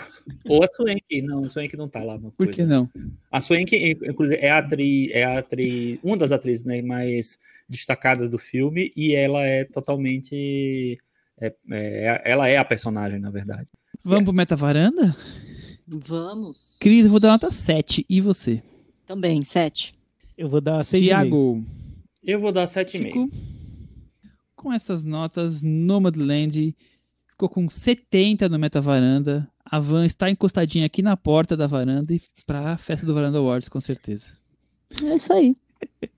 Ou 0.45 0.63
a 0.63 0.67
Swank. 0.67 1.23
Não, 1.23 1.45
a 1.45 1.49
Swank 1.49 1.77
não 1.77 1.89
tá 1.89 2.03
lá. 2.03 2.19
Por 2.19 2.33
coisa. 2.33 2.53
que 2.53 2.65
não? 2.65 2.89
A 3.31 3.41
Swank, 3.41 3.75
inclusive, 3.75 4.41
é 4.41 4.51
a 4.51 4.59
atriz, 4.59 5.11
é 5.13 5.25
a 5.25 5.39
atriz, 5.39 5.99
uma 6.03 6.17
das 6.17 6.33
atrizes 6.33 6.65
né, 6.65 6.83
mais 6.83 7.39
destacadas 7.69 8.31
do 8.31 8.39
filme 8.39 8.93
e 8.97 9.15
ela 9.15 9.43
é 9.43 9.65
totalmente. 9.65 10.99
É, 11.39 11.55
é, 11.71 12.23
ela 12.25 12.49
é 12.49 12.57
a 12.57 12.65
personagem, 12.65 13.19
na 13.19 13.31
verdade. 13.31 13.69
Vamos 14.03 14.21
yes. 14.21 14.29
pro 14.29 14.37
Meta 14.37 14.57
Varanda? 14.57 15.17
Vamos. 15.87 16.77
Cris, 16.81 17.05
eu 17.05 17.11
vou 17.11 17.21
dar 17.21 17.29
nota 17.29 17.51
7. 17.51 18.05
E 18.09 18.21
você? 18.21 18.63
Também, 19.07 19.45
7. 19.45 19.96
Eu 20.37 20.49
vou 20.49 20.61
dar 20.61 20.81
6,5. 20.81 21.03
Tiago. 21.03 21.65
Eu 22.23 22.41
vou 22.41 22.53
dar 22.53 22.67
7,5. 22.67 23.31
Com 24.55 24.73
essas 24.73 25.05
notas, 25.05 25.63
Nomadland 25.63 26.75
ficou 27.27 27.49
com 27.49 27.69
70 27.69 28.49
no 28.49 28.59
Meta 28.59 28.81
Varanda. 28.81 29.49
A 29.65 29.79
van 29.79 30.05
está 30.05 30.31
encostadinha 30.31 30.87
aqui 30.87 31.03
na 31.03 31.17
porta 31.17 31.57
da 31.57 31.67
varanda 31.67 32.15
e 32.15 32.21
para 32.47 32.73
a 32.73 32.79
festa 32.79 33.05
do 33.05 33.13
Varanda 33.13 33.39
Awards, 33.39 33.69
com 33.69 33.81
certeza. 33.81 34.29
É 35.03 35.17
isso 35.17 35.33
aí. 35.33 35.57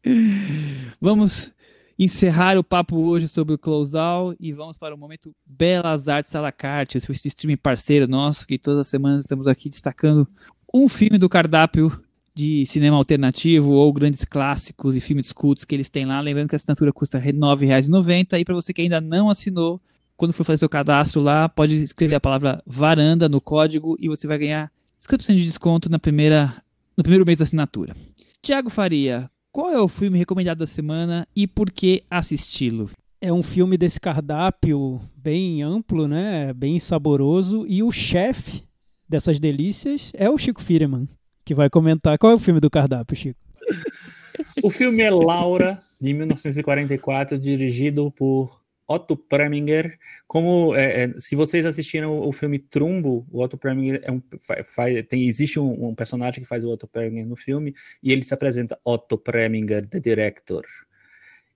vamos 1.01 1.53
encerrar 1.99 2.57
o 2.59 2.64
papo 2.64 2.97
hoje 2.97 3.27
sobre 3.27 3.55
o 3.55 3.59
Close 3.59 3.97
Out 3.97 4.37
e 4.39 4.53
vamos 4.53 4.79
para 4.79 4.95
o 4.95 4.99
momento 4.99 5.35
Belas 5.45 6.09
Artes 6.09 6.35
à 6.37 6.41
la 6.41 6.53
carte, 6.53 6.99
o 6.99 7.01
seu 7.01 7.12
streaming 7.12 7.57
parceiro 7.57 8.07
nosso, 8.07 8.47
que 8.47 8.59
todas 8.59 8.81
as 8.81 8.87
semanas 8.87 9.23
estamos 9.23 9.49
aqui 9.49 9.69
destacando 9.69 10.29
um 10.73 10.89
filme 10.89 11.19
do 11.19 11.29
cardápio 11.29 11.91
de 12.39 12.64
cinema 12.66 12.97
alternativo 12.97 13.72
ou 13.72 13.93
grandes 13.93 14.24
clássicos 14.24 14.95
e 14.95 15.01
filmes 15.01 15.32
cultos 15.32 15.64
que 15.64 15.74
eles 15.74 15.89
têm 15.89 16.07
lá. 16.07 16.20
Lembrando 16.20 16.49
que 16.49 16.55
a 16.55 16.57
assinatura 16.57 16.93
custa 16.93 17.18
R$ 17.18 17.32
9,90 17.32 18.39
e 18.39 18.45
para 18.45 18.55
você 18.55 18.72
que 18.72 18.80
ainda 18.80 19.01
não 19.01 19.28
assinou, 19.28 19.80
quando 20.16 20.32
for 20.32 20.45
fazer 20.45 20.59
seu 20.59 20.68
cadastro 20.68 21.20
lá, 21.20 21.49
pode 21.49 21.74
escrever 21.74 22.14
a 22.14 22.20
palavra 22.20 22.62
varanda 22.64 23.28
no 23.28 23.41
código 23.41 23.97
e 23.99 24.09
você 24.09 24.28
vai 24.28 24.39
ganhar 24.39 24.70
50% 25.05 25.34
de 25.34 25.43
desconto 25.43 25.91
na 25.91 25.99
primeira, 25.99 26.62
no 26.97 27.03
primeiro 27.03 27.26
mês 27.26 27.39
da 27.39 27.43
assinatura. 27.43 27.97
Tiago 28.41 28.70
Faria, 28.70 29.28
qual 29.51 29.70
é 29.70 29.80
o 29.80 29.89
filme 29.89 30.16
recomendado 30.16 30.59
da 30.59 30.66
semana 30.66 31.26
e 31.34 31.45
por 31.45 31.72
que 31.72 32.05
assisti-lo? 32.09 32.89
É 33.20 33.32
um 33.32 33.43
filme 33.43 33.76
desse 33.76 33.99
cardápio 33.99 35.01
bem 35.16 35.61
amplo, 35.64 36.07
né? 36.07 36.53
Bem 36.53 36.78
saboroso. 36.78 37.66
E 37.66 37.82
o 37.82 37.91
chefe 37.91 38.62
dessas 39.09 39.41
delícias 39.41 40.12
é 40.14 40.30
o 40.30 40.39
Chico 40.39 40.62
Firman, 40.62 41.09
que 41.49 41.55
vai 41.55 41.71
comentar. 41.71 42.19
Qual 42.19 42.31
é 42.31 42.35
o 42.35 42.39
filme 42.39 42.61
do 42.61 42.71
cardápio, 42.71 43.17
Chico? 43.17 43.41
O 44.63 44.71
filme 44.71 45.03
é 45.03 45.11
Laura, 45.11 45.81
de 46.01 46.13
1944, 46.13 47.39
dirigido 47.39 48.11
por 48.11 48.61
Otto 48.89 49.17
Preminger. 49.17 49.99
Como 50.27 50.75
é, 50.75 51.05
é, 51.05 51.15
se 51.17 51.37
vocês 51.37 51.65
assistiram 51.65 52.21
o 52.21 52.33
filme 52.33 52.59
Trumbo, 52.59 53.27
o 53.31 53.41
Otto 53.41 53.57
Preminger 53.57 54.01
é 54.03 54.11
um, 54.11 54.21
faz, 54.65 55.01
tem, 55.05 55.27
existe 55.27 55.61
um, 55.61 55.89
um, 55.89 55.95
personagem 55.95 56.43
que 56.43 56.49
faz 56.49 56.65
o 56.65 56.71
Otto 56.71 56.89
Preminger 56.89 57.27
no 57.27 57.37
filme 57.37 57.75
e 58.03 58.13
ele 58.13 58.25
se 58.25 58.35
apresenta 58.35 58.79
Otto 58.85 59.17
Preminger, 59.17 59.87
the 59.89 60.01
director. 60.01 60.65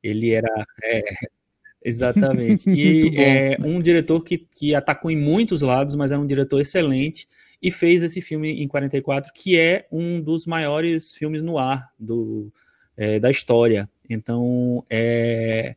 Ele 0.02 0.30
era 0.30 0.64
é, 0.82 1.02
exatamente 1.84 2.70
e 2.70 3.16
é 3.16 3.56
um 3.60 3.80
diretor 3.80 4.22
que, 4.22 4.38
que 4.38 4.74
atacou 4.74 5.10
em 5.10 5.16
muitos 5.16 5.62
lados, 5.62 5.94
mas 5.96 6.12
é 6.12 6.18
um 6.18 6.26
diretor 6.26 6.60
excelente 6.60 7.26
e 7.62 7.70
fez 7.70 8.02
esse 8.02 8.20
filme 8.20 8.62
em 8.62 8.66
44 8.66 9.32
que 9.32 9.56
é 9.56 9.86
um 9.92 10.20
dos 10.20 10.46
maiores 10.46 11.12
filmes 11.12 11.42
no 11.42 11.58
ar 11.58 11.92
do 11.98 12.52
é, 12.96 13.20
da 13.20 13.30
história. 13.30 13.88
Então 14.08 14.84
é 14.90 15.76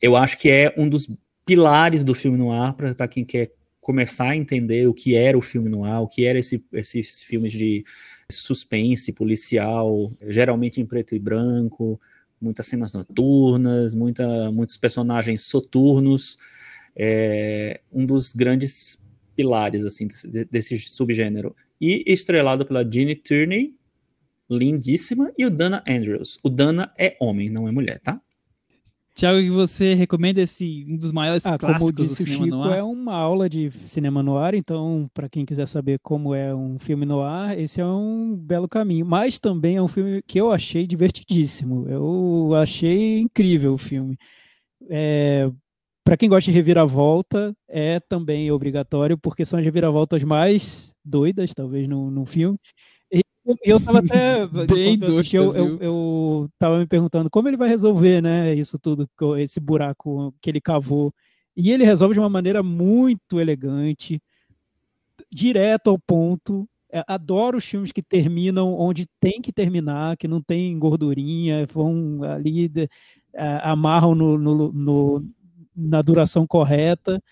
eu 0.00 0.16
acho 0.16 0.38
que 0.38 0.48
é 0.48 0.74
um 0.76 0.88
dos 0.88 1.10
pilares 1.44 2.04
do 2.04 2.14
filme 2.14 2.38
no 2.38 2.52
ar 2.52 2.74
para 2.74 3.08
quem 3.08 3.24
quer 3.24 3.52
começar 3.80 4.30
a 4.30 4.36
entender 4.36 4.86
o 4.86 4.94
que 4.94 5.14
era 5.14 5.36
o 5.36 5.42
filme 5.42 5.68
no 5.68 5.84
ar, 5.84 6.00
o 6.00 6.08
que 6.08 6.24
era 6.24 6.38
esse, 6.38 6.62
esses 6.72 7.22
filmes 7.22 7.52
de 7.52 7.84
suspense 8.30 9.12
policial, 9.12 10.12
geralmente 10.28 10.80
em 10.80 10.86
preto 10.86 11.14
e 11.14 11.18
branco, 11.18 12.00
muitas 12.40 12.66
cenas 12.66 12.92
noturnas, 12.92 13.94
muita, 13.94 14.50
muitos 14.52 14.76
personagens 14.76 15.42
soturnos, 15.42 16.38
é 16.94 17.80
um 17.92 18.06
dos 18.06 18.32
grandes 18.32 18.98
pilares 19.40 19.86
assim 19.86 20.06
desse, 20.06 20.44
desse 20.44 20.78
subgênero. 20.78 21.56
E 21.80 22.04
estrelado 22.06 22.66
pela 22.66 22.84
Jeannie 22.88 23.16
Turney, 23.16 23.74
lindíssima, 24.50 25.32
e 25.38 25.46
o 25.46 25.50
Dana 25.50 25.82
Andrews. 25.88 26.38
O 26.44 26.50
Dana 26.50 26.92
é 26.98 27.16
homem, 27.18 27.48
não 27.48 27.66
é 27.66 27.72
mulher, 27.72 27.98
tá? 28.00 28.20
Tiago, 29.14 29.40
que 29.40 29.50
você 29.50 29.94
recomenda 29.94 30.40
esse 30.40 30.86
um 30.88 30.96
dos 30.96 31.10
maiores 31.10 31.44
ah, 31.44 31.58
clássicos 31.58 31.92
como 31.92 31.92
disse 31.92 32.22
do 32.22 32.30
cinema 32.30 32.56
o 32.56 32.62
Chico, 32.62 32.74
é 32.74 32.82
uma 32.82 33.14
aula 33.14 33.48
de 33.48 33.70
cinema 33.70 34.22
no 34.22 34.36
ar, 34.36 34.54
então 34.54 35.10
para 35.12 35.28
quem 35.28 35.44
quiser 35.44 35.66
saber 35.66 35.98
como 36.00 36.34
é 36.34 36.54
um 36.54 36.78
filme 36.78 37.04
no 37.04 37.20
ar, 37.20 37.58
esse 37.58 37.80
é 37.80 37.84
um 37.84 38.36
belo 38.36 38.68
caminho. 38.68 39.04
Mas 39.04 39.38
também 39.38 39.76
é 39.76 39.82
um 39.82 39.88
filme 39.88 40.22
que 40.22 40.38
eu 40.40 40.52
achei 40.52 40.86
divertidíssimo. 40.86 41.88
Eu 41.88 42.54
achei 42.54 43.20
incrível 43.20 43.72
o 43.72 43.78
filme. 43.78 44.16
É, 44.88 45.50
para 46.10 46.16
quem 46.16 46.28
gosta 46.28 46.50
de 46.50 46.56
reviravolta, 46.56 47.54
é 47.68 48.00
também 48.00 48.50
obrigatório, 48.50 49.16
porque 49.16 49.44
são 49.44 49.60
as 49.60 49.64
reviravoltas 49.64 50.24
mais 50.24 50.92
doidas, 51.04 51.54
talvez, 51.54 51.86
no, 51.86 52.10
no 52.10 52.26
filme 52.26 52.58
eu 53.64 53.80
tava 53.80 54.00
até. 54.00 54.46
Bem 54.66 54.98
eu, 55.00 55.18
assisti, 55.18 55.36
eu, 55.36 55.54
eu, 55.54 55.78
eu 55.78 56.50
tava 56.58 56.78
me 56.78 56.86
perguntando 56.86 57.30
como 57.30 57.48
ele 57.48 57.56
vai 57.56 57.68
resolver, 57.68 58.20
né? 58.20 58.52
Isso 58.54 58.76
tudo, 58.76 59.08
esse 59.38 59.60
buraco 59.60 60.34
que 60.40 60.50
ele 60.50 60.60
cavou. 60.60 61.12
E 61.56 61.70
ele 61.70 61.84
resolve 61.84 62.14
de 62.14 62.20
uma 62.20 62.28
maneira 62.28 62.60
muito 62.60 63.40
elegante, 63.40 64.20
direto 65.30 65.90
ao 65.90 65.98
ponto. 65.98 66.68
É, 66.92 67.04
adoro 67.06 67.58
os 67.58 67.64
filmes 67.64 67.92
que 67.92 68.02
terminam 68.02 68.74
onde 68.74 69.06
tem 69.20 69.40
que 69.40 69.52
terminar, 69.52 70.16
que 70.16 70.26
não 70.26 70.42
tem 70.42 70.76
gordurinha, 70.76 71.64
vão 71.66 72.24
ali, 72.24 72.68
amarram 73.62 74.14
no, 74.14 74.36
no, 74.36 74.72
no, 74.72 75.24
na 75.80 76.02
duração 76.02 76.46
correta. 76.46 77.22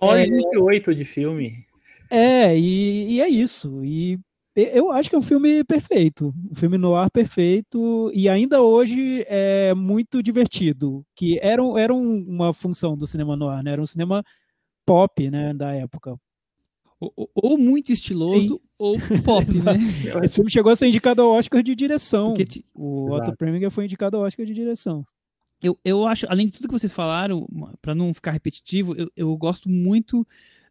Hora 0.00 0.22
é, 0.22 0.26
28 0.28 0.94
de 0.94 1.04
filme. 1.04 1.64
É, 2.10 2.56
e, 2.56 3.14
e, 3.14 3.20
é 3.20 3.28
isso. 3.28 3.84
E 3.84 4.18
eu 4.54 4.90
acho 4.90 5.10
que 5.10 5.16
é 5.16 5.18
um 5.18 5.22
filme 5.22 5.64
perfeito, 5.64 6.32
um 6.50 6.54
filme 6.54 6.78
no 6.78 6.94
ar 6.94 7.10
perfeito 7.10 8.10
e 8.14 8.28
ainda 8.28 8.62
hoje 8.62 9.24
é 9.28 9.74
muito 9.74 10.22
divertido, 10.22 11.04
que 11.14 11.38
era, 11.42 11.62
era 11.78 11.94
uma 11.94 12.52
função 12.52 12.96
do 12.96 13.06
cinema 13.06 13.36
no 13.36 13.48
ar, 13.48 13.62
né? 13.62 13.72
Era 13.72 13.82
um 13.82 13.86
cinema 13.86 14.24
pop, 14.86 15.30
né, 15.30 15.52
da 15.52 15.72
época. 15.72 16.16
Ou, 16.98 17.30
ou 17.34 17.58
muito 17.58 17.92
estiloso 17.92 18.56
Sim. 18.56 18.60
ou 18.78 18.96
pop, 19.22 19.44
né? 19.60 19.76
Esse 20.24 20.36
filme 20.36 20.50
chegou 20.50 20.72
a 20.72 20.76
ser 20.76 20.86
indicado 20.86 21.20
ao 21.20 21.32
Oscar 21.32 21.62
de 21.62 21.74
direção. 21.74 22.32
Porque, 22.32 22.64
o. 22.74 23.10
Otto 23.10 23.36
Preminger 23.36 23.70
foi 23.70 23.84
indicado 23.84 24.16
ao 24.16 24.22
Oscar 24.22 24.46
de 24.46 24.54
direção. 24.54 25.04
Eu, 25.62 25.78
eu 25.84 26.06
acho, 26.06 26.26
além 26.28 26.46
de 26.46 26.52
tudo 26.52 26.68
que 26.68 26.78
vocês 26.78 26.92
falaram, 26.92 27.46
para 27.80 27.94
não 27.94 28.12
ficar 28.12 28.30
repetitivo, 28.30 28.94
eu, 28.94 29.10
eu 29.16 29.36
gosto 29.36 29.68
muito 29.68 30.26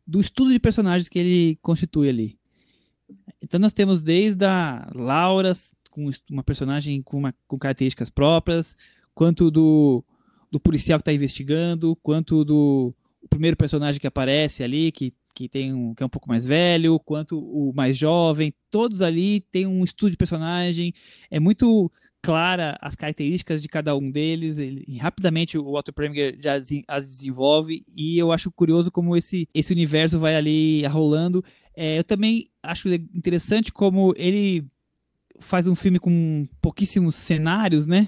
do 0.06 0.22
estudo 0.22 0.52
de 0.52 0.60
personagens 0.60 1.10
que 1.10 1.18
ele 1.18 1.58
constitui 1.62 2.08
ali. 2.08 2.38
Então 3.42 3.60
nós 3.60 3.74
temos 3.74 4.02
desde 4.02 4.46
a 4.46 4.90
Laura, 4.94 5.54
com 5.90 6.10
uma 6.30 6.44
personagem 6.44 7.02
com, 7.02 7.18
uma, 7.18 7.34
com 7.48 7.58
características 7.58 8.10
próprias, 8.10 8.76
quanto 9.14 9.50
do, 9.50 10.04
do 10.52 10.60
policial 10.60 11.00
que 11.00 11.02
está 11.02 11.14
investigando, 11.14 11.96
quanto 11.98 12.44
do 12.44 12.94
primeiro 13.30 13.58
personagem 13.58 14.00
que 14.00 14.08
aparece 14.08 14.64
ali, 14.64 14.92
que, 14.92 15.14
que, 15.36 15.50
tem 15.50 15.74
um, 15.74 15.94
que 15.94 16.02
é 16.02 16.06
um 16.06 16.10
pouco 16.10 16.30
mais 16.30 16.46
velho, 16.46 16.98
quanto 16.98 17.38
o 17.38 17.74
mais 17.76 17.98
jovem, 17.98 18.54
todos 18.72 19.02
ali 19.02 19.42
têm 19.52 19.68
um 19.68 19.84
estudo 19.84 20.12
de 20.12 20.18
personagem, 20.18 20.94
é 21.30 21.40
muito 21.40 21.92
clara 22.22 22.78
as 22.82 22.96
características 22.96 23.62
de 23.62 23.68
cada 23.68 23.96
um 23.96 24.10
deles, 24.10 24.58
ele, 24.58 24.98
rapidamente 24.98 25.58
o 25.58 25.74
Walter 25.74 25.92
Preminger 25.92 26.38
já 26.42 26.56
as 26.88 27.06
desenvolve, 27.06 27.86
e 27.94 28.18
eu 28.18 28.32
acho 28.32 28.50
curioso 28.50 28.90
como 28.90 29.16
esse, 29.16 29.48
esse 29.54 29.74
universo 29.74 30.18
vai 30.18 30.36
ali 30.36 30.86
rolando, 30.88 31.44
é, 31.76 32.00
eu 32.00 32.04
também 32.04 32.50
acho 32.64 32.92
interessante 32.92 33.72
como 33.72 34.14
ele 34.16 34.66
faz 35.40 35.68
um 35.68 35.76
filme 35.76 36.00
com 36.00 36.48
pouquíssimos 36.62 37.16
cenários, 37.16 37.86
né? 37.86 38.08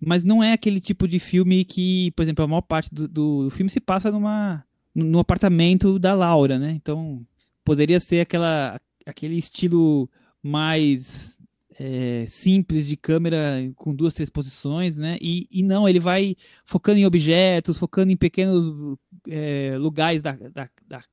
Mas 0.00 0.24
não 0.24 0.42
é 0.42 0.52
aquele 0.52 0.80
tipo 0.80 1.06
de 1.06 1.18
filme 1.18 1.64
que, 1.64 2.10
por 2.12 2.22
exemplo, 2.22 2.44
a 2.44 2.48
maior 2.48 2.62
parte 2.62 2.92
do, 2.92 3.06
do 3.08 3.50
filme 3.50 3.70
se 3.70 3.80
passa 3.80 4.10
numa, 4.10 4.65
no 4.96 5.18
apartamento 5.18 5.98
da 5.98 6.14
Laura, 6.14 6.58
né? 6.58 6.72
Então, 6.72 7.24
poderia 7.62 8.00
ser 8.00 8.20
aquela, 8.20 8.80
aquele 9.04 9.36
estilo 9.36 10.08
mais 10.42 11.36
é, 11.78 12.24
simples 12.26 12.88
de 12.88 12.96
câmera 12.96 13.70
com 13.76 13.94
duas, 13.94 14.14
três 14.14 14.30
posições, 14.30 14.96
né? 14.96 15.18
E, 15.20 15.46
e 15.50 15.62
não, 15.62 15.86
ele 15.86 16.00
vai 16.00 16.34
focando 16.64 16.98
em 16.98 17.04
objetos, 17.04 17.78
focando 17.78 18.10
em 18.10 18.16
pequenos 18.16 18.96
é, 19.28 19.76
lugares 19.78 20.22
da, 20.22 20.32
da, 20.32 20.68
da 20.88 21.04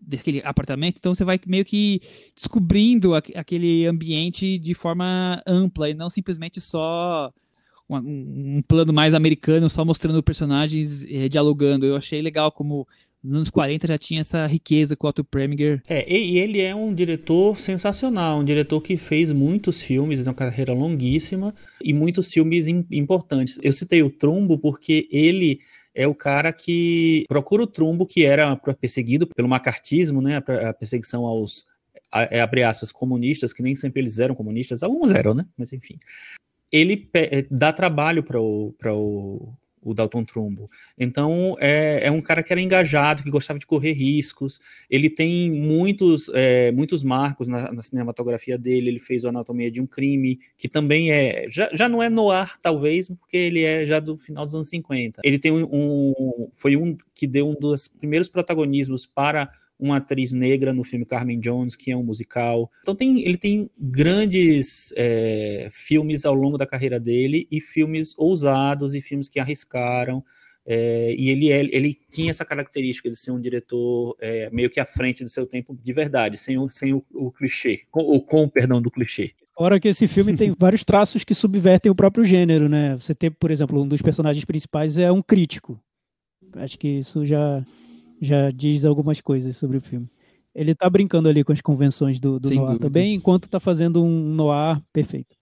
daquele 0.00 0.40
apartamento, 0.44 0.96
então 0.98 1.14
você 1.14 1.24
vai 1.24 1.38
meio 1.46 1.64
que 1.64 2.00
descobrindo 2.34 3.14
aquele 3.14 3.86
ambiente 3.86 4.58
de 4.58 4.72
forma 4.72 5.42
ampla 5.46 5.90
e 5.90 5.94
não 5.94 6.08
simplesmente 6.08 6.58
só 6.58 7.30
um, 7.88 7.96
um 8.56 8.62
plano 8.62 8.92
mais 8.94 9.12
americano, 9.12 9.68
só 9.68 9.84
mostrando 9.84 10.22
personagens 10.22 11.04
eh, 11.04 11.28
dialogando. 11.28 11.84
Eu 11.84 11.96
achei 11.96 12.22
legal 12.22 12.50
como 12.50 12.86
nos 13.24 13.36
anos 13.36 13.50
40 13.50 13.86
já 13.86 13.96
tinha 13.96 14.20
essa 14.20 14.46
riqueza 14.46 14.94
com 14.94 15.06
o 15.06 15.10
Otto 15.10 15.24
Preminger. 15.24 15.82
É, 15.88 16.12
e 16.12 16.38
ele 16.38 16.60
é 16.60 16.74
um 16.74 16.94
diretor 16.94 17.56
sensacional, 17.56 18.40
um 18.40 18.44
diretor 18.44 18.82
que 18.82 18.98
fez 18.98 19.32
muitos 19.32 19.80
filmes, 19.80 20.26
uma 20.26 20.34
carreira 20.34 20.74
longuíssima 20.74 21.54
e 21.82 21.94
muitos 21.94 22.30
filmes 22.30 22.66
importantes. 22.68 23.58
Eu 23.62 23.72
citei 23.72 24.02
o 24.02 24.10
Trumbo 24.10 24.58
porque 24.58 25.08
ele 25.10 25.58
é 25.94 26.06
o 26.06 26.14
cara 26.14 26.52
que 26.52 27.24
procura 27.28 27.62
o 27.62 27.66
trumbo 27.66 28.04
que 28.04 28.24
era 28.24 28.56
perseguido 28.56 29.28
pelo 29.28 29.48
macartismo, 29.48 30.20
né, 30.20 30.36
a 30.36 30.74
perseguição 30.74 31.24
aos, 31.24 31.64
é, 32.12 32.40
abre 32.40 32.64
aspas, 32.64 32.90
comunistas, 32.90 33.52
que 33.52 33.62
nem 33.62 33.76
sempre 33.76 34.02
eles 34.02 34.18
eram 34.18 34.34
comunistas, 34.34 34.82
alguns 34.82 35.12
eram, 35.12 35.34
né, 35.34 35.46
mas 35.56 35.72
enfim. 35.72 35.98
Ele 36.70 37.08
é, 37.14 37.46
dá 37.48 37.72
trabalho 37.72 38.24
para 38.24 38.40
o, 38.40 38.74
o, 38.86 39.54
o 39.84 39.92
Dalton 39.92 40.24
Trumbo. 40.24 40.70
Então, 40.98 41.56
é, 41.60 42.06
é, 42.06 42.10
um 42.10 42.20
cara 42.20 42.42
que 42.42 42.52
era 42.52 42.60
engajado, 42.60 43.22
que 43.22 43.30
gostava 43.30 43.58
de 43.58 43.66
correr 43.66 43.92
riscos. 43.92 44.60
Ele 44.88 45.10
tem 45.10 45.50
muitos, 45.50 46.30
é, 46.32 46.72
muitos 46.72 47.02
marcos 47.02 47.46
na, 47.46 47.70
na, 47.70 47.82
cinematografia 47.82 48.56
dele. 48.56 48.88
Ele 48.88 48.98
fez 48.98 49.24
o 49.24 49.28
Anatomia 49.28 49.70
de 49.70 49.80
um 49.80 49.86
Crime, 49.86 50.40
que 50.56 50.68
também 50.68 51.12
é. 51.12 51.46
Já, 51.48 51.68
já 51.72 51.88
não 51.88 52.02
é 52.02 52.08
no 52.08 52.30
ar, 52.30 52.58
talvez, 52.58 53.08
porque 53.08 53.36
ele 53.36 53.62
é 53.62 53.84
já 53.84 54.00
do 54.00 54.16
final 54.16 54.44
dos 54.44 54.54
anos 54.54 54.68
50. 54.68 55.20
Ele 55.22 55.38
tem 55.38 55.52
um. 55.52 55.68
um 55.70 56.50
foi 56.54 56.76
um 56.76 56.96
que 57.14 57.26
deu 57.26 57.48
um 57.48 57.54
dos 57.54 57.86
primeiros 57.86 58.28
protagonismos 58.28 59.06
para 59.06 59.50
uma 59.78 59.96
atriz 59.96 60.32
negra 60.32 60.72
no 60.72 60.84
filme 60.84 61.04
Carmen 61.04 61.38
Jones, 61.40 61.76
que 61.76 61.90
é 61.90 61.96
um 61.96 62.04
musical. 62.04 62.70
Então 62.82 62.94
tem, 62.94 63.20
ele 63.22 63.36
tem 63.36 63.70
grandes 63.78 64.92
é, 64.96 65.68
filmes 65.72 66.24
ao 66.24 66.34
longo 66.34 66.56
da 66.56 66.66
carreira 66.66 66.98
dele 67.00 67.46
e 67.50 67.60
filmes 67.60 68.14
ousados 68.16 68.94
e 68.94 69.00
filmes 69.00 69.28
que 69.28 69.40
arriscaram. 69.40 70.24
É, 70.66 71.14
e 71.18 71.28
ele, 71.28 71.52
é, 71.52 71.60
ele 71.60 71.94
tinha 72.10 72.30
essa 72.30 72.44
característica 72.44 73.10
de 73.10 73.16
ser 73.16 73.30
um 73.32 73.40
diretor 73.40 74.16
é, 74.18 74.48
meio 74.50 74.70
que 74.70 74.80
à 74.80 74.86
frente 74.86 75.22
do 75.22 75.28
seu 75.28 75.46
tempo 75.46 75.78
de 75.82 75.92
verdade, 75.92 76.38
sem 76.38 76.56
o, 76.56 76.70
sem 76.70 76.94
o, 76.94 77.04
o 77.12 77.30
clichê, 77.30 77.82
com, 77.90 78.00
ou 78.00 78.24
com 78.24 78.48
perdão 78.48 78.80
do 78.80 78.90
clichê. 78.90 79.32
Fora 79.54 79.78
que 79.78 79.88
esse 79.88 80.08
filme 80.08 80.36
tem 80.36 80.54
vários 80.58 80.84
traços 80.84 81.22
que 81.22 81.34
subvertem 81.34 81.92
o 81.92 81.94
próprio 81.94 82.24
gênero, 82.24 82.68
né? 82.68 82.96
Você 82.96 83.14
tem, 83.14 83.30
por 83.30 83.50
exemplo, 83.50 83.80
um 83.80 83.86
dos 83.86 84.02
personagens 84.02 84.44
principais 84.44 84.98
é 84.98 85.12
um 85.12 85.22
crítico. 85.22 85.78
Acho 86.54 86.78
que 86.78 86.88
isso 86.88 87.24
já, 87.24 87.64
já 88.20 88.50
diz 88.50 88.84
algumas 88.84 89.20
coisas 89.20 89.56
sobre 89.56 89.76
o 89.76 89.80
filme. 89.80 90.08
Ele 90.54 90.74
tá 90.74 90.88
brincando 90.88 91.28
ali 91.28 91.42
com 91.42 91.52
as 91.52 91.60
convenções 91.60 92.20
do, 92.20 92.38
do 92.38 92.48
noir 92.48 92.60
dúvida. 92.60 92.78
também, 92.80 93.14
enquanto 93.14 93.48
tá 93.48 93.58
fazendo 93.58 94.02
um 94.02 94.34
noir 94.34 94.80
perfeito. 94.92 95.34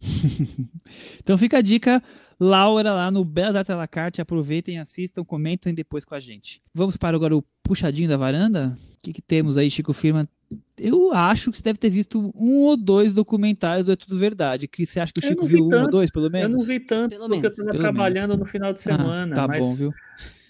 então 1.20 1.36
fica 1.38 1.58
a 1.58 1.62
dica, 1.62 2.02
Laura, 2.38 2.92
lá 2.92 3.10
no 3.10 3.24
Belas 3.24 3.56
Artes 3.56 3.70
à 3.70 3.76
la 3.76 3.86
carte. 3.86 4.20
Aproveitem, 4.20 4.78
assistam, 4.78 5.24
comentem 5.24 5.74
depois 5.74 6.04
com 6.04 6.14
a 6.14 6.20
gente. 6.20 6.62
Vamos 6.74 6.96
para 6.96 7.16
agora 7.16 7.36
o 7.36 7.44
puxadinho 7.62 8.08
da 8.08 8.16
varanda? 8.16 8.78
O 8.98 9.02
que, 9.02 9.12
que 9.12 9.22
temos 9.22 9.56
aí, 9.56 9.70
Chico 9.70 9.92
Firma? 9.92 10.28
Eu 10.76 11.12
acho 11.12 11.50
que 11.50 11.58
você 11.58 11.62
deve 11.62 11.78
ter 11.78 11.90
visto 11.90 12.32
um 12.34 12.62
ou 12.62 12.76
dois 12.76 13.14
documentários 13.14 13.86
do 13.86 13.92
É 13.92 13.96
Tudo 13.96 14.18
Verdade. 14.18 14.66
Que 14.66 14.84
você 14.84 15.00
acha 15.00 15.12
que 15.12 15.24
o 15.24 15.28
Chico 15.28 15.46
viu 15.46 15.68
tanto, 15.68 15.80
um 15.80 15.84
ou 15.84 15.90
dois, 15.90 16.10
pelo 16.10 16.30
menos? 16.30 16.50
Eu 16.50 16.58
não 16.58 16.64
vi 16.64 16.80
tanto, 16.80 17.10
pelo 17.10 17.28
porque 17.28 17.42
menos. 17.42 17.58
eu 17.58 17.64
estava 17.64 17.78
trabalhando 17.78 18.30
menos. 18.30 18.38
no 18.40 18.44
final 18.46 18.72
de 18.72 18.80
semana. 18.80 19.34
Ah, 19.34 19.36
tá 19.36 19.48
mas, 19.48 19.64
bom, 19.64 19.74
viu? 19.74 19.94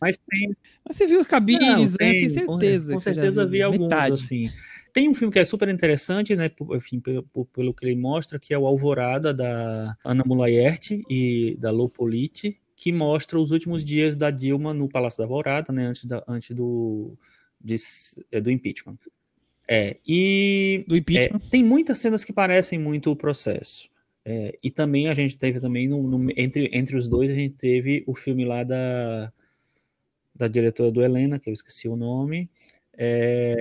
Mas 0.01 0.17
tem. 0.17 0.57
Mas 0.87 0.97
você 0.97 1.07
viu 1.07 1.21
os 1.21 1.27
cabines, 1.27 1.69
não, 1.69 1.79
né? 1.79 1.97
Tem 1.99 2.29
certeza. 2.29 2.93
Com 2.95 3.01
certeza 3.01 3.47
vi 3.47 3.63
alguns, 3.63 3.89
metade. 3.89 4.15
assim. 4.15 4.51
Tem 4.93 5.09
um 5.09 5.15
filme 5.15 5.33
que 5.33 5.39
é 5.39 5.45
super 5.45 5.69
interessante, 5.69 6.35
né? 6.35 6.51
Enfim, 6.75 6.99
pelo, 6.99 7.23
pelo 7.53 7.75
que 7.75 7.85
ele 7.85 7.97
mostra, 7.97 8.39
que 8.39 8.53
é 8.53 8.59
o 8.59 8.67
Alvorada, 8.67 9.33
da 9.33 9.97
Ana 10.05 10.25
Mulaerte 10.27 11.05
e 11.09 11.57
da 11.61 11.71
Lopolite, 11.71 12.59
que 12.75 12.93
mostra 12.93 13.39
os 13.39 13.51
últimos 13.51 13.85
dias 13.85 14.17
da 14.17 14.31
Dilma 14.31 14.75
no 14.75 14.89
Palácio 14.89 15.19
da 15.19 15.25
Alvorada, 15.25 15.73
né? 15.73 15.87
Antes, 15.87 16.05
da, 16.05 16.25
antes 16.27 16.57
do, 16.57 17.17
de, 17.61 17.77
é, 18.33 18.41
do 18.41 18.51
impeachment. 18.51 18.99
É, 19.69 19.99
e 20.07 20.85
do 20.89 20.97
impeachment. 20.97 21.41
É, 21.47 21.51
tem 21.51 21.63
muitas 21.63 21.99
cenas 21.99 22.25
que 22.25 22.33
parecem 22.33 22.79
muito 22.79 23.13
o 23.13 23.17
processo. 23.17 23.89
É, 24.25 24.59
e 24.63 24.71
também 24.71 25.09
a 25.09 25.15
gente 25.15 25.39
teve 25.39 25.61
também, 25.61 25.89
no, 25.89 26.03
no, 26.03 26.31
entre, 26.37 26.69
entre 26.73 26.97
os 26.97 27.09
dois, 27.09 27.31
a 27.31 27.35
gente 27.35 27.55
teve 27.55 28.03
o 28.07 28.15
filme 28.15 28.45
lá 28.45 28.65
da, 28.65 29.33
da 30.41 30.49
diretora 30.49 30.91
do 30.91 31.03
Helena, 31.03 31.39
que 31.39 31.49
eu 31.49 31.53
esqueci 31.53 31.89
o 31.89 31.97
nome. 31.97 32.51
É, 32.97 33.57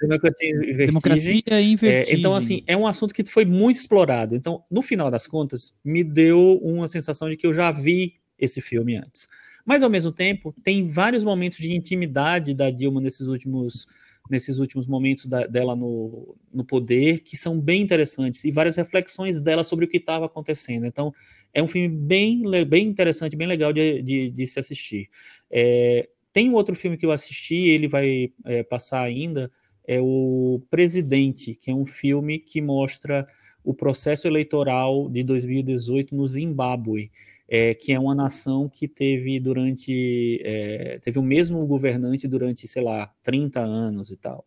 Democracia 0.00 0.48
e 0.48 0.74
Democracia 0.74 1.42
É, 1.88 2.14
então, 2.14 2.34
assim, 2.34 2.62
é 2.66 2.76
um 2.76 2.86
assunto 2.86 3.14
que 3.14 3.24
foi 3.24 3.44
muito 3.44 3.76
explorado. 3.76 4.34
Então, 4.34 4.64
no 4.70 4.82
final 4.82 5.10
das 5.10 5.26
contas, 5.26 5.74
me 5.84 6.02
deu 6.02 6.58
uma 6.62 6.88
sensação 6.88 7.30
de 7.30 7.36
que 7.36 7.46
eu 7.46 7.54
já 7.54 7.70
vi 7.70 8.16
esse 8.38 8.60
filme 8.60 8.96
antes. 8.96 9.28
Mas, 9.64 9.82
ao 9.82 9.90
mesmo 9.90 10.10
tempo, 10.10 10.52
tem 10.62 10.90
vários 10.90 11.22
momentos 11.22 11.58
de 11.58 11.72
intimidade 11.72 12.52
da 12.52 12.68
Dilma 12.70 13.00
nesses 13.00 13.28
últimos, 13.28 13.86
nesses 14.28 14.58
últimos 14.58 14.88
momentos 14.88 15.26
da, 15.26 15.46
dela 15.46 15.76
no, 15.76 16.36
no 16.52 16.64
poder 16.64 17.20
que 17.20 17.36
são 17.36 17.60
bem 17.60 17.80
interessantes 17.80 18.44
e 18.44 18.50
várias 18.50 18.74
reflexões 18.74 19.40
dela 19.40 19.62
sobre 19.62 19.84
o 19.84 19.88
que 19.88 19.98
estava 19.98 20.26
acontecendo. 20.26 20.84
Então, 20.84 21.14
é 21.54 21.62
um 21.62 21.68
filme 21.68 21.88
bem, 21.88 22.42
bem 22.66 22.86
interessante, 22.86 23.36
bem 23.36 23.46
legal 23.46 23.72
de, 23.72 24.02
de, 24.02 24.30
de 24.30 24.46
se 24.46 24.58
assistir. 24.58 25.08
É, 25.50 26.08
tem 26.32 26.48
um 26.48 26.54
outro 26.54 26.74
filme 26.74 26.96
que 26.96 27.04
eu 27.04 27.12
assisti, 27.12 27.56
ele 27.56 27.86
vai 27.86 28.32
é, 28.46 28.62
passar 28.62 29.02
ainda, 29.02 29.50
é 29.86 30.00
o 30.00 30.62
Presidente, 30.70 31.54
que 31.54 31.70
é 31.70 31.74
um 31.74 31.86
filme 31.86 32.38
que 32.38 32.62
mostra 32.62 33.26
o 33.64 33.74
processo 33.74 34.26
eleitoral 34.26 35.08
de 35.10 35.22
2018 35.22 36.14
no 36.14 36.26
Zimbábue, 36.26 37.10
é, 37.48 37.74
que 37.74 37.92
é 37.92 37.98
uma 37.98 38.14
nação 38.14 38.68
que 38.68 38.88
teve 38.88 39.38
durante 39.38 40.40
é, 40.42 40.98
teve 41.00 41.18
o 41.18 41.22
mesmo 41.22 41.64
governante 41.66 42.26
durante, 42.26 42.66
sei 42.66 42.82
lá, 42.82 43.12
30 43.22 43.60
anos 43.60 44.10
e 44.10 44.16
tal. 44.16 44.44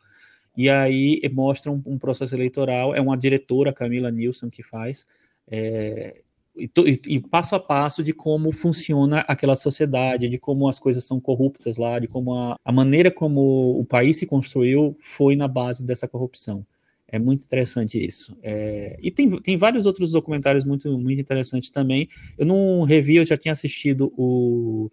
E 0.57 0.69
aí 0.69 1.21
mostra 1.31 1.71
um, 1.71 1.81
um 1.85 1.99
processo 1.99 2.33
eleitoral, 2.33 2.95
é 2.95 3.01
uma 3.01 3.17
diretora, 3.17 3.73
Camila 3.73 4.09
Nilsson, 4.09 4.49
que 4.49 4.63
faz, 4.63 5.05
é, 5.47 6.23
e, 6.57 7.01
e, 7.07 7.19
passo 7.19 7.55
a 7.55 7.59
passo 7.59 8.03
de 8.03 8.13
como 8.13 8.51
funciona 8.51 9.19
aquela 9.27 9.55
sociedade, 9.55 10.29
de 10.29 10.37
como 10.37 10.67
as 10.67 10.79
coisas 10.79 11.03
são 11.03 11.19
corruptas 11.19 11.77
lá, 11.77 11.99
de 11.99 12.07
como 12.07 12.33
a, 12.33 12.57
a 12.63 12.71
maneira 12.71 13.11
como 13.11 13.79
o 13.79 13.85
país 13.85 14.17
se 14.17 14.25
construiu 14.25 14.97
foi 15.01 15.35
na 15.35 15.47
base 15.47 15.85
dessa 15.85 16.07
corrupção. 16.07 16.65
É 17.07 17.19
muito 17.19 17.45
interessante 17.45 18.03
isso. 18.03 18.37
É, 18.41 18.97
e 19.01 19.11
tem, 19.11 19.29
tem 19.41 19.57
vários 19.57 19.85
outros 19.85 20.11
documentários 20.11 20.65
muito, 20.65 20.97
muito 20.97 21.21
interessantes 21.21 21.69
também. 21.69 22.09
Eu 22.37 22.45
não 22.45 22.83
revi, 22.83 23.17
eu 23.17 23.25
já 23.25 23.37
tinha 23.37 23.51
assistido 23.51 24.11
o 24.17 24.89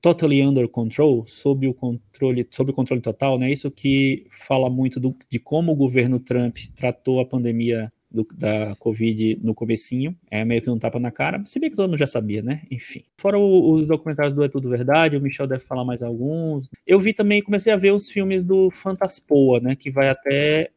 Totally 0.00 0.42
Under 0.42 0.68
Control, 0.68 1.24
sob 1.26 1.66
o 1.68 1.72
controle, 1.72 2.46
sob 2.50 2.70
o 2.72 2.74
controle 2.74 3.00
total, 3.00 3.38
né? 3.38 3.50
Isso 3.50 3.70
que 3.70 4.26
fala 4.30 4.68
muito 4.68 4.98
do, 4.98 5.16
de 5.30 5.38
como 5.38 5.72
o 5.72 5.76
governo 5.76 6.18
Trump 6.18 6.58
tratou 6.74 7.20
a 7.20 7.24
pandemia 7.24 7.90
do, 8.14 8.26
da 8.32 8.76
Covid 8.76 9.40
no 9.42 9.54
comecinho, 9.54 10.16
é 10.30 10.44
meio 10.44 10.62
que 10.62 10.70
um 10.70 10.78
tapa 10.78 11.00
na 11.00 11.10
cara, 11.10 11.42
se 11.46 11.58
bem 11.58 11.68
que 11.68 11.74
todo 11.74 11.88
mundo 11.88 11.98
já 11.98 12.06
sabia, 12.06 12.40
né? 12.40 12.62
Enfim. 12.70 13.02
Fora 13.18 13.36
o, 13.36 13.72
os 13.72 13.88
documentários 13.88 14.32
do 14.32 14.44
É 14.44 14.48
Tudo 14.48 14.68
Verdade, 14.68 15.16
o 15.16 15.20
Michel 15.20 15.48
deve 15.48 15.64
falar 15.64 15.84
mais 15.84 16.00
alguns. 16.00 16.70
Eu 16.86 17.00
vi 17.00 17.12
também, 17.12 17.42
comecei 17.42 17.72
a 17.72 17.76
ver 17.76 17.92
os 17.92 18.08
filmes 18.08 18.44
do 18.44 18.70
Fantaspoa, 18.70 19.58
né? 19.58 19.74
Que 19.74 19.90
vai 19.90 20.08
até 20.08 20.70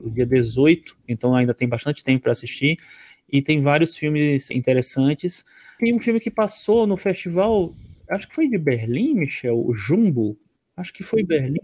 o 0.00 0.08
dia 0.08 0.24
18, 0.24 0.96
então 1.08 1.34
ainda 1.34 1.52
tem 1.52 1.68
bastante 1.68 2.04
tempo 2.04 2.22
para 2.22 2.32
assistir. 2.32 2.78
E 3.30 3.42
tem 3.42 3.60
vários 3.60 3.96
filmes 3.96 4.50
interessantes. 4.52 5.44
Tem 5.80 5.92
um 5.92 5.98
filme 5.98 6.20
que 6.20 6.30
passou 6.30 6.86
no 6.86 6.96
festival, 6.96 7.74
acho 8.08 8.28
que 8.28 8.34
foi 8.34 8.48
de 8.48 8.56
Berlim, 8.56 9.14
Michel, 9.14 9.58
o 9.58 9.74
Jumbo. 9.74 10.38
Acho 10.76 10.92
que 10.92 11.02
foi 11.02 11.24
Berlim. 11.24 11.58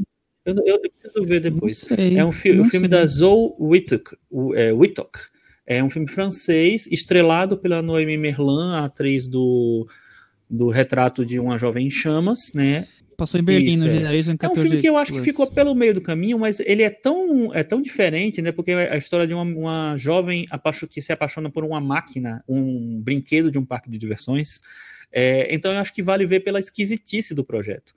Eu, 0.45 0.55
eu, 0.55 0.65
eu 0.67 0.81
preciso 0.81 1.25
ver 1.25 1.41
depois. 1.41 1.79
Sei, 1.79 2.19
é 2.19 2.25
um 2.25 2.33
fi 2.33 2.53
o 2.53 2.65
filme 2.65 2.89
da 2.89 3.05
Zoe 3.07 3.53
Wittock, 3.59 4.17
é, 4.55 4.73
Wittock. 4.73 5.19
É 5.67 5.85
um 5.85 5.91
filme 5.91 6.09
francês, 6.09 6.87
estrelado 6.89 7.57
pela 7.57 7.81
Noémie 7.81 8.19
Merlan, 8.19 8.77
a 8.77 8.87
atriz 8.87 9.29
do, 9.29 9.87
do 10.49 10.69
Retrato 10.69 11.25
de 11.25 11.39
uma 11.39 11.57
Jovem 11.59 11.87
em 11.87 11.91
Chamas, 11.91 12.53
né? 12.55 12.89
Passou 13.17 13.39
em 13.39 13.45
Berlim, 13.45 13.75
Isso, 13.75 13.85
no 13.85 13.91
é. 13.91 14.19
em 14.19 14.37
14 14.37 14.43
É 14.43 14.49
um 14.49 14.55
filme 14.55 14.81
que 14.81 14.89
eu 14.89 14.97
acho 14.97 15.13
que 15.13 15.21
ficou 15.21 15.47
pelo 15.47 15.75
meio 15.75 15.93
do 15.93 16.01
caminho, 16.01 16.39
mas 16.39 16.59
ele 16.59 16.83
é 16.83 16.89
tão, 16.89 17.55
é 17.55 17.63
tão 17.63 17.83
diferente, 17.83 18.41
né? 18.41 18.51
Porque 18.51 18.71
é 18.71 18.95
a 18.95 18.97
história 18.97 19.27
de 19.27 19.35
uma, 19.35 19.43
uma 19.43 19.97
jovem 19.99 20.49
que 20.89 21.03
se 21.03 21.13
apaixona 21.13 21.51
por 21.51 21.63
uma 21.63 21.81
máquina, 21.81 22.43
um 22.49 22.99
brinquedo 22.99 23.51
de 23.51 23.59
um 23.59 23.65
parque 23.65 23.91
de 23.91 23.99
diversões. 23.99 24.59
É, 25.13 25.55
então 25.55 25.71
eu 25.71 25.79
acho 25.79 25.93
que 25.93 26.03
vale 26.03 26.25
ver 26.25 26.41
pela 26.41 26.59
esquisitice 26.59 27.35
do 27.35 27.45
projeto. 27.45 27.93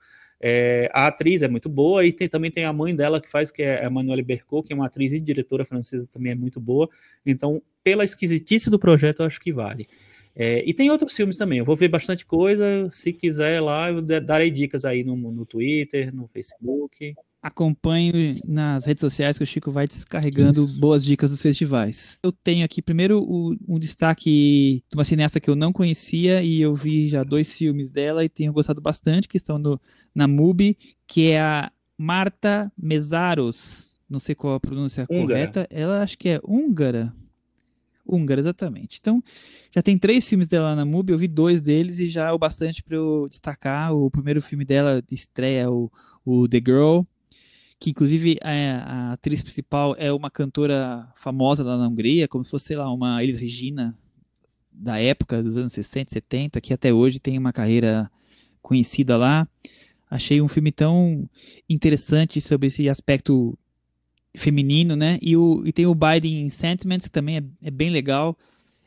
É, 0.46 0.90
a 0.92 1.06
atriz 1.06 1.40
é 1.40 1.48
muito 1.48 1.70
boa 1.70 2.04
e 2.04 2.12
tem, 2.12 2.28
também 2.28 2.50
tem 2.50 2.66
a 2.66 2.72
mãe 2.72 2.94
dela 2.94 3.18
que 3.18 3.30
faz, 3.30 3.50
que 3.50 3.62
é 3.62 3.82
a 3.82 3.88
Manuelle 3.88 4.22
Bercot, 4.22 4.66
que 4.66 4.74
é 4.74 4.76
uma 4.76 4.84
atriz 4.84 5.14
e 5.14 5.18
diretora 5.18 5.64
francesa 5.64 6.06
também 6.06 6.32
é 6.32 6.34
muito 6.34 6.60
boa. 6.60 6.86
Então, 7.24 7.62
pela 7.82 8.04
esquisitice 8.04 8.68
do 8.68 8.78
projeto, 8.78 9.20
eu 9.20 9.26
acho 9.26 9.40
que 9.40 9.50
vale. 9.50 9.88
É, 10.36 10.62
e 10.68 10.74
tem 10.74 10.90
outros 10.90 11.16
filmes 11.16 11.38
também. 11.38 11.60
Eu 11.60 11.64
vou 11.64 11.74
ver 11.74 11.88
bastante 11.88 12.26
coisa. 12.26 12.90
Se 12.90 13.10
quiser 13.10 13.58
lá, 13.62 13.90
eu 13.90 14.02
darei 14.02 14.50
dicas 14.50 14.84
aí 14.84 15.02
no, 15.02 15.16
no 15.16 15.46
Twitter, 15.46 16.14
no 16.14 16.28
Facebook 16.28 17.14
acompanhe 17.44 18.40
nas 18.46 18.86
redes 18.86 19.02
sociais 19.02 19.36
que 19.36 19.44
o 19.44 19.46
Chico 19.46 19.70
vai 19.70 19.86
descarregando 19.86 20.64
Isso. 20.64 20.80
boas 20.80 21.04
dicas 21.04 21.30
dos 21.30 21.42
festivais. 21.42 22.16
Eu 22.22 22.32
tenho 22.32 22.64
aqui 22.64 22.80
primeiro 22.80 23.22
o, 23.22 23.54
um 23.68 23.78
destaque 23.78 24.82
de 24.88 24.96
uma 24.96 25.04
cineasta 25.04 25.38
que 25.38 25.50
eu 25.50 25.54
não 25.54 25.70
conhecia 25.70 26.42
e 26.42 26.62
eu 26.62 26.74
vi 26.74 27.06
já 27.06 27.22
dois 27.22 27.54
filmes 27.54 27.90
dela 27.90 28.24
e 28.24 28.30
tenho 28.30 28.50
gostado 28.50 28.80
bastante, 28.80 29.28
que 29.28 29.36
estão 29.36 29.58
no, 29.58 29.78
na 30.14 30.26
MUBI, 30.26 30.78
que 31.06 31.32
é 31.32 31.40
a 31.42 31.70
Marta 31.98 32.72
Mesaros. 32.78 33.98
Não 34.08 34.18
sei 34.18 34.34
qual 34.34 34.54
a 34.54 34.60
pronúncia 34.60 35.06
húngara. 35.10 35.26
correta. 35.26 35.66
Ela 35.68 36.02
acho 36.02 36.16
que 36.16 36.30
é 36.30 36.40
húngara. 36.42 37.14
Húngara, 38.06 38.40
exatamente. 38.40 38.98
Então, 38.98 39.22
já 39.70 39.82
tem 39.82 39.98
três 39.98 40.26
filmes 40.26 40.48
dela 40.48 40.74
na 40.74 40.86
MUBI, 40.86 41.12
eu 41.12 41.18
vi 41.18 41.28
dois 41.28 41.60
deles 41.60 41.98
e 41.98 42.08
já 42.08 42.30
é 42.30 42.32
o 42.32 42.38
bastante 42.38 42.82
para 42.82 42.96
eu 42.96 43.26
destacar. 43.28 43.94
O 43.94 44.10
primeiro 44.10 44.40
filme 44.40 44.64
dela 44.64 45.02
de 45.06 45.14
estreia 45.14 45.64
é 45.64 45.68
o, 45.68 45.92
o 46.24 46.48
The 46.48 46.58
Girl, 46.58 47.02
que 47.84 47.90
inclusive 47.90 48.38
é, 48.40 48.80
a 48.82 49.12
atriz 49.12 49.42
principal 49.42 49.94
é 49.98 50.10
uma 50.10 50.30
cantora 50.30 51.06
famosa 51.14 51.62
lá 51.62 51.76
na 51.76 51.86
Hungria, 51.86 52.26
como 52.26 52.42
se 52.42 52.50
fosse, 52.50 52.68
sei 52.68 52.78
lá, 52.78 52.90
uma 52.90 53.22
Elis 53.22 53.36
Regina 53.36 53.94
da 54.72 54.98
época 54.98 55.42
dos 55.42 55.58
anos 55.58 55.74
60, 55.74 56.10
70, 56.10 56.62
que 56.62 56.72
até 56.72 56.94
hoje 56.94 57.20
tem 57.20 57.36
uma 57.36 57.52
carreira 57.52 58.10
conhecida 58.62 59.18
lá. 59.18 59.46
Achei 60.10 60.40
um 60.40 60.48
filme 60.48 60.72
tão 60.72 61.28
interessante 61.68 62.40
sobre 62.40 62.68
esse 62.68 62.88
aspecto 62.88 63.54
feminino, 64.34 64.96
né? 64.96 65.18
E, 65.20 65.36
o, 65.36 65.62
e 65.66 65.70
tem 65.70 65.84
o 65.84 65.94
Biden 65.94 66.48
Sentiments, 66.48 67.06
que 67.06 67.12
também 67.12 67.36
é, 67.36 67.44
é 67.64 67.70
bem 67.70 67.90
legal. 67.90 68.34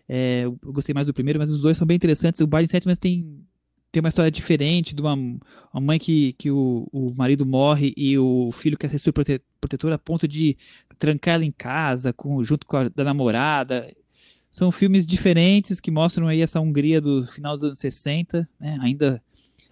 É, 0.10 0.46
eu 0.46 0.74
gostei 0.74 0.96
mais 0.96 1.06
do 1.06 1.14
primeiro, 1.14 1.38
mas 1.38 1.52
os 1.52 1.62
dois 1.62 1.78
são 1.78 1.86
bem 1.86 1.96
interessantes. 1.96 2.42
O 2.42 2.48
Biden 2.48 2.66
Sentiments 2.66 2.98
tem 2.98 3.46
tem 3.92 4.02
uma 4.02 4.10
história 4.10 4.32
diferente 4.32 4.94
de 4.94 5.02
uma, 5.02 5.14
uma 5.14 5.82
mãe 5.82 6.00
que, 6.00 6.34
que 6.34 6.52
o, 6.52 6.88
o 6.92 7.14
marido 7.16 7.46
morre 7.46 7.94
e 7.96 8.18
o 8.18 8.52
filho 8.52 8.78
quer 8.78 8.90
ser 8.90 9.00
super 9.00 9.26
protetor 9.60 9.92
a 9.92 9.98
ponto 9.98 10.28
de 10.28 10.58
trancar 11.00 11.36
ela 11.36 11.46
em 11.46 11.52
casa 11.52 12.12
com, 12.14 12.44
junto 12.44 12.66
com 12.66 12.78
a 12.78 12.90
da 12.90 13.04
namorada. 13.04 13.92
São 14.50 14.72
filmes 14.72 15.06
diferentes 15.06 15.80
que 15.80 15.92
mostram 15.92 16.28
aí 16.28 16.42
essa 16.42 16.60
Hungria 16.60 17.00
do 17.00 17.26
final 17.26 17.56
dos 17.56 17.64
anos 17.64 17.80
60, 17.80 18.48
né? 18.60 18.78
ainda 18.82 19.22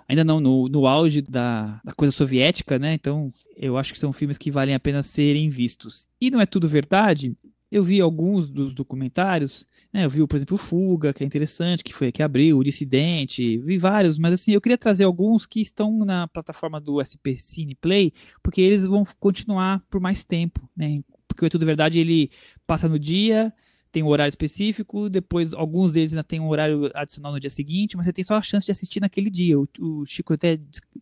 ainda 0.07 0.23
não 0.23 0.39
no, 0.39 0.69
no 0.69 0.85
auge 0.85 1.21
da, 1.21 1.81
da, 1.83 1.91
coisa 1.93 2.11
soviética, 2.11 2.77
né? 2.77 2.93
Então, 2.93 3.33
eu 3.57 3.77
acho 3.77 3.91
que 3.91 3.99
são 3.99 4.13
filmes 4.13 4.37
que 4.37 4.51
valem 4.51 4.75
a 4.75 4.79
pena 4.79 5.01
serem 5.01 5.49
vistos. 5.49 6.07
E 6.21 6.29
não 6.29 6.39
é 6.39 6.45
tudo 6.45 6.67
verdade. 6.67 7.35
Eu 7.71 7.83
vi 7.83 7.99
alguns 7.99 8.49
dos 8.49 8.73
documentários, 8.73 9.65
né? 9.91 10.05
Eu 10.05 10.09
vi, 10.09 10.25
por 10.27 10.35
exemplo, 10.35 10.57
Fuga, 10.57 11.13
que 11.13 11.23
é 11.23 11.27
interessante, 11.27 11.83
que 11.83 11.93
foi 11.93 12.11
que 12.11 12.21
abriu, 12.21 12.57
o 12.57 12.63
Dissidente, 12.63 13.57
vi 13.57 13.77
vários, 13.77 14.17
mas 14.17 14.33
assim, 14.33 14.51
eu 14.51 14.61
queria 14.61 14.77
trazer 14.77 15.03
alguns 15.03 15.45
que 15.45 15.61
estão 15.61 15.97
na 16.05 16.27
plataforma 16.27 16.79
do 16.79 17.01
SP 17.01 17.35
Cine 17.37 17.75
Play, 17.75 18.11
porque 18.43 18.61
eles 18.61 18.85
vão 18.85 19.03
continuar 19.19 19.83
por 19.89 19.99
mais 19.99 20.23
tempo, 20.23 20.69
né? 20.75 21.01
Porque 21.27 21.43
o 21.43 21.47
É 21.47 21.49
Tudo 21.49 21.65
Verdade, 21.65 21.99
ele 21.99 22.29
passa 22.65 22.87
no 22.87 22.99
dia, 22.99 23.53
tem 23.95 24.03
um 24.03 24.07
horário 24.07 24.29
específico, 24.29 25.09
depois 25.09 25.53
alguns 25.53 25.93
deles 25.93 26.11
ainda 26.11 26.21
tem 26.21 26.37
um 26.37 26.49
horário 26.49 26.91
adicional 26.93 27.31
no 27.31 27.39
dia 27.39 27.49
seguinte, 27.49 27.95
mas 27.95 28.05
você 28.05 28.11
tem 28.11 28.25
só 28.25 28.35
a 28.35 28.41
chance 28.41 28.65
de 28.65 28.71
assistir 28.73 28.99
naquele 28.99 29.29
dia. 29.29 29.57
O, 29.57 29.65
o 29.79 30.05
Chico 30.05 30.33
até 30.33 30.59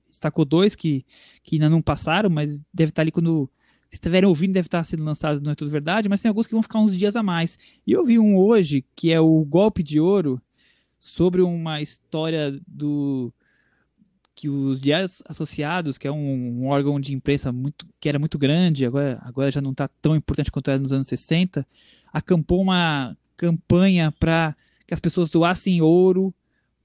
destacou 0.07 0.45
dois 0.45 0.75
que, 0.75 1.03
que 1.41 1.55
ainda 1.55 1.71
não 1.71 1.81
passaram, 1.81 2.29
mas 2.29 2.61
deve 2.71 2.91
estar 2.91 3.01
ali 3.01 3.11
quando. 3.11 3.49
Estiverem 3.93 4.27
ouvindo, 4.27 4.53
deve 4.53 4.67
estar 4.67 4.83
sendo 4.83 5.03
lançado, 5.03 5.39
não 5.39 5.51
é 5.51 5.55
tudo 5.55 5.69
verdade, 5.69 6.09
mas 6.09 6.19
tem 6.19 6.27
alguns 6.27 6.47
que 6.47 6.53
vão 6.53 6.63
ficar 6.63 6.79
uns 6.79 6.97
dias 6.97 7.15
a 7.15 7.21
mais. 7.21 7.59
E 7.85 7.91
eu 7.91 8.03
vi 8.03 8.17
um 8.17 8.35
hoje, 8.35 8.83
que 8.95 9.11
é 9.11 9.19
o 9.19 9.45
Golpe 9.45 9.83
de 9.83 9.99
Ouro, 9.99 10.41
sobre 10.99 11.43
uma 11.43 11.79
história 11.79 12.59
do 12.67 13.31
que 14.33 14.49
os 14.49 14.81
diários 14.81 15.21
associados, 15.27 15.99
que 15.99 16.07
é 16.07 16.11
um, 16.11 16.63
um, 16.63 16.67
órgão 16.67 16.99
de 16.99 17.13
imprensa 17.13 17.51
muito 17.51 17.85
que 17.99 18.09
era 18.09 18.17
muito 18.17 18.39
grande, 18.39 18.83
agora, 18.83 19.21
agora 19.21 19.51
já 19.51 19.61
não 19.61 19.71
está 19.71 19.87
tão 20.01 20.15
importante 20.15 20.51
quanto 20.51 20.71
era 20.71 20.79
nos 20.79 20.91
anos 20.91 21.05
60, 21.05 21.65
acampou 22.11 22.61
uma 22.61 23.15
campanha 23.37 24.11
para 24.11 24.55
que 24.87 24.93
as 24.93 24.99
pessoas 24.99 25.29
doassem 25.29 25.81
ouro 25.81 26.33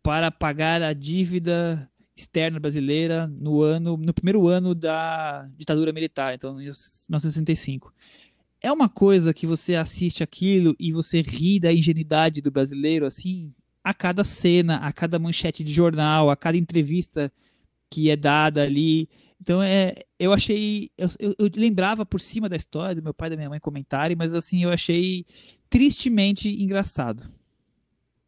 para 0.02 0.30
pagar 0.30 0.82
a 0.82 0.93
dívida 0.93 1.90
externa 2.19 2.59
brasileira 2.59 3.27
no 3.27 3.62
ano 3.62 3.97
no 3.97 4.12
primeiro 4.12 4.49
ano 4.49 4.74
da 4.74 5.47
ditadura 5.57 5.93
militar, 5.93 6.35
então 6.35 6.53
em 6.53 6.65
1965. 6.65 7.93
É 8.61 8.73
uma 8.73 8.89
coisa 8.89 9.32
que 9.32 9.47
você 9.47 9.77
assiste 9.77 10.23
aquilo 10.23 10.74
e 10.81 10.93
você 10.93 11.20
ri 11.20 11.61
da 11.61 11.73
ingenuidade 11.73 12.40
do 12.40 12.51
brasileiro 12.51 13.07
assim, 13.07 13.53
a 13.85 13.95
cada 13.95 14.24
cena, 14.24 14.78
a 14.78 14.93
cada 14.93 15.19
manchete 15.19 15.62
de 15.62 15.73
jornal, 15.73 16.28
a 16.28 16.36
cada 16.36 16.59
entrevista 16.59 17.32
que 17.89 18.11
é 18.11 18.16
dada 18.16 18.65
ali. 18.65 19.09
Então 19.40 19.62
é, 19.62 19.95
eu 20.19 20.32
achei, 20.32 20.90
eu, 20.99 21.09
eu, 21.20 21.35
eu, 21.39 21.51
lembrava 21.55 22.05
por 22.05 22.20
cima 22.20 22.49
da 22.49 22.57
história 22.57 22.97
do 22.97 23.03
meu 23.03 23.15
pai 23.15 23.28
e 23.28 23.31
da 23.31 23.36
minha 23.36 23.49
mãe 23.49 23.61
comentarem, 23.61 24.16
mas 24.16 24.35
assim 24.35 24.65
eu 24.65 24.70
achei 24.70 25.24
tristemente 25.70 26.49
engraçado. 26.49 27.38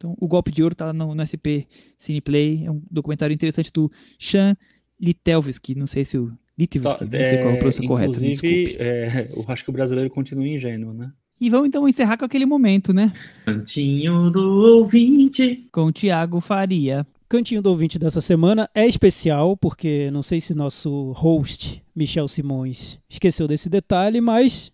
Então 0.01 0.15
o 0.19 0.27
golpe 0.27 0.51
de 0.51 0.63
ouro 0.63 0.73
tá 0.73 0.91
no, 0.91 1.13
no 1.13 1.21
SP 1.21 1.69
Cineplay, 1.95 2.65
é 2.65 2.71
um 2.71 2.81
documentário 2.89 3.33
interessante 3.33 3.71
do 3.71 3.91
Sean 4.19 4.57
Litelvski, 4.99 5.75
não 5.75 5.85
sei 5.85 6.03
se 6.03 6.17
o 6.17 6.31
Litvski, 6.57 7.03
não 7.03 7.09
sei 7.11 7.37
qual 7.37 7.51
é 7.51 7.53
o 7.53 7.57
pronúncia 7.59 7.87
correta. 7.87 8.09
Inclusive, 8.09 8.77
é, 8.79 9.29
eu 9.31 9.45
acho 9.47 9.63
que 9.63 9.69
o 9.69 9.73
brasileiro 9.73 10.09
continua 10.09 10.47
ingênuo, 10.47 10.91
né? 10.91 11.11
E 11.39 11.49
vamos 11.49 11.67
então 11.67 11.87
encerrar 11.87 12.17
com 12.17 12.25
aquele 12.25 12.45
momento, 12.45 12.93
né? 12.93 13.13
Cantinho 13.45 14.31
do 14.31 14.77
ouvinte. 14.79 15.67
Com 15.71 15.85
o 15.85 15.91
Tiago 15.91 16.39
Faria. 16.39 17.05
Cantinho 17.29 17.61
do 17.61 17.69
ouvinte 17.69 17.97
dessa 17.97 18.21
semana 18.21 18.69
é 18.75 18.87
especial, 18.87 19.55
porque 19.55 20.09
não 20.11 20.21
sei 20.21 20.41
se 20.41 20.55
nosso 20.55 21.11
host, 21.13 21.81
Michel 21.95 22.27
Simões, 22.27 22.99
esqueceu 23.09 23.47
desse 23.47 23.69
detalhe, 23.69 24.19
mas 24.19 24.71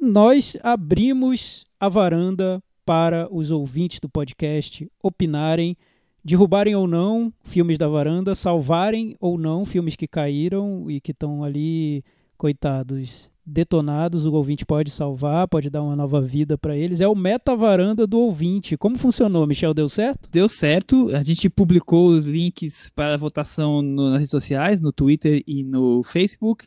nós 0.00 0.56
abrimos 0.62 1.66
a 1.78 1.88
varanda 1.88 2.62
para 2.84 3.28
os 3.32 3.50
ouvintes 3.50 4.00
do 4.00 4.08
podcast 4.08 4.90
opinarem, 5.02 5.76
derrubarem 6.24 6.74
ou 6.74 6.86
não 6.86 7.32
filmes 7.42 7.78
da 7.78 7.88
varanda, 7.88 8.34
salvarem 8.34 9.16
ou 9.20 9.38
não 9.38 9.64
filmes 9.64 9.96
que 9.96 10.06
caíram 10.06 10.90
e 10.90 11.00
que 11.00 11.12
estão 11.12 11.42
ali, 11.42 12.04
coitados, 12.36 13.30
detonados, 13.44 14.24
o 14.24 14.32
ouvinte 14.32 14.64
pode 14.64 14.90
salvar, 14.90 15.48
pode 15.48 15.68
dar 15.68 15.82
uma 15.82 15.96
nova 15.96 16.20
vida 16.20 16.56
para 16.56 16.76
eles. 16.76 17.00
É 17.00 17.08
o 17.08 17.14
meta 17.14 17.56
varanda 17.56 18.06
do 18.06 18.18
ouvinte. 18.18 18.76
Como 18.76 18.96
funcionou, 18.96 19.46
Michel? 19.46 19.74
Deu 19.74 19.88
certo? 19.88 20.28
Deu 20.30 20.48
certo. 20.48 21.14
A 21.14 21.22
gente 21.22 21.48
publicou 21.50 22.08
os 22.08 22.24
links 22.24 22.90
para 22.94 23.16
votação 23.16 23.82
no, 23.82 24.10
nas 24.10 24.18
redes 24.18 24.30
sociais, 24.30 24.80
no 24.80 24.92
Twitter 24.92 25.42
e 25.46 25.62
no 25.62 26.02
Facebook. 26.02 26.66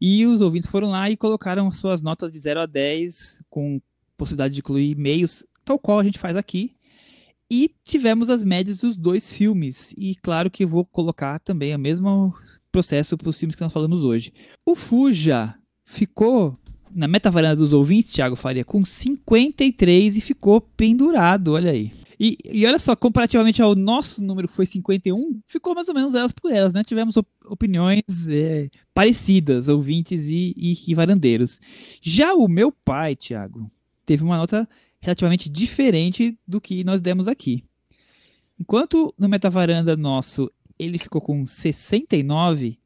E 0.00 0.26
os 0.26 0.40
ouvintes 0.40 0.68
foram 0.68 0.90
lá 0.90 1.10
e 1.10 1.16
colocaram 1.16 1.70
suas 1.70 2.02
notas 2.02 2.30
de 2.30 2.38
0 2.38 2.60
a 2.60 2.66
10, 2.66 3.42
com 3.48 3.80
possibilidade 4.16 4.54
de 4.54 4.60
incluir 4.60 4.90
e-mails, 4.90 5.44
tal 5.64 5.78
qual 5.78 5.98
a 5.98 6.04
gente 6.04 6.18
faz 6.18 6.36
aqui. 6.36 6.74
E 7.50 7.70
tivemos 7.84 8.30
as 8.30 8.42
médias 8.42 8.78
dos 8.78 8.96
dois 8.96 9.32
filmes. 9.32 9.94
E 9.96 10.16
claro 10.16 10.50
que 10.50 10.64
vou 10.64 10.84
colocar 10.84 11.38
também 11.38 11.74
o 11.74 11.78
mesmo 11.78 12.34
processo 12.72 13.16
para 13.16 13.28
os 13.28 13.38
filmes 13.38 13.54
que 13.54 13.62
nós 13.62 13.72
falamos 13.72 14.02
hoje. 14.02 14.32
O 14.64 14.74
Fuja 14.74 15.54
ficou 15.84 16.58
na 16.94 17.08
metavaranda 17.08 17.56
dos 17.56 17.72
ouvintes, 17.72 18.12
Thiago 18.12 18.36
Faria, 18.36 18.64
com 18.64 18.84
53 18.84 20.16
e 20.16 20.20
ficou 20.20 20.60
pendurado, 20.60 21.52
olha 21.52 21.72
aí. 21.72 21.92
E, 22.18 22.38
e, 22.44 22.64
olha 22.64 22.78
só, 22.78 22.94
comparativamente 22.94 23.60
ao 23.60 23.74
nosso 23.74 24.22
número, 24.22 24.46
que 24.46 24.54
foi 24.54 24.66
51, 24.66 25.40
ficou 25.46 25.74
mais 25.74 25.88
ou 25.88 25.94
menos 25.94 26.14
elas 26.14 26.32
por 26.32 26.52
elas, 26.52 26.72
né? 26.72 26.84
Tivemos 26.84 27.16
op 27.16 27.28
opiniões 27.46 28.28
é, 28.28 28.70
parecidas, 28.94 29.68
ouvintes 29.68 30.24
e, 30.26 30.54
e, 30.56 30.78
e, 30.86 30.94
varandeiros. 30.94 31.60
Já 32.00 32.32
o 32.34 32.48
meu 32.48 32.72
pai, 32.72 33.16
Thiago, 33.16 33.70
teve 34.04 34.22
uma 34.24 34.36
nota 34.36 34.68
relativamente 35.00 35.48
diferente 35.50 36.38
do 36.46 36.60
que 36.60 36.84
nós 36.84 37.00
demos 37.00 37.28
aqui. 37.28 37.64
Enquanto 38.58 39.14
no 39.18 39.28
metavaranda 39.28 39.96
nosso 39.96 40.50
ele 40.78 40.98
ficou 40.98 41.20
com 41.20 41.44
69, 41.46 42.78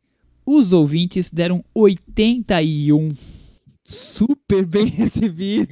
os 0.45 0.73
ouvintes 0.73 1.31
deram 1.31 1.65
81. 1.75 3.09
Super 3.85 4.67
bem 4.67 4.85
recebido. 4.93 5.69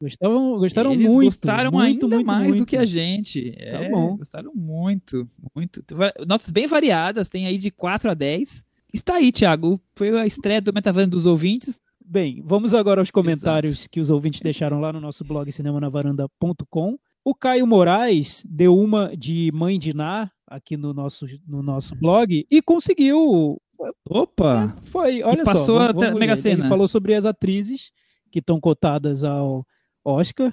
Gostavam, 0.00 0.58
gostaram 0.58 0.92
Eles 0.92 1.06
muito. 1.06 1.26
Gostaram 1.26 1.70
muito, 1.70 2.04
ainda 2.06 2.16
muito, 2.16 2.26
mais 2.26 2.48
muito. 2.48 2.58
do 2.60 2.66
que 2.66 2.76
a 2.76 2.86
gente. 2.86 3.50
Tá 3.52 3.84
É, 3.84 3.90
bom. 3.90 4.16
Gostaram 4.16 4.52
muito, 4.54 5.28
muito. 5.54 5.84
Notas 6.26 6.50
bem 6.50 6.66
variadas, 6.66 7.28
tem 7.28 7.46
aí 7.46 7.58
de 7.58 7.70
4 7.70 8.10
a 8.10 8.14
10. 8.14 8.64
Está 8.92 9.16
aí, 9.16 9.30
Thiago. 9.30 9.78
Foi 9.94 10.18
a 10.18 10.26
estreia 10.26 10.60
do 10.60 10.72
Metavaranda 10.72 11.10
dos 11.10 11.26
ouvintes. 11.26 11.78
Bem, 12.12 12.42
vamos 12.44 12.74
agora 12.74 13.00
aos 13.00 13.10
comentários 13.10 13.86
que 13.86 14.00
os 14.00 14.10
ouvintes 14.10 14.40
deixaram 14.40 14.80
lá 14.80 14.92
no 14.92 15.00
nosso 15.00 15.22
blog 15.24 15.50
cinemanavaranda.com. 15.52 16.98
O 17.24 17.34
Caio 17.36 17.66
Moraes 17.68 18.44
deu 18.50 18.76
uma 18.76 19.16
de 19.16 19.52
Mãe 19.54 19.78
de 19.78 19.94
Ná 19.94 20.28
aqui 20.44 20.76
no 20.76 20.92
nosso, 20.92 21.24
no 21.46 21.62
nosso 21.62 21.94
blog 21.94 22.44
e 22.50 22.60
conseguiu. 22.62 23.60
Opa! 24.08 24.76
Foi, 24.86 25.22
olha 25.22 25.44
passou 25.44 25.76
só. 25.76 25.78
a 25.82 25.86
vamos- 25.92 26.02
vamos 26.02 26.18
Mega. 26.18 26.34
Sena. 26.36 26.62
Ele 26.62 26.68
falou 26.68 26.88
sobre 26.88 27.14
as 27.14 27.24
atrizes 27.24 27.92
que 28.32 28.40
estão 28.40 28.58
cotadas 28.58 29.22
ao 29.22 29.64
Oscar. 30.04 30.52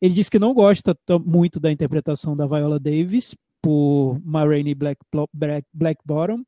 Ele 0.00 0.14
disse 0.14 0.30
que 0.30 0.38
não 0.38 0.54
gosta 0.54 0.96
muito 1.26 1.60
da 1.60 1.70
interpretação 1.70 2.34
da 2.34 2.46
Viola 2.46 2.80
Davis 2.80 3.36
por 3.60 4.18
Ma 4.24 4.42
Rainey 4.44 4.74
Black, 4.74 5.00
Black, 5.34 5.66
Black 5.72 6.00
Bottom 6.04 6.42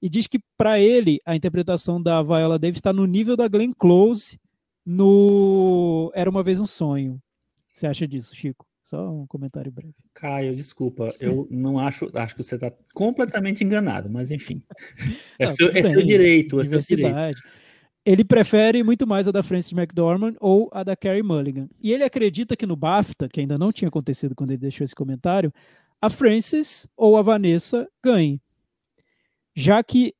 e 0.00 0.08
diz 0.08 0.26
que 0.26 0.38
para 0.56 0.78
ele 0.78 1.20
a 1.24 1.34
interpretação 1.34 2.02
da 2.02 2.22
Viola 2.22 2.58
Davis 2.58 2.78
está 2.78 2.92
no 2.92 3.06
nível 3.06 3.36
da 3.36 3.48
Glenn 3.48 3.72
Close 3.72 4.38
no 4.84 6.12
Era 6.14 6.30
uma 6.30 6.42
vez 6.42 6.60
um 6.60 6.66
sonho. 6.66 7.20
Você 7.72 7.86
acha 7.86 8.06
disso, 8.06 8.34
Chico? 8.34 8.66
Só 8.82 9.10
um 9.10 9.26
comentário 9.26 9.72
breve. 9.72 9.92
Caio, 10.14 10.54
desculpa, 10.54 11.08
eu 11.18 11.48
não 11.50 11.76
acho, 11.76 12.08
acho 12.14 12.36
que 12.36 12.42
você 12.42 12.54
está 12.54 12.72
completamente 12.94 13.64
enganado, 13.64 14.08
mas 14.08 14.30
enfim. 14.30 14.62
É, 15.38 15.44
Não, 15.46 15.50
seu, 15.50 15.70
é 15.74 15.82
seu 15.82 16.02
direito, 16.02 16.60
é 16.60 16.64
seu 16.64 16.78
direito. 16.78 17.38
Ele 18.04 18.24
prefere 18.24 18.84
muito 18.84 19.04
mais 19.04 19.26
a 19.26 19.32
da 19.32 19.42
Frances 19.42 19.72
McDormand 19.72 20.36
ou 20.40 20.70
a 20.72 20.84
da 20.84 20.94
Carey 20.94 21.22
Mulligan. 21.22 21.68
E 21.82 21.92
ele 21.92 22.04
acredita 22.04 22.56
que 22.56 22.64
no 22.64 22.76
BAFTA, 22.76 23.28
que 23.28 23.40
ainda 23.40 23.58
não 23.58 23.72
tinha 23.72 23.88
acontecido 23.88 24.34
quando 24.34 24.52
ele 24.52 24.60
deixou 24.60 24.84
esse 24.84 24.94
comentário, 24.94 25.52
a 26.00 26.08
Frances 26.08 26.86
ou 26.96 27.16
a 27.16 27.22
Vanessa 27.22 27.88
ganhe. 28.02 28.40
Já 29.56 29.82
que 29.82 30.12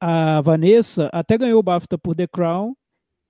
a 0.00 0.40
Vanessa 0.40 1.10
até 1.12 1.36
ganhou 1.36 1.60
o 1.60 1.62
BAFTA 1.62 1.98
por 1.98 2.16
The 2.16 2.26
Crown 2.26 2.74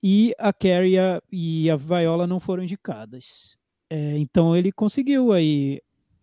e 0.01 0.33
a 0.39 0.53
Carey 0.53 0.93
e 0.93 0.99
a, 0.99 1.21
e 1.31 1.69
a 1.69 1.75
Viola 1.75 2.25
não 2.25 2.39
foram 2.39 2.63
indicadas. 2.63 3.57
É, 3.89 4.17
então 4.17 4.55
ele 4.55 4.71
conseguiu 4.71 5.33
aí 5.33 5.81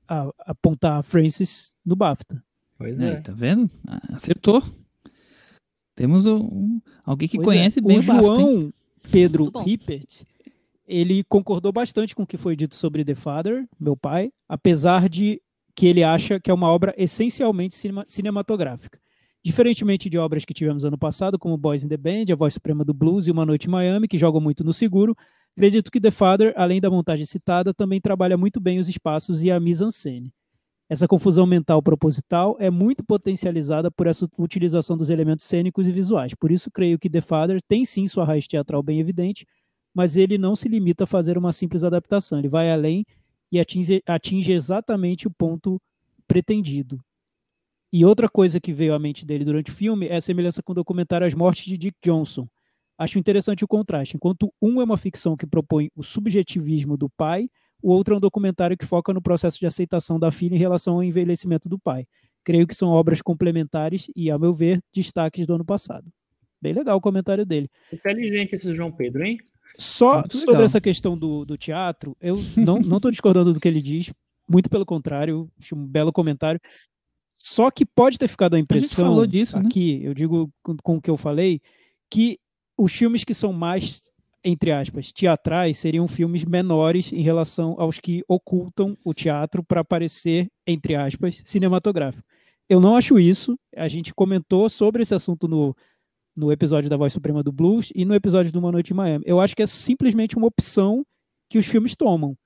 a- 0.08 0.30
apontar 0.38 0.98
a 0.98 1.02
Frances 1.02 1.74
no 1.84 1.94
BAFTA. 1.94 2.42
Pois 2.78 2.98
Aí, 3.00 3.08
é. 3.08 3.20
tá 3.20 3.32
vendo? 3.32 3.70
Acertou. 4.12 4.62
Temos 5.94 6.26
um, 6.26 6.80
alguém 7.04 7.28
que 7.28 7.36
Pois 7.38 7.48
é, 7.48 7.52
conhece 7.52 7.80
bem 7.80 7.98
o 7.98 8.00
o, 8.00 8.04
BAFTA, 8.04 8.22
hein? 8.22 8.22
João 8.38 8.72
Pedro. 9.10 9.50
Rippert, 9.64 10.22
ele 10.86 11.24
concordou 11.24 11.72
bastante 11.72 12.14
com 12.14 12.22
o 12.22 12.26
que 12.26 12.36
foi 12.36 12.54
dito 12.54 12.74
sobre 12.74 13.04
The 13.04 13.14
Father, 13.14 13.66
meu 13.80 13.96
pai, 13.96 14.30
apesar 14.48 15.08
de 15.08 15.40
que 15.74 15.86
ele 15.86 16.02
acha 16.04 16.38
que 16.40 16.50
é 16.50 16.54
uma 16.54 16.68
obra 16.68 16.94
essencialmente 16.96 17.74
cinema- 17.74 18.04
cinematográfica. 18.08 18.98
Diferentemente 19.47 20.10
de 20.10 20.18
obras 20.18 20.44
que 20.44 20.52
tivemos 20.52 20.85
ano 20.85 20.98
passado, 20.98 21.39
como 21.39 21.56
Boys 21.56 21.85
in 21.85 21.89
the 21.89 21.97
Band, 21.97 22.24
A 22.32 22.35
Voz 22.35 22.55
Suprema 22.55 22.85
do 22.85 22.93
Blues 22.93 23.28
e 23.28 23.31
Uma 23.31 23.47
Noite 23.47 23.68
em 23.68 23.70
Miami, 23.70 24.09
que 24.09 24.18
jogam 24.18 24.40
muito 24.40 24.64
no 24.64 24.73
seguro, 24.73 25.16
acredito 25.56 25.89
que 25.89 26.01
The 26.01 26.10
Father, 26.10 26.52
além 26.56 26.81
da 26.81 26.90
montagem 26.90 27.24
citada, 27.24 27.73
também 27.73 28.01
trabalha 28.01 28.36
muito 28.36 28.59
bem 28.59 28.81
os 28.81 28.89
espaços 28.89 29.44
e 29.44 29.51
a 29.52 29.60
mise-en-scène. 29.60 30.32
Essa 30.90 31.06
confusão 31.06 31.47
mental 31.47 31.81
proposital 31.81 32.56
é 32.59 32.73
muito 32.73 33.05
potencializada 33.05 33.89
por 33.89 34.09
essa 34.09 34.27
utilização 34.36 34.97
dos 34.97 35.10
elementos 35.10 35.44
cênicos 35.44 35.86
e 35.86 35.93
visuais. 35.93 36.35
Por 36.35 36.51
isso, 36.51 36.68
creio 36.68 36.98
que 36.98 37.09
The 37.09 37.20
Father 37.20 37.62
tem 37.68 37.85
sim 37.85 38.09
sua 38.09 38.24
raiz 38.24 38.48
teatral 38.48 38.82
bem 38.82 38.98
evidente, 38.98 39.47
mas 39.94 40.16
ele 40.16 40.39
não 40.39 40.56
se 40.56 40.68
limita 40.68 41.05
a 41.05 41.06
fazer 41.06 41.39
uma 41.39 41.52
simples 41.52 41.85
adaptação. 41.85 42.40
Ele 42.40 42.48
vai 42.48 42.68
além 42.73 43.06
e 43.52 43.60
atinge, 43.60 44.02
atinge 44.09 44.51
exatamente 44.51 45.28
o 45.28 45.31
ponto 45.31 45.81
pretendido. 46.27 46.98
E 47.92 48.04
outra 48.04 48.28
coisa 48.28 48.60
que 48.60 48.72
veio 48.72 48.94
à 48.94 48.98
mente 48.98 49.24
dele 49.24 49.44
durante 49.44 49.70
o 49.70 49.74
filme 49.74 50.06
é 50.06 50.16
a 50.16 50.20
semelhança 50.20 50.62
com 50.62 50.72
o 50.72 50.74
documentário 50.74 51.26
As 51.26 51.34
Mortes 51.34 51.64
de 51.64 51.78
Dick 51.78 51.96
Johnson. 52.02 52.48
Acho 52.98 53.18
interessante 53.18 53.64
o 53.64 53.68
contraste. 53.68 54.16
Enquanto 54.16 54.52
um 54.60 54.80
é 54.80 54.84
uma 54.84 54.96
ficção 54.96 55.36
que 55.36 55.46
propõe 55.46 55.90
o 55.94 56.02
subjetivismo 56.02 56.96
do 56.96 57.10
pai, 57.10 57.48
o 57.82 57.90
outro 57.90 58.14
é 58.14 58.16
um 58.16 58.20
documentário 58.20 58.76
que 58.76 58.86
foca 58.86 59.12
no 59.12 59.22
processo 59.22 59.58
de 59.58 59.66
aceitação 59.66 60.18
da 60.18 60.30
filha 60.30 60.54
em 60.54 60.58
relação 60.58 60.94
ao 60.94 61.04
envelhecimento 61.04 61.68
do 61.68 61.78
pai. 61.78 62.06
Creio 62.42 62.66
que 62.66 62.74
são 62.74 62.88
obras 62.88 63.20
complementares 63.20 64.10
e, 64.16 64.30
a 64.30 64.38
meu 64.38 64.52
ver, 64.52 64.80
destaques 64.92 65.46
do 65.46 65.54
ano 65.54 65.64
passado. 65.64 66.10
Bem 66.60 66.72
legal 66.72 66.96
o 66.96 67.00
comentário 67.00 67.44
dele. 67.44 67.68
Inteligente 67.92 68.54
esse 68.54 68.74
João 68.74 68.90
Pedro, 68.90 69.24
hein? 69.24 69.38
Só 69.76 70.20
muito 70.20 70.36
sobre 70.36 70.52
legal. 70.52 70.64
essa 70.64 70.80
questão 70.80 71.18
do, 71.18 71.44
do 71.44 71.58
teatro, 71.58 72.16
eu 72.20 72.36
não 72.56 72.78
estou 72.96 73.10
discordando 73.10 73.52
do 73.52 73.60
que 73.60 73.68
ele 73.68 73.82
diz, 73.82 74.12
muito 74.48 74.70
pelo 74.70 74.86
contrário, 74.86 75.50
acho 75.60 75.74
um 75.74 75.86
belo 75.86 76.12
comentário. 76.12 76.60
Só 77.48 77.70
que 77.70 77.86
pode 77.86 78.18
ter 78.18 78.27
ficado 78.27 78.55
a 78.55 78.59
impressão 78.59 79.05
a 79.05 79.09
falou 79.09 79.24
disso, 79.24 79.56
né? 79.56 79.62
aqui, 79.64 80.01
né? 80.01 80.09
eu 80.09 80.14
digo 80.14 80.51
com, 80.64 80.77
com 80.78 80.97
o 80.97 81.01
que 81.01 81.09
eu 81.09 81.16
falei, 81.16 81.60
que 82.10 82.40
os 82.77 82.93
filmes 82.93 83.23
que 83.23 83.32
são 83.32 83.52
mais 83.52 84.10
entre 84.44 84.70
aspas, 84.70 85.12
teatrais 85.12 85.77
seriam 85.77 86.06
filmes 86.06 86.44
menores 86.44 87.12
em 87.12 87.20
relação 87.20 87.74
aos 87.78 87.98
que 87.98 88.23
ocultam 88.28 88.97
o 89.05 89.12
teatro 89.12 89.62
para 89.62 89.85
parecer, 89.85 90.48
entre 90.64 90.94
aspas, 90.94 91.43
cinematográfico. 91.44 92.27
Eu 92.68 92.81
não 92.81 92.97
acho 92.97 93.18
isso. 93.18 93.59
A 93.77 93.89
gente 93.89 94.14
comentou 94.14 94.68
sobre 94.68 95.02
esse 95.02 95.14
assunto 95.14 95.48
no, 95.48 95.74
no 96.36 96.52
episódio 96.52 96.89
da 96.89 96.97
Voz 96.97 97.12
Suprema 97.12 97.43
do 97.43 97.51
Blues 97.51 97.90
e 97.93 98.05
no 98.05 98.14
episódio 98.14 98.52
do 98.52 98.59
Uma 98.60 98.70
Noite 98.70 98.93
em 98.93 98.97
Miami. 98.97 99.24
Eu 99.27 99.40
acho 99.40 99.56
que 99.56 99.62
é 99.62 99.66
simplesmente 99.66 100.36
uma 100.36 100.47
opção 100.47 101.05
que 101.51 101.59
os 101.59 101.66
filmes 101.66 101.97
tomam. 101.97 102.36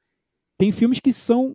Tem 0.58 0.72
filmes 0.72 1.00
que 1.00 1.12
são 1.12 1.54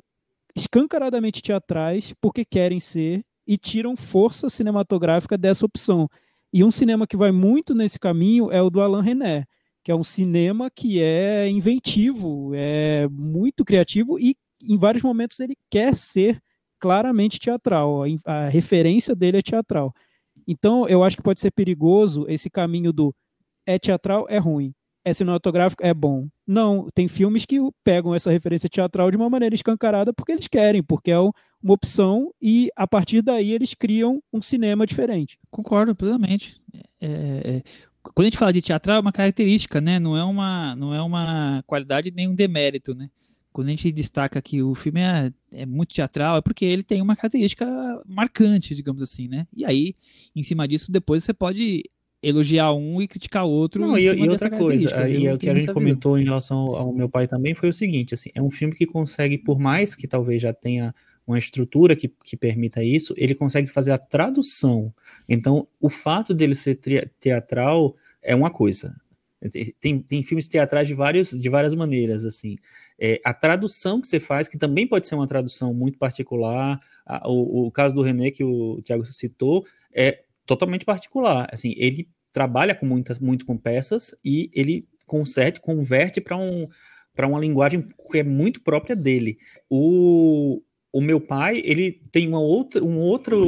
escancaradamente 0.56 1.42
teatrais 1.42 2.14
porque 2.22 2.46
querem 2.46 2.80
ser 2.80 3.24
e 3.48 3.58
tiram 3.58 3.96
força 3.96 4.50
cinematográfica 4.50 5.38
dessa 5.38 5.66
opção. 5.66 6.10
E 6.52 6.64
um 6.64 6.72
cinema 6.72 7.06
que 7.06 7.18
vai 7.18 7.32
muito 7.32 7.76
nesse 7.76 8.00
caminho 8.00 8.52
é 8.52 8.62
o 8.62 8.70
do 8.70 8.82
Alain 8.82 9.04
René 9.04 9.46
que 9.86 9.92
é 9.92 9.96
um 9.96 10.04
cinema 10.04 10.68
que 10.72 11.00
é 11.00 11.48
inventivo, 11.48 12.52
é 12.56 13.08
muito 13.08 13.64
criativo 13.64 14.20
e 14.20 14.36
em 14.64 14.80
vários 14.80 15.04
momentos 15.04 15.40
ele 15.40 15.56
quer 15.70 15.96
ser 15.96 16.42
claramente 16.80 17.40
teatral, 17.40 18.02
a, 18.26 18.50
referência 18.50 19.16
dele 19.16 19.38
é 19.38 19.42
teatral. 19.44 19.94
Então, 20.48 20.88
eu 20.88 21.04
acho 21.04 21.16
que 21.16 21.22
pode 21.22 21.40
ser 21.40 21.52
perigoso 21.52 22.26
esse 22.28 22.50
caminho 22.50 22.92
do 22.92 23.14
é 23.64 23.78
teatral, 23.78 24.26
é 24.28 24.40
ruim, 24.40 24.74
é 25.06 25.14
cinematográfico, 25.14 25.86
é 25.86 25.94
bom. 25.94 26.28
Não, 26.48 26.90
tem 26.94 27.08
filmes 27.08 27.46
que 27.46 27.60
pegam 27.84 28.16
essa 28.16 28.32
referência 28.32 28.68
teatral 28.68 29.12
de 29.12 29.16
uma 29.16 29.30
maneira 29.30 29.54
escancarada 29.54 30.12
porque 30.12 30.32
eles 30.32 30.48
querem, 30.48 30.82
porque 30.82 31.12
é 31.12 31.20
uma 31.20 31.34
opção 31.74 32.34
e 32.42 32.70
a 32.76 32.88
partir 32.88 33.22
daí 33.22 33.52
eles 33.52 33.76
criam 33.76 34.22
um 34.34 34.42
cinema 34.42 34.86
diferente. 34.86 35.38
Concordo 35.52 35.96
plenamente. 35.96 36.60
É, 37.00 37.08
é, 37.10 37.64
quando 38.02 38.26
a 38.26 38.30
gente 38.30 38.38
fala 38.38 38.52
de 38.52 38.64
teatral, 38.64 38.98
é 38.98 39.00
uma 39.00 39.12
característica, 39.12 39.80
né? 39.80 40.00
Não 40.00 40.18
é 40.18 40.24
uma, 40.24 40.76
não 40.76 40.94
é 40.94 41.02
uma 41.02 41.64
qualidade 41.68 42.12
nem 42.12 42.28
um 42.28 42.36
demérito, 42.36 42.96
né? 42.96 43.10
Quando 43.54 43.68
a 43.68 43.72
gente 43.72 43.92
destaca 43.92 44.42
que 44.42 44.62
o 44.62 44.76
filme 44.76 45.00
é, 45.00 45.32
é 45.52 45.66
muito 45.66 45.94
teatral, 45.94 46.38
é 46.38 46.42
porque 46.42 46.66
ele 46.66 46.84
tem 46.84 47.02
uma 47.02 47.16
característica 47.16 47.66
marcante, 48.06 48.76
digamos 48.76 49.02
assim, 49.02 49.28
né? 49.28 49.48
E 49.54 49.64
aí, 49.64 49.94
em 50.36 50.44
cima 50.44 50.68
disso, 50.68 50.92
depois 50.92 51.24
você 51.24 51.34
pode 51.34 51.84
elogiar 52.28 52.74
um 52.74 53.02
e 53.02 53.08
criticar 53.08 53.46
outro. 53.46 53.82
Não, 53.82 53.98
e, 53.98 54.04
e 54.04 54.30
outra 54.30 54.50
coisa, 54.50 55.08
e 55.08 55.30
o 55.30 55.38
que 55.38 55.50
a 55.50 55.54
gente 55.54 55.72
comentou 55.72 56.18
em 56.18 56.24
relação 56.24 56.58
ao 56.76 56.94
meu 56.94 57.08
pai 57.08 57.28
também 57.28 57.54
foi 57.54 57.70
o 57.70 57.74
seguinte, 57.74 58.14
assim, 58.14 58.30
é 58.34 58.42
um 58.42 58.50
filme 58.50 58.74
que 58.74 58.86
consegue, 58.86 59.38
por 59.38 59.60
mais 59.60 59.96
que 59.96 60.08
talvez 60.08 60.42
já 60.42 60.54
tenha 60.54 60.94
uma 61.28 61.38
estrutura 61.38 61.96
que, 61.96 62.08
que 62.24 62.38
permita 62.38 62.84
isso, 62.84 63.14
ele 63.18 63.34
consegue 63.34 63.68
fazer 63.68 63.92
a 63.92 63.98
tradução. 63.98 64.94
Então, 65.28 65.68
o 65.80 65.90
fato 65.90 66.34
dele 66.34 66.56
ser 66.56 66.80
teatral 67.20 67.96
é 68.22 68.36
uma 68.36 68.50
coisa. 68.50 68.96
Tem, 69.80 70.00
tem 70.00 70.24
filmes 70.24 70.48
teatrais 70.48 70.88
de, 70.88 70.94
vários, 70.94 71.30
de 71.30 71.50
várias 71.50 71.74
maneiras, 71.74 72.26
assim. 72.26 72.58
É, 73.00 73.22
a 73.24 73.34
tradução 73.34 74.02
que 74.02 74.08
você 74.08 74.20
faz, 74.20 74.48
que 74.48 74.58
também 74.58 74.88
pode 74.88 75.08
ser 75.08 75.16
uma 75.16 75.28
tradução 75.28 75.74
muito 75.74 75.98
particular, 76.00 76.80
a, 77.06 77.30
o, 77.30 77.68
o, 77.68 77.72
caso 77.72 77.94
do 77.94 78.02
René, 78.02 78.32
que 78.32 78.44
o 78.44 78.82
Tiago 78.82 79.06
citou, 79.06 79.64
é 79.94 80.24
totalmente 80.46 80.86
particular. 80.86 81.48
Assim, 81.52 81.74
ele 81.78 82.08
trabalha 82.36 82.76
com 82.76 82.86
muitas, 82.86 83.18
muito 83.18 83.46
com 83.46 83.58
peças 83.58 84.14
e 84.24 84.52
ele 84.54 84.86
conserte, 85.08 85.62
converte 85.62 86.20
para 86.20 86.36
um, 86.36 86.68
para 87.16 87.26
uma 87.26 87.40
linguagem 87.40 87.88
que 88.12 88.18
é 88.20 88.24
muito 88.24 88.62
própria 88.62 88.94
dele. 88.94 89.38
O, 89.70 90.62
o 90.92 91.00
meu 91.00 91.22
pai, 91.22 91.62
ele 91.64 91.94
tem 92.12 92.28
uma 92.28 92.42
outra, 92.42 92.84
um 92.84 92.98
outro, 92.98 93.40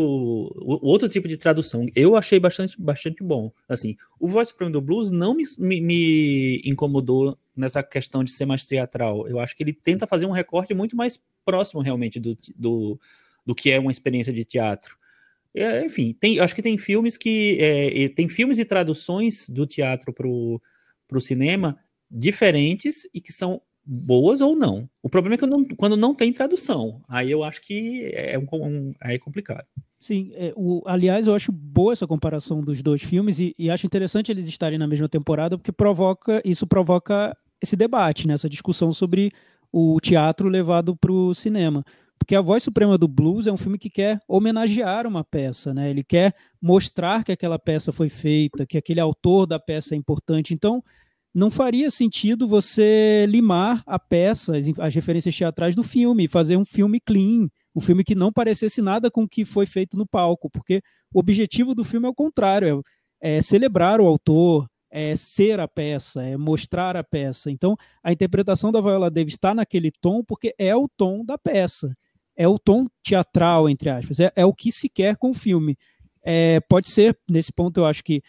outro 0.81 1.09
tipo 1.09 1.27
de 1.27 1.35
tradução. 1.35 1.85
Eu 1.93 2.15
achei 2.15 2.39
bastante, 2.39 2.81
bastante 2.81 3.22
bom. 3.22 3.51
Assim, 3.68 3.97
o 4.18 4.30
Voice 4.30 4.51
Supreme 4.51 4.72
do 4.72 4.80
Blues 4.80 5.11
não 5.11 5.35
me, 5.35 5.43
me, 5.59 5.81
me, 5.81 6.61
incomodou 6.64 7.38
nessa 7.53 7.84
questão 7.84 8.23
de 8.23 8.31
ser 8.31 8.45
mais 8.45 8.65
teatral. 8.65 9.27
Eu 9.27 9.38
acho 9.38 9.53
que 9.53 9.64
ele 9.64 9.73
tenta 9.73 10.07
fazer 10.07 10.26
um 10.26 10.31
recorte 10.31 10.73
muito 10.73 10.95
mais 10.95 11.22
próximo, 11.43 11.81
realmente, 11.81 12.22
do, 12.22 12.38
do, 12.55 12.97
do 13.45 13.53
que 13.53 13.69
é 13.69 13.81
uma 13.81 13.91
experiência 13.91 14.31
de 14.31 14.45
teatro. 14.45 14.97
É, 15.58 15.86
enfim, 15.86 16.16
tem, 16.20 16.40
acho 16.40 16.56
que 16.56 16.62
tem 16.62 16.78
filmes 16.78 17.18
que... 17.18 17.58
É, 17.60 18.10
tem 18.10 18.30
filmes 18.30 18.58
e 18.58 18.66
traduções 18.66 19.50
do 19.50 19.66
teatro 19.66 20.14
para 20.14 20.28
o 20.28 20.62
cinema 21.20 21.78
diferentes 22.10 23.08
e 23.14 23.20
que 23.20 23.34
são 23.34 23.62
boas 23.88 24.42
ou 24.42 24.56
não. 24.56 24.90
O 25.02 25.10
problema 25.10 25.36
é 25.36 25.38
que 25.38 25.46
não, 25.46 25.64
quando 25.64 25.96
não 25.96 26.14
tem 26.14 26.34
tradução. 26.34 27.02
Aí 27.08 27.32
eu 27.32 27.44
acho 27.44 27.62
que 27.62 28.12
é, 28.14 28.38
um, 28.38 28.46
um 28.52 28.94
é 29.02 29.18
complicado. 29.18 29.66
Sim, 30.00 30.32
é, 30.36 30.54
o, 30.56 30.84
aliás, 30.86 31.26
eu 31.26 31.34
acho 31.34 31.52
boa 31.52 31.94
essa 31.94 32.06
comparação 32.06 32.62
dos 32.62 32.84
dois 32.84 33.02
filmes 33.02 33.40
e, 33.40 33.56
e, 33.58 33.70
acho 33.70 33.86
interessante 33.86 34.32
eles 34.32 34.48
estarem 34.48 34.78
na 34.78 34.86
mesma 34.86 35.10
temporada 35.10 35.58
porque 35.58 35.72
provoca 35.72 36.42
isso 36.46 36.68
provoca 36.68 37.36
esse 37.60 37.76
debate, 37.76 38.28
né, 38.28 38.36
essa 38.36 38.48
discussão 38.48 38.94
sobre 38.94 39.32
o 39.72 40.00
teatro 40.00 40.48
levado 40.50 40.96
para 40.96 41.12
o 41.12 41.34
cinema. 41.34 41.84
Porque 42.18 42.35
A 42.35 42.41
Voz 42.41 42.64
Suprema 42.64 42.98
do 42.98 43.07
Blues 43.07 43.48
é 43.48 43.52
um 43.52 43.57
filme 43.57 43.77
que 43.77 43.89
quer 43.89 44.19
homenagear 44.27 45.06
uma 45.07 45.23
peça, 45.23 45.73
né? 45.73 45.89
Ele 45.89 46.03
quer 46.03 46.34
mostrar 46.61 47.23
que 47.23 47.31
aquela 47.31 47.60
peça 47.60 47.91
foi 47.91 48.10
feita, 48.10 48.65
que 48.65 48.77
aquele 48.77 48.99
autor 48.99 49.45
da 49.45 49.60
peça 49.60 49.95
é 49.95 49.98
importante. 49.98 50.53
Então, 50.53 50.84
não 51.34 51.52
faria 51.52 51.91
sentido 51.91 52.48
você 52.48 53.26
limar 53.30 53.84
a 53.85 53.99
peça, 53.99 54.57
as, 54.57 54.65
as 54.80 54.95
referências 54.95 55.35
teatrais 55.35 55.76
do 55.76 55.84
filme, 55.84 56.27
fazer 56.27 56.57
um 56.57 56.65
filme 56.65 56.99
clean, 56.99 57.48
um 57.76 57.80
filme 57.80 58.03
que 58.03 58.15
não 58.15 58.34
parecesse 58.34 58.81
nada 58.81 59.11
com 59.11 59.23
o 59.23 59.30
que 59.30 59.45
foi 59.45 59.68
feito 59.68 59.95
no 59.95 60.07
palco, 60.07 60.49
porque 60.49 60.81
o 61.14 61.19
objetivo 61.19 61.76
do 61.76 61.84
filme 61.84 62.07
é 62.07 62.10
o 62.10 62.15
contrário, 62.15 62.84
é, 63.22 63.38
é 63.38 63.41
celebrar 63.41 64.02
o 64.02 64.07
autor, 64.07 64.68
é 64.89 65.15
ser 65.15 65.60
a 65.60 65.68
peça, 65.68 66.23
é 66.23 66.35
mostrar 66.35 66.98
a 66.98 67.03
peça. 67.03 67.52
Então, 67.52 67.76
a 68.03 68.11
interpretação 68.11 68.72
da 68.72 68.81
Viola 68.81 69.11
Davis 69.11 69.34
está 69.35 69.53
naquele 69.53 69.91
tom 70.02 70.23
porque 70.23 70.56
é 70.57 70.76
o 70.76 70.88
tom 70.88 71.23
da 71.23 71.38
peça, 71.38 71.95
é 72.38 72.47
o 72.47 72.59
tom 72.59 72.88
teatral, 73.03 73.68
entre 73.68 73.89
aspas, 73.89 74.19
é, 74.19 74.31
é 74.35 74.45
o 74.45 74.53
que 74.53 74.72
se 74.72 74.88
quer 74.88 75.18
com 75.18 75.31
o 75.31 75.34
filme. 75.34 75.76
É, 76.23 76.59
pode 76.69 76.89
ser, 76.89 77.18
nesse 77.30 77.51
ponto, 77.51 77.80
eu 77.80 77.85
acho 77.85 78.03
que 78.03 78.22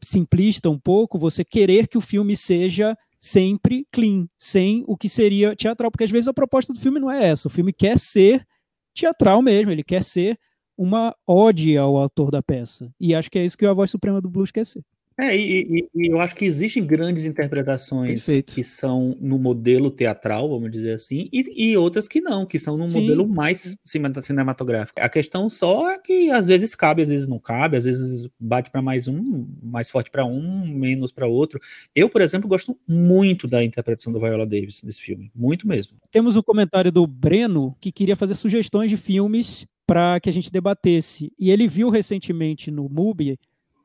simplista 0.00 0.70
um 0.70 0.78
pouco 0.78 1.18
você 1.18 1.44
querer 1.44 1.88
que 1.88 1.98
o 1.98 2.00
filme 2.00 2.36
seja 2.36 2.96
sempre 3.18 3.84
clean, 3.90 4.28
sem 4.38 4.84
o 4.86 4.96
que 4.96 5.08
seria 5.08 5.56
teatral, 5.56 5.90
porque 5.90 6.04
às 6.04 6.10
vezes 6.10 6.28
a 6.28 6.34
proposta 6.34 6.72
do 6.72 6.78
filme 6.78 7.00
não 7.00 7.10
é 7.10 7.26
essa. 7.26 7.48
O 7.48 7.50
filme 7.50 7.72
quer 7.72 7.98
ser 7.98 8.46
teatral 8.94 9.42
mesmo, 9.42 9.72
ele 9.72 9.82
quer 9.82 10.04
ser 10.04 10.38
uma 10.76 11.14
ode 11.26 11.76
ao 11.76 11.96
autor 11.96 12.30
da 12.30 12.40
peça. 12.40 12.92
E 13.00 13.14
acho 13.14 13.28
que 13.28 13.38
é 13.38 13.44
isso 13.44 13.58
que 13.58 13.66
a 13.66 13.72
voz 13.72 13.90
suprema 13.90 14.20
do 14.20 14.30
blues 14.30 14.52
quer 14.52 14.64
ser. 14.64 14.84
É, 15.20 15.36
e, 15.36 15.88
e, 15.92 16.06
eu 16.06 16.20
acho 16.20 16.36
que 16.36 16.44
existem 16.44 16.86
grandes 16.86 17.24
interpretações 17.24 18.24
Perfeito. 18.24 18.52
que 18.54 18.62
são 18.62 19.16
no 19.20 19.36
modelo 19.36 19.90
teatral, 19.90 20.48
vamos 20.48 20.70
dizer 20.70 20.92
assim, 20.92 21.28
e, 21.32 21.70
e 21.70 21.76
outras 21.76 22.06
que 22.06 22.20
não, 22.20 22.46
que 22.46 22.56
são 22.56 22.76
no 22.76 22.88
Sim. 22.88 23.00
modelo 23.00 23.26
mais 23.26 23.76
cinematográfico. 23.84 25.00
A 25.00 25.08
questão 25.08 25.50
só 25.50 25.90
é 25.90 25.98
que 25.98 26.30
às 26.30 26.46
vezes 26.46 26.76
cabe, 26.76 27.02
às 27.02 27.08
vezes 27.08 27.26
não 27.26 27.40
cabe, 27.40 27.76
às 27.76 27.84
vezes 27.84 28.28
bate 28.38 28.70
para 28.70 28.80
mais 28.80 29.08
um, 29.08 29.44
mais 29.60 29.90
forte 29.90 30.08
para 30.08 30.24
um, 30.24 30.64
menos 30.64 31.10
para 31.10 31.26
outro. 31.26 31.58
Eu, 31.92 32.08
por 32.08 32.20
exemplo, 32.20 32.48
gosto 32.48 32.78
muito 32.86 33.48
da 33.48 33.64
interpretação 33.64 34.12
do 34.12 34.20
Viola 34.20 34.46
Davis 34.46 34.84
nesse 34.84 35.00
filme, 35.00 35.32
muito 35.34 35.66
mesmo. 35.66 35.96
Temos 36.12 36.36
um 36.36 36.42
comentário 36.42 36.92
do 36.92 37.04
Breno 37.08 37.76
que 37.80 37.90
queria 37.90 38.14
fazer 38.14 38.36
sugestões 38.36 38.88
de 38.88 38.96
filmes 38.96 39.66
para 39.88 40.20
que 40.20 40.28
a 40.28 40.32
gente 40.32 40.52
debatesse. 40.52 41.32
E 41.38 41.50
ele 41.50 41.66
viu 41.66 41.88
recentemente 41.88 42.70
no 42.70 42.90
MUBI 42.90 43.38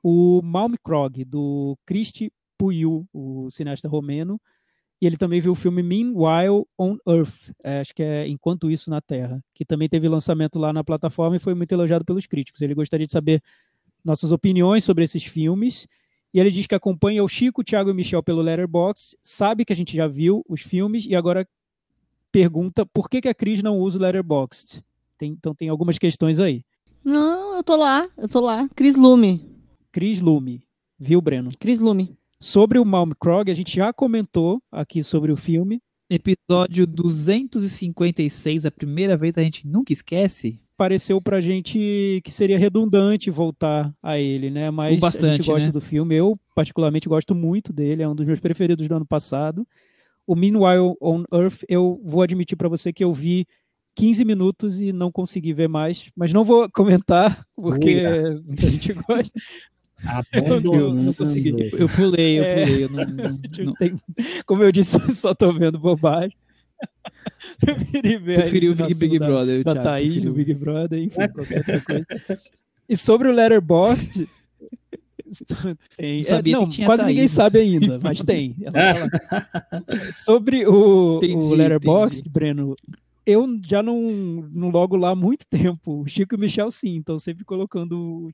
o 0.04 0.42
Malmkrog, 0.44 1.24
do 1.24 1.78
Christy 1.86 2.32
Puiu, 2.58 3.08
o 3.14 3.50
cineasta 3.50 3.88
romeno, 3.88 4.40
E 5.02 5.06
ele 5.06 5.18
também 5.18 5.42
viu 5.42 5.54
o 5.54 5.56
filme 5.56 5.84
Meanwhile 5.84 6.66
on 6.78 6.98
Earth, 7.08 7.52
é, 7.64 7.80
acho 7.80 7.94
que 7.94 8.04
é 8.04 8.28
Enquanto 8.28 8.70
Isso 8.70 8.90
na 8.90 9.02
Terra, 9.02 9.44
que 9.54 9.66
também 9.66 9.90
teve 9.90 10.08
lançamento 10.08 10.60
lá 10.60 10.72
na 10.72 10.84
plataforma 10.84 11.36
e 11.36 11.40
foi 11.40 11.54
muito 11.54 11.72
elogiado 11.72 12.06
pelos 12.06 12.26
críticos. 12.26 12.62
Ele 12.62 12.74
gostaria 12.74 13.06
de 13.06 13.12
saber 13.12 13.42
nossas 14.04 14.32
opiniões 14.32 14.84
sobre 14.84 15.04
esses 15.04 15.24
filmes. 15.24 15.88
E 16.34 16.40
ele 16.40 16.50
diz 16.50 16.68
que 16.68 16.76
acompanha 16.76 17.24
o 17.24 17.28
Chico, 17.28 17.64
Thiago 17.64 17.90
e 17.90 17.94
Michel 17.94 18.24
pelo 18.24 18.42
Letterboxd, 18.42 19.18
sabe 19.22 19.66
que 19.66 19.74
a 19.74 19.76
gente 19.76 19.96
já 19.96 20.08
viu 20.08 20.44
os 20.48 20.62
filmes 20.62 21.06
e 21.06 21.16
agora 21.16 21.48
pergunta 22.32 22.86
por 22.86 23.10
que, 23.10 23.22
que 23.22 23.30
a 23.30 23.36
Cris 23.36 23.62
não 23.62 23.78
usa 23.78 24.00
o 24.00 24.02
Letterboxd. 24.02 24.84
Tem, 25.18 25.32
então 25.32 25.54
tem 25.54 25.70
algumas 25.70 25.98
questões 25.98 26.40
aí. 26.40 26.64
Não, 27.04 27.56
eu 27.58 27.64
tô 27.64 27.76
lá, 27.76 28.10
eu 28.18 28.28
tô 28.28 28.40
lá. 28.40 28.68
Cris 28.74 28.96
Lume. 28.96 29.53
Cris 29.94 30.20
Lume, 30.20 30.64
viu, 30.98 31.22
Breno? 31.22 31.52
Cris 31.60 31.80
Lume. 31.80 32.18
Sobre 32.40 32.80
o 32.80 32.84
Malm 32.84 33.12
Krog, 33.12 33.52
a 33.52 33.54
gente 33.54 33.76
já 33.76 33.94
comentou 33.94 34.60
aqui 34.72 35.04
sobre 35.04 35.32
o 35.32 35.38
filme. 35.38 35.84
Episódio 36.10 36.88
256, 36.88 38.66
a 38.66 38.72
primeira 38.72 39.16
vez 39.16 39.38
a 39.38 39.44
gente 39.44 39.68
nunca 39.68 39.94
esquece. 39.94 40.60
Pareceu 40.76 41.22
pra 41.22 41.40
gente 41.40 42.22
que 42.24 42.32
seria 42.32 42.58
redundante 42.58 43.30
voltar 43.30 43.94
a 44.02 44.18
ele, 44.18 44.50
né? 44.50 44.72
Mas 44.72 45.00
bastante, 45.00 45.26
a 45.26 45.36
gente 45.36 45.46
gosta 45.46 45.68
né? 45.68 45.72
do 45.72 45.80
filme. 45.80 46.16
Eu, 46.16 46.34
particularmente, 46.56 47.08
gosto 47.08 47.36
muito 47.36 47.72
dele. 47.72 48.02
É 48.02 48.10
um 48.10 48.16
dos 48.16 48.26
meus 48.26 48.40
preferidos 48.40 48.88
do 48.88 48.96
ano 48.96 49.06
passado. 49.06 49.64
O 50.26 50.36
Meanwhile 50.36 50.96
on 51.00 51.24
Earth, 51.32 51.62
eu 51.70 52.02
vou 52.04 52.24
admitir 52.24 52.58
para 52.58 52.68
você 52.68 52.92
que 52.92 53.04
eu 53.04 53.14
vi 53.14 53.46
15 53.96 54.26
minutos 54.26 54.80
e 54.80 54.92
não 54.92 55.12
consegui 55.12 55.54
ver 55.54 55.70
mais, 55.70 56.10
mas 56.16 56.34
não 56.34 56.44
vou 56.44 56.70
comentar, 56.72 57.46
porque 57.56 58.02
a 58.06 58.66
gente 58.66 58.94
gosta. 58.94 59.40
Eu, 60.32 60.94
não 60.94 61.14
consegui. 61.14 61.72
Eu 61.74 61.88
pulei, 61.88 62.40
eu 62.40 62.44
é. 62.44 62.66
pulei. 62.66 62.84
Eu 62.84 62.90
não, 62.90 63.06
não, 63.66 63.74
Tem, 63.74 63.96
como 64.46 64.64
eu 64.64 64.72
disse, 64.72 64.98
só 65.16 65.34
tô 65.34 65.54
vendo 65.54 65.80
bobagem. 65.80 66.36
Preferi 67.60 68.18
ver 68.18 68.42
Preferi 68.42 68.70
o 68.70 68.76
Big, 68.76 68.96
Big 68.96 69.20
Brother. 69.20 69.64
Da, 69.64 69.74
da 69.74 69.82
Thaís 69.82 70.24
no 70.24 70.34
Big 70.34 70.54
Brother, 70.54 71.02
enfim, 71.02 71.28
qualquer 71.34 71.58
outra 71.60 71.82
coisa. 71.82 72.06
E 72.90 72.98
sobre 72.98 73.30
o 73.30 73.32
Letterboxd, 73.32 74.28
tem. 75.96 76.22
É, 76.28 76.42
não, 76.52 76.70
quase 76.86 77.06
ninguém 77.06 77.28
sabe 77.28 77.60
ainda, 77.60 78.00
mas 78.00 78.22
tem. 78.22 78.56
Sobre 80.14 80.68
o, 80.68 81.18
entendi, 81.18 81.46
o 81.46 81.56
Letterboxd, 81.56 82.20
entendi. 82.20 82.34
Breno, 82.34 82.76
eu 83.26 83.48
já 83.66 83.82
não, 83.82 84.02
não 84.52 84.70
logo 84.70 84.98
lá 84.98 85.12
há 85.12 85.16
muito 85.16 85.46
tempo. 85.48 86.02
O 86.02 86.08
Chico 86.08 86.36
e 86.36 86.38
o 86.38 86.40
Michel, 86.40 86.70
sim, 86.70 87.00
estão 87.00 87.18
sempre 87.18 87.46
colocando 87.46 88.28
o 88.28 88.32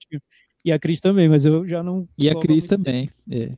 E 0.64 0.72
a 0.72 0.80
Cris 0.80 1.00
também, 1.00 1.30
mas 1.30 1.46
eu 1.46 1.68
já 1.68 1.82
não. 1.82 2.08
E 2.18 2.30
a 2.30 2.36
Cris 2.36 2.66
também. 2.66 3.10
É. 3.30 3.52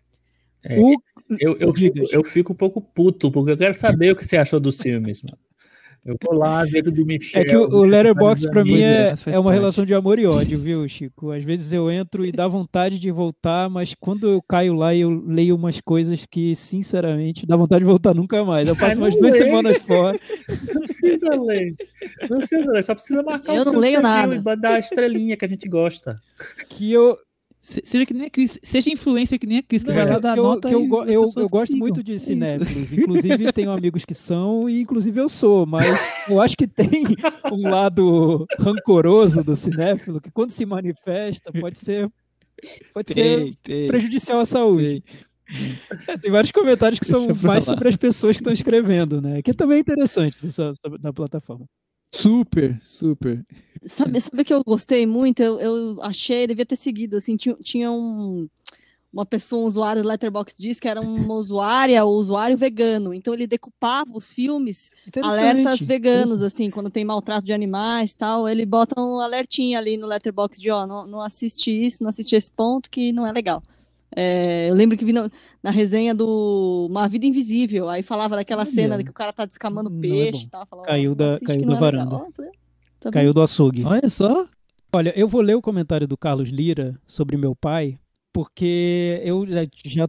É, 0.64 0.80
o... 0.80 0.96
eu, 1.40 1.58
eu, 1.58 1.74
fico, 1.74 2.00
eu 2.12 2.24
fico 2.24 2.54
um 2.54 2.56
pouco 2.56 2.82
puto, 2.82 3.32
porque 3.32 3.52
eu 3.52 3.58
quero 3.58 3.74
saber 3.74 4.12
o 4.12 4.16
que 4.16 4.26
você 4.26 4.38
achou 4.38 4.60
dos 4.60 4.80
filmes, 4.80 5.24
mano. 5.24 5.38
Eu 6.04 6.16
vou 6.24 6.34
lá 6.34 6.64
ver 6.64 6.82
do 6.82 7.06
Michel. 7.06 7.42
É 7.42 7.46
que 7.46 7.56
o, 7.56 7.70
o 7.70 7.84
Letterboxd 7.84 8.50
pra 8.50 8.64
mim 8.64 8.82
é, 8.82 9.14
é, 9.28 9.34
é 9.34 9.40
uma 9.40 9.54
relação 9.54 9.86
de 9.86 9.94
amor 9.94 10.18
e 10.18 10.26
ódio, 10.26 10.58
viu, 10.58 10.88
Chico? 10.88 11.32
Às 11.32 11.44
vezes 11.44 11.72
eu 11.72 11.92
entro 11.92 12.26
e 12.26 12.32
dá 12.32 12.48
vontade 12.48 12.98
de 12.98 13.12
voltar, 13.12 13.70
mas 13.70 13.94
quando 13.94 14.28
eu 14.28 14.42
caio 14.42 14.74
lá 14.74 14.96
eu 14.96 15.12
leio 15.12 15.56
umas 15.56 15.80
coisas 15.80 16.26
que, 16.26 16.56
sinceramente, 16.56 17.46
dá 17.46 17.56
vontade 17.56 17.82
de 17.82 17.90
voltar 17.90 18.16
nunca 18.16 18.44
mais. 18.44 18.68
Eu 18.68 18.76
passo 18.76 19.00
umas 19.00 19.16
duas 19.16 19.38
semanas 19.38 19.78
fora. 19.78 20.20
Não 20.74 20.82
precisa 20.82 21.30
ler. 21.40 21.76
Não 22.28 22.38
precisa 22.40 22.72
ler, 22.72 22.84
só 22.84 22.96
precisa 22.96 23.22
marcar 23.22 23.54
eu 23.54 23.62
o 23.62 23.64
seu 23.64 23.74
não 23.74 23.80
leio 23.80 24.02
nada. 24.02 24.36
e 24.36 24.42
dar 24.58 24.74
a 24.74 24.80
estrelinha 24.80 25.38
que 25.38 25.46
a 25.46 25.48
gente 25.48 25.70
gosta. 25.70 26.20
Que 26.70 26.92
eu, 26.92 27.16
Seja 27.62 28.08
que 28.08 28.14
nem 28.16 28.26
a 28.26 28.30
Cris, 28.30 28.60
seja 28.64 28.90
influencer 28.90 29.38
que 29.38 29.46
nem 29.46 29.60
a 29.60 29.64
Cris, 29.64 29.84
que 29.84 29.92
vai 29.92 30.04
lá 30.04 30.18
dar 30.18 30.36
eu, 30.36 30.44
nota. 30.44 30.68
Eu, 30.68 30.82
eu, 30.82 31.06
eu, 31.06 31.32
eu 31.38 31.48
gosto 31.48 31.78
muito 31.78 32.02
de 32.02 32.18
cinéfilos, 32.18 32.92
inclusive 32.92 33.52
tenho 33.54 33.70
amigos 33.70 34.04
que 34.04 34.16
são, 34.16 34.68
e 34.68 34.82
inclusive 34.82 35.22
eu 35.22 35.30
sou, 35.30 35.68
mas 35.68 35.88
eu 36.28 36.42
acho 36.42 36.58
que 36.58 36.66
tem 36.66 37.06
um 37.52 37.70
lado 37.70 38.48
rancoroso 38.58 39.44
do 39.44 39.56
cinéfilo 39.56 40.20
que 40.20 40.32
quando 40.32 40.50
se 40.50 40.66
manifesta 40.66 41.52
pode 41.52 41.78
ser, 41.78 42.10
pode 42.96 43.14
tem, 43.14 43.52
ser 43.52 43.56
tem, 43.62 43.88
prejudicial 43.88 44.40
à 44.40 44.46
saúde. 44.46 45.04
Tem. 45.04 45.32
É, 46.08 46.18
tem 46.18 46.32
vários 46.32 46.52
comentários 46.52 47.00
que 47.00 47.06
são 47.06 47.28
mais 47.44 47.66
sobre 47.66 47.90
as 47.90 47.96
pessoas 47.96 48.36
que 48.36 48.42
estão 48.42 48.54
escrevendo, 48.54 49.22
né? 49.22 49.42
Que 49.44 49.54
também 49.54 49.78
é 49.78 49.82
interessante 49.82 50.38
na 51.00 51.14
plataforma. 51.14 51.68
Super, 52.12 52.80
super. 52.84 53.44
Sabe, 53.86 54.20
sabe 54.20 54.44
que 54.44 54.54
eu 54.54 54.64
gostei 54.64 55.06
muito? 55.08 55.42
Eu, 55.42 55.60
eu 55.60 56.04
achei, 56.04 56.46
devia 56.46 56.66
ter 56.66 56.76
seguido, 56.76 57.18
assim, 57.18 57.36
tinha, 57.36 57.56
tinha 57.56 57.92
um, 57.92 58.48
uma 59.12 59.26
pessoa, 59.26 59.64
um 59.64 59.66
usuário 59.66 60.04
do 60.04 60.08
Letterboxd 60.08 60.62
diz 60.62 60.80
que 60.80 60.88
era 60.88 61.02
uma 61.02 61.34
usuária 61.36 62.04
ou 62.04 62.16
usuário 62.18 62.58
vegano. 62.58 63.14
Então 63.14 63.34
ele 63.34 63.48
decupava 63.48 64.12
os 64.14 64.32
filmes 64.32 64.92
alertas 65.22 65.80
veganos, 65.80 66.44
assim, 66.44 66.70
quando 66.70 66.90
tem 66.90 67.04
maltrato 67.04 67.46
de 67.46 67.54
animais 67.54 68.14
tal, 68.14 68.48
ele 68.48 68.66
bota 68.66 69.00
um 69.00 69.20
alertinho 69.20 69.78
ali 69.78 69.98
no 69.98 70.06
Letterboxd 70.06 70.62
de, 70.62 70.70
ó, 70.70 70.86
não, 70.86 71.08
não 71.08 71.22
assiste 71.22 71.72
isso, 71.72 72.04
não 72.04 72.10
assiste 72.10 72.36
esse 72.36 72.52
ponto 72.52 72.90
que 72.90 73.12
não 73.12 73.26
é 73.26 73.32
legal. 73.32 73.64
É, 74.16 74.70
eu 74.70 74.76
lembro 74.76 74.98
que 74.98 75.06
vi 75.06 75.14
na, 75.14 75.30
na, 75.64 75.72
resenha 75.72 76.14
do 76.14 76.88
Uma 76.90 77.08
Vida 77.08 77.26
Invisível, 77.26 77.88
aí 77.88 78.04
falava 78.04 78.36
daquela 78.36 78.66
cena 78.66 78.98
de 78.98 79.06
que 79.06 79.10
o 79.10 79.14
cara 79.14 79.32
tá 79.32 79.46
descamando 79.46 79.90
não 79.90 79.98
é 79.98 80.02
peixe. 80.02 80.46
É 80.46 80.50
tá, 80.50 80.66
falava, 80.66 80.88
caiu 80.88 81.16
da, 81.16 81.40
caiu 81.40 81.66
da 81.66 81.76
é 81.76 81.80
varanda. 81.80 82.22
tá 83.00 83.12
caiu 83.12 83.34
do 83.34 83.42
açougue. 83.42 83.86
Olha 83.86 84.10
só. 84.10 84.46
Olha, 84.94 85.14
eu 85.18 85.28
vou 85.28 85.42
ler 85.42 85.56
o 85.56 85.62
comentário 85.62 86.08
do 86.08 86.18
Carlos 86.18 86.50
Lira 86.50 87.00
sobre 87.08 87.38
meu 87.38 87.56
pai, 87.56 87.98
porque 88.34 89.22
eu 89.24 89.46
já. 89.86 90.06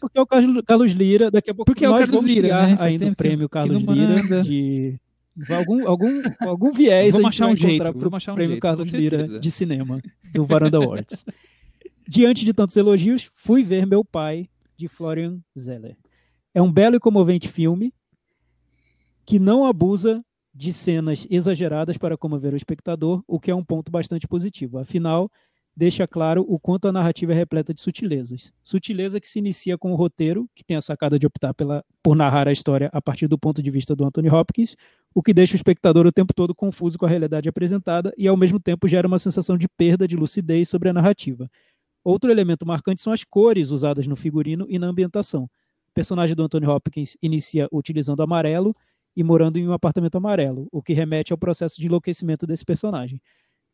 Porque 0.00 0.18
é 0.18 0.20
o 0.20 0.26
Carlos 0.26 0.90
Lira, 0.90 1.30
daqui 1.30 1.50
a 1.50 1.54
pouco 1.54 1.66
porque 1.66 1.86
nós 1.86 1.92
é 1.92 1.94
o 1.94 2.06
Carlos 2.06 2.16
vamos 2.16 2.30
Lira, 2.30 2.66
né? 2.66 2.76
ainda 2.80 3.06
o 3.06 3.14
prêmio 3.14 3.48
Carlos 3.48 3.80
Lira 3.84 4.42
de 4.42 4.98
algum, 5.52 5.86
algum, 5.88 6.22
algum 6.40 6.72
viés 6.72 7.12
vamos 7.14 7.28
achar 7.28 7.46
um 7.48 7.56
jeito, 7.56 7.92
vamos 7.94 8.14
achar 8.14 8.32
um 8.32 8.34
prêmio 8.34 8.52
jeito, 8.54 8.62
Carlos 8.62 8.90
Lira 8.90 9.38
de 9.38 9.50
cinema 9.52 10.00
do 10.32 10.44
Varanda 10.44 10.78
Awards. 10.78 11.24
Diante 12.06 12.44
de 12.44 12.52
tantos 12.52 12.76
elogios, 12.76 13.30
fui 13.34 13.62
ver 13.62 13.86
Meu 13.86 14.04
Pai, 14.04 14.48
de 14.76 14.88
Florian 14.88 15.38
Zeller. 15.58 15.96
É 16.52 16.60
um 16.60 16.70
belo 16.70 16.96
e 16.96 17.00
comovente 17.00 17.48
filme 17.48 17.92
que 19.24 19.38
não 19.38 19.64
abusa 19.64 20.22
de 20.54 20.72
cenas 20.72 21.26
exageradas 21.30 21.96
para 21.96 22.16
comover 22.16 22.52
o 22.52 22.56
espectador, 22.56 23.22
o 23.26 23.40
que 23.40 23.50
é 23.50 23.54
um 23.54 23.64
ponto 23.64 23.90
bastante 23.90 24.28
positivo. 24.28 24.78
Afinal, 24.78 25.30
deixa 25.76 26.06
claro 26.06 26.44
o 26.46 26.60
quanto 26.60 26.86
a 26.86 26.92
narrativa 26.92 27.32
é 27.32 27.34
repleta 27.34 27.74
de 27.74 27.80
sutilezas. 27.80 28.52
Sutileza 28.62 29.18
que 29.18 29.26
se 29.26 29.38
inicia 29.38 29.76
com 29.76 29.92
o 29.92 29.96
roteiro, 29.96 30.48
que 30.54 30.62
tem 30.62 30.76
a 30.76 30.80
sacada 30.80 31.18
de 31.18 31.26
optar 31.26 31.54
pela, 31.54 31.84
por 32.02 32.14
narrar 32.14 32.46
a 32.46 32.52
história 32.52 32.88
a 32.92 33.02
partir 33.02 33.26
do 33.26 33.38
ponto 33.38 33.62
de 33.62 33.70
vista 33.70 33.96
do 33.96 34.04
Anthony 34.04 34.28
Hopkins, 34.28 34.76
o 35.14 35.22
que 35.22 35.34
deixa 35.34 35.54
o 35.54 35.56
espectador 35.56 36.06
o 36.06 36.12
tempo 36.12 36.34
todo 36.34 36.54
confuso 36.54 36.98
com 36.98 37.06
a 37.06 37.08
realidade 37.08 37.48
apresentada 37.48 38.12
e, 38.16 38.28
ao 38.28 38.36
mesmo 38.36 38.60
tempo, 38.60 38.86
gera 38.86 39.08
uma 39.08 39.18
sensação 39.18 39.56
de 39.56 39.68
perda 39.68 40.06
de 40.06 40.16
lucidez 40.16 40.68
sobre 40.68 40.88
a 40.88 40.92
narrativa. 40.92 41.50
Outro 42.04 42.30
elemento 42.30 42.66
marcante 42.66 43.00
são 43.00 43.12
as 43.12 43.24
cores 43.24 43.70
usadas 43.70 44.06
no 44.06 44.14
figurino 44.14 44.66
e 44.68 44.78
na 44.78 44.86
ambientação. 44.86 45.44
O 45.44 45.94
personagem 45.94 46.36
do 46.36 46.42
Anthony 46.42 46.66
Hopkins 46.66 47.16
inicia 47.22 47.66
utilizando 47.72 48.22
amarelo 48.22 48.76
e 49.16 49.24
morando 49.24 49.58
em 49.58 49.66
um 49.66 49.72
apartamento 49.72 50.16
amarelo, 50.16 50.68
o 50.70 50.82
que 50.82 50.92
remete 50.92 51.32
ao 51.32 51.38
processo 51.38 51.80
de 51.80 51.86
enlouquecimento 51.86 52.46
desse 52.46 52.64
personagem. 52.64 53.22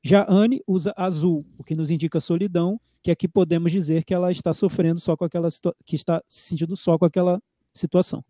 Já 0.03 0.25
Anne 0.31 0.63
usa 0.67 0.95
azul, 0.97 1.45
o 1.59 1.65
que 1.65 1.75
nos 1.75 1.91
indica 1.91 2.21
solidão, 2.21 2.81
que 3.03 3.11
aqui 3.11 3.27
podemos 3.27 3.73
dizer 3.73 4.05
que 4.05 4.15
ela 4.15 4.31
está 4.31 4.53
sofrendo 4.53 5.01
só 5.01 5.17
com 5.17 5.25
aquela 5.25 5.49
que 5.85 5.97
está 5.97 6.23
se 6.29 6.49
sentindo 6.51 6.77
só 6.77 6.99
com 6.99 7.05
aquela 7.05 7.43
situação, 7.73 8.25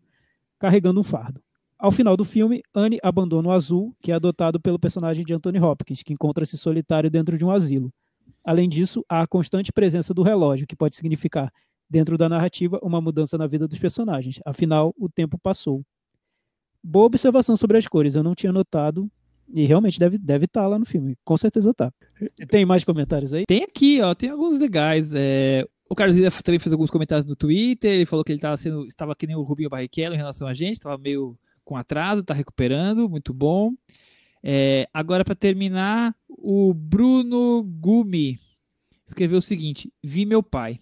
carregando 0.57 0.99
um 0.99 1.03
fardo. 1.03 1.41
Ao 1.77 1.91
final 1.91 2.15
do 2.15 2.23
filme, 2.23 2.61
Anne 2.73 2.99
abandona 3.03 3.49
o 3.49 3.51
azul, 3.51 3.95
que 4.01 4.11
é 4.11 4.15
adotado 4.15 4.59
pelo 4.59 4.79
personagem 4.79 5.25
de 5.25 5.33
Anthony 5.33 5.59
Hopkins, 5.59 6.03
que 6.03 6.13
encontra-se 6.13 6.57
solitário 6.57 7.09
dentro 7.09 7.37
de 7.37 7.43
um 7.43 7.51
asilo. 7.51 7.91
Além 8.43 8.67
disso, 8.67 9.05
há 9.07 9.21
a 9.21 9.27
constante 9.27 9.71
presença 9.71 10.13
do 10.13 10.21
relógio, 10.21 10.67
que 10.67 10.75
pode 10.75 10.95
significar, 10.95 11.51
dentro 11.89 12.17
da 12.17 12.29
narrativa, 12.29 12.79
uma 12.81 13.01
mudança 13.01 13.37
na 13.37 13.45
vida 13.45 13.67
dos 13.67 13.77
personagens. 13.77 14.39
Afinal, 14.45 14.93
o 14.97 15.09
tempo 15.09 15.37
passou. 15.37 15.83
Boa 16.83 17.05
observação 17.05 17.55
sobre 17.57 17.77
as 17.77 17.87
cores, 17.87 18.15
eu 18.15 18.23
não 18.23 18.33
tinha 18.33 18.53
notado. 18.53 19.11
E 19.53 19.65
realmente 19.65 19.99
deve 19.99 20.15
estar 20.15 20.25
deve 20.25 20.47
tá 20.47 20.65
lá 20.65 20.79
no 20.79 20.85
filme, 20.85 21.17
com 21.25 21.35
certeza 21.35 21.73
tá. 21.73 21.91
Tem 22.47 22.65
mais 22.65 22.85
comentários 22.85 23.33
aí? 23.33 23.45
Tem 23.45 23.63
aqui, 23.63 24.01
ó, 24.01 24.15
tem 24.15 24.29
alguns 24.29 24.57
legais. 24.57 25.13
É... 25.13 25.67
O 25.89 25.95
Carlos 25.95 26.15
Lira 26.15 26.31
também 26.31 26.59
fez 26.59 26.71
alguns 26.71 26.89
comentários 26.89 27.25
no 27.25 27.35
Twitter, 27.35 27.91
ele 27.91 28.05
falou 28.05 28.23
que 28.23 28.31
ele 28.31 28.37
estava 28.37 28.55
sendo, 28.55 28.85
estava 28.85 29.13
que 29.13 29.27
nem 29.27 29.35
o 29.35 29.41
Rubinho 29.41 29.69
Barrichello 29.69 30.15
em 30.15 30.17
relação 30.17 30.47
a 30.47 30.53
gente, 30.53 30.73
estava 30.73 30.97
meio 30.97 31.37
com 31.65 31.75
atraso, 31.75 32.21
está 32.21 32.33
recuperando, 32.33 33.09
muito 33.09 33.33
bom. 33.33 33.73
É, 34.41 34.87
agora, 34.93 35.25
para 35.25 35.35
terminar, 35.35 36.15
o 36.41 36.73
Bruno 36.73 37.63
Gumi 37.63 38.39
escreveu 39.07 39.37
o 39.37 39.41
seguinte: 39.41 39.91
Vi 40.03 40.25
meu 40.25 40.41
pai. 40.41 40.79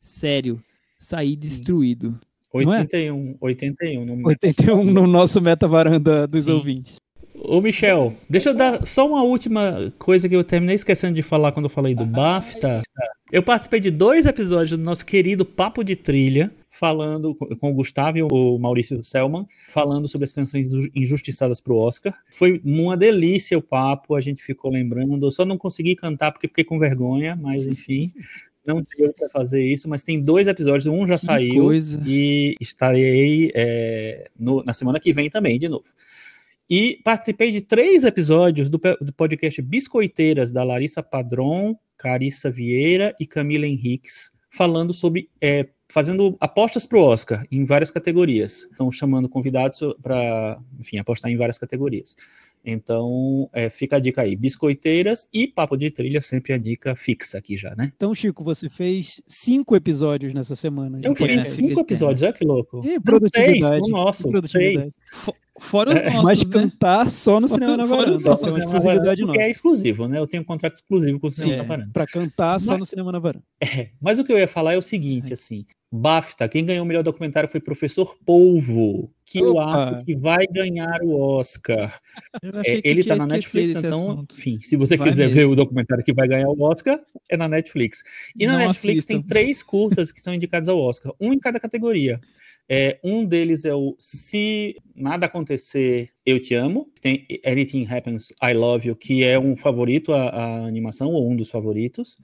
Sério, 0.00 0.62
saí 0.98 1.36
destruído. 1.36 2.18
81, 2.52 3.30
é? 3.30 3.36
81. 3.40 4.04
No 4.04 4.28
81 4.28 4.84
no 4.84 5.06
nosso 5.06 5.40
meta 5.40 5.66
varanda 5.66 6.26
dos 6.26 6.44
Sim. 6.44 6.52
ouvintes. 6.52 6.96
Ô 7.34 7.60
Michel, 7.60 8.14
deixa 8.30 8.50
eu 8.50 8.54
dar 8.54 8.86
só 8.86 9.06
uma 9.06 9.22
última 9.22 9.92
coisa 9.98 10.28
que 10.28 10.36
eu 10.36 10.44
terminei 10.44 10.76
esquecendo 10.76 11.14
de 11.14 11.22
falar 11.22 11.52
quando 11.52 11.66
eu 11.66 11.70
falei 11.70 11.94
do 11.94 12.06
BAFTA. 12.06 12.82
Eu 13.30 13.42
participei 13.42 13.80
de 13.80 13.90
dois 13.90 14.24
episódios 14.24 14.78
do 14.78 14.84
nosso 14.84 15.04
querido 15.04 15.44
Papo 15.44 15.82
de 15.82 15.96
Trilha, 15.96 16.50
falando 16.74 17.34
com 17.34 17.70
o 17.70 17.74
Gustavo 17.74 18.18
e 18.18 18.22
o 18.22 18.58
Maurício 18.58 19.02
Selman, 19.04 19.46
falando 19.68 20.08
sobre 20.08 20.24
as 20.24 20.32
canções 20.32 20.66
injustiçadas 20.94 21.60
para 21.60 21.72
o 21.72 21.78
Oscar. 21.78 22.12
Foi 22.28 22.60
uma 22.64 22.96
delícia 22.96 23.56
o 23.56 23.62
papo, 23.62 24.16
a 24.16 24.20
gente 24.20 24.42
ficou 24.42 24.72
lembrando. 24.72 25.24
Eu 25.24 25.30
só 25.30 25.44
não 25.44 25.56
consegui 25.56 25.94
cantar 25.94 26.32
porque 26.32 26.48
fiquei 26.48 26.64
com 26.64 26.78
vergonha, 26.78 27.36
mas 27.36 27.66
enfim. 27.66 28.12
Não 28.66 28.82
deu 28.96 29.12
para 29.12 29.28
fazer 29.28 29.62
isso, 29.62 29.86
mas 29.90 30.02
tem 30.02 30.18
dois 30.18 30.48
episódios. 30.48 30.86
Um 30.86 31.06
já 31.06 31.18
que 31.18 31.26
saiu 31.26 31.64
coisa. 31.64 32.02
e 32.06 32.54
estarei 32.58 33.52
é, 33.54 34.30
no, 34.34 34.64
na 34.64 34.72
semana 34.72 34.98
que 34.98 35.12
vem 35.12 35.28
também, 35.28 35.58
de 35.58 35.68
novo. 35.68 35.84
E 36.68 36.98
participei 37.04 37.52
de 37.52 37.60
três 37.60 38.04
episódios 38.04 38.70
do, 38.70 38.80
do 39.02 39.12
podcast 39.12 39.60
Biscoiteiras, 39.60 40.50
da 40.50 40.64
Larissa 40.64 41.02
Padron, 41.02 41.78
Carissa 41.98 42.50
Vieira 42.50 43.14
e 43.20 43.26
Camila 43.26 43.66
Henriques, 43.66 44.32
falando 44.54 44.94
sobre 44.94 45.28
é, 45.40 45.68
fazendo 45.90 46.36
apostas 46.40 46.86
para 46.86 46.98
o 46.98 47.02
Oscar 47.02 47.44
em 47.50 47.64
várias 47.64 47.90
categorias. 47.90 48.66
Estão 48.70 48.90
chamando 48.90 49.28
convidados 49.28 49.80
para, 50.02 50.58
enfim, 50.78 50.98
apostar 50.98 51.30
em 51.30 51.36
várias 51.36 51.58
categorias. 51.58 52.16
Então, 52.64 53.50
é, 53.52 53.68
fica 53.68 53.96
a 53.96 53.98
dica 53.98 54.22
aí. 54.22 54.34
Biscoiteiras 54.34 55.28
e 55.32 55.46
Papo 55.46 55.76
de 55.76 55.90
Trilha, 55.90 56.20
sempre 56.20 56.54
a 56.54 56.58
dica 56.58 56.96
fixa 56.96 57.36
aqui 57.36 57.58
já, 57.58 57.74
né? 57.76 57.92
Então, 57.94 58.14
Chico, 58.14 58.42
você 58.42 58.68
fez 58.68 59.20
cinco 59.26 59.76
episódios 59.76 60.32
nessa 60.32 60.54
semana. 60.54 60.98
Eu 61.02 61.14
fiz 61.14 61.46
cinco 61.48 61.80
episódios, 61.80 62.22
olha 62.22 62.32
que 62.32 62.44
louco. 62.44 62.82
E 62.84 62.98
produtividade. 62.98 63.84
Seis, 63.84 63.88
nosso, 63.88 64.28
produtividade. 64.28 64.90
Seis. 64.92 65.34
Fora 65.60 65.90
os 65.90 65.96
é, 65.96 66.04
nossos, 66.06 66.22
Mas 66.22 66.44
né? 66.44 66.52
cantar 66.52 67.08
só 67.08 67.38
no 67.38 67.46
Cinema 67.46 67.76
na 67.76 67.86
Varanda. 67.86 68.18
Só 68.18 68.32
é 68.32 68.50
uma 68.50 68.58
exclusividade 68.58 69.22
nossa. 69.22 69.40
é 69.40 69.50
exclusivo, 69.50 70.08
né? 70.08 70.18
Eu 70.18 70.26
tenho 70.26 70.42
um 70.42 70.46
contrato 70.46 70.74
exclusivo 70.74 71.20
com 71.20 71.28
o 71.28 71.30
Cinema 71.30 71.52
Sim, 71.52 71.58
na 71.58 71.64
Varanda. 71.64 71.90
Pra 71.92 72.06
cantar 72.06 72.58
só 72.58 72.72
mas, 72.72 72.80
no 72.80 72.86
Cinema 72.86 73.12
na 73.12 73.18
Varanda. 73.20 73.44
É, 73.62 73.90
mas 74.00 74.18
o 74.18 74.24
que 74.24 74.32
eu 74.32 74.38
ia 74.38 74.48
falar 74.48 74.74
é 74.74 74.78
o 74.78 74.82
seguinte, 74.82 75.30
é. 75.30 75.34
assim, 75.34 75.64
BAFTA, 75.92 76.48
quem 76.48 76.64
ganhou 76.64 76.84
o 76.84 76.86
melhor 76.86 77.04
documentário 77.04 77.48
foi 77.48 77.60
Professor 77.60 78.16
Polvo, 78.26 79.12
que 79.24 79.40
Opa. 79.40 79.46
eu 79.46 79.60
acho 79.60 80.04
que 80.04 80.16
vai 80.16 80.44
ganhar 80.48 81.00
o 81.02 81.14
Oscar. 81.16 82.00
É, 82.64 82.80
ele 82.84 83.02
está 83.02 83.14
na 83.14 83.26
Netflix, 83.26 83.76
então, 83.76 84.10
assunto. 84.10 84.34
enfim, 84.36 84.58
se 84.58 84.76
você 84.76 84.96
vai 84.96 85.08
quiser 85.08 85.26
mesmo. 85.26 85.36
ver 85.36 85.44
o 85.46 85.54
documentário 85.54 86.02
que 86.02 86.12
vai 86.12 86.26
ganhar 86.26 86.48
o 86.48 86.60
Oscar, 86.62 87.00
é 87.30 87.36
na 87.36 87.46
Netflix. 87.46 88.02
E 88.36 88.44
na 88.44 88.54
Não 88.54 88.58
Netflix 88.66 89.04
assistam. 89.04 89.14
tem 89.14 89.22
três 89.22 89.62
curtas 89.62 90.10
que 90.10 90.20
são 90.20 90.34
indicados 90.34 90.68
ao 90.68 90.80
Oscar, 90.80 91.12
um 91.20 91.32
em 91.32 91.38
cada 91.38 91.60
categoria. 91.60 92.20
É, 92.68 92.98
um 93.04 93.24
deles 93.24 93.64
é 93.64 93.74
o 93.74 93.94
Se 93.98 94.76
Nada 94.94 95.26
Acontecer, 95.26 96.10
Eu 96.24 96.40
Te 96.40 96.54
Amo. 96.54 96.90
Tem 97.00 97.26
Anything 97.44 97.86
Happens, 97.86 98.32
I 98.42 98.54
Love 98.54 98.88
You, 98.88 98.96
que 98.96 99.22
é 99.22 99.38
um 99.38 99.56
favorito 99.56 100.12
a, 100.12 100.28
a 100.28 100.66
animação, 100.66 101.10
ou 101.10 101.30
um 101.30 101.36
dos 101.36 101.50
favoritos. 101.50 102.18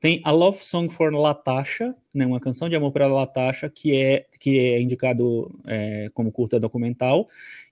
Tem 0.00 0.20
a 0.22 0.30
Love 0.30 0.62
Song 0.62 0.92
for 0.92 1.12
Latasha, 1.12 1.94
né, 2.12 2.26
uma 2.26 2.38
canção 2.38 2.68
de 2.68 2.76
amor 2.76 2.92
para 2.92 3.06
Latasha, 3.06 3.70
que 3.70 3.96
é, 3.96 4.26
que 4.38 4.58
é 4.58 4.80
indicado 4.80 5.50
é, 5.66 6.10
como 6.12 6.30
curta 6.30 6.60
documental. 6.60 7.28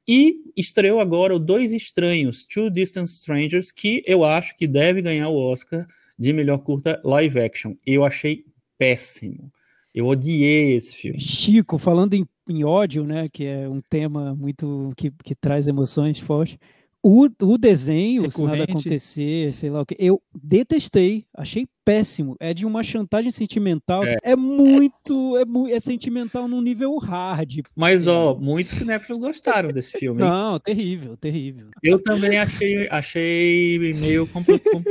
E 0.09 0.37
estreou 0.57 0.99
agora 0.99 1.35
o 1.35 1.39
Dois 1.39 1.73
Estranhos, 1.73 2.45
Two 2.47 2.71
Distant 2.71 3.07
Strangers, 3.07 3.71
que 3.71 4.03
eu 4.07 4.25
acho 4.25 4.57
que 4.57 4.67
deve 4.67 5.03
ganhar 5.03 5.29
o 5.29 5.37
Oscar 5.37 5.87
de 6.19 6.33
melhor 6.33 6.59
curta 6.59 7.01
live 7.05 7.39
action. 7.39 7.75
Eu 7.87 8.05
achei 8.05 8.45
péssimo. 8.79 9.53
Eu 9.95 10.07
odiei 10.07 10.75
esse 10.75 10.95
filme. 10.95 11.21
Chico, 11.21 11.77
falando 11.79 12.15
em, 12.15 12.27
em 12.49 12.65
ódio, 12.65 13.05
né, 13.05 13.29
que 13.29 13.45
é 13.45 13.69
um 13.69 13.81
tema 13.81 14.35
muito 14.35 14.93
que, 14.97 15.11
que 15.23 15.35
traz 15.35 15.69
emoções 15.69 16.19
fortes. 16.19 16.59
O, 17.03 17.27
o 17.43 17.59
desenho, 17.59 18.23
Recorrente. 18.23 18.53
se 18.53 18.59
nada 18.59 18.65
acontecer, 18.65 19.55
sei 19.55 19.71
lá 19.71 19.83
o 19.83 19.87
que, 19.87 19.97
eu 19.99 20.23
detestei, 20.33 21.27
achei 21.35 21.67
péssimo. 21.85 22.37
É 22.41 22.55
de 22.55 22.65
uma 22.65 22.83
chantagem 22.83 23.31
sentimental. 23.31 24.05
É, 24.05 24.17
é 24.23 24.37
muito, 24.37 25.37
é, 25.37 25.73
é, 25.73 25.81
sentimental 25.81 26.49
num 26.49 26.61
nível 26.61 26.97
hard. 26.99 27.61
Mas, 27.75 28.07
ó, 28.07 28.35
muitos 28.35 28.75
cinéfilos 28.75 29.21
gostaram 29.21 29.71
desse 29.71 29.93
filme. 29.93 30.21
Não, 30.21 30.59
terrível, 30.59 31.17
terrível. 31.17 31.69
Eu 31.83 32.03
também 32.03 32.39
achei, 32.39 32.89
achei 32.91 33.79
meio 33.95 34.29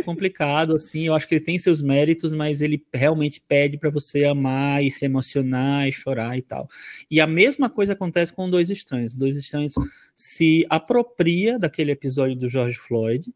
complicado, 0.06 0.76
assim. 0.76 1.08
Eu 1.08 1.14
acho 1.14 1.28
que 1.28 1.36
ele 1.36 1.46
tem 1.46 1.58
seus 1.58 1.82
méritos, 1.82 2.34
mas 2.34 2.62
ele 2.62 2.84
realmente 2.94 3.42
pede 3.48 3.78
para 3.78 3.90
você 3.90 4.26
amar 4.26 4.84
e 4.84 4.92
se 4.92 5.06
emocionar 5.06 5.88
e 5.88 5.92
chorar 5.92 6.38
e 6.38 6.42
tal. 6.42 6.68
E 7.10 7.20
a 7.20 7.28
mesma 7.28 7.70
coisa 7.70 7.94
acontece 7.94 8.34
com 8.34 8.50
Dois 8.50 8.70
Estranhos. 8.70 9.16
Dois 9.16 9.38
Estranhos 9.38 9.74
se 10.16 10.66
apropria 10.70 11.58
daquele 11.58 11.92
episódio 11.92 12.36
do 12.36 12.48
George 12.48 12.78
Floyd 12.78 13.32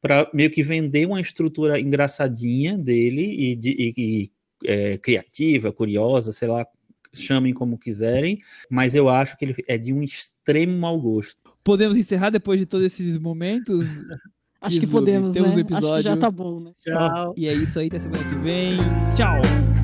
para 0.00 0.30
meio 0.32 0.50
que 0.50 0.62
vender 0.62 1.06
uma 1.06 1.20
estrutura 1.20 1.80
engraçadinha 1.80 2.76
dele 2.76 3.22
e, 3.22 3.56
de, 3.56 3.70
e, 3.70 3.94
e 3.96 4.32
é, 4.64 4.98
criativa, 4.98 5.72
curiosa, 5.72 6.32
sei 6.32 6.48
lá, 6.48 6.66
chamem 7.12 7.52
como 7.52 7.78
quiserem, 7.78 8.40
mas 8.70 8.94
eu 8.94 9.08
acho 9.08 9.36
que 9.36 9.44
ele 9.44 9.54
é 9.66 9.76
de 9.76 9.92
um 9.92 10.02
extremo 10.02 10.76
mau 10.78 11.00
gosto. 11.00 11.52
Podemos 11.62 11.96
encerrar 11.96 12.30
depois 12.30 12.58
de 12.58 12.66
todos 12.66 12.86
esses 12.86 13.18
momentos? 13.18 13.86
Acho 14.62 14.78
que 14.78 14.86
podemos, 14.86 15.32
Temos 15.32 15.50
né? 15.50 15.56
Um 15.56 15.58
episódio. 15.60 15.88
Acho 15.88 15.96
que 15.96 16.02
já 16.02 16.16
tá 16.18 16.30
bom, 16.30 16.60
né? 16.60 16.72
Tchau. 16.78 17.34
E 17.34 17.48
é 17.48 17.54
isso 17.54 17.78
aí, 17.78 17.86
até 17.86 17.98
semana 17.98 18.22
que 18.22 18.34
vem. 18.40 18.76
Tchau. 19.16 19.79